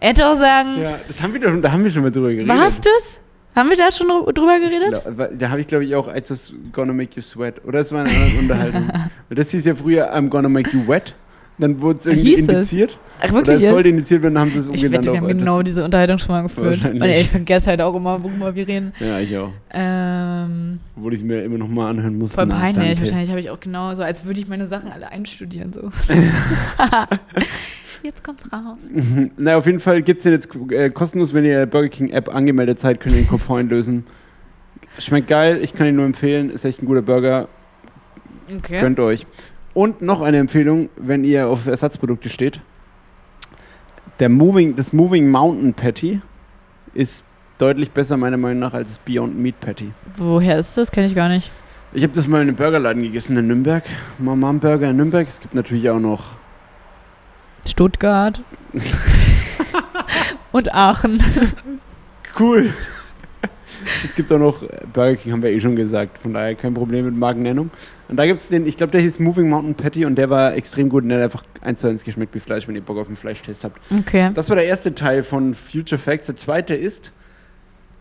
Er 0.00 0.10
hätte 0.10 0.26
auch 0.26 0.34
sagen, 0.34 0.78
ja, 0.82 0.98
das 1.08 1.22
haben 1.22 1.32
wir 1.32 1.40
doch, 1.40 1.62
da 1.62 1.72
haben 1.72 1.82
wir 1.82 1.90
schon 1.90 2.02
mal 2.02 2.10
drüber 2.10 2.28
geredet. 2.28 2.48
warst 2.48 2.84
du's? 2.84 3.20
Haben 3.58 3.70
wir 3.70 3.76
da 3.76 3.90
schon 3.90 4.06
drü- 4.06 4.32
drüber 4.32 4.56
Ich 4.62 4.70
geredet? 4.70 5.02
glaub, 5.04 5.30
da 5.38 5.50
habe 5.50 5.60
ich, 5.60 5.66
glaube 5.66 5.84
ich, 5.84 5.94
auch 5.94 6.08
just 6.14 6.54
gonna 6.72 6.92
make 6.92 7.10
you 7.16 7.22
sweat. 7.22 7.64
Oder 7.64 7.80
es 7.80 7.92
war 7.92 8.04
eine 8.04 8.10
andere 8.10 8.38
Unterhaltung. 8.38 8.88
Weil 9.28 9.36
das 9.36 9.50
hieß 9.50 9.64
ja 9.66 9.74
früher 9.74 10.14
I'm 10.14 10.28
gonna 10.28 10.48
make 10.48 10.70
you 10.76 10.86
wet. 10.86 11.14
Dann 11.60 11.80
wurde 11.80 11.98
es 11.98 12.06
irgendwie 12.06 12.36
Hieß 12.36 12.42
es? 12.42 12.48
indiziert. 12.48 12.98
Ach, 13.18 13.24
Oder 13.24 13.34
wirklich 13.34 13.56
es 13.56 13.62
jetzt? 13.62 13.70
sollte 13.72 13.88
indiziert 13.88 14.22
werden, 14.22 14.34
dann 14.36 14.42
haben 14.42 14.52
sie 14.52 14.58
es 14.60 14.66
Ich 14.68 14.70
umgenannt. 14.84 15.06
wette, 15.06 15.12
wir 15.12 15.20
haben 15.20 15.38
genau 15.38 15.62
diese 15.62 15.82
Unterhaltung 15.84 16.18
schon 16.18 16.36
mal 16.36 16.42
geführt. 16.42 16.84
Und 16.84 17.02
ich 17.02 17.28
vergesse 17.28 17.70
halt 17.70 17.80
auch 17.80 17.96
immer, 17.96 18.22
worüber 18.22 18.54
wir 18.54 18.68
reden. 18.68 18.92
Ja, 19.00 19.18
ich 19.18 19.36
auch. 19.36 19.50
Ähm, 19.72 20.78
Obwohl 20.96 21.14
ich 21.14 21.18
es 21.18 21.26
mir 21.26 21.42
immer 21.42 21.58
noch 21.58 21.66
mal 21.66 21.90
anhören 21.90 22.16
musste. 22.16 22.36
voll 22.36 22.46
peinlich. 22.46 23.00
Wahrscheinlich 23.00 23.30
habe 23.30 23.40
ich 23.40 23.50
auch 23.50 23.58
genau 23.58 23.92
so, 23.94 24.04
als 24.04 24.24
würde 24.24 24.38
ich 24.38 24.46
meine 24.46 24.66
Sachen 24.66 24.92
alle 24.92 25.10
einstudieren. 25.10 25.72
So. 25.72 25.80
Jetzt 28.02 28.22
kommt's 28.24 28.50
raus. 28.52 28.78
Na, 29.36 29.56
auf 29.56 29.66
jeden 29.66 29.80
Fall 29.80 30.02
gibt 30.02 30.18
es 30.18 30.24
den 30.24 30.32
jetzt 30.32 30.48
äh, 30.70 30.90
kostenlos, 30.90 31.34
wenn 31.34 31.44
ihr 31.44 31.66
Burger 31.66 31.88
King 31.88 32.10
App 32.10 32.34
angemeldet 32.34 32.78
seid, 32.78 33.00
könnt 33.00 33.14
ihr 33.14 33.22
den 33.22 33.28
Kopf 33.28 33.48
lösen. 33.62 34.06
Schmeckt 34.98 35.28
geil, 35.28 35.58
ich 35.62 35.74
kann 35.74 35.86
ihn 35.86 35.96
nur 35.96 36.04
empfehlen. 36.04 36.50
Ist 36.50 36.64
echt 36.64 36.82
ein 36.82 36.86
guter 36.86 37.02
Burger. 37.02 37.48
Okay. 38.54 38.80
Gönnt 38.80 38.98
euch. 39.00 39.26
Und 39.74 40.02
noch 40.02 40.22
eine 40.22 40.38
Empfehlung, 40.38 40.88
wenn 40.96 41.24
ihr 41.24 41.48
auf 41.48 41.66
Ersatzprodukte 41.66 42.28
steht. 42.30 42.60
Der 44.18 44.28
Moving, 44.28 44.74
das 44.74 44.92
Moving 44.92 45.30
Mountain 45.30 45.74
Patty 45.74 46.20
ist 46.94 47.22
deutlich 47.58 47.90
besser 47.90 48.16
meiner 48.16 48.36
Meinung 48.36 48.58
nach 48.60 48.74
als 48.74 48.88
das 48.88 48.98
Beyond 48.98 49.38
Meat 49.38 49.60
Patty. 49.60 49.92
Woher 50.16 50.58
ist 50.58 50.76
das? 50.76 50.90
Kenne 50.90 51.06
ich 51.06 51.14
gar 51.14 51.28
nicht. 51.28 51.50
Ich 51.92 52.02
habe 52.02 52.12
das 52.12 52.26
mal 52.28 52.42
in 52.42 52.48
einem 52.48 52.56
Burgerladen 52.56 53.02
gegessen 53.02 53.36
in 53.36 53.46
Nürnberg. 53.46 53.84
Mama 54.18 54.52
Burger 54.52 54.90
in 54.90 54.96
Nürnberg. 54.96 55.28
Es 55.28 55.40
gibt 55.40 55.54
natürlich 55.54 55.88
auch 55.90 56.00
noch 56.00 56.32
Stuttgart. 57.68 58.42
Und 60.52 60.74
Aachen. 60.74 61.22
Cool. 62.38 62.70
Es 64.04 64.14
gibt 64.14 64.32
auch 64.32 64.38
noch, 64.38 64.64
Burger 64.92 65.16
King 65.16 65.32
haben 65.32 65.42
wir 65.42 65.50
eh 65.50 65.60
schon 65.60 65.76
gesagt, 65.76 66.18
von 66.18 66.32
daher 66.32 66.54
kein 66.54 66.74
Problem 66.74 67.04
mit 67.04 67.14
Markennennung. 67.14 67.70
Und 68.08 68.16
da 68.16 68.26
gibt 68.26 68.40
es 68.40 68.48
den, 68.48 68.66
ich 68.66 68.76
glaube, 68.76 68.90
der 68.92 69.00
hieß 69.00 69.18
Moving 69.20 69.48
Mountain 69.48 69.74
Patty 69.74 70.04
und 70.04 70.16
der 70.16 70.30
war 70.30 70.54
extrem 70.54 70.88
gut 70.88 71.02
und 71.04 71.10
der 71.10 71.18
hat 71.18 71.24
einfach 71.24 71.44
eins 71.60 71.80
zu 71.80 71.88
eins 71.88 72.02
geschmeckt 72.04 72.34
wie 72.34 72.40
Fleisch, 72.40 72.66
wenn 72.66 72.74
ihr 72.74 72.80
Bock 72.82 72.98
auf 72.98 73.06
einen 73.06 73.16
Fleischtest 73.16 73.64
habt. 73.64 73.78
Okay. 73.92 74.30
Das 74.34 74.48
war 74.48 74.56
der 74.56 74.66
erste 74.66 74.94
Teil 74.94 75.22
von 75.22 75.54
Future 75.54 75.98
Facts. 75.98 76.26
Der 76.26 76.36
zweite 76.36 76.74
ist, 76.74 77.12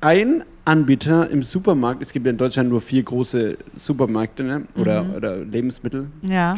ein 0.01 0.43
Anbieter 0.65 1.29
im 1.29 1.43
Supermarkt, 1.43 2.01
es 2.01 2.11
gibt 2.13 2.25
ja 2.25 2.31
in 2.31 2.37
Deutschland 2.37 2.69
nur 2.69 2.81
vier 2.81 3.03
große 3.03 3.57
Supermärkte 3.75 4.43
ne? 4.43 4.63
oder, 4.75 5.03
Mhm. 5.03 5.13
oder 5.15 5.37
Lebensmittelketten. 5.37 6.11
Ja. 6.23 6.53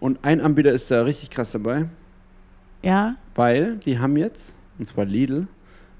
Und 0.00 0.18
ein 0.22 0.40
Anbieter 0.40 0.72
ist 0.72 0.90
da 0.90 1.02
richtig 1.02 1.30
krass 1.30 1.52
dabei, 1.52 1.86
Ja. 2.82 3.16
weil 3.34 3.76
die 3.78 3.98
haben 3.98 4.16
jetzt, 4.16 4.56
und 4.78 4.86
zwar 4.86 5.04
Lidl, 5.04 5.46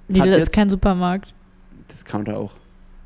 Lidl 0.09 0.29
ist 0.35 0.53
kein 0.53 0.71
Supermarkt. 0.71 1.33
Discounter 1.91 2.37
auch, 2.39 2.53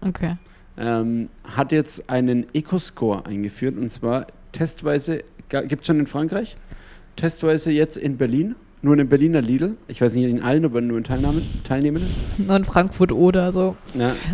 Okay. 0.01 0.37
ähm, 0.77 1.29
hat 1.45 1.73
jetzt 1.73 2.11
einen 2.11 2.47
Eco-Score 2.55 3.25
eingeführt 3.27 3.77
und 3.79 3.89
zwar 3.91 4.27
testweise, 4.53 5.23
gibt 5.49 5.81
es 5.83 5.87
schon 5.87 6.01
in 6.01 6.07
Frankreich, 6.07 6.57
testweise 7.17 7.71
jetzt 7.71 7.97
in 7.97 8.17
Berlin, 8.17 8.57
nur 8.83 8.99
in 8.99 9.09
Berliner 9.09 9.43
Lidl, 9.43 9.77
ich 9.89 10.01
weiß 10.01 10.15
nicht 10.15 10.25
in 10.25 10.43
allen, 10.43 10.65
aber 10.65 10.81
nur 10.81 10.97
in 10.99 11.05
Teilnahmen, 11.05 11.43
Teilnehmenden. 11.65 12.09
Nur 12.39 12.57
in 12.57 12.65
Frankfurt 12.65 13.13
oder 13.13 13.53
so. 13.53 13.77
Ja. 13.95 14.13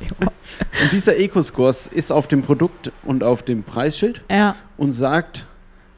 Okay. 0.00 0.06
Und 0.20 0.92
dieser 0.92 1.18
Eco-Score 1.18 1.70
ist 1.70 2.12
auf 2.12 2.28
dem 2.28 2.42
Produkt 2.42 2.92
und 3.04 3.24
auf 3.24 3.42
dem 3.42 3.64
Preisschild 3.64 4.22
Ja. 4.30 4.54
und 4.76 4.92
sagt, 4.92 5.44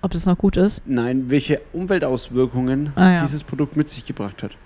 Ob 0.02 0.12
das 0.12 0.26
noch 0.26 0.38
gut 0.38 0.56
ist? 0.56 0.82
nein, 0.86 1.24
welche 1.28 1.60
Umweltauswirkungen 1.72 2.92
Ah, 2.96 3.10
ja. 3.12 3.22
dieses 3.22 3.44
Produkt 3.44 3.76
mit 3.76 3.90
sich 3.90 4.06
gebracht 4.06 4.42
hat. 4.42 4.56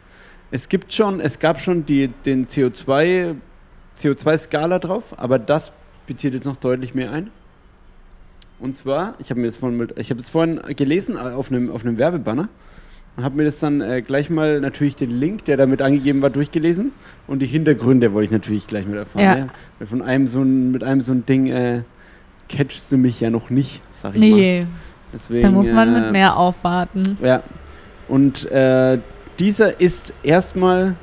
Es 0.50 0.68
gibt 0.68 0.92
schon, 0.92 1.20
es 1.20 1.38
gab 1.40 1.60
schon 1.60 1.84
die, 1.86 2.08
den 2.24 2.46
CO2, 2.46 3.34
CO2-Skala 3.98 4.78
drauf, 4.78 5.14
aber 5.18 5.38
das 5.38 5.72
bezieht 6.06 6.34
jetzt 6.34 6.44
noch 6.44 6.56
deutlich 6.56 6.94
mehr 6.94 7.10
ein. 7.10 7.30
Und 8.60 8.76
zwar, 8.76 9.14
ich 9.18 9.30
habe 9.30 9.40
mir 9.40 9.46
das 9.46 9.56
vorhin, 9.56 9.88
ich 9.96 10.10
habe 10.10 10.20
es 10.20 10.28
vorhin 10.28 10.60
gelesen 10.76 11.16
äh, 11.16 11.20
auf 11.20 11.50
einem, 11.50 11.70
auf 11.70 11.84
einem 11.84 11.98
Werbebanner 11.98 12.48
und 13.16 13.24
habe 13.24 13.36
mir 13.36 13.44
das 13.44 13.58
dann 13.58 13.80
äh, 13.80 14.00
gleich 14.02 14.30
mal 14.30 14.60
natürlich 14.60 14.94
den 14.94 15.10
Link, 15.18 15.44
der 15.46 15.56
damit 15.56 15.82
angegeben 15.82 16.22
war, 16.22 16.30
durchgelesen 16.30 16.92
und 17.26 17.40
die 17.40 17.46
Hintergründe 17.46 18.12
wollte 18.12 18.26
ich 18.26 18.30
natürlich 18.30 18.66
gleich 18.68 18.86
mit 18.86 18.96
erfahren. 18.96 19.24
Ja. 19.24 19.36
Ja. 19.80 19.86
Von 19.86 20.02
einem 20.02 20.28
so 20.28 20.42
ein, 20.42 20.70
mit 20.70 20.84
einem 20.84 21.00
so 21.00 21.12
ein 21.12 21.26
Ding 21.26 21.46
äh, 21.48 21.82
catchst 22.48 22.92
du 22.92 22.96
mich 22.96 23.20
ja 23.20 23.30
noch 23.30 23.50
nicht, 23.50 23.82
sag 23.90 24.14
ich 24.14 24.20
mal. 24.20 24.66
Deswegen, 25.14 25.42
da 25.42 25.50
muss 25.50 25.70
man 25.70 25.94
äh, 25.94 26.00
mit 26.00 26.12
mehr 26.12 26.36
aufwarten. 26.36 27.16
ja. 27.22 27.42
Und 28.06 28.50
äh, 28.50 28.98
dieser 29.38 29.80
ist 29.80 30.12
erstmal, 30.22 30.94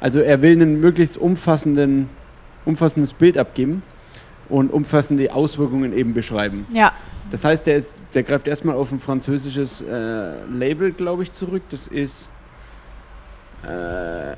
also 0.00 0.18
er 0.18 0.42
will 0.42 0.52
einen 0.52 0.80
möglichst 0.80 1.16
umfassenden, 1.16 2.08
umfassendes 2.64 3.12
Bild 3.12 3.38
abgeben 3.38 3.82
und 4.48 4.72
umfassende 4.72 5.32
Auswirkungen 5.32 5.96
eben 5.96 6.12
beschreiben. 6.12 6.66
Ja. 6.72 6.92
Das 7.30 7.44
heißt, 7.44 7.66
der, 7.66 7.76
ist, 7.76 8.02
der 8.14 8.24
greift 8.24 8.48
erstmal 8.48 8.74
auf 8.74 8.90
ein 8.90 8.98
französisches 8.98 9.80
äh, 9.82 10.44
Label, 10.46 10.90
glaube 10.90 11.22
ich, 11.22 11.32
zurück. 11.32 11.62
Das 11.70 11.86
ist 11.86 12.30
äh, 13.62 14.34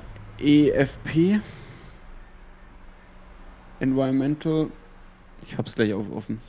EFP. 0.68 1.40
Environmental. 3.80 4.66
Ich 5.40 5.56
hab's 5.56 5.74
gleich 5.74 5.94
auf, 5.94 6.04
offen. 6.14 6.40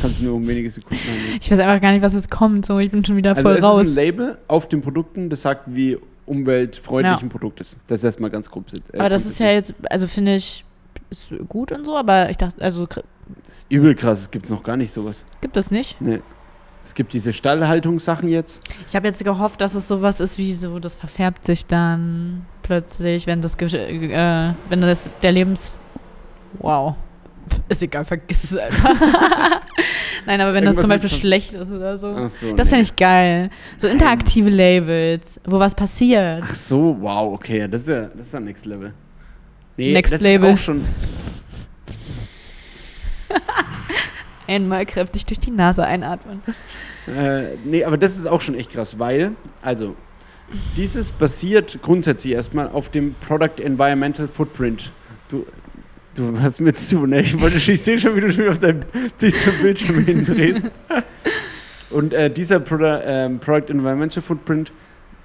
Kannst 0.00 0.20
du 0.20 0.24
nur 0.26 0.34
um 0.34 0.46
wenige 0.46 0.70
Sekunden 0.70 1.02
handeln. 1.02 1.38
Ich 1.40 1.50
weiß 1.50 1.58
einfach 1.58 1.80
gar 1.80 1.92
nicht, 1.92 2.02
was 2.02 2.14
jetzt 2.14 2.30
kommt. 2.30 2.64
So, 2.66 2.78
ich 2.78 2.90
bin 2.90 3.04
schon 3.04 3.16
wieder 3.16 3.30
Also 3.30 3.42
voll 3.42 3.56
es 3.56 3.62
raus. 3.64 3.86
ist 3.86 3.92
ein 3.92 4.04
Label 4.04 4.38
auf 4.48 4.68
den 4.68 4.80
Produkten, 4.80 5.28
das 5.30 5.42
sagt, 5.42 5.62
wie 5.66 5.98
umweltfreundlich 6.26 7.22
ein 7.22 7.28
Produkt 7.28 7.60
ist. 7.60 7.76
Das 7.86 7.98
ist 7.98 8.04
erstmal 8.04 8.30
ganz 8.30 8.50
grob. 8.50 8.66
Äh, 8.92 8.98
aber 8.98 9.08
das 9.08 9.26
ist 9.26 9.38
ja 9.40 9.50
jetzt, 9.50 9.74
also 9.90 10.06
finde 10.06 10.34
ich, 10.36 10.64
ist 11.10 11.32
gut 11.48 11.72
und 11.72 11.84
so, 11.84 11.96
aber 11.96 12.30
ich 12.30 12.36
dachte, 12.36 12.60
also 12.62 12.86
Das 12.86 13.00
ist 13.48 13.66
übel 13.70 13.94
krass, 13.94 14.20
es 14.22 14.30
gibt 14.30 14.48
noch 14.50 14.62
gar 14.62 14.76
nicht 14.76 14.92
sowas. 14.92 15.24
gibt 15.40 15.56
es 15.56 15.70
nicht. 15.70 16.00
Nee. 16.00 16.20
Es 16.84 16.94
gibt 16.94 17.12
diese 17.12 17.34
Stallhaltungssachen 17.34 18.28
jetzt. 18.30 18.62
Ich 18.86 18.96
habe 18.96 19.06
jetzt 19.08 19.22
gehofft, 19.22 19.60
dass 19.60 19.74
es 19.74 19.86
sowas 19.88 20.20
ist 20.20 20.38
wie 20.38 20.54
so, 20.54 20.78
das 20.78 20.94
verfärbt 20.94 21.44
sich 21.44 21.66
dann 21.66 22.46
plötzlich, 22.62 23.26
wenn 23.26 23.42
das, 23.42 23.56
äh, 23.56 24.52
wenn 24.70 24.80
das 24.80 25.10
der 25.22 25.32
Lebens, 25.32 25.72
wow, 26.60 26.94
ist 27.68 27.82
egal, 27.82 28.04
vergiss 28.04 28.44
es 28.44 28.56
einfach. 28.56 28.94
Nein, 30.26 30.40
aber 30.40 30.54
wenn 30.54 30.64
das 30.64 30.76
Irgendwas 30.76 30.82
zum 30.82 30.88
mit 30.88 31.02
Beispiel 31.02 31.18
schlecht 31.20 31.54
ist 31.54 31.72
oder 31.72 31.96
so. 31.96 32.14
Ach 32.16 32.28
so, 32.28 32.54
Das 32.54 32.66
nee. 32.66 32.70
fände 32.70 32.84
ich 32.84 32.96
geil. 32.96 33.50
So 33.78 33.88
interaktive 33.88 34.50
Labels, 34.50 35.40
wo 35.46 35.58
was 35.58 35.74
passiert. 35.74 36.42
Ach 36.44 36.54
so, 36.54 36.96
wow, 37.00 37.32
okay, 37.32 37.66
das 37.68 37.82
ist 37.82 37.88
ja, 37.88 38.02
das 38.14 38.26
ist 38.26 38.34
ja 38.34 38.40
Next 38.40 38.66
Level. 38.66 38.92
Nee, 39.76 39.92
Next 39.92 40.12
das 40.12 40.20
Level. 40.20 40.50
ist 40.50 40.54
auch 40.54 40.58
schon. 40.58 40.84
Einmal 44.48 44.86
kräftig 44.86 45.26
durch 45.26 45.38
die 45.38 45.50
Nase 45.50 45.84
einatmen. 45.84 46.42
Äh, 47.06 47.56
nee, 47.64 47.84
aber 47.84 47.98
das 47.98 48.18
ist 48.18 48.26
auch 48.26 48.40
schon 48.40 48.54
echt 48.54 48.70
krass, 48.72 48.98
weil, 48.98 49.32
also, 49.62 49.94
dieses 50.76 51.10
basiert 51.10 51.80
grundsätzlich 51.82 52.32
erstmal 52.32 52.68
auf 52.68 52.88
dem 52.88 53.14
Product 53.26 53.62
Environmental 53.62 54.26
Footprint. 54.26 54.90
Du, 55.28 55.46
du 56.18 56.40
hast 56.40 56.60
mir 56.60 56.72
zu, 56.74 57.06
ne? 57.06 57.20
Ich, 57.20 57.40
wollte, 57.40 57.56
ich 57.56 57.82
sehe 57.82 57.98
schon, 57.98 58.16
wie 58.16 58.20
du 58.20 58.32
schon 58.32 58.48
auf 58.48 58.58
deinem, 58.58 58.80
dich 59.20 59.38
zum 59.38 59.52
Bildschirm 59.62 60.04
hindrehst. 60.04 60.62
Und 61.90 62.12
äh, 62.12 62.30
dieser 62.30 62.60
Produ 62.60 63.00
ähm, 63.04 63.38
Product 63.38 63.70
Environmental 63.70 64.22
Footprint, 64.22 64.72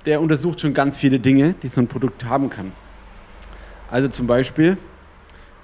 der 0.06 0.22
untersucht 0.22 0.62
schon 0.62 0.74
ganz 0.74 0.98
viele 0.98 1.20
Dinge, 1.20 1.56
die 1.62 1.68
so 1.68 1.82
ein 1.82 1.88
Produkt 1.88 2.26
haben 2.26 2.50
kann. 2.50 2.72
Also 3.92 4.08
zum 4.08 4.28
Beispiel 4.28 4.78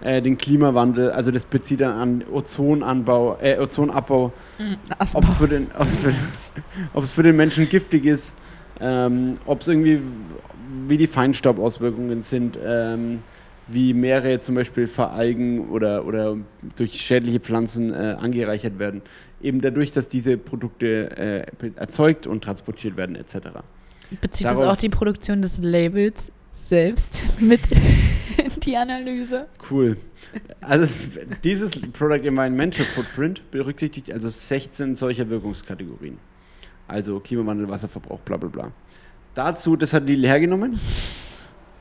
äh, 0.02 0.22
den 0.22 0.38
Klimawandel, 0.38 1.12
also 1.12 1.32
das 1.32 1.46
bezieht 1.46 1.82
dann 1.82 1.94
an 1.94 2.24
Ozonanbau, 2.32 3.38
äh, 3.42 3.58
Ozonabbau, 3.60 4.34
ob 5.14 5.24
es 5.24 5.36
für, 5.36 5.48
den- 5.48 5.68
ob's 5.78 6.00
für, 6.00 6.14
ob's 6.94 7.14
für 7.14 7.24
den 7.24 7.36
Menschen 7.36 7.68
giftig 7.70 8.06
ist, 8.06 8.34
ähm, 8.82 9.34
ob 9.46 9.62
es 9.62 9.68
irgendwie, 9.68 10.02
wie 10.88 10.98
die 10.98 11.08
Feinstaubauswirkungen 11.08 12.24
sind, 12.24 12.58
ähm, 12.66 13.20
wie 13.72 13.94
Meere 13.94 14.40
zum 14.40 14.56
Beispiel 14.56 14.88
veralgen 14.88 15.70
oder, 15.70 16.06
oder 16.06 16.38
durch 16.76 17.00
schädliche 17.02 17.40
Pflanzen 17.40 17.94
äh, 17.94 18.16
angereichert 18.20 18.80
werden. 18.80 19.02
Eben 19.42 19.62
dadurch, 19.62 19.92
dass 19.92 20.10
diese 20.10 20.38
Produkte 20.38 21.18
äh, 21.18 21.70
erzeugt 21.76 22.28
und 22.28 22.44
transportiert 22.44 22.98
werden 22.98 23.16
etc. 23.16 23.38
Bezieht 24.22 24.48
Darauf- 24.48 24.64
auch 24.64 24.76
die 24.76 24.90
Produktion 24.90 25.42
des 25.42 25.58
Labels 25.60 26.32
selbst 26.54 27.26
mit 27.42 27.62
in 28.38 28.60
die 28.64 28.76
Analyse? 28.76 29.48
Cool. 29.70 29.98
Also 30.62 30.84
es- 30.86 30.98
dieses 31.44 31.80
Product 31.92 32.26
Environmental 32.28 32.86
Footprint 32.86 33.50
berücksichtigt 33.52 34.12
also 34.12 34.30
16 34.30 34.96
solcher 34.96 35.30
Wirkungskategorien. 35.30 36.18
Also 36.88 37.20
Klimawandel, 37.20 37.70
Wasserverbrauch, 37.70 38.20
bla 38.22 38.38
bla 38.38 38.50
bla. 38.50 38.72
Dazu, 39.36 39.76
das 39.76 39.94
hat 39.94 40.08
Lidl 40.08 40.26
hergenommen 40.28 40.78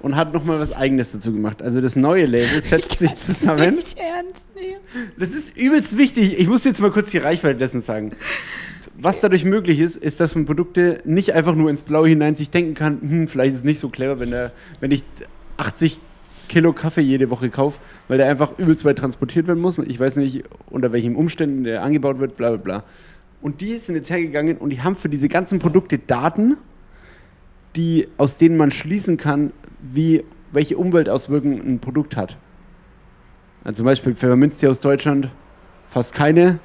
und 0.01 0.17
hat 0.17 0.33
nochmal 0.33 0.61
was 0.61 0.73
Eigenes 0.73 1.13
dazu 1.13 1.33
gemacht. 1.33 1.63
Also 1.63 1.81
das 1.81 1.97
neue 1.97 2.27
Label 2.27 2.63
setzt 2.63 2.99
sich 2.99 3.17
zusammen. 3.17 3.77
Nicht 3.77 3.99
ernst 3.99 4.43
nehmen. 4.55 4.79
Das 5.19 5.31
ist 5.31 5.57
übelst 5.57 5.99
wichtig. 5.99 6.39
Ich 6.39 6.49
muss 6.49 6.65
jetzt 6.65 6.81
mal 6.81 6.91
kurz 6.91 7.11
die 7.11 7.19
Reichweite 7.19 7.59
dessen 7.59 7.81
sagen. 7.81 8.13
Was 9.01 9.21
dadurch 9.21 9.45
möglich 9.45 9.79
ist, 9.79 9.97
ist, 9.97 10.21
dass 10.21 10.35
man 10.35 10.45
Produkte 10.45 11.01
nicht 11.05 11.35
einfach 11.35 11.55
nur 11.55 11.71
ins 11.71 11.83
Blaue 11.83 12.09
hinein 12.09 12.35
sich 12.35 12.51
denken 12.51 12.75
kann, 12.75 13.01
hm, 13.01 13.29
vielleicht 13.29 13.53
ist 13.53 13.61
es 13.61 13.65
nicht 13.65 13.79
so 13.79 13.89
clever, 13.91 14.19
wenn, 14.19 14.31
der, 14.31 14.53
wenn 14.81 14.91
ich 14.91 15.05
80 15.57 16.01
Kilo 16.49 16.73
Kaffee 16.73 17.03
jede 17.03 17.31
Woche 17.31 17.51
kaufe, 17.51 17.79
weil 18.09 18.19
der 18.19 18.29
einfach 18.29 18.59
übelst 18.59 18.85
weit 18.85 18.99
transportiert 18.99 19.47
werden 19.47 19.61
muss. 19.61 19.79
Ich 19.79 20.01
weiß 20.01 20.17
nicht, 20.17 20.45
unter 20.71 20.93
welchen 20.93 21.15
Umständen 21.15 21.63
der 21.65 21.83
angebaut 21.83 22.19
wird, 22.19 22.37
bla 22.37 22.51
bla 22.51 22.57
bla. 22.57 22.85
Und 23.41 23.61
die 23.61 23.79
sind 23.79 23.95
jetzt 23.95 24.11
hergegangen 24.11 24.57
und 24.57 24.71
die 24.71 24.81
haben 24.81 24.97
für 24.97 25.09
diese 25.09 25.29
ganzen 25.29 25.61
Produkte 25.61 25.99
Daten, 25.99 26.57
die, 27.77 28.09
aus 28.17 28.37
denen 28.37 28.57
man 28.57 28.71
schließen 28.71 29.17
kann, 29.17 29.53
wie, 29.81 30.25
welche 30.53 30.77
Umweltauswirkungen 30.79 31.61
ein 31.61 31.79
Produkt 31.79 32.17
hat. 32.17 32.37
Also 33.65 33.79
zum 33.79 33.87
Beispiel 33.87 34.15
Pfefferminztee 34.15 34.69
aus 34.69 34.81
Deutschland, 34.81 35.29
fast 35.89 36.15
keine. 36.15 36.59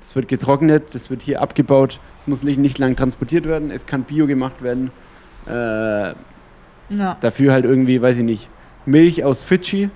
Das 0.00 0.16
wird 0.16 0.28
getrocknet, 0.28 0.94
das 0.94 1.10
wird 1.10 1.20
hier 1.22 1.42
abgebaut, 1.42 2.00
es 2.18 2.26
muss 2.26 2.42
nicht, 2.42 2.58
nicht 2.58 2.78
lang 2.78 2.96
transportiert 2.96 3.46
werden, 3.46 3.70
es 3.70 3.84
kann 3.84 4.04
bio 4.04 4.26
gemacht 4.26 4.62
werden. 4.62 4.90
Äh, 5.46 6.14
Ja. 6.92 7.16
dafür 7.20 7.52
halt 7.52 7.66
irgendwie, 7.66 8.00
weiß 8.00 8.16
ich 8.18 8.24
nicht, 8.24 8.48
Milch 8.86 9.22
aus 9.24 9.42
Fidschi 9.44 9.90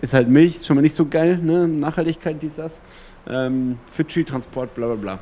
ist 0.00 0.14
halt 0.14 0.28
Milch, 0.28 0.56
ist 0.56 0.66
schon 0.66 0.74
mal 0.76 0.82
nicht 0.82 0.96
so 0.96 1.06
geil, 1.06 1.38
ne? 1.40 1.68
Nachhaltigkeit, 1.68 2.42
dies, 2.42 2.56
das. 2.56 2.80
Ähm, 3.28 3.78
Fidschi, 3.86 4.24
Transport, 4.24 4.74
bla 4.74 4.86
bla 4.88 4.96
bla. 4.96 5.18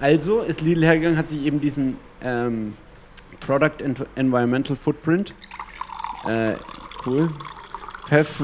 Also 0.00 0.40
ist 0.40 0.62
Lidl 0.62 0.84
hergegangen, 0.84 1.18
hat 1.18 1.28
sich 1.28 1.44
eben 1.44 1.60
diesen 1.60 1.96
ähm, 2.22 2.72
Product 3.40 3.82
and 3.84 4.06
Environmental 4.16 4.76
Footprint, 4.76 5.34
äh, 6.28 6.54
cool, 7.06 7.30
Pef 8.08 8.42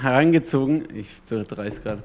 herangezogen, 0.00 0.88
ich 0.94 1.22
dreist 1.24 1.82
gerade, 1.82 2.02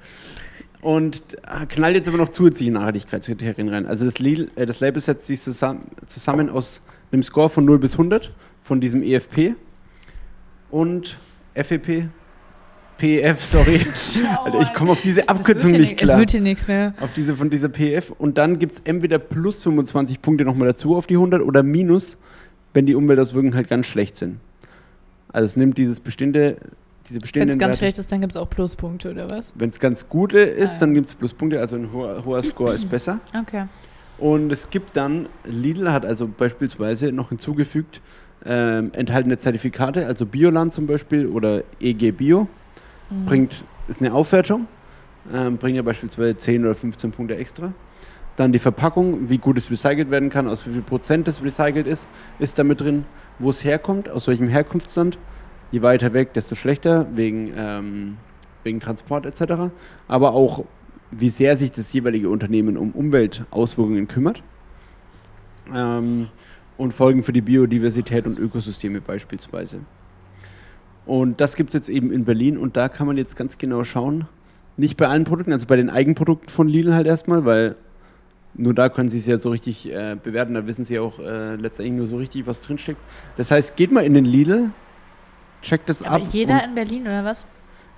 und 0.81 1.37
äh, 1.43 1.65
knallt 1.67 1.95
jetzt 1.95 2.07
aber 2.07 2.17
noch 2.17 2.29
zusätzliche 2.29 2.71
Nachhaltigkeitskriterien 2.71 3.69
rein. 3.69 3.85
Also 3.85 4.05
das, 4.05 4.19
äh, 4.19 4.65
das 4.65 4.79
Label 4.79 5.01
setzt 5.01 5.27
sich 5.27 5.39
zusammen, 5.41 5.87
zusammen 6.07 6.49
aus 6.49 6.81
einem 7.11 7.23
Score 7.23 7.49
von 7.49 7.65
0 7.65 7.79
bis 7.79 7.93
100 7.93 8.33
von 8.61 8.81
diesem 8.81 9.03
EFP 9.03 9.55
und 10.69 11.17
FEP, 11.53 12.09
PEF, 13.01 13.43
sorry. 13.43 13.79
Alter, 14.45 14.61
ich 14.61 14.73
komme 14.73 14.91
auf 14.91 15.01
diese 15.01 15.27
Abkürzung 15.27 15.71
nicht 15.71 15.93
Es 15.99 16.07
klar. 16.07 16.19
wird 16.19 16.29
hier 16.31 16.41
nichts 16.41 16.67
mehr. 16.67 16.93
Auf 17.01 17.13
diese 17.13 17.35
von 17.35 17.49
dieser 17.49 17.67
PEF 17.69 18.11
und 18.11 18.37
dann 18.37 18.59
gibt 18.59 18.73
es 18.75 18.81
entweder 18.85 19.17
plus 19.17 19.63
25 19.63 20.21
Punkte 20.21 20.45
nochmal 20.45 20.67
dazu 20.67 20.95
auf 20.95 21.07
die 21.07 21.15
100 21.15 21.41
oder 21.41 21.63
minus, 21.63 22.19
wenn 22.75 22.85
die 22.85 22.93
Umweltauswirkungen 22.93 23.55
halt 23.55 23.69
ganz 23.69 23.87
schlecht 23.87 24.17
sind. 24.17 24.37
Also 25.33 25.45
es 25.45 25.55
nimmt 25.55 25.79
dieses 25.79 25.99
bestehende, 25.99 26.57
diese 27.05 27.15
Wenn 27.15 27.21
bestehenden 27.21 27.53
es 27.55 27.59
ganz 27.59 27.69
Werte- 27.71 27.77
schlecht 27.79 27.97
ist, 27.97 28.11
dann 28.11 28.21
gibt 28.21 28.33
es 28.33 28.37
auch 28.37 28.49
Pluspunkte, 28.49 29.09
oder 29.09 29.29
was? 29.31 29.51
Wenn 29.55 29.69
es 29.69 29.79
ganz 29.79 30.07
gute 30.07 30.39
ist, 30.39 30.71
Ah, 30.71 30.73
ja. 30.75 30.79
dann 30.81 30.93
gibt 30.93 31.07
es 31.07 31.15
Pluspunkte, 31.15 31.59
also 31.59 31.77
ein 31.77 31.91
hoher, 31.91 32.23
hoher 32.23 32.43
Score 32.43 32.73
ist 32.73 32.87
besser. 32.87 33.19
Okay. 33.41 33.65
Und 34.19 34.51
es 34.51 34.69
gibt 34.69 34.95
dann, 34.95 35.27
Lidl 35.45 35.91
hat 35.91 36.05
also 36.05 36.27
beispielsweise 36.27 37.11
noch 37.11 37.29
hinzugefügt, 37.29 37.99
ähm, 38.45 38.91
enthaltene 38.93 39.39
Zertifikate, 39.39 40.05
also 40.05 40.27
Bioland 40.27 40.71
zum 40.75 40.85
Beispiel 40.85 41.25
oder 41.25 41.63
EG 41.79 42.11
Bio, 42.11 42.47
Mhm. 43.11 43.25
bringt, 43.25 43.65
ist 43.87 44.01
eine 44.01 44.13
Aufwertung, 44.13 44.67
ähm, 45.33 45.57
bringt 45.57 45.75
ja 45.75 45.81
beispielsweise 45.81 46.37
10 46.37 46.65
oder 46.65 46.75
15 46.75 47.11
Punkte 47.11 47.35
extra. 47.35 47.73
Dann 48.37 48.53
die 48.53 48.59
Verpackung, 48.59 49.29
wie 49.29 49.37
gut 49.37 49.57
es 49.57 49.69
recycelt 49.69 50.09
werden 50.09 50.29
kann, 50.29 50.47
aus 50.47 50.65
wie 50.65 50.71
viel 50.71 50.81
Prozent 50.81 51.27
es 51.27 51.43
recycelt 51.43 51.85
ist, 51.85 52.09
ist 52.39 52.57
damit 52.57 52.81
drin, 52.81 53.05
wo 53.39 53.49
es 53.49 53.63
herkommt, 53.63 54.09
aus 54.09 54.27
welchem 54.27 54.47
Herkunftsland. 54.47 55.17
Je 55.71 55.81
weiter 55.81 56.13
weg, 56.13 56.33
desto 56.33 56.55
schlechter, 56.55 57.07
wegen, 57.13 57.53
ähm, 57.55 58.17
wegen 58.63 58.79
Transport 58.79 59.25
etc. 59.25 59.71
Aber 60.07 60.33
auch, 60.33 60.65
wie 61.11 61.29
sehr 61.29 61.57
sich 61.57 61.71
das 61.71 61.91
jeweilige 61.93 62.29
Unternehmen 62.29 62.77
um 62.77 62.91
Umweltauswirkungen 62.91 64.07
kümmert. 64.07 64.41
Ähm, 65.73 66.29
und 66.77 66.93
Folgen 66.93 67.23
für 67.23 67.33
die 67.33 67.41
Biodiversität 67.41 68.25
und 68.25 68.39
Ökosysteme 68.39 69.01
beispielsweise. 69.01 69.81
Und 71.05 71.41
das 71.41 71.55
gibt 71.55 71.71
es 71.71 71.73
jetzt 71.75 71.89
eben 71.89 72.11
in 72.11 72.25
Berlin 72.25 72.57
und 72.57 72.77
da 72.77 72.89
kann 72.89 73.07
man 73.07 73.17
jetzt 73.17 73.35
ganz 73.35 73.57
genau 73.57 73.83
schauen. 73.83 74.27
Nicht 74.77 74.97
bei 74.97 75.07
allen 75.07 75.23
Produkten, 75.23 75.51
also 75.51 75.65
bei 75.67 75.75
den 75.75 75.89
Eigenprodukten 75.89 76.49
von 76.49 76.67
Lidl 76.67 76.93
halt 76.93 77.07
erstmal, 77.07 77.45
weil 77.45 77.75
nur 78.53 78.73
da 78.73 78.89
können 78.89 79.09
sie 79.09 79.17
es 79.17 79.25
ja 79.27 79.37
so 79.37 79.49
richtig 79.49 79.91
äh, 79.91 80.15
bewerten. 80.21 80.53
Da 80.53 80.65
wissen 80.67 80.85
sie 80.85 80.99
auch 80.99 81.19
äh, 81.19 81.55
letztendlich 81.55 81.97
nur 81.97 82.07
so 82.07 82.17
richtig, 82.17 82.47
was 82.47 82.61
drinsteckt. 82.61 82.99
Das 83.37 83.51
heißt, 83.51 83.75
geht 83.75 83.91
mal 83.91 84.01
in 84.01 84.13
den 84.13 84.25
Lidl, 84.25 84.69
checkt 85.61 85.89
das 85.89 86.03
Aber 86.03 86.25
ab. 86.25 86.31
jeder 86.31 86.63
in 86.63 86.75
Berlin, 86.75 87.03
oder 87.03 87.25
was? 87.25 87.45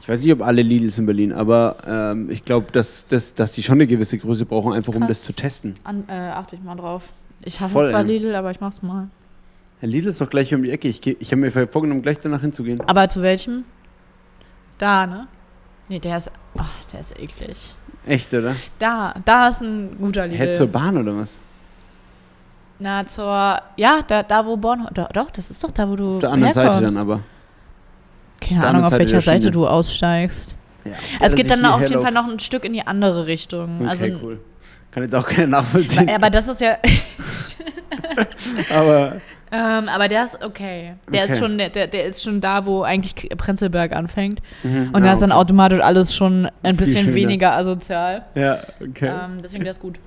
ich 0.03 0.09
weiß 0.09 0.21
nicht, 0.21 0.33
ob 0.33 0.41
alle 0.41 0.61
Lidls 0.61 0.97
in 0.97 1.05
Berlin, 1.05 1.31
aber 1.31 1.77
ähm, 1.87 2.29
ich 2.29 2.43
glaube, 2.43 2.67
dass, 2.73 3.07
dass, 3.07 3.35
dass 3.35 3.53
die 3.53 3.63
schon 3.63 3.75
eine 3.75 3.87
gewisse 3.87 4.17
Größe 4.17 4.45
brauchen, 4.45 4.73
einfach 4.73 4.93
um 4.93 4.99
Krass. 4.99 5.07
das 5.09 5.23
zu 5.23 5.31
testen. 5.31 5.75
An, 5.85 6.03
äh, 6.09 6.11
achte 6.11 6.57
ich 6.57 6.61
mal 6.61 6.75
drauf. 6.75 7.03
Ich 7.41 7.61
hasse 7.61 7.71
Voll, 7.71 7.89
zwar 7.89 8.01
ey. 8.01 8.07
Lidl, 8.07 8.35
aber 8.35 8.51
ich 8.51 8.59
mach's 8.59 8.81
mal. 8.81 9.07
Herr 9.79 9.89
Lidl 9.89 10.07
ist 10.09 10.21
doch 10.21 10.29
gleich 10.29 10.49
hier 10.49 10.57
um 10.57 10.63
die 10.63 10.71
Ecke. 10.71 10.87
Ich, 10.87 11.01
geh- 11.01 11.17
ich 11.19 11.31
habe 11.31 11.41
mir 11.41 11.51
vorgenommen, 11.67 12.01
gleich 12.01 12.19
danach 12.19 12.41
hinzugehen. 12.41 12.81
Aber 12.87 13.09
zu 13.09 13.21
welchem? 13.21 13.63
Da, 14.77 15.05
ne? 15.05 15.27
Nee, 15.89 15.99
der 15.99 16.17
ist. 16.17 16.31
Ach, 16.57 16.71
der 16.91 17.01
ist 17.01 17.19
eklig. 17.19 17.75
Echt, 18.05 18.33
oder? 18.33 18.55
Da, 18.79 19.13
da 19.25 19.49
ist 19.49 19.61
ein 19.61 19.97
guter 19.99 20.27
Lidl. 20.27 20.37
Hä, 20.39 20.51
zur 20.53 20.67
Bahn 20.67 20.97
oder 20.97 21.17
was? 21.17 21.39
Na, 22.79 23.05
zur. 23.05 23.61
Ja, 23.77 24.01
da, 24.07 24.23
da 24.23 24.45
wo 24.45 24.57
Bornholm. 24.57 24.93
Doch, 24.93 25.09
doch, 25.09 25.31
das 25.31 25.51
ist 25.51 25.63
doch 25.63 25.71
da, 25.71 25.87
wo 25.89 25.95
du. 25.95 26.13
Auf 26.15 26.19
der 26.19 26.31
anderen 26.31 26.53
Seite 26.53 26.73
herkommst. 26.73 26.95
dann 26.95 27.01
aber. 27.01 27.21
Keine 28.39 28.59
der 28.61 28.69
Ahnung, 28.69 28.83
anderen 28.83 28.83
auf 28.85 28.89
Seite 28.89 28.99
welcher 28.99 29.11
der 29.13 29.21
Seite 29.21 29.41
Schiene. 29.43 29.51
du 29.51 29.67
aussteigst. 29.67 30.55
Ja, 30.85 30.91
es 31.21 31.35
geht 31.35 31.49
dann 31.49 31.63
auf 31.65 31.81
jeden 31.81 32.01
Fall 32.01 32.11
noch 32.11 32.27
ein 32.27 32.39
Stück 32.39 32.65
in 32.65 32.73
die 32.73 32.85
andere 32.85 33.25
Richtung. 33.25 33.81
Okay, 33.81 33.89
also, 33.89 34.05
cool. 34.21 34.39
Kann 34.91 35.03
jetzt 35.03 35.15
auch 35.15 35.25
keiner 35.25 35.47
nachvollziehen. 35.47 36.09
aber 36.09 36.29
das 36.29 36.47
ist 36.49 36.59
ja. 36.61 36.77
aber 38.75 39.21
ähm, 39.53 39.87
aber 39.87 40.07
der 40.07 40.23
ist 40.23 40.43
okay. 40.43 40.95
Der 41.13 41.23
Okay. 41.23 41.31
ist 41.31 41.39
schon, 41.39 41.57
der, 41.59 41.69
der, 41.69 42.05
ist 42.05 42.23
schon 42.23 42.41
da, 42.41 42.65
wo 42.65 42.81
eigentlich 42.81 43.29
Prenzlberg 43.37 43.93
anfängt. 43.93 44.41
Mhm, 44.63 44.89
Und 44.93 45.03
da 45.03 45.13
ist 45.13 45.21
dann 45.21 45.31
okay. 45.31 45.39
automatisch 45.39 45.79
alles 45.79 46.15
schon 46.15 46.49
ein 46.63 46.75
Viel 46.75 46.87
bisschen 46.87 47.03
schöner. 47.05 47.15
weniger 47.15 47.53
asozial. 47.55 48.25
Ja, 48.33 48.59
okay. 48.81 49.11
Ähm, 49.13 49.39
deswegen 49.43 49.63
der 49.63 49.71
ist 49.71 49.79
gut. 49.81 49.99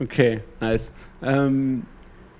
Okay, 0.00 0.40
nice. 0.60 0.92
Ähm, 1.22 1.82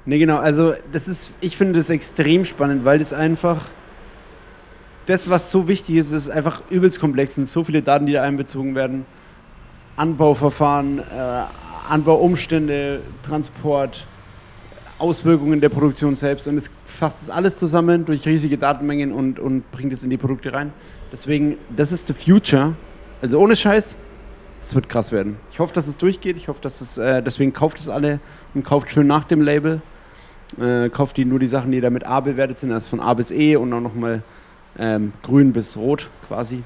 ne, 0.06 0.18
genau, 0.18 0.36
also 0.38 0.74
das 0.92 1.08
ist, 1.08 1.34
ich 1.42 1.56
finde 1.56 1.78
das 1.78 1.90
extrem 1.90 2.44
spannend, 2.46 2.84
weil 2.86 2.98
das 3.00 3.12
einfach, 3.12 3.66
das, 5.06 5.28
was 5.30 5.50
so 5.52 5.68
wichtig 5.68 5.96
ist, 5.96 6.10
ist 6.10 6.28
einfach 6.30 6.62
übelst 6.70 7.00
komplex. 7.00 7.30
Es 7.30 7.34
sind 7.36 7.48
so 7.50 7.64
viele 7.64 7.82
Daten, 7.82 8.06
die 8.06 8.12
da 8.14 8.22
einbezogen 8.22 8.74
werden. 8.74 9.04
Anbauverfahren, 9.96 10.98
äh, 10.98 11.02
Anbauumstände, 11.88 13.00
Transport, 13.22 14.06
Auswirkungen 14.98 15.60
der 15.60 15.68
Produktion 15.68 16.16
selbst 16.16 16.46
und 16.46 16.56
es 16.56 16.70
fasst 16.84 17.22
es 17.22 17.30
alles 17.30 17.56
zusammen 17.58 18.04
durch 18.04 18.26
riesige 18.26 18.56
Datenmengen 18.56 19.12
und, 19.12 19.38
und 19.38 19.70
bringt 19.70 19.92
es 19.92 20.02
in 20.02 20.10
die 20.10 20.16
Produkte 20.16 20.52
rein. 20.52 20.72
Deswegen, 21.12 21.58
das 21.74 21.92
ist 21.92 22.06
the 22.06 22.14
future. 22.14 22.74
Also 23.20 23.38
ohne 23.38 23.56
Scheiß, 23.56 23.96
das 24.60 24.74
wird 24.74 24.88
krass 24.88 25.12
werden. 25.12 25.36
Ich 25.50 25.58
hoffe, 25.58 25.72
dass 25.72 25.86
es 25.86 25.98
durchgeht. 25.98 26.36
Ich 26.36 26.48
hoffe, 26.48 26.60
dass 26.60 26.80
es, 26.80 26.98
äh, 26.98 27.22
deswegen 27.22 27.52
kauft 27.52 27.78
es 27.78 27.88
alle 27.88 28.20
und 28.54 28.64
kauft 28.64 28.90
schön 28.90 29.06
nach 29.06 29.24
dem 29.24 29.40
Label. 29.40 29.80
Äh, 30.60 30.88
kauft 30.90 31.16
die 31.16 31.24
nur 31.24 31.38
die 31.38 31.46
Sachen, 31.48 31.72
die 31.72 31.80
da 31.80 31.90
mit 31.90 32.06
A 32.06 32.20
bewertet 32.20 32.58
sind, 32.58 32.72
also 32.72 32.90
von 32.90 33.00
A 33.00 33.14
bis 33.14 33.30
E 33.30 33.56
und 33.56 33.72
auch 33.72 33.80
nochmal 33.80 34.22
ähm, 34.78 35.12
grün 35.22 35.52
bis 35.52 35.76
rot 35.76 36.08
quasi. 36.26 36.62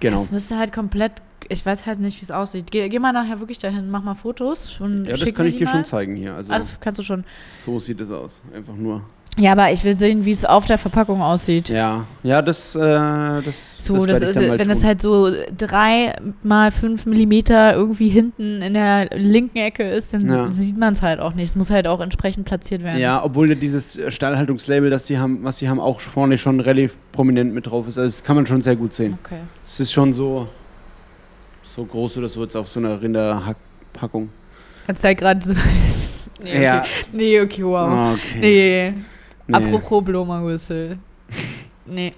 Genau. 0.00 0.22
Es 0.22 0.30
müsste 0.30 0.58
halt 0.58 0.72
komplett. 0.72 1.22
Ich 1.48 1.64
weiß 1.64 1.86
halt 1.86 2.00
nicht, 2.00 2.20
wie 2.20 2.24
es 2.24 2.30
aussieht. 2.30 2.70
Geh, 2.70 2.88
geh 2.88 2.98
mal 2.98 3.12
nachher 3.12 3.40
wirklich 3.40 3.58
dahin, 3.58 3.90
mach 3.90 4.02
mal 4.02 4.14
Fotos. 4.14 4.80
Und 4.80 5.04
Ja, 5.06 5.16
das 5.16 5.32
kann 5.34 5.46
ich 5.46 5.56
dir 5.56 5.66
schon 5.66 5.80
mal. 5.80 5.86
zeigen 5.86 6.16
hier. 6.16 6.34
Also 6.34 6.52
Ah, 6.52 6.58
das 6.58 6.78
kannst 6.80 6.98
du 6.98 7.02
schon. 7.04 7.24
so 7.54 7.78
sieht 7.78 8.00
es 8.00 8.10
aus. 8.10 8.40
Einfach 8.54 8.74
nur. 8.74 9.02
Ja, 9.38 9.52
aber 9.52 9.70
ich 9.70 9.84
will 9.84 9.98
sehen, 9.98 10.24
wie 10.24 10.30
es 10.30 10.46
auf 10.46 10.64
der 10.64 10.78
Verpackung 10.78 11.20
aussieht. 11.20 11.68
Ja, 11.68 12.06
ja, 12.22 12.40
das, 12.40 12.74
äh, 12.74 12.78
das, 12.80 13.74
So, 13.76 14.06
das, 14.06 14.20
das 14.20 14.30
ist, 14.30 14.40
wenn 14.40 14.56
tun. 14.58 14.68
das 14.68 14.82
halt 14.82 15.02
so 15.02 15.30
drei 15.58 16.16
mal 16.42 16.70
fünf 16.70 17.04
Millimeter 17.04 17.74
irgendwie 17.74 18.08
hinten 18.08 18.62
in 18.62 18.72
der 18.72 19.10
linken 19.14 19.58
Ecke 19.58 19.82
ist, 19.82 20.14
dann 20.14 20.26
Ja. 20.26 20.48
sieht 20.48 20.78
man 20.78 20.94
es 20.94 21.02
halt 21.02 21.20
auch 21.20 21.34
nicht. 21.34 21.48
Es 21.50 21.54
muss 21.56 21.68
halt 21.70 21.86
auch 21.86 22.00
entsprechend 22.00 22.46
platziert 22.46 22.82
werden. 22.82 22.98
Ja, 22.98 23.22
obwohl 23.22 23.54
dieses 23.56 24.00
Stallhaltungslabel, 24.08 24.88
das 24.88 25.04
die 25.04 25.18
haben, 25.18 25.44
was 25.44 25.58
sie 25.58 25.68
haben, 25.68 25.80
auch 25.80 26.00
vorne 26.00 26.38
schon 26.38 26.60
relativ 26.60 26.96
prominent 27.12 27.52
mit 27.52 27.66
drauf 27.66 27.86
ist. 27.88 27.98
Also 27.98 28.08
das 28.16 28.24
kann 28.24 28.36
man 28.36 28.46
schon 28.46 28.62
sehr 28.62 28.76
gut 28.76 28.94
sehen. 28.94 29.18
Okay. 29.22 29.40
Es 29.66 29.80
ist 29.80 29.92
schon 29.92 30.14
so, 30.14 30.48
so 31.76 31.84
groß 31.84 32.18
oder 32.18 32.28
so 32.28 32.42
jetzt 32.42 32.56
auf 32.56 32.66
so 32.68 32.80
einer 32.80 33.00
Rinderhackpackung. 33.00 34.30
Kannst 34.86 35.04
halt 35.04 35.18
gerade 35.18 35.44
so. 35.46 35.52
nee, 36.42 36.50
okay. 36.50 36.62
Ja. 36.62 36.84
Nee, 37.12 37.40
okay, 37.40 37.62
wow. 37.64 38.14
Okay. 38.14 38.38
Nee. 38.40 38.92
Nee. 39.46 39.54
Apropos 39.54 40.02
Bloma-Whistle. 40.04 40.98
nee. 41.86 42.12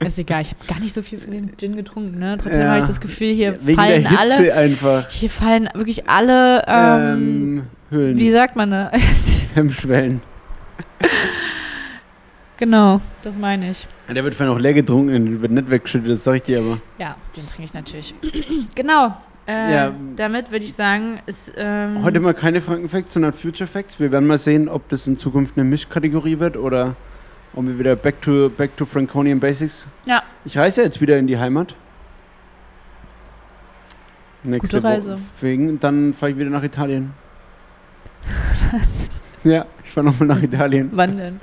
Ist 0.00 0.16
egal, 0.16 0.42
ich 0.42 0.50
habe 0.50 0.64
gar 0.68 0.78
nicht 0.78 0.94
so 0.94 1.02
viel 1.02 1.18
von 1.18 1.32
dem 1.32 1.56
Gin 1.56 1.74
getrunken, 1.74 2.20
ne? 2.20 2.38
Trotzdem 2.40 2.60
Ja. 2.60 2.68
habe 2.68 2.78
ich 2.82 2.86
das 2.86 3.00
Gefühl, 3.00 3.34
hier 3.34 3.58
Wegen 3.66 3.76
fallen 3.76 4.02
der 4.02 4.10
Hitze 4.10 4.20
alle. 4.20 4.54
einfach. 4.54 5.10
Hier 5.10 5.28
fallen 5.28 5.68
wirklich 5.74 6.08
alle. 6.08 6.62
Ähm, 6.68 7.12
Ähm, 7.58 7.62
Höhlen. 7.90 8.16
wie 8.16 8.30
sagt 8.30 8.54
man 8.54 8.70
da? 8.70 8.92
Hemmschwellen. 9.54 10.22
Genau, 12.58 13.00
das 13.22 13.38
meine 13.38 13.70
ich. 13.70 13.86
Der 14.08 14.24
wird 14.24 14.34
vorhin 14.34 14.54
auch 14.54 14.58
leer 14.58 14.74
getrunken, 14.74 15.24
der 15.32 15.42
wird 15.42 15.52
nicht 15.52 15.70
weggeschüttet, 15.70 16.10
das 16.10 16.24
sag 16.24 16.34
ich 16.34 16.42
dir 16.42 16.58
aber. 16.58 16.80
Ja, 16.98 17.16
den 17.36 17.46
trinke 17.46 17.62
ich 17.64 17.74
natürlich. 17.74 18.14
genau. 18.74 19.16
Äh, 19.46 19.74
Ja. 19.74 19.92
Damit 20.16 20.50
würde 20.50 20.64
ich 20.64 20.74
sagen, 20.74 21.20
ist. 21.26 21.52
Ähm, 21.56 22.02
Heute 22.02 22.20
mal 22.20 22.34
keine 22.34 22.60
Frankenfacts, 22.60 23.14
sondern 23.14 23.32
Future 23.32 23.66
Facts. 23.68 23.98
Wir 24.00 24.10
werden 24.12 24.26
mal 24.26 24.38
sehen, 24.38 24.68
ob 24.68 24.88
das 24.88 25.06
in 25.06 25.16
Zukunft 25.16 25.56
eine 25.56 25.64
Mischkategorie 25.64 26.38
wird 26.40 26.56
oder 26.56 26.96
ob 27.54 27.66
wir 27.66 27.78
wieder 27.78 27.96
back 27.96 28.20
to, 28.22 28.50
back 28.50 28.76
to 28.76 28.84
Franconian 28.84 29.38
Basics. 29.40 29.86
Ja. 30.04 30.22
Ich 30.44 30.58
reise 30.58 30.82
jetzt 30.82 31.00
wieder 31.00 31.16
in 31.18 31.26
die 31.26 31.38
Heimat. 31.38 31.74
Nächste 34.42 34.76
Gute 34.78 34.84
Reise. 34.88 35.12
Woche. 35.12 35.20
Wegen, 35.40 35.80
dann 35.80 36.12
fahre 36.14 36.32
ich 36.32 36.38
wieder 36.38 36.50
nach 36.50 36.62
Italien. 36.62 37.12
Was? 38.72 39.08
Ja, 39.44 39.66
ich 39.82 39.90
fahre 39.90 40.06
nochmal 40.06 40.28
nach 40.28 40.42
Italien. 40.42 40.90
Wann 40.92 41.16
denn? 41.16 41.40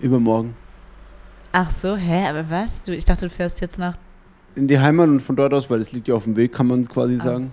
Übermorgen. 0.00 0.54
Ach 1.52 1.70
so, 1.70 1.96
hä, 1.96 2.28
aber 2.28 2.48
was? 2.50 2.82
Du, 2.84 2.94
ich 2.94 3.04
dachte, 3.04 3.26
du 3.26 3.30
fährst 3.30 3.60
jetzt 3.60 3.78
nach. 3.78 3.96
In 4.54 4.66
die 4.68 4.78
Heimat 4.80 5.08
und 5.08 5.20
von 5.20 5.36
dort 5.36 5.52
aus, 5.54 5.68
weil 5.70 5.78
das 5.78 5.92
liegt 5.92 6.08
ja 6.08 6.14
auf 6.14 6.24
dem 6.24 6.36
Weg, 6.36 6.52
kann 6.52 6.66
man 6.66 6.86
quasi 6.86 7.16
sagen. 7.18 7.44
Ach 7.46 7.50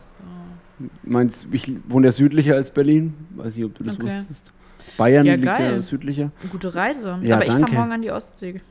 so. 0.79 0.87
Meinst, 1.03 1.47
ich 1.51 1.73
wohne 1.87 2.07
ja 2.07 2.11
südlicher 2.11 2.55
als 2.55 2.69
Berlin. 2.71 3.13
Weiß 3.35 3.55
nicht, 3.55 3.65
ob 3.65 3.73
du 3.75 3.83
das 3.83 3.95
Okay. 3.95 4.05
wusstest. 4.17 4.53
Bayern 4.95 5.25
Ja, 5.25 5.33
liegt 5.33 5.45
ja 5.45 5.55
geil. 5.57 5.81
südlicher. 5.81 6.31
Gute 6.51 6.73
Reise. 6.75 7.17
Ja, 7.23 7.35
aber 7.37 7.45
ich 7.45 7.51
danke. 7.51 7.67
fahre 7.71 7.81
morgen 7.81 7.91
an 7.93 8.01
die 8.03 8.11
Ostsee. 8.11 8.61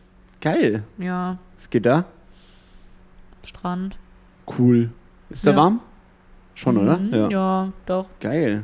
Geil. 0.41 0.85
Ja, 0.99 1.39
Was 1.57 1.69
geht 1.69 1.85
da? 1.87 2.05
Strand. 3.43 3.99
Cool. 4.59 4.91
Ist 5.31 5.47
da 5.47 5.51
Ja. 5.51 5.57
warm? 5.57 5.81
Schon, 6.55 6.79
oder? 6.79 6.99
Mhm, 6.99 7.31
ja. 7.31 7.73
doch. 7.87 8.07
Geil. 8.21 8.63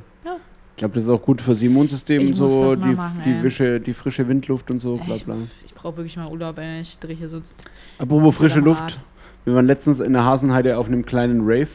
Ich 0.74 0.76
glaube, 0.78 0.94
das 0.94 1.04
ist 1.04 1.10
auch 1.10 1.22
gut 1.22 1.40
fürs 1.40 1.62
Immunsystem, 1.62 2.22
Ich 2.22 2.36
so 2.36 2.74
das 2.74 2.82
die, 2.82 2.94
machen, 2.94 3.22
die. 3.24 3.42
Wische, 3.42 3.78
die 3.80 3.94
frische 3.94 4.26
Windluft 4.26 4.70
und 4.70 4.80
so, 4.80 4.96
bla 4.96 5.14
Ich, 5.14 5.24
bla. 5.24 5.36
ich 5.64 5.74
brauche 5.74 5.96
wirklich 5.98 6.16
mal 6.16 6.28
Urlaub, 6.28 6.58
ey. 6.58 6.80
Ich 6.80 6.98
drehe 6.98 7.14
hier 7.14 7.28
sonst. 7.28 7.54
Apropos 7.98 8.34
frische 8.36 8.60
Luft. 8.60 8.98
Wir 9.44 9.54
waren 9.54 9.66
letztens 9.66 10.00
in 10.00 10.12
der 10.12 10.24
Hasenheide 10.24 10.78
auf 10.78 10.86
einem 10.86 11.04
kleinen 11.04 11.40
Rave. 11.42 11.68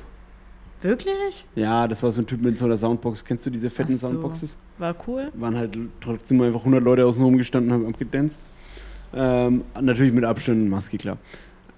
Wirklich? 0.81 1.45
Ja, 1.55 1.87
das 1.87 2.03
war 2.03 2.11
so 2.11 2.21
ein 2.21 2.27
Typ 2.27 2.41
mit 2.41 2.57
so 2.57 2.65
einer 2.65 2.77
Soundbox. 2.77 3.25
Kennst 3.25 3.45
du 3.45 3.49
diese 3.49 3.69
fetten 3.69 3.93
so. 3.93 4.07
Soundboxes? 4.07 4.57
War 4.77 4.95
cool. 5.07 5.31
Waren 5.33 5.55
halt 5.57 5.77
trotzdem 6.01 6.41
einfach 6.41 6.59
100 6.59 6.83
Leute 6.83 7.05
außen 7.05 7.23
rum 7.23 7.37
gestanden 7.37 7.71
und 7.71 7.83
haben 7.83 7.93
abgedanzt. 7.93 8.41
Ähm, 9.13 9.63
natürlich 9.81 10.13
mit 10.13 10.23
Abstand 10.23 10.61
und 10.61 10.69
Maske, 10.69 10.97
klar. 10.97 11.17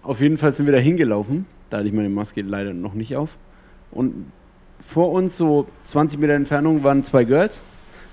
Auf 0.03 0.19
jeden 0.21 0.37
Fall 0.37 0.51
sind 0.51 0.65
wir 0.65 0.73
da 0.73 0.79
hingelaufen. 0.79 1.45
Da 1.69 1.77
hatte 1.77 1.87
ich 1.87 1.93
meine 1.93 2.09
Maske 2.09 2.41
leider 2.41 2.73
noch 2.73 2.93
nicht 2.93 3.15
auf. 3.15 3.37
Und 3.91 4.31
vor 4.85 5.11
uns, 5.11 5.37
so 5.37 5.67
20 5.83 6.19
Meter 6.19 6.33
Entfernung, 6.33 6.83
waren 6.83 7.03
zwei 7.03 7.23
Girls. 7.23 7.61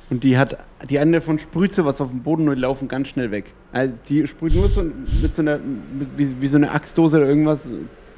Und 0.08 0.22
die 0.22 0.38
hat, 0.38 0.56
die 0.88 0.98
eine 1.00 1.12
davon 1.12 1.38
sprüht 1.40 1.74
so 1.74 1.84
was 1.84 2.00
auf 2.00 2.10
dem 2.10 2.22
Boden 2.22 2.48
und 2.48 2.54
die 2.56 2.60
laufen 2.62 2.86
ganz 2.86 3.08
schnell 3.08 3.30
weg. 3.32 3.52
Also 3.72 3.92
die 4.08 4.24
sprüht 4.26 4.54
nur 4.54 4.68
so 4.68 4.82
mit 4.84 5.34
so 5.34 5.42
einer, 5.42 5.58
mit, 5.58 6.08
wie, 6.16 6.40
wie 6.40 6.46
so 6.46 6.56
eine 6.56 6.70
Axtdose 6.70 7.16
oder 7.16 7.26
irgendwas, 7.26 7.68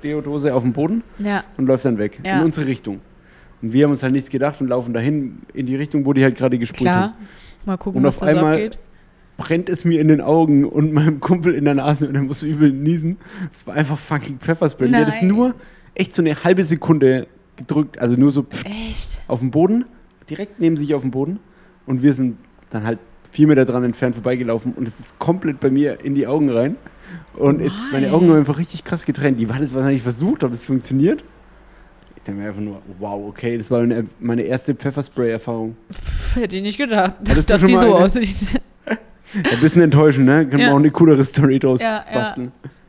Deodose 0.04 0.54
auf 0.54 0.62
dem 0.62 0.72
Boden 0.74 1.02
Ja. 1.18 1.44
und 1.56 1.66
läuft 1.66 1.84
dann 1.86 1.96
weg. 1.98 2.20
Ja. 2.24 2.38
In 2.40 2.44
unsere 2.44 2.66
Richtung. 2.66 3.00
Und 3.62 3.72
wir 3.72 3.84
haben 3.84 3.90
uns 3.92 4.02
halt 4.02 4.12
nichts 4.12 4.28
gedacht 4.28 4.60
und 4.60 4.68
laufen 4.68 4.92
dahin 4.92 5.38
in 5.54 5.64
die 5.66 5.76
Richtung, 5.76 6.04
wo 6.04 6.12
die 6.12 6.22
halt 6.22 6.36
gerade 6.36 6.58
gesprüht 6.58 6.88
hat. 6.88 6.94
Klar. 6.94 7.14
Mal 7.64 7.76
gucken, 7.78 8.00
Und 8.00 8.06
was 8.06 8.20
auf 8.20 8.28
einmal- 8.28 8.54
abgeht. 8.54 8.78
Brennt 9.38 9.68
es 9.68 9.84
mir 9.84 10.00
in 10.00 10.08
den 10.08 10.20
Augen 10.20 10.64
und 10.64 10.92
meinem 10.92 11.20
Kumpel 11.20 11.54
in 11.54 11.64
der 11.64 11.74
Nase 11.76 12.08
und 12.08 12.16
er 12.16 12.22
muss 12.22 12.42
übel 12.42 12.72
niesen. 12.72 13.18
Es 13.54 13.64
war 13.68 13.74
einfach 13.74 13.96
fucking 13.96 14.38
Pfefferspray. 14.40 14.90
Der 14.90 15.00
hat 15.06 15.08
es 15.08 15.22
nur 15.22 15.54
echt 15.94 16.12
so 16.12 16.22
eine 16.22 16.42
halbe 16.42 16.64
Sekunde 16.64 17.28
gedrückt, 17.58 17.98
also 18.00 18.16
nur 18.16 18.30
so 18.30 18.46
Echt? 18.64 19.20
auf 19.28 19.40
dem 19.40 19.50
Boden, 19.50 19.84
direkt 20.30 20.60
neben 20.60 20.76
sich 20.76 20.94
auf 20.94 21.02
dem 21.02 21.10
Boden. 21.10 21.38
Und 21.86 22.02
wir 22.02 22.12
sind 22.14 22.38
dann 22.70 22.84
halt 22.84 22.98
vier 23.30 23.46
Meter 23.46 23.64
dran 23.64 23.84
entfernt 23.84 24.14
vorbeigelaufen 24.14 24.72
und 24.72 24.88
es 24.88 24.98
ist 24.98 25.18
komplett 25.18 25.60
bei 25.60 25.70
mir 25.70 26.02
in 26.04 26.14
die 26.14 26.26
Augen 26.26 26.50
rein. 26.50 26.76
Und 27.34 27.60
ist, 27.60 27.76
meine? 27.92 28.12
Augen 28.12 28.28
haben 28.28 28.38
einfach 28.38 28.58
richtig 28.58 28.84
krass 28.84 29.04
getrennt. 29.04 29.38
Die 29.40 29.48
war 29.48 29.58
das 29.58 29.74
wahrscheinlich 29.74 30.02
versucht, 30.02 30.44
ob 30.44 30.52
es 30.52 30.64
funktioniert. 30.66 31.22
Ich 32.16 32.22
denke 32.22 32.42
mir 32.42 32.48
einfach 32.48 32.60
nur, 32.60 32.82
wow, 32.98 33.28
okay, 33.28 33.56
das 33.56 33.70
war 33.70 33.86
meine, 34.18 34.42
erste 34.42 34.74
Pfefferspray-Erfahrung. 34.74 35.76
Hätte 36.34 36.56
ich 36.56 36.62
nicht 36.62 36.78
gedacht, 36.78 37.14
dass, 37.22 37.30
Hattest 37.30 37.50
dass 37.50 37.64
die 37.64 37.74
so 37.74 37.94
aussieht. 37.94 38.60
Ein 39.34 39.60
bisschen 39.60 39.82
enttäuschend, 39.82 40.26
ne? 40.26 40.46
Können 40.46 40.58
wir 40.58 40.66
Ja. 40.68 40.72
auch 40.72 40.78
eine 40.78 40.90
coolere 40.90 41.22
Story 41.24 41.58
draus 41.58 41.82
Ja, 41.82 42.04
ja. 42.12 42.34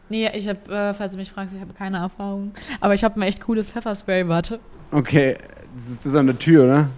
Nee, 0.10 0.30
ich 0.34 0.48
habe, 0.48 0.60
äh, 0.72 0.94
falls 0.94 1.14
du 1.14 1.18
mich 1.18 1.32
fragst, 1.32 1.54
ich 1.54 1.62
habe 1.62 1.74
keine 1.74 1.98
Erfahrung. 1.98 2.52
Aber 2.80 2.94
ich 2.94 3.04
habe 3.04 3.20
ein 3.20 3.24
echt 3.24 3.42
cooles 3.42 3.72
Pfefferspray, 3.72 4.28
warte. 4.28 4.60
Okay, 4.92 5.38
das 5.76 5.90
ist 5.90 6.06
das 6.06 6.16
an 6.16 6.28
der 6.28 6.38
Tür, 6.38 6.66
oder? 6.66 6.90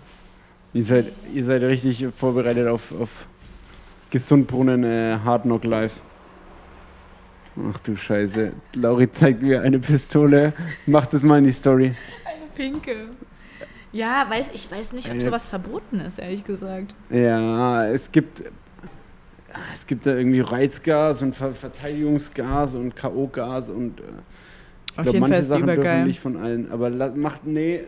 Ihr 0.73 0.83
seid, 0.83 1.11
ihr 1.33 1.43
seid 1.43 1.61
richtig 1.63 2.07
vorbereitet 2.15 2.67
auf, 2.67 2.93
auf 2.99 3.27
Gesundbrunnen 4.09 4.83
äh, 4.83 5.17
Hard 5.23 5.43
Knock 5.43 5.65
Live. 5.65 6.01
Ach 7.69 7.79
du 7.79 7.97
Scheiße. 7.97 8.53
Lauri 8.73 9.11
zeigt 9.11 9.41
mir 9.41 9.61
eine 9.61 9.79
Pistole. 9.79 10.53
Mach 10.85 11.05
das 11.05 11.23
mal 11.23 11.39
in 11.39 11.45
die 11.45 11.51
Story. 11.51 11.93
Eine 12.25 12.45
pinke. 12.55 13.09
Ja, 13.91 14.25
weiß, 14.29 14.51
ich 14.53 14.71
weiß 14.71 14.93
nicht, 14.93 15.11
ob 15.11 15.21
sowas 15.21 15.45
verboten 15.47 15.99
ist, 15.99 16.17
ehrlich 16.17 16.45
gesagt. 16.45 16.95
Ja, 17.09 17.85
es 17.87 18.11
gibt. 18.11 18.43
Es 19.73 19.85
gibt 19.87 20.05
da 20.05 20.15
irgendwie 20.15 20.39
Reizgas 20.41 21.21
und 21.21 21.35
Ver 21.35 21.53
Verteidigungsgas 21.53 22.75
und 22.75 22.95
K.O.-Gas 22.95 23.69
und 23.69 23.99
äh, 23.99 24.03
ich 24.03 24.93
glaube, 25.03 25.11
Fall 25.11 25.19
manche 25.19 25.39
die 25.39 25.45
Sachen 25.45 25.65
dürfen 25.65 25.79
übergeil. 25.81 26.05
nicht 26.05 26.19
von 26.19 26.37
allen. 26.37 26.71
Aber 26.71 26.89
macht, 27.15 27.45
nee. 27.45 27.81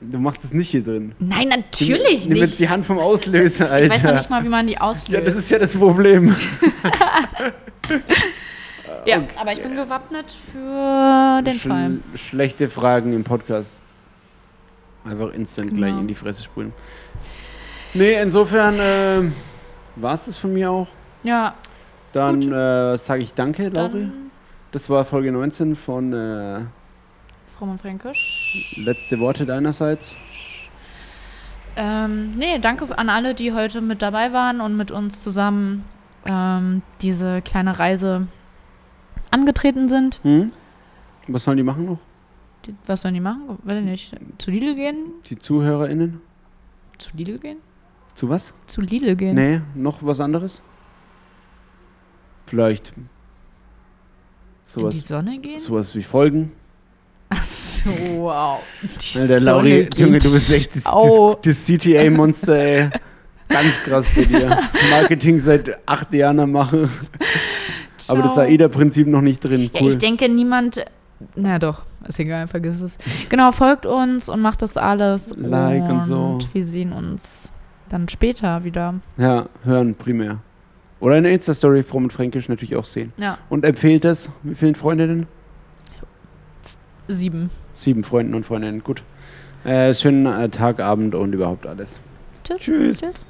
Du 0.00 0.18
machst 0.18 0.44
es 0.44 0.52
nicht 0.52 0.68
hier 0.70 0.82
drin. 0.84 1.12
Nein, 1.18 1.48
natürlich 1.48 2.28
Nimm 2.28 2.36
jetzt 2.36 2.50
nicht. 2.50 2.60
die 2.60 2.68
Hand 2.68 2.84
vom 2.84 2.98
Auslöser, 2.98 3.70
Alter. 3.70 3.86
Ich 3.86 3.92
weiß 3.92 4.02
noch 4.04 4.14
nicht 4.14 4.30
mal, 4.30 4.44
wie 4.44 4.48
man 4.48 4.66
die 4.66 4.78
auslöst. 4.78 5.08
Ja, 5.08 5.20
das 5.20 5.34
ist 5.34 5.50
ja 5.50 5.58
das 5.58 5.74
Problem. 5.74 6.34
Ja, 9.06 9.22
aber 9.36 9.52
ich 9.52 9.62
bin 9.62 9.76
gewappnet 9.76 10.26
für 10.50 11.42
den 11.42 11.54
Schl 11.58 11.68
Fall. 11.68 11.98
Schlechte 12.14 12.70
Fragen 12.70 13.12
im 13.12 13.22
Podcast. 13.22 13.74
Einfach 15.04 15.34
instant 15.34 15.68
Genau. 15.74 15.78
gleich 15.80 16.00
in 16.00 16.06
die 16.06 16.14
Fresse 16.14 16.42
sprühen. 16.42 16.72
Nee, 17.94 18.20
insofern 18.20 18.74
äh, 18.80 19.30
war 19.96 20.14
es 20.14 20.26
das 20.26 20.36
von 20.36 20.52
mir 20.52 20.68
auch. 20.70 20.88
Ja, 21.22 21.54
Dann 22.12 22.42
äh, 22.42 22.98
sage 22.98 23.22
ich 23.22 23.34
danke, 23.34 23.68
Lauri. 23.68 24.10
Das 24.72 24.90
war 24.90 25.04
Folge 25.04 25.30
19 25.30 25.76
von 25.76 26.12
äh, 26.12 26.60
Fromm 27.56 27.70
und 27.70 27.80
Fränkisch. 27.80 28.74
Letzte 28.76 29.20
Worte 29.20 29.46
deinerseits. 29.46 30.16
Ähm, 31.76 32.36
nee, 32.36 32.58
danke 32.58 32.98
an 32.98 33.08
alle, 33.08 33.34
die 33.34 33.52
heute 33.52 33.80
mit 33.80 34.02
dabei 34.02 34.32
waren 34.32 34.60
und 34.60 34.76
mit 34.76 34.90
uns 34.90 35.22
zusammen 35.22 35.84
ähm, 36.26 36.82
diese 37.00 37.42
kleine 37.42 37.78
Reise 37.78 38.26
angetreten 39.30 39.88
sind. 39.88 40.18
Hm? 40.22 40.52
Was 41.28 41.44
sollen 41.44 41.56
die 41.56 41.62
machen 41.62 41.86
noch? 41.86 41.98
Die, 42.66 42.74
was 42.86 43.02
sollen 43.02 43.14
die 43.14 43.20
machen? 43.20 43.58
Ich 43.66 43.82
nicht. 43.82 44.12
Zu 44.38 44.50
Lidl 44.50 44.74
gehen? 44.74 45.12
Die 45.26 45.38
ZuhörerInnen? 45.38 46.20
Zu 46.98 47.16
Lidl 47.16 47.38
gehen? 47.38 47.58
Zu 48.14 48.28
was? 48.28 48.54
Zu 48.66 48.80
Lidl 48.80 49.16
gehen. 49.16 49.34
Nee, 49.34 49.60
noch 49.74 49.98
was 50.02 50.20
anderes? 50.20 50.62
Vielleicht 52.46 52.88
In 52.96 53.04
die 54.66 54.70
sowas, 54.70 55.08
Sonne 55.08 55.38
gehen? 55.38 55.58
sowas 55.58 55.94
wie 55.94 56.02
Folgen. 56.02 56.52
Ach 57.30 57.42
so, 57.42 57.90
wow. 58.18 58.60
Die 58.82 59.18
Ja, 59.18 59.26
der 59.26 59.40
Sonne 59.40 59.50
Lauri, 59.50 59.70
geht 59.84 59.98
Junge, 59.98 60.18
du 60.18 60.32
bist 60.32 60.52
echt 60.52 60.76
das, 60.76 60.84
das, 60.84 61.36
das 61.42 61.66
CTA-Monster, 61.66 62.54
ey. 62.56 62.90
Ganz 63.48 63.82
krass 63.82 64.06
bei 64.14 64.24
dir. 64.24 64.58
Marketing 64.90 65.38
seit 65.38 65.76
acht 65.88 66.12
Jahren 66.12 66.40
am 66.40 66.52
Machen. 66.52 66.88
Aber 68.08 68.22
das. 68.22 68.38
AIDA-Prinzip 68.38 69.06
noch 69.06 69.20
nicht 69.20 69.40
drin. 69.40 69.70
Ja, 69.72 69.80
Cool. 69.82 69.90
ich 69.90 69.98
denke, 69.98 70.28
niemand. 70.28 70.84
Na 71.36 71.58
doch, 71.58 71.84
ist 72.06 72.18
egal, 72.20 72.46
vergiss 72.48 72.80
es. 72.80 72.98
Genau, 73.30 73.52
folgt 73.52 73.86
uns 73.86 74.28
und 74.28 74.40
macht 74.40 74.62
das 74.62 74.76
alles. 74.76 75.34
Like 75.36 75.88
und 75.88 76.04
so. 76.04 76.16
Und 76.20 76.52
wir 76.54 76.64
sehen 76.64 76.92
uns 76.92 77.50
dann 77.88 78.08
später 78.08 78.64
wieder. 78.64 78.94
ja, 79.16 79.46
hören 79.64 79.94
primär. 79.94 80.38
Oder 81.00 81.16
eine 81.16 81.30
Insta-Story 81.32 81.82
Fromm 81.82 82.04
und 82.04 82.12
Fränkisch 82.12 82.48
natürlich 82.48 82.76
auch 82.76 82.84
sehen. 82.84 83.12
Ja, 83.18 83.36
Und 83.50 83.64
empfehlt 83.64 84.04
es. 84.04 84.30
Wie 84.42 84.54
vielen 84.54 84.74
Freundinnen? 84.74 85.26
sieben. 87.08 87.50
Sieben 87.74 88.02
Freunden 88.04 88.34
und 88.34 88.44
Freundinnen. 88.46 88.82
Gut. 88.82 89.02
Äh, 89.64 89.92
schönen 89.92 90.24
äh, 90.26 90.48
Tag, 90.48 90.80
Abend 90.80 91.14
und 91.14 91.34
überhaupt 91.34 91.66
alles. 91.66 92.00
Tschüss. 92.44 92.60
Tschüss. 92.60 93.00
Tschüss. 93.00 93.26